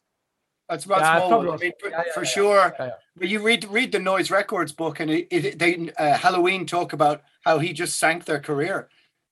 That's 0.67 0.85
Rod 0.85 0.99
Yeah, 1.01 1.27
Smallwood. 1.27 1.59
I 1.59 1.63
mean, 1.63 1.71
for, 1.79 1.89
yeah, 1.89 2.03
yeah, 2.05 2.13
for 2.13 2.25
sure. 2.25 2.75
But 3.17 3.27
you 3.29 3.41
read 3.41 3.65
read 3.65 3.91
the 3.91 3.99
Noise 3.99 4.29
Records 4.29 4.71
book, 4.71 4.99
and 4.99 5.09
it, 5.09 5.27
it, 5.31 5.57
they 5.59 5.89
uh, 5.97 6.15
Helloween 6.17 6.67
talk 6.67 6.93
about 6.93 7.23
how 7.43 7.57
he 7.59 7.73
just 7.73 7.97
sank 7.97 8.25
their 8.25 8.39
career. 8.39 8.87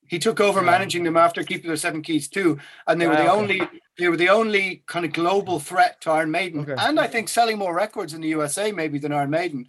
He 0.07 0.19
took 0.19 0.39
over 0.39 0.61
managing 0.61 1.03
them 1.03 1.17
after 1.17 1.43
keeping 1.43 1.67
their 1.67 1.75
seven 1.75 2.01
keys 2.01 2.27
too, 2.29 2.57
and 2.87 2.99
they 2.99 3.07
were 3.07 3.15
the 3.15 3.29
okay. 3.29 3.29
only 3.29 3.61
they 3.99 4.07
were 4.07 4.17
the 4.17 4.29
only 4.29 4.83
kind 4.87 5.05
of 5.05 5.11
global 5.11 5.59
threat 5.59 5.99
to 6.01 6.11
Iron 6.11 6.31
Maiden, 6.31 6.61
Okay. 6.61 6.75
and 6.79 6.97
I 6.99 7.07
think 7.07 7.27
selling 7.29 7.57
more 7.57 7.75
records 7.75 8.13
in 8.13 8.21
the 8.21 8.29
USA 8.29 8.71
maybe 8.71 8.99
than 8.99 9.11
Iron 9.11 9.29
Maiden, 9.29 9.67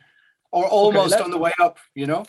or 0.53 0.65
almost 0.67 1.11
let- 1.11 1.23
on 1.23 1.31
the 1.33 1.39
way 1.39 1.53
up. 1.61 1.79
You 1.95 2.07
know? 2.07 2.25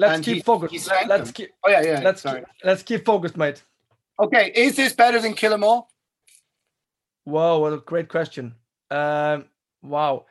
Let's 0.00 0.14
And 0.16 0.24
keep 0.24 0.36
he- 0.36 0.42
focused. 0.42 0.72
he 0.72 0.80
Let, 0.90 1.08
let's 1.08 1.30
keep 1.30 1.50
Oh 1.62 1.68
yeah, 1.70 1.82
yeah. 1.82 2.00
let's 2.02 2.22
sorry. 2.22 2.40
keep, 2.40 2.48
let's 2.64 2.82
keep 2.82 3.04
focused, 3.04 3.36
mate. 3.36 3.62
Okay, 4.18 4.50
is 4.54 4.74
this 4.74 4.92
better 4.94 5.20
than 5.20 5.34
Kill 5.34 5.52
'Em 5.52 5.62
All? 5.64 5.90
Whoa, 7.24 7.58
what 7.58 7.72
a 7.74 7.78
great 7.78 8.08
question. 8.08 8.54
Um, 8.90 9.44
wow. 9.82 10.24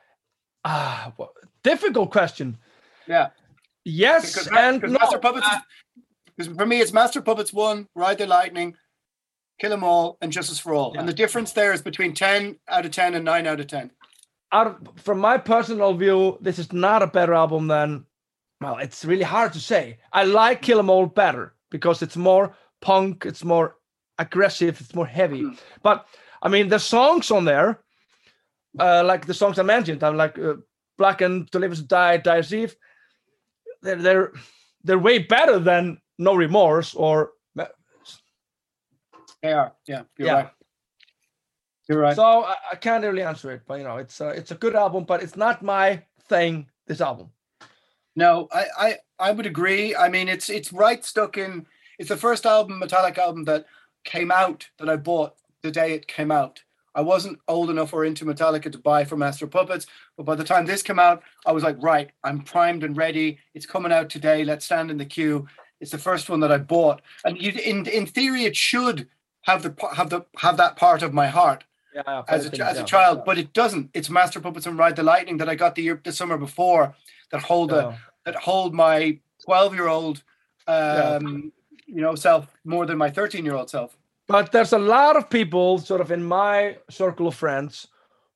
Ah, 0.65 1.13
wha- 1.17 1.27
difficult 1.63 2.11
question. 2.11 2.57
Yeah. 3.07 3.29
Yes 3.85 4.33
Because, 4.33 4.47
and 4.57 4.81
because 4.81 4.93
no. 4.93 4.99
Master 4.99 5.19
Puppets, 5.19 5.47
Uh, 5.47 5.55
is, 5.57 6.03
because 6.35 6.55
for 6.57 6.65
me, 6.65 6.81
it's 6.81 6.91
Master 6.93 7.21
Puppets 7.21 7.53
one, 7.53 7.87
Ride 7.95 8.17
the 8.17 8.27
Lightning, 8.27 8.75
Kill 9.59 9.73
'Em 9.73 9.83
All, 9.83 10.17
and 10.21 10.31
Justice 10.31 10.59
for 10.59 10.73
All. 10.73 10.91
Yeah. 10.93 11.01
And 11.01 11.09
the 11.09 11.13
difference 11.13 11.53
there 11.53 11.73
is 11.73 11.81
between 11.81 12.13
ten 12.13 12.57
out 12.67 12.85
of 12.85 12.91
ten 12.91 13.13
and 13.15 13.23
nine 13.23 13.45
out 13.47 13.59
of 13.59 13.67
ten. 13.67 13.91
out 14.51 14.65
of, 14.67 14.77
from 15.03 15.19
my 15.19 15.37
personal 15.37 15.93
view, 15.93 16.37
this 16.41 16.57
is 16.57 16.73
not 16.73 17.03
a 17.03 17.07
better 17.07 17.35
album 17.35 17.67
than. 17.67 18.05
Well, 18.61 18.77
it's 18.77 19.05
really 19.05 19.23
hard 19.23 19.53
to 19.53 19.59
say. 19.59 19.99
I 20.11 20.23
like 20.25 20.61
Kill 20.61 20.79
'Em 20.79 20.89
All 20.89 21.05
better 21.05 21.53
because 21.71 22.01
it's 22.01 22.17
more 22.17 22.53
punk, 22.81 23.25
it's 23.25 23.43
more 23.43 23.77
aggressive, 24.17 24.79
it's 24.81 24.95
more 24.95 25.07
heavy. 25.07 25.41
Hmm. 25.43 25.53
But 25.83 26.05
I 26.41 26.49
mean, 26.49 26.67
the 26.69 26.79
songs 26.79 27.31
on 27.31 27.45
there, 27.45 27.81
uh, 28.79 29.03
like 29.05 29.25
the 29.25 29.33
songs 29.33 29.59
I 29.59 29.63
mentioned, 29.63 30.03
I'm 30.03 30.17
like 30.17 30.37
uh, 30.37 30.55
Black 30.97 31.21
and 31.21 31.49
Delivers 31.51 31.81
Die, 31.81 32.17
Dyer's 32.17 32.53
Eve. 32.53 32.75
They're 33.81 33.95
they're 34.01 34.33
they're 34.83 34.99
way 34.99 35.19
better 35.19 35.59
than 35.59 36.01
No 36.17 36.35
Remorse 36.35 36.93
or 36.95 37.31
They 39.41 39.53
are. 39.53 39.73
Yeah, 39.87 40.03
you're 40.17 40.27
Yeah. 40.27 40.33
right. 40.33 40.49
You're 41.87 41.99
right. 41.99 42.15
So 42.15 42.43
I, 42.43 42.55
I 42.73 42.75
can't 42.75 43.03
really 43.05 43.23
answer 43.23 43.51
it, 43.51 43.61
but 43.65 43.75
you 43.79 43.85
know, 43.85 43.97
it's 43.97 44.19
a, 44.21 44.29
it's 44.29 44.51
a 44.51 44.55
good 44.55 44.75
album, 44.75 45.05
but 45.05 45.23
it's 45.23 45.37
not 45.37 45.63
my 45.63 46.03
thing. 46.27 46.69
This 46.87 46.99
album. 47.01 47.31
No, 48.15 48.47
I, 48.51 48.65
I 48.77 48.97
I 49.19 49.31
would 49.31 49.45
agree. 49.45 49.95
I 49.95 50.09
mean, 50.09 50.27
it's 50.27 50.49
it's 50.49 50.73
right 50.73 51.03
stuck 51.03 51.37
in. 51.37 51.65
It's 51.97 52.09
the 52.09 52.17
first 52.17 52.45
album, 52.45 52.79
Metallic 52.79 53.17
album 53.17 53.43
that 53.45 53.65
came 54.03 54.31
out 54.31 54.69
that 54.77 54.89
I 54.89 54.95
bought 54.95 55.35
the 55.61 55.71
day 55.71 55.93
it 55.93 56.07
came 56.07 56.31
out. 56.31 56.61
I 56.95 57.01
wasn't 57.01 57.39
old 57.47 57.69
enough 57.69 57.93
or 57.93 58.03
into 58.03 58.25
Metallica 58.25 58.71
to 58.71 58.77
buy 58.77 59.05
for 59.05 59.15
Master 59.15 59.47
Puppets, 59.47 59.85
but 60.17 60.25
by 60.25 60.35
the 60.35 60.43
time 60.43 60.65
this 60.65 60.81
came 60.81 60.99
out, 60.99 61.21
I 61.45 61.51
was 61.51 61.63
like, 61.63 61.77
right, 61.81 62.09
I'm 62.23 62.41
primed 62.41 62.83
and 62.83 62.97
ready. 62.97 63.37
It's 63.53 63.65
coming 63.65 63.91
out 63.91 64.09
today. 64.09 64.43
Let's 64.43 64.65
stand 64.65 64.89
in 64.89 64.97
the 64.97 65.05
queue. 65.05 65.47
It's 65.79 65.91
the 65.91 65.97
first 65.97 66.29
one 66.29 66.39
that 66.41 66.51
I 66.51 66.57
bought, 66.57 67.01
and 67.23 67.41
you, 67.41 67.51
in 67.51 67.85
in 67.85 68.05
theory, 68.05 68.43
it 68.45 68.55
should 68.55 69.07
have 69.43 69.63
the 69.63 69.73
have 69.95 70.09
the 70.09 70.25
have 70.37 70.57
that 70.57 70.75
part 70.75 71.03
of 71.03 71.13
my 71.13 71.27
heart 71.27 71.63
Yeah, 71.93 72.23
as 72.27 72.47
a, 72.47 72.65
as 72.65 72.79
a 72.79 72.83
child, 72.83 73.23
but 73.25 73.37
it 73.37 73.53
doesn't. 73.53 73.91
It's 73.93 74.09
Master 74.09 74.41
Puppets 74.41 74.65
and 74.67 74.77
Ride 74.77 74.95
the 74.97 75.03
Lightning 75.03 75.37
that 75.37 75.47
I 75.47 75.55
got 75.55 75.75
the 75.75 75.83
year 75.83 76.01
the 76.03 76.11
summer 76.11 76.37
before 76.37 76.95
that 77.31 77.41
hold 77.41 77.69
the 77.69 77.95
that 78.25 78.35
hold 78.35 78.73
my 78.73 79.19
12 79.45 79.73
year 79.75 79.87
old 79.87 80.23
um 80.67 81.51
you 81.87 82.01
know 82.01 82.15
self 82.15 82.47
more 82.65 82.85
than 82.85 82.97
my 82.97 83.09
13 83.09 83.45
year 83.45 83.55
old 83.55 83.69
self 83.69 83.97
But 84.27 84.51
there's 84.51 84.73
a 84.73 84.77
lot 84.77 85.15
of 85.17 85.29
people, 85.29 85.79
sort 85.79 86.01
of 86.01 86.11
in 86.11 86.23
my 86.23 86.77
circle 86.89 87.27
of 87.27 87.35
friends, 87.35 87.87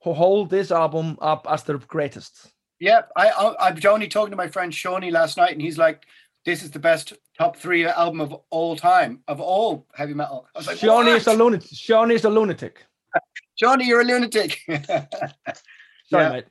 who 0.03 0.13
hold 0.13 0.49
this 0.49 0.71
album 0.71 1.17
up 1.21 1.45
as 1.49 1.63
their 1.63 1.77
greatest. 1.77 2.33
yeah 2.79 3.01
i, 3.15 3.29
I 3.29 3.67
i'm 3.67 3.77
only 3.87 4.07
talking 4.07 4.31
to 4.31 4.37
my 4.45 4.47
friend 4.47 4.73
shawnee 4.73 5.11
last 5.11 5.37
night 5.37 5.51
and 5.53 5.61
he's 5.61 5.77
like 5.77 6.05
this 6.45 6.63
is 6.63 6.71
the 6.71 6.79
best 6.79 7.13
top 7.37 7.55
three 7.55 7.85
album 7.85 8.19
of 8.21 8.33
all 8.49 8.75
time 8.75 9.21
of 9.27 9.39
all 9.39 9.85
heavy 9.93 10.13
metal 10.15 10.47
i 10.55 10.59
was 10.59 10.67
like 10.67 10.77
Shawnee 10.77 11.11
what? 11.13 11.21
is 11.21 11.27
a 11.27 11.33
lunatic. 11.33 11.69
Shawnee 11.71 12.15
is 12.15 12.25
a 12.25 12.29
lunatic. 12.29 12.85
shawnee 13.59 13.85
you're 13.87 14.01
a 14.01 14.09
lunatic 14.11 14.59
Sorry, 14.67 16.23
Yeah. 16.25 16.29
mate. 16.29 16.45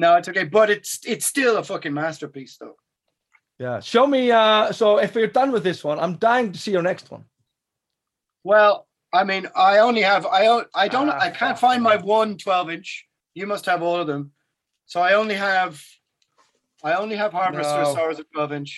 No 0.00 0.08
it's 0.18 0.28
okay 0.30 0.44
but 0.58 0.66
it's 0.74 0.92
it's 1.12 1.26
still 1.34 1.54
a 1.58 1.64
fucking 1.70 1.94
masterpiece 2.02 2.54
though 2.60 2.76
Yeah. 3.64 3.78
Show 3.92 4.06
me. 4.14 4.22
Uh, 4.42 4.72
so 4.80 4.86
if 5.06 5.10
you're 5.14 5.34
done 5.40 5.50
with 5.54 5.64
this 5.68 5.80
one, 5.90 5.98
I'm 6.04 6.14
dying 6.28 6.48
to 6.54 6.58
see 6.64 6.72
your 6.76 6.86
next 6.90 7.06
one. 7.14 7.24
well 8.52 8.74
i 9.20 9.22
mean 9.30 9.44
i 9.70 9.72
only 9.88 10.02
have 10.12 10.22
I 10.40 10.42
I 10.84 10.86
don't 10.94 11.10
Ah, 11.14 11.26
i 11.26 11.30
can't 11.40 11.58
find 11.66 11.80
my 11.90 11.96
one 12.18 12.30
12 12.38 12.70
inch 12.76 12.88
you 13.38 13.46
must 13.52 13.64
have 13.70 13.80
all 13.86 13.98
of 14.02 14.06
them 14.10 14.22
so 14.92 14.96
i 15.08 15.10
only 15.20 15.34
have 15.48 15.72
i 16.88 16.90
only 17.02 17.16
have 17.22 17.32
harvester 17.40 17.82
No. 17.82 18.10
of 18.10 18.30
12 18.34 18.52
inch 18.58 18.72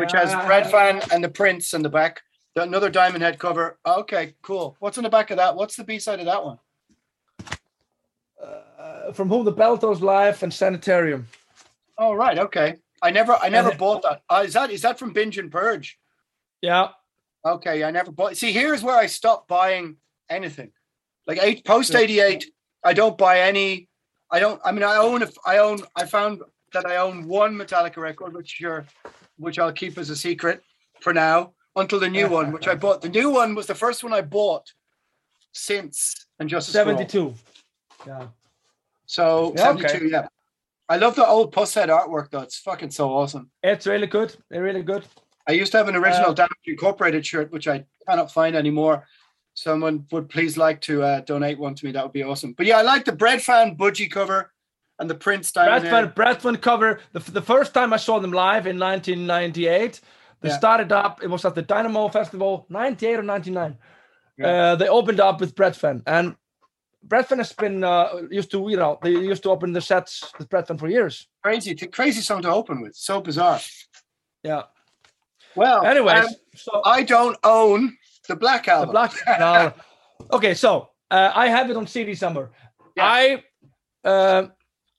which 0.00 0.12
has 0.12 0.30
Breadfan 0.48 0.96
and 1.12 1.22
the 1.22 1.28
Prince 1.40 1.74
in 1.74 1.82
the 1.82 1.88
back. 2.00 2.22
Another 2.56 2.88
Diamond 2.90 3.22
Head 3.22 3.38
cover. 3.38 3.78
Okay, 3.84 4.34
cool. 4.42 4.74
What's 4.82 4.96
in 4.96 5.04
the 5.04 5.10
back 5.10 5.30
of 5.30 5.36
that? 5.36 5.54
What's 5.54 5.76
the 5.76 5.84
B 5.84 5.98
side 5.98 6.18
of 6.18 6.26
that 6.32 6.42
one? 6.44 6.58
Uh, 8.82 9.12
from 9.12 9.28
whom 9.28 9.44
the 9.44 9.52
bell 9.52 9.78
tolls 9.78 10.02
live 10.02 10.42
and 10.42 10.52
sanitarium. 10.52 11.28
Oh, 11.98 12.14
right. 12.14 12.36
Okay. 12.36 12.76
I 13.00 13.10
never, 13.12 13.34
I 13.40 13.48
never 13.48 13.70
And- 13.70 13.78
bought 13.78 14.02
that. 14.02 14.22
Uh, 14.28 14.42
is 14.44 14.54
that 14.54 14.70
is 14.70 14.82
that 14.82 14.98
from 14.98 15.12
Binge 15.12 15.38
and 15.38 15.52
Purge? 15.52 15.98
Yeah. 16.60 16.88
Okay, 17.44 17.84
I 17.84 17.90
never 17.92 18.10
bought. 18.10 18.36
See, 18.36 18.52
here's 18.52 18.82
where 18.82 18.96
I 18.96 19.06
stopped 19.06 19.46
buying 19.48 19.96
anything. 20.28 20.72
Like 21.28 21.38
eight 21.42 21.64
post 21.64 21.94
eighty 21.94 22.18
eight, 22.20 22.44
I 22.84 22.92
don't 22.92 23.16
buy 23.16 23.40
any. 23.40 23.88
I 24.30 24.40
don't. 24.40 24.60
I 24.64 24.72
mean, 24.72 24.82
I 24.84 24.96
own. 24.96 25.22
a- 25.22 25.30
I 25.46 25.58
own. 25.58 25.78
I 25.94 26.04
found 26.06 26.42
that 26.72 26.86
I 26.86 26.96
own 26.96 27.28
one 27.28 27.54
Metallica 27.54 27.98
record, 27.98 28.34
which 28.34 28.60
you're, 28.60 28.84
which 29.36 29.58
I'll 29.60 29.72
keep 29.72 29.98
as 29.98 30.10
a 30.10 30.16
secret 30.16 30.62
for 31.00 31.12
now 31.12 31.52
until 31.76 32.00
the 32.00 32.08
new 32.08 32.28
one, 32.28 32.50
which 32.52 32.66
I 32.66 32.74
bought. 32.74 33.02
The 33.02 33.08
new 33.08 33.30
one 33.30 33.54
was 33.54 33.66
the 33.66 33.74
first 33.74 34.02
one 34.02 34.12
I 34.12 34.22
bought 34.22 34.72
since 35.52 36.26
and 36.40 36.48
just 36.48 36.70
72. 36.70 37.34
Yeah. 38.06 38.28
So 39.12 39.52
Yeah, 39.56 39.70
okay. 39.72 39.88
72, 39.88 40.08
yeah. 40.08 40.26
I 40.88 40.96
love 40.96 41.14
the 41.16 41.26
old 41.26 41.54
Pushead 41.54 41.88
artwork 41.88 42.30
though. 42.30 42.40
It's 42.40 42.58
fucking 42.58 42.90
so 42.90 43.12
awesome. 43.12 43.50
It's 43.62 43.86
really 43.86 44.06
good. 44.06 44.30
It's 44.50 44.60
really 44.68 44.82
good. 44.82 45.04
I 45.46 45.52
used 45.52 45.72
to 45.72 45.78
have 45.78 45.88
an 45.88 45.96
original 45.96 46.30
Uh, 46.30 46.34
Damage 46.34 46.66
Incorporated 46.66 47.26
shirt, 47.26 47.52
which 47.52 47.68
I 47.68 47.84
cannot 48.08 48.32
find 48.32 48.56
anymore. 48.56 49.06
Someone 49.54 50.06
would 50.12 50.30
please 50.30 50.56
like 50.56 50.80
to 50.82 51.02
uh, 51.02 51.20
donate 51.20 51.58
one 51.58 51.74
to 51.74 51.84
me. 51.84 51.92
That 51.92 52.04
would 52.04 52.14
be 52.14 52.22
awesome. 52.22 52.54
But 52.54 52.64
yeah, 52.64 52.78
I 52.78 52.82
like 52.82 53.04
the 53.04 53.12
Breadfan 53.12 53.76
Budgie 53.76 54.10
cover 54.10 54.50
and 54.98 55.10
the 55.10 55.14
Prince 55.14 55.52
diamond. 55.52 55.84
Breadfan, 55.84 56.14
Breadfan 56.14 56.60
cover. 56.62 57.00
The, 57.12 57.20
the 57.32 57.42
first 57.42 57.74
time 57.74 57.92
I 57.92 57.98
saw 57.98 58.18
them 58.18 58.32
live 58.32 58.66
in 58.66 58.78
1998, 58.78 60.00
they 60.40 60.48
Yeah. 60.48 60.56
started 60.56 60.90
up. 60.90 61.22
It 61.22 61.28
was 61.28 61.44
at 61.44 61.54
the 61.54 61.60
Dynamo 61.62 62.08
Festival, 62.08 62.64
98 62.70 63.18
or 63.18 63.22
99. 63.22 63.76
Yeah. 64.38 64.46
Uh, 64.46 64.76
they 64.76 64.88
opened 64.88 65.20
up 65.20 65.38
with 65.40 65.54
Breadfan, 65.54 66.02
and 66.06 66.34
Breadfan 67.06 67.38
has 67.38 67.52
been 67.52 67.82
uh, 67.84 68.22
used 68.30 68.50
to, 68.52 68.68
you 68.68 68.76
know, 68.76 68.98
they 69.02 69.10
used 69.10 69.42
to 69.42 69.50
open 69.50 69.72
the 69.72 69.80
sets 69.80 70.32
with 70.38 70.48
Breadfan 70.48 70.78
for 70.78 70.88
years. 70.88 71.26
Crazy, 71.42 71.74
crazy 71.74 72.20
song 72.20 72.42
to 72.42 72.50
open 72.50 72.80
with. 72.80 72.94
So 72.94 73.20
bizarre. 73.20 73.60
Yeah. 74.42 74.62
Well, 75.56 75.84
Anyways, 75.84 76.24
um, 76.26 76.34
so 76.54 76.82
I 76.84 77.02
don't 77.02 77.36
own 77.44 77.96
the 78.28 78.36
Black 78.36 78.68
Album. 78.68 78.88
the 78.88 78.92
black. 78.92 79.12
no. 79.38 79.72
Okay, 80.30 80.54
so 80.54 80.90
uh, 81.10 81.32
I 81.34 81.48
have 81.48 81.68
it 81.68 81.76
on 81.76 81.86
CD 81.86 82.14
somewhere. 82.14 82.52
I 82.98 83.42
uh, 84.04 84.46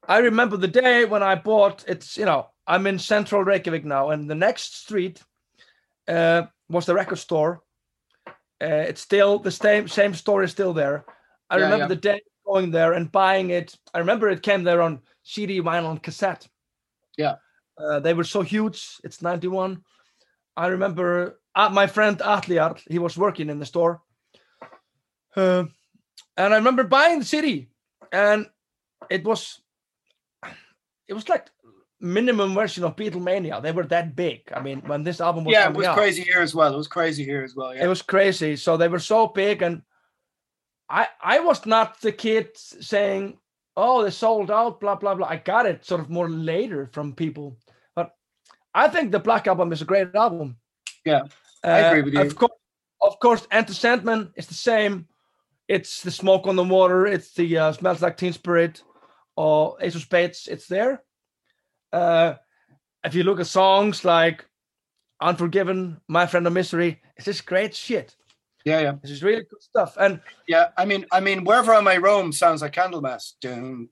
I 0.08 0.18
remember 0.18 0.58
the 0.58 0.68
day 0.68 1.06
when 1.06 1.24
I 1.24 1.36
bought 1.36 1.86
it's 1.88 2.18
you 2.18 2.26
know 2.26 2.48
I'm 2.68 2.86
in 2.88 3.00
central 3.00 3.42
Reykjavik 3.42 3.86
now, 3.86 4.10
and 4.10 4.30
the 4.30 4.36
next 4.36 4.82
street 4.82 5.24
uh, 6.10 6.44
was 6.70 6.86
the 6.86 6.94
record 6.94 7.20
store. 7.20 7.62
Uh, 8.28 8.84
it's 8.90 9.02
still 9.02 9.40
the 9.40 9.50
same 9.50 9.88
same 9.88 10.14
store 10.14 10.44
is 10.44 10.52
still 10.52 10.74
there. 10.74 11.06
I 11.50 11.58
Yeah, 11.58 11.64
remember 11.64 11.84
yeah. 11.84 11.88
the 11.88 11.96
day 11.96 12.22
going 12.46 12.72
there 12.72 12.94
and 12.94 13.12
buying 13.12 13.50
it. 13.52 13.76
I 13.94 14.00
remember 14.00 14.30
it 14.30 14.44
came 14.44 14.64
there 14.64 14.82
on 14.82 15.02
CD, 15.24 15.62
vinyl, 15.62 15.92
and 15.92 16.04
cassette. 16.04 16.48
Yeah. 17.18 17.36
Uh, 17.78 18.00
they 18.00 18.14
were 18.14 18.24
so 18.24 18.42
huge. 18.42 18.98
It's 19.04 19.22
91. 19.22 19.84
I 20.56 20.68
remember 20.68 21.40
uh, 21.56 21.70
my 21.70 21.88
friend 21.88 22.18
Atliar, 22.20 22.80
he 22.90 23.00
was 23.00 23.18
working 23.18 23.50
in 23.50 23.60
the 23.60 23.66
store. 23.66 24.02
Uh, 25.36 25.66
and 26.38 26.54
I 26.54 26.58
remember 26.58 26.84
buying 26.84 27.20
the 27.20 27.26
CD, 27.26 27.70
and 28.12 28.48
it 29.10 29.24
was 29.24 29.62
it 31.08 31.14
was 31.14 31.28
like 31.28 31.50
minimum 32.00 32.54
version 32.54 32.84
of 32.84 32.96
Beatlemania. 32.96 33.62
They 33.62 33.72
were 33.72 33.86
that 33.88 34.16
big. 34.16 34.42
I 34.54 34.62
mean, 34.62 34.82
when 34.86 35.04
this 35.04 35.22
album 35.22 35.46
was 35.46 35.54
yeah, 35.54 35.70
it 35.70 35.76
was 35.76 35.88
out, 35.88 35.98
crazy 35.98 36.24
here 36.24 36.42
as 36.42 36.54
well. 36.54 36.74
It 36.74 36.78
was 36.78 36.88
crazy 36.88 37.24
here 37.24 37.44
as 37.44 37.56
well. 37.56 37.76
Yeah. 37.76 37.86
it 37.86 37.88
was 37.88 38.02
crazy. 38.02 38.56
So 38.56 38.78
they 38.78 38.88
were 38.88 39.00
so 39.00 39.28
big, 39.28 39.62
and 39.62 39.82
I 40.94 41.08
I 41.20 41.40
was 41.40 41.66
not 41.66 42.00
the 42.02 42.12
kid 42.12 42.50
saying, 42.56 43.40
"Oh, 43.76 44.04
they 44.04 44.12
sold 44.12 44.52
out," 44.52 44.80
blah 44.80 44.96
blah 44.96 45.16
blah. 45.16 45.28
I 45.28 45.38
got 45.38 45.66
it 45.66 45.84
sort 45.86 46.02
of 46.02 46.10
more 46.10 46.30
later 46.30 46.88
from 46.94 47.16
people, 47.16 47.58
but 47.96 48.12
I 48.76 48.88
think 48.88 49.12
the 49.12 49.20
Black 49.20 49.48
Album 49.48 49.74
is 49.74 49.82
a 49.82 49.86
great 49.86 50.14
album. 50.14 50.58
Yeah, 51.04 51.24
I 51.64 51.80
agree 51.80 52.02
Uh, 52.02 52.06
with 52.06 52.14
you. 52.14 52.22
Of 52.22 52.36
course, 52.36 52.60
of 53.02 53.20
course, 53.20 53.48
Enter 53.50 53.74
Sandman 53.74 54.32
is 54.36 54.46
the 54.48 54.54
same. 54.54 55.08
It's 55.68 56.04
the 56.04 56.12
smoke 56.12 56.46
on 56.48 56.56
the 56.56 56.64
water. 56.64 57.08
It's 57.08 57.34
the 57.34 57.58
uh, 57.58 57.72
smells 57.74 58.02
like 58.02 58.18
Teen 58.18 58.34
Spirit, 58.34 58.84
or 59.36 59.78
Ace 59.82 59.96
of 59.96 60.02
Spades. 60.02 60.48
It's 60.48 60.68
there. 60.68 61.02
Uh, 61.92 62.36
if 63.04 63.16
you 63.16 63.24
look 63.24 63.40
at 63.40 63.48
songs 63.48 64.06
like 64.06 64.46
Unforgiven, 65.20 66.02
My 66.08 66.28
Friend 66.28 66.46
of 66.46 66.54
Misery, 66.54 67.02
it's 67.18 67.26
just 67.26 67.46
great 67.48 67.74
shit. 67.76 68.16
Yeah, 68.66 68.80
yeah. 68.80 68.94
This 69.02 69.12
is 69.12 69.22
really 69.24 69.44
good 69.44 69.62
stuff. 69.62 69.96
And 70.00 70.20
Yeah, 70.48 70.70
I 70.78 70.86
mean, 70.86 71.06
I 71.12 71.20
mean, 71.20 71.44
wherever 71.44 71.74
I 71.74 71.82
may 71.82 71.98
roam 72.00 72.32
sounds 72.32 72.62
like. 72.62 72.74
Dun, 72.76 72.92
du- 72.92 73.90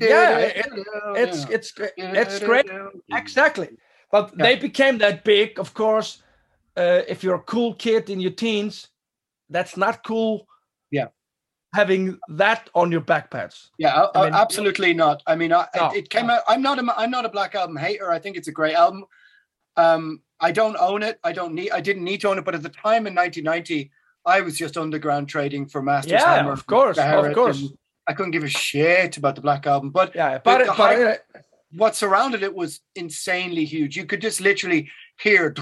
Yeah, 0.00 0.38
it- 0.38 0.66
it's 1.16 1.44
it's 1.50 1.72
it's 1.96 2.38
great. 2.40 2.66
Exactly. 3.12 3.68
But 4.10 4.32
Yeah. 4.36 4.44
they 4.44 4.56
became 4.56 4.98
that 4.98 5.24
big, 5.24 5.58
of 5.58 5.74
course. 5.74 6.22
Uh, 6.76 7.02
if 7.08 7.22
you're 7.24 7.34
a 7.34 7.42
cool 7.42 7.74
kid 7.74 8.08
in 8.10 8.20
your 8.20 8.30
teens, 8.32 8.88
that's 9.50 9.76
not 9.76 10.04
cool. 10.06 10.46
Yeah. 10.90 11.08
Having 11.74 12.18
that 12.36 12.70
on 12.74 12.90
your 12.92 13.00
backpacks. 13.02 13.68
Yeah, 13.78 13.94
I 14.14 14.20
I- 14.20 14.24
mean- 14.24 14.34
absolutely 14.34 14.94
not. 14.94 15.22
I 15.26 15.34
mean, 15.36 15.52
I, 15.52 15.66
No, 15.76 15.90
it, 15.90 15.96
it 16.04 16.10
came 16.10 16.26
no. 16.28 16.34
out. 16.34 16.42
I'm 16.48 16.62
not 16.62 16.78
a 16.78 16.84
I'm 16.96 17.10
not 17.10 17.24
a 17.24 17.28
Black 17.28 17.54
Album 17.54 17.76
hater. 17.76 18.10
I 18.10 18.18
think 18.18 18.36
it's 18.36 18.48
a 18.48 18.52
great 18.52 18.74
album. 18.74 19.04
Um, 19.76 20.22
I 20.40 20.52
don't 20.52 20.76
own 20.78 21.02
it. 21.02 21.18
I 21.24 21.32
don't 21.32 21.54
need. 21.54 21.70
I 21.70 21.80
didn't 21.80 22.04
need 22.04 22.20
to 22.22 22.28
own 22.28 22.38
it. 22.38 22.44
But 22.44 22.54
at 22.54 22.62
the 22.62 22.68
time 22.68 23.06
in 23.06 23.14
1990, 23.14 23.90
I 24.24 24.40
was 24.40 24.56
just 24.56 24.76
underground 24.76 25.28
trading 25.28 25.66
for 25.66 25.82
Masters 25.82 26.12
Yeah, 26.12 26.36
Hammer. 26.36 26.52
of 26.52 26.66
course, 26.66 26.98
of 26.98 27.34
course. 27.34 27.64
I 28.06 28.14
couldn't 28.14 28.32
give 28.32 28.44
a 28.44 28.48
shit 28.48 29.16
about 29.18 29.34
the 29.34 29.42
Black 29.42 29.66
Album. 29.66 29.90
But 29.90 30.14
Yeah, 30.14 30.38
But 30.38 30.44
but, 30.44 30.58
the 30.66 30.74
but 30.76 30.96
uh, 31.36 31.40
what 31.72 31.94
surrounded 31.94 32.42
it 32.42 32.54
was 32.54 32.80
insanely 32.94 33.64
huge. 33.64 33.96
You 33.96 34.06
could 34.06 34.22
just 34.22 34.40
literally 34.40 34.90
hear 35.20 35.54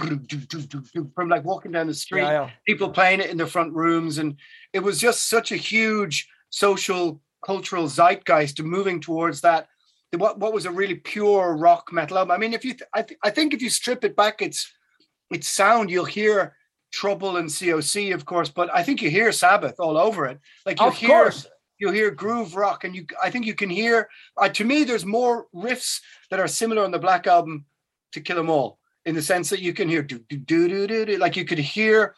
from 1.15 1.29
like 1.29 1.45
walking 1.45 1.73
down 1.73 1.87
the 1.87 1.95
street, 1.95 2.23
yeah, 2.23 2.33
yeah. 2.33 2.51
people 2.67 2.91
playing 2.91 3.21
it 3.21 3.31
in 3.31 3.37
their 3.37 3.47
front 3.47 3.73
rooms, 3.73 4.19
and 4.19 4.37
it 4.73 4.81
was 4.81 5.01
just 5.01 5.29
such 5.29 5.51
a 5.53 5.57
huge 5.57 6.29
social 6.51 7.21
cultural 7.45 7.87
zeitgeist 7.87 8.63
moving 8.63 9.01
towards 9.01 9.41
that. 9.41 9.69
What 10.17 10.39
what 10.39 10.53
was 10.53 10.67
a 10.67 10.71
really 10.71 10.97
pure 10.97 11.57
rock 11.57 11.93
metal 11.93 12.19
album? 12.19 12.33
I 12.33 12.39
mean, 12.39 12.55
if 12.55 12.65
you, 12.65 12.73
th- 12.73 12.89
I, 12.93 13.03
th- 13.03 13.19
I 13.23 13.31
think 13.31 13.55
if 13.55 13.63
you 13.63 13.71
strip 13.71 14.05
it 14.05 14.17
back, 14.17 14.43
it's 14.43 14.71
its 15.31 15.49
sound. 15.49 15.91
You'll 15.91 16.05
hear 16.05 16.57
Trouble 16.93 17.37
and 17.37 17.49
COC, 17.49 18.15
of 18.15 18.25
course, 18.25 18.49
but 18.49 18.71
I 18.73 18.83
think 18.83 19.03
you 19.03 19.11
hear 19.11 19.33
Sabbath 19.33 19.81
all 19.81 19.99
over 19.99 20.27
it. 20.27 20.39
Like 20.65 20.81
you 20.81 20.91
hear 20.91 21.23
course. 21.25 21.47
you 21.79 21.91
hear 21.91 22.11
groove 22.11 22.57
rock 22.57 22.85
and 22.85 22.95
you 22.97 23.05
i 23.23 23.29
think 23.31 23.45
you 23.45 23.55
can 23.55 23.69
hear 23.69 24.09
uh, 24.39 24.49
to 24.49 24.65
me 24.65 24.83
there's 24.83 25.05
more 25.05 25.47
riffs 25.55 26.01
that 26.31 26.41
are 26.41 26.49
similar 26.49 26.83
on 26.83 26.91
the 26.91 26.99
black 26.99 27.27
album 27.27 27.67
to 28.13 28.21
kill 28.21 28.39
'em 28.39 28.49
all 28.49 28.79
in 29.05 29.15
the 29.15 29.21
sense 29.21 29.51
that 29.51 29.61
you 29.61 29.75
can 29.75 29.89
hear 29.89 30.03
do 30.03 30.19
do 30.31 30.37
do 30.39 30.69
do 30.69 30.87
do, 30.87 31.05
do 31.05 31.17
like 31.19 31.37
you 31.37 31.45
could 31.45 31.59
hear 31.59 32.15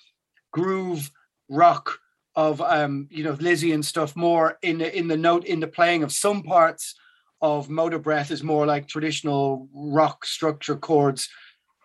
groove 0.53 1.11
rock 1.49 1.99
of 2.37 2.61
um 2.61 3.09
you 3.11 3.25
know 3.25 3.37
Lizzy 3.41 3.73
and 3.73 3.85
stuff 3.85 4.15
more 4.15 4.59
in 4.63 4.79
the 4.79 4.97
in 4.97 5.09
the 5.09 5.17
note 5.17 5.45
in 5.45 5.59
the 5.59 5.67
playing 5.67 6.05
of 6.05 6.13
some 6.13 6.43
parts 6.43 6.95
of 7.41 7.69
Motorbreath 7.69 8.31
is 8.31 8.43
more 8.43 8.67
like 8.67 8.89
traditional 8.89 9.69
rock 9.73 10.25
structure 10.25 10.77
chords. 10.77 11.29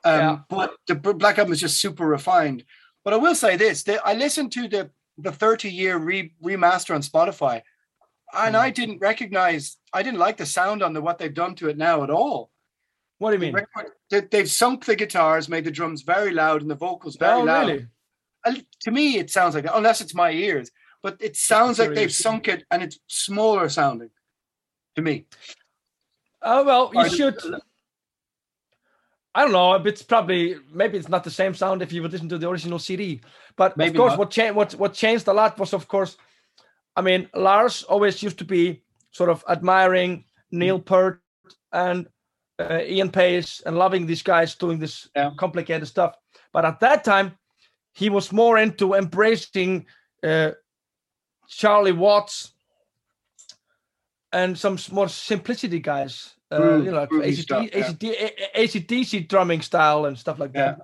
Um 0.04 0.20
Yeah. 0.20 0.38
but 0.50 0.74
the 0.88 0.96
black 0.96 1.38
album 1.38 1.54
is 1.54 1.62
just 1.62 1.80
super 1.80 2.06
refined. 2.08 2.64
But 3.04 3.14
i 3.14 3.18
will 3.18 3.36
say 3.36 3.58
this 3.58 3.84
that 3.84 4.00
i 4.06 4.14
listened 4.14 4.52
to 4.54 4.68
the 4.68 4.90
the 5.18 5.32
30 5.32 5.70
year 5.70 5.98
re- 5.98 6.34
remaster 6.42 6.96
on 6.96 7.02
spotify 7.02 7.62
and 8.34 8.56
i 8.58 8.70
didn't 8.72 9.00
recognize 9.00 9.78
i 9.94 10.02
didn't 10.02 10.20
like 10.26 10.38
the 10.38 10.46
sound 10.46 10.82
on 10.82 10.94
the 10.94 11.02
what 11.02 11.18
they've 11.20 11.34
done 11.44 11.54
to 11.56 11.68
it 11.70 11.78
now 11.78 12.04
at 12.04 12.10
all. 12.10 12.50
What 13.20 13.30
do 13.30 13.36
you 13.36 13.42
mean? 13.42 13.54
record, 13.54 13.92
they, 14.10 14.22
they've 14.22 14.50
sunk 14.50 14.86
the 14.86 14.96
guitars 14.96 15.48
made 15.50 15.66
the 15.66 15.72
drums 15.80 16.02
very 16.02 16.32
loud 16.32 16.62
and 16.62 16.72
the 16.72 16.76
vocals 16.88 17.16
very 17.18 17.42
Oh, 17.42 17.44
loud. 17.44 17.68
Really? 17.68 17.88
And 18.46 18.66
to 18.86 18.92
me 18.92 19.18
it 19.18 19.30
sounds 19.30 19.54
like 19.56 19.66
that 19.66 19.78
unless 19.78 20.02
it's 20.02 20.16
my 20.16 20.32
ears 20.32 20.72
but 21.04 21.18
it 21.28 21.36
sounds 21.36 21.78
like 21.80 21.94
they've 21.94 22.14
sunk 22.28 22.48
it 22.48 22.64
and 22.72 22.82
it's 22.82 22.98
smaller 23.08 23.68
sounding 23.70 24.10
to 24.96 25.02
me 25.02 25.26
Oh 26.46 26.66
well, 26.66 26.92
you 26.94 27.10
should. 27.10 27.40
I 29.34 29.44
don't 29.44 29.54
know. 29.54 29.76
It's 29.76 30.04
probably 30.04 30.58
maybe 30.74 30.98
it's 30.98 31.08
not 31.08 31.24
the 31.24 31.32
same 31.32 31.54
sound 31.56 31.82
if 31.82 31.94
you 31.94 32.02
would 32.02 32.12
listen 32.12 32.28
to 32.30 32.38
the 32.38 32.50
original 32.50 32.80
CD. 32.80 33.22
But 33.56 33.78
Maybe 33.78 33.92
of 33.92 33.96
course, 33.96 34.12
not. 34.12 34.20
what 34.20 34.30
changed 34.32 34.56
what 34.56 34.74
what 34.74 34.94
changed 34.94 35.28
a 35.30 35.34
lot 35.34 35.58
was, 35.58 35.74
of 35.74 35.88
course, 35.88 36.18
I 36.98 37.02
mean, 37.02 37.30
Lars 37.34 37.84
always 37.84 38.22
used 38.22 38.38
to 38.40 38.46
be 38.46 38.84
sort 39.12 39.30
of 39.30 39.44
admiring 39.48 40.26
Neil 40.52 40.80
Mm. 40.80 40.86
Peart 40.86 41.22
and 41.72 42.08
uh, 42.60 42.82
Ian 42.84 43.10
Paice 43.10 43.62
and 43.66 43.78
loving 43.78 44.06
these 44.06 44.22
guys 44.22 44.54
doing 44.56 44.80
this 44.80 45.10
Yeah. 45.16 45.32
complicated 45.38 45.88
stuff. 45.88 46.16
But 46.52 46.66
at 46.66 46.80
that 46.82 47.04
time, 47.06 47.38
he 47.94 48.10
was 48.10 48.32
more 48.34 48.58
into 48.58 48.96
embracing 48.96 49.86
uh, 50.24 50.52
Charlie 51.48 51.94
Watts 51.94 52.54
and 54.34 54.58
some 54.58 54.78
more 54.92 55.08
simplicity 55.10 55.80
guys. 55.80 56.36
Uh, 56.52 56.58
Groove- 56.58 56.86
you 56.86 56.92
know, 56.92 56.98
like 57.02 57.10
ACD, 57.10 57.42
stuff, 57.42 57.70
yeah. 57.74 57.84
ACD, 57.90 58.32
ACDC 58.56 59.28
drumming 59.28 59.62
style 59.62 60.06
and 60.06 60.18
stuff 60.18 60.38
like 60.40 60.52
Yeah. 60.54 60.76
that. 60.76 60.80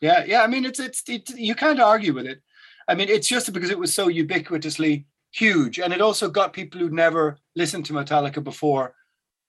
Yeah, 0.00 0.24
yeah. 0.26 0.42
I 0.42 0.46
mean, 0.46 0.64
it's 0.64 0.80
it's 0.80 1.02
it, 1.08 1.30
you 1.36 1.54
can't 1.54 1.80
argue 1.80 2.12
with 2.14 2.26
it. 2.26 2.40
I 2.88 2.94
mean, 2.94 3.08
it's 3.08 3.28
just 3.28 3.52
because 3.52 3.70
it 3.70 3.78
was 3.78 3.92
so 3.94 4.08
ubiquitously 4.08 5.04
huge, 5.32 5.78
and 5.78 5.92
it 5.92 6.00
also 6.00 6.28
got 6.30 6.52
people 6.52 6.80
who'd 6.80 6.92
never 6.92 7.38
listened 7.56 7.86
to 7.86 7.92
Metallica 7.92 8.42
before 8.42 8.94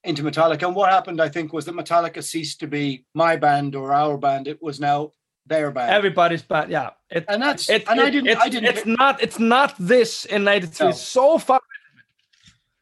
into 0.03 0.22
Metallica. 0.24 0.64
And 0.68 0.76
what 0.76 0.91
happened, 0.91 1.22
I 1.22 1.30
think, 1.30 1.53
was 1.53 1.65
that 1.65 1.76
Metallica 1.76 2.22
ceased 2.24 2.60
to 2.60 2.68
be 2.68 3.06
my 3.14 3.36
band 3.38 3.74
or 3.76 3.94
our 3.94 4.18
band. 4.18 4.48
It 4.48 4.61
was 4.61 4.80
now 4.80 5.11
their 5.45 5.72
band. 5.72 5.91
Everybody's 5.91 6.41
band, 6.41 6.72
Yeah. 6.72 6.91
It, 7.10 7.26
and 7.28 7.41
that's 7.41 7.70
it, 7.70 7.84
and 7.90 7.99
I 7.99 8.07
it- 8.07 8.11
didn't 8.11 8.28
it's, 8.30 8.41
I 8.41 8.49
didn't 8.49 8.70
it's 8.78 8.86
not 8.86 9.22
it's 9.24 9.40
not 9.40 9.74
this 9.80 10.26
in 10.26 10.44
93 10.44 10.88
No. 10.88 10.91
so 10.94 11.38
far 11.38 11.61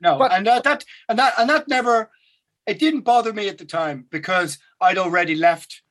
No, 0.02 0.18
But- 0.18 0.34
and 0.34 0.46
that, 0.48 0.64
that 0.64 0.84
and 1.08 1.18
that 1.20 1.34
and 1.38 1.50
that 1.50 1.68
never 1.68 2.10
it 2.68 2.80
didn't 2.80 3.02
bother 3.02 3.34
me 3.34 3.48
at 3.50 3.58
the 3.58 3.66
time 3.66 4.06
because 4.12 4.58
I'd 4.80 4.98
already 4.98 5.36
left 5.36 5.82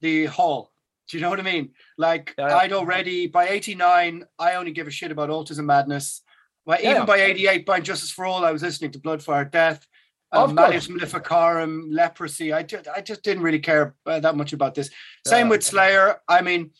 the 0.00 0.26
hall. 0.26 0.72
Do 1.08 1.16
you 1.16 1.22
know 1.22 1.30
what 1.30 1.38
I 1.40 1.42
mean? 1.42 1.70
Like 1.98 2.34
Yeah. 2.38 2.56
I'd 2.56 2.72
already 2.72 3.26
by 3.26 3.48
89, 3.48 4.24
I 4.38 4.54
only 4.54 4.72
give 4.72 4.86
a 4.86 4.90
shit 4.90 5.12
about 5.12 5.30
Altars 5.30 5.58
of 5.58 5.64
Madness. 5.64 6.22
But 6.66 6.80
even 6.80 6.96
yeah. 6.96 7.04
by 7.04 7.18
88, 7.18 7.66
by 7.66 7.80
Justice 7.80 8.10
for 8.10 8.24
All, 8.24 8.44
I 8.44 8.50
was 8.50 8.62
listening 8.62 8.90
to 8.92 8.98
Bloodfire 8.98 9.50
Death, 9.50 9.86
um, 10.32 10.46
course. 10.46 10.54
Malleus 10.54 10.88
Maleficarum, 10.88 11.88
Leprosy. 11.90 12.52
I 12.54 12.62
just 12.62 12.88
I 12.88 13.00
just 13.00 13.22
didn't 13.22 13.42
really 13.42 13.58
care 13.58 13.94
uh, 14.06 14.18
that 14.20 14.36
much 14.36 14.52
about 14.54 14.74
this. 14.74 14.90
Same 15.26 15.46
Yeah. 15.46 15.50
with 15.50 15.62
Slayer. 15.62 16.20
I 16.26 16.40
mean, 16.40 16.70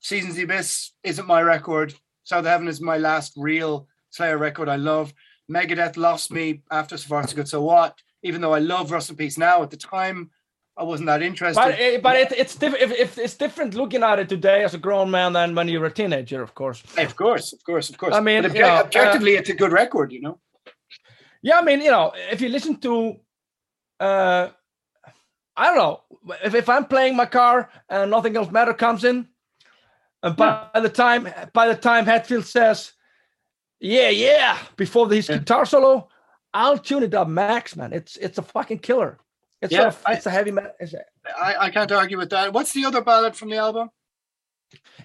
Seasons 0.00 0.32
of 0.32 0.36
the 0.36 0.42
Abyss 0.44 0.92
isn't 1.02 1.26
my 1.26 1.42
record. 1.42 1.94
South 2.22 2.40
of 2.40 2.44
Heaven 2.46 2.68
is 2.68 2.80
my 2.80 2.96
last 2.98 3.32
real 3.36 3.88
Slayer 4.10 4.38
record 4.38 4.68
I 4.68 4.76
love. 4.76 5.12
Megadeth 5.50 5.96
lost 5.96 6.30
me 6.30 6.62
after 6.70 6.96
So 6.96 7.08
Far 7.08 7.26
So 7.26 7.36
Good 7.36 7.48
So 7.48 7.62
What. 7.62 7.98
Even 8.22 8.40
though 8.40 8.54
I 8.54 8.58
love 8.60 8.90
Rust 8.90 9.10
in 9.10 9.16
Peace 9.16 9.36
now, 9.36 9.62
at 9.62 9.70
the 9.70 9.76
time 9.76 10.30
I 10.76 10.82
wasn't 10.82 11.06
that 11.06 11.22
interested. 11.22 11.60
but 11.60 12.02
but 12.02 12.16
it, 12.16 12.32
it's 12.36 12.56
different 12.56 12.82
if, 12.82 12.92
if 12.98 13.18
it's 13.18 13.36
different 13.36 13.74
looking 13.74 14.02
at 14.02 14.18
it 14.18 14.28
today 14.28 14.64
as 14.64 14.74
a 14.74 14.78
grown 14.78 15.10
man 15.10 15.32
than 15.32 15.54
when 15.54 15.68
you 15.68 15.78
were 15.78 15.86
a 15.86 15.92
teenager 15.92 16.42
of 16.42 16.54
course 16.54 16.82
of 16.98 17.14
course, 17.14 17.52
of 17.52 17.62
course, 17.64 17.90
of 17.90 17.98
course. 17.98 18.14
I 18.14 18.20
mean, 18.20 18.42
obje- 18.42 18.54
you 18.54 18.60
know, 18.60 18.76
uh, 18.76 18.82
objectively, 18.82 19.34
it's 19.34 19.50
a 19.50 19.54
good 19.54 19.70
record, 19.70 20.10
you 20.10 20.20
know. 20.20 20.40
yeah 21.42 21.58
i 21.58 21.62
mean 21.62 21.80
you 21.80 21.90
know 21.90 22.12
if 22.32 22.40
you 22.40 22.48
listen 22.48 22.76
to 22.76 23.14
uh 24.00 24.48
i 25.56 25.66
don't 25.66 25.76
know 25.76 26.00
if, 26.42 26.54
if 26.54 26.68
i'm 26.68 26.86
playing 26.86 27.14
my 27.14 27.26
car 27.26 27.70
and 27.88 28.10
nothing 28.10 28.34
else 28.36 28.50
matter 28.50 28.74
comes 28.74 29.04
in 29.04 29.28
and 30.24 30.36
by, 30.36 30.68
the 30.74 30.88
time 30.88 31.28
by 31.52 31.68
the 31.68 31.76
time 31.76 32.06
Hetfield 32.06 32.44
says 32.44 32.93
yeah 33.80 34.08
yeah 34.08 34.58
before 34.76 35.08
his 35.10 35.28
Yeah. 35.28 35.38
guitar 35.38 35.66
solo 35.66 36.08
i'll 36.52 36.78
tune 36.78 37.02
it 37.02 37.14
up 37.14 37.28
max 37.28 37.76
man 37.76 37.92
it's 37.92 38.16
it's 38.16 38.38
a 38.38 38.42
fucking 38.42 38.78
killer 38.78 39.18
it's 39.62 39.72
Yeah, 39.72 39.90
a, 39.90 39.94
I- 40.10 40.12
it's 40.14 40.26
a 40.26 40.30
heavy 40.30 40.50
metal 40.50 40.72
I, 41.40 41.54
I 41.66 41.70
can't 41.70 41.90
argue 41.90 42.18
with 42.18 42.28
that. 42.30 42.52
What's 42.52 42.72
the 42.74 42.84
other 42.84 43.00
ballad 43.00 43.34
from 43.34 43.48
the 43.50 43.56
album? 43.56 43.88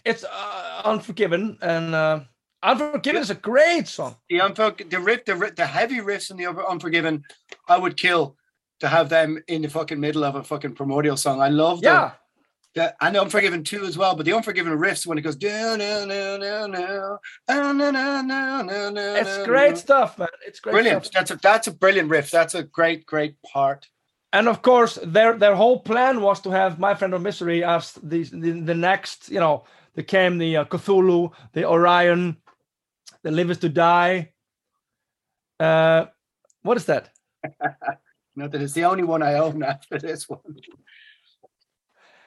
it's 0.03 0.23
uh, 0.25 0.81
unforgiven 0.85 1.57
and 1.61 1.95
uh 1.95 2.19
unforgiven 2.63 3.21
is 3.21 3.29
a 3.29 3.35
great 3.35 3.87
song 3.87 4.15
The 4.29 4.39
unfor- 4.39 4.89
the 4.89 4.99
riff, 4.99 5.25
the 5.25 5.35
ri- 5.35 5.51
the 5.55 5.65
heavy 5.65 5.99
riffs 5.99 6.29
in 6.31 6.37
the 6.37 6.43
Unfor- 6.45 6.67
Unforgiven. 6.69 7.23
I 7.67 7.77
would 7.77 7.95
kill 7.95 8.35
to 8.81 8.87
have 8.87 9.07
them 9.09 9.41
in 9.47 9.61
the 9.61 9.69
fucking 9.69 9.99
middle 9.99 10.23
of 10.23 10.35
a 10.35 10.43
fucking 10.43 10.73
primordial 10.75 11.17
song. 11.17 11.41
I 11.41 11.49
love 11.49 11.81
the 11.81 11.87
yeah 11.87 12.11
that 12.75 12.95
and 13.01 13.17
Unforgiven 13.17 13.63
two 13.63 13.85
as 13.85 13.97
well, 13.97 14.15
but 14.15 14.25
the 14.25 14.33
Unforgiven 14.33 14.73
riffs 14.73 15.05
when 15.05 15.17
it 15.17 15.21
goes 15.21 15.35
down, 15.35 15.79
down, 15.79 16.07
down, 16.07 16.39
down, 16.39 16.71
down, 16.71 17.19
down, 17.47 17.77
down, 17.77 17.93
down, 17.93 18.67
down, 18.67 18.93
down, 18.93 19.15
It's 19.17 19.45
great 19.45 19.77
stuff, 19.77 20.17
man. 20.17 20.27
It's 20.45 20.59
great 20.59 20.73
Brilliant. 20.73 21.05
stuff. 21.05 21.13
That's 21.13 21.31
a 21.31 21.35
that's 21.37 21.67
a 21.67 21.71
brilliant 21.71 22.09
riff. 22.09 22.31
That's 22.31 22.55
a 22.55 22.63
great, 22.63 23.05
great 23.05 23.41
part. 23.41 23.87
And 24.31 24.47
of 24.47 24.61
course, 24.61 24.99
their 25.03 25.37
their 25.37 25.55
whole 25.55 25.79
plan 25.79 26.21
was 26.21 26.41
to 26.41 26.51
have 26.51 26.79
My 26.79 26.93
Friend 26.93 27.13
of 27.13 27.21
Misery 27.21 27.63
as 27.63 27.93
the 27.93 28.23
the, 28.23 28.51
the 28.61 28.75
next, 28.75 29.29
you 29.29 29.39
know, 29.39 29.65
there 29.95 30.03
came 30.03 30.37
the 30.37 30.57
uh, 30.57 30.65
Cthulhu, 30.65 31.31
the 31.53 31.65
Orion, 31.65 32.37
the 33.23 33.31
Live 33.31 33.59
to 33.59 33.69
Die. 33.69 34.31
Uh, 35.59 36.05
what 36.61 36.77
is 36.77 36.85
that? 36.85 37.09
Not 38.35 38.51
that 38.51 38.61
it's 38.61 38.73
the 38.73 38.85
only 38.85 39.03
one 39.03 39.23
I 39.23 39.33
own 39.33 39.63
after 39.63 39.97
this 39.97 40.29
one. 40.29 40.39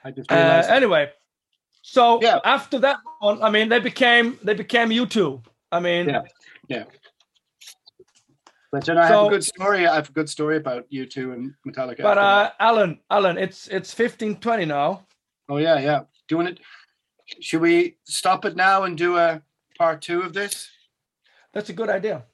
I 0.04 0.10
just 0.10 0.30
Uh, 0.30 0.62
anyway, 0.68 1.12
so 1.82 2.20
Yeah. 2.22 2.40
after 2.44 2.78
that 2.80 2.98
one, 3.20 3.42
I 3.42 3.50
mean, 3.50 3.68
they 3.68 3.80
became 3.80 4.38
they 4.42 4.54
became 4.54 4.90
U 4.92 5.06
two. 5.06 5.42
I 5.70 5.80
mean, 5.80 6.08
Yeah. 6.08 6.22
yeah. 6.68 6.84
but 8.72 8.84
then 8.84 8.98
I 8.98 9.06
have 9.06 9.26
a 9.26 9.30
good 9.30 9.44
story. 9.44 9.86
I 9.86 9.94
have 9.94 10.08
a 10.08 10.12
good 10.12 10.28
story 10.28 10.56
about 10.56 10.86
you 10.88 11.06
two 11.06 11.32
and 11.32 11.54
Metallica. 11.66 12.02
but 12.02 12.18
uh, 12.18 12.50
Alan, 12.58 13.00
Alan, 13.10 13.38
it's 13.38 13.68
it's 13.68 13.92
fifteen 13.94 14.36
twenty 14.36 14.64
now. 14.64 15.06
oh 15.48 15.58
yeah, 15.58 15.78
yeah. 15.78 16.00
Doing 16.28 16.46
it. 16.48 16.60
Should 17.40 17.62
we 17.62 17.96
stop 18.04 18.44
it 18.44 18.56
now 18.56 18.82
and 18.84 18.96
do 18.98 19.16
a 19.16 19.42
part 19.78 20.02
two 20.02 20.22
of 20.22 20.32
this? 20.32 20.68
That's 21.52 21.70
a 21.70 21.72
good 21.74 21.90
idea, 21.90 22.24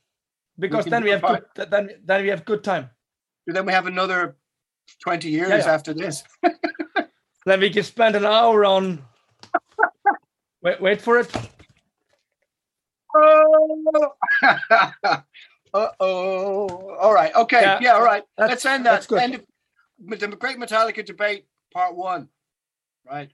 because 0.59 0.85
can 0.85 0.91
then 0.91 1.05
we 1.05 1.11
have 1.11 1.21
part- 1.21 1.55
good, 1.55 1.71
then 1.71 1.91
then 2.05 2.23
we 2.23 2.29
have 2.31 2.45
good 2.45 2.63
time. 2.65 2.91
Then 3.47 3.67
we 3.67 3.73
have 3.73 3.87
another 3.87 4.37
twenty 5.03 5.29
years 5.31 5.65
yeah. 5.67 5.75
after 5.75 5.93
this. 5.95 6.23
Then 7.49 7.61
we 7.61 7.71
can 7.71 7.83
spend 7.83 8.15
an 8.15 8.27
hour 8.27 8.63
on. 8.67 9.03
wait, 10.63 10.79
wait 10.83 11.01
for 11.01 11.19
it. 11.19 11.31
Oh. 13.17 14.13
uh 14.43 15.89
oh. 15.99 16.97
All 17.01 17.15
right. 17.15 17.35
Okay. 17.35 17.63
Yeah, 17.63 17.79
Yeah. 17.81 17.93
all 17.95 18.05
right. 18.05 18.23
that's- 18.37 18.51
Let's 18.51 18.67
end 18.67 18.85
that. 18.85 18.91
that's 18.93 19.07
that. 19.07 19.15
good. 19.15 19.23
End 19.23 19.35
of, 20.23 20.31
the 20.31 20.37
Great 20.37 20.59
Metallica 20.59 21.03
debate, 21.03 21.47
part 21.73 21.97
one. 21.97 22.29
Right. 23.11 23.31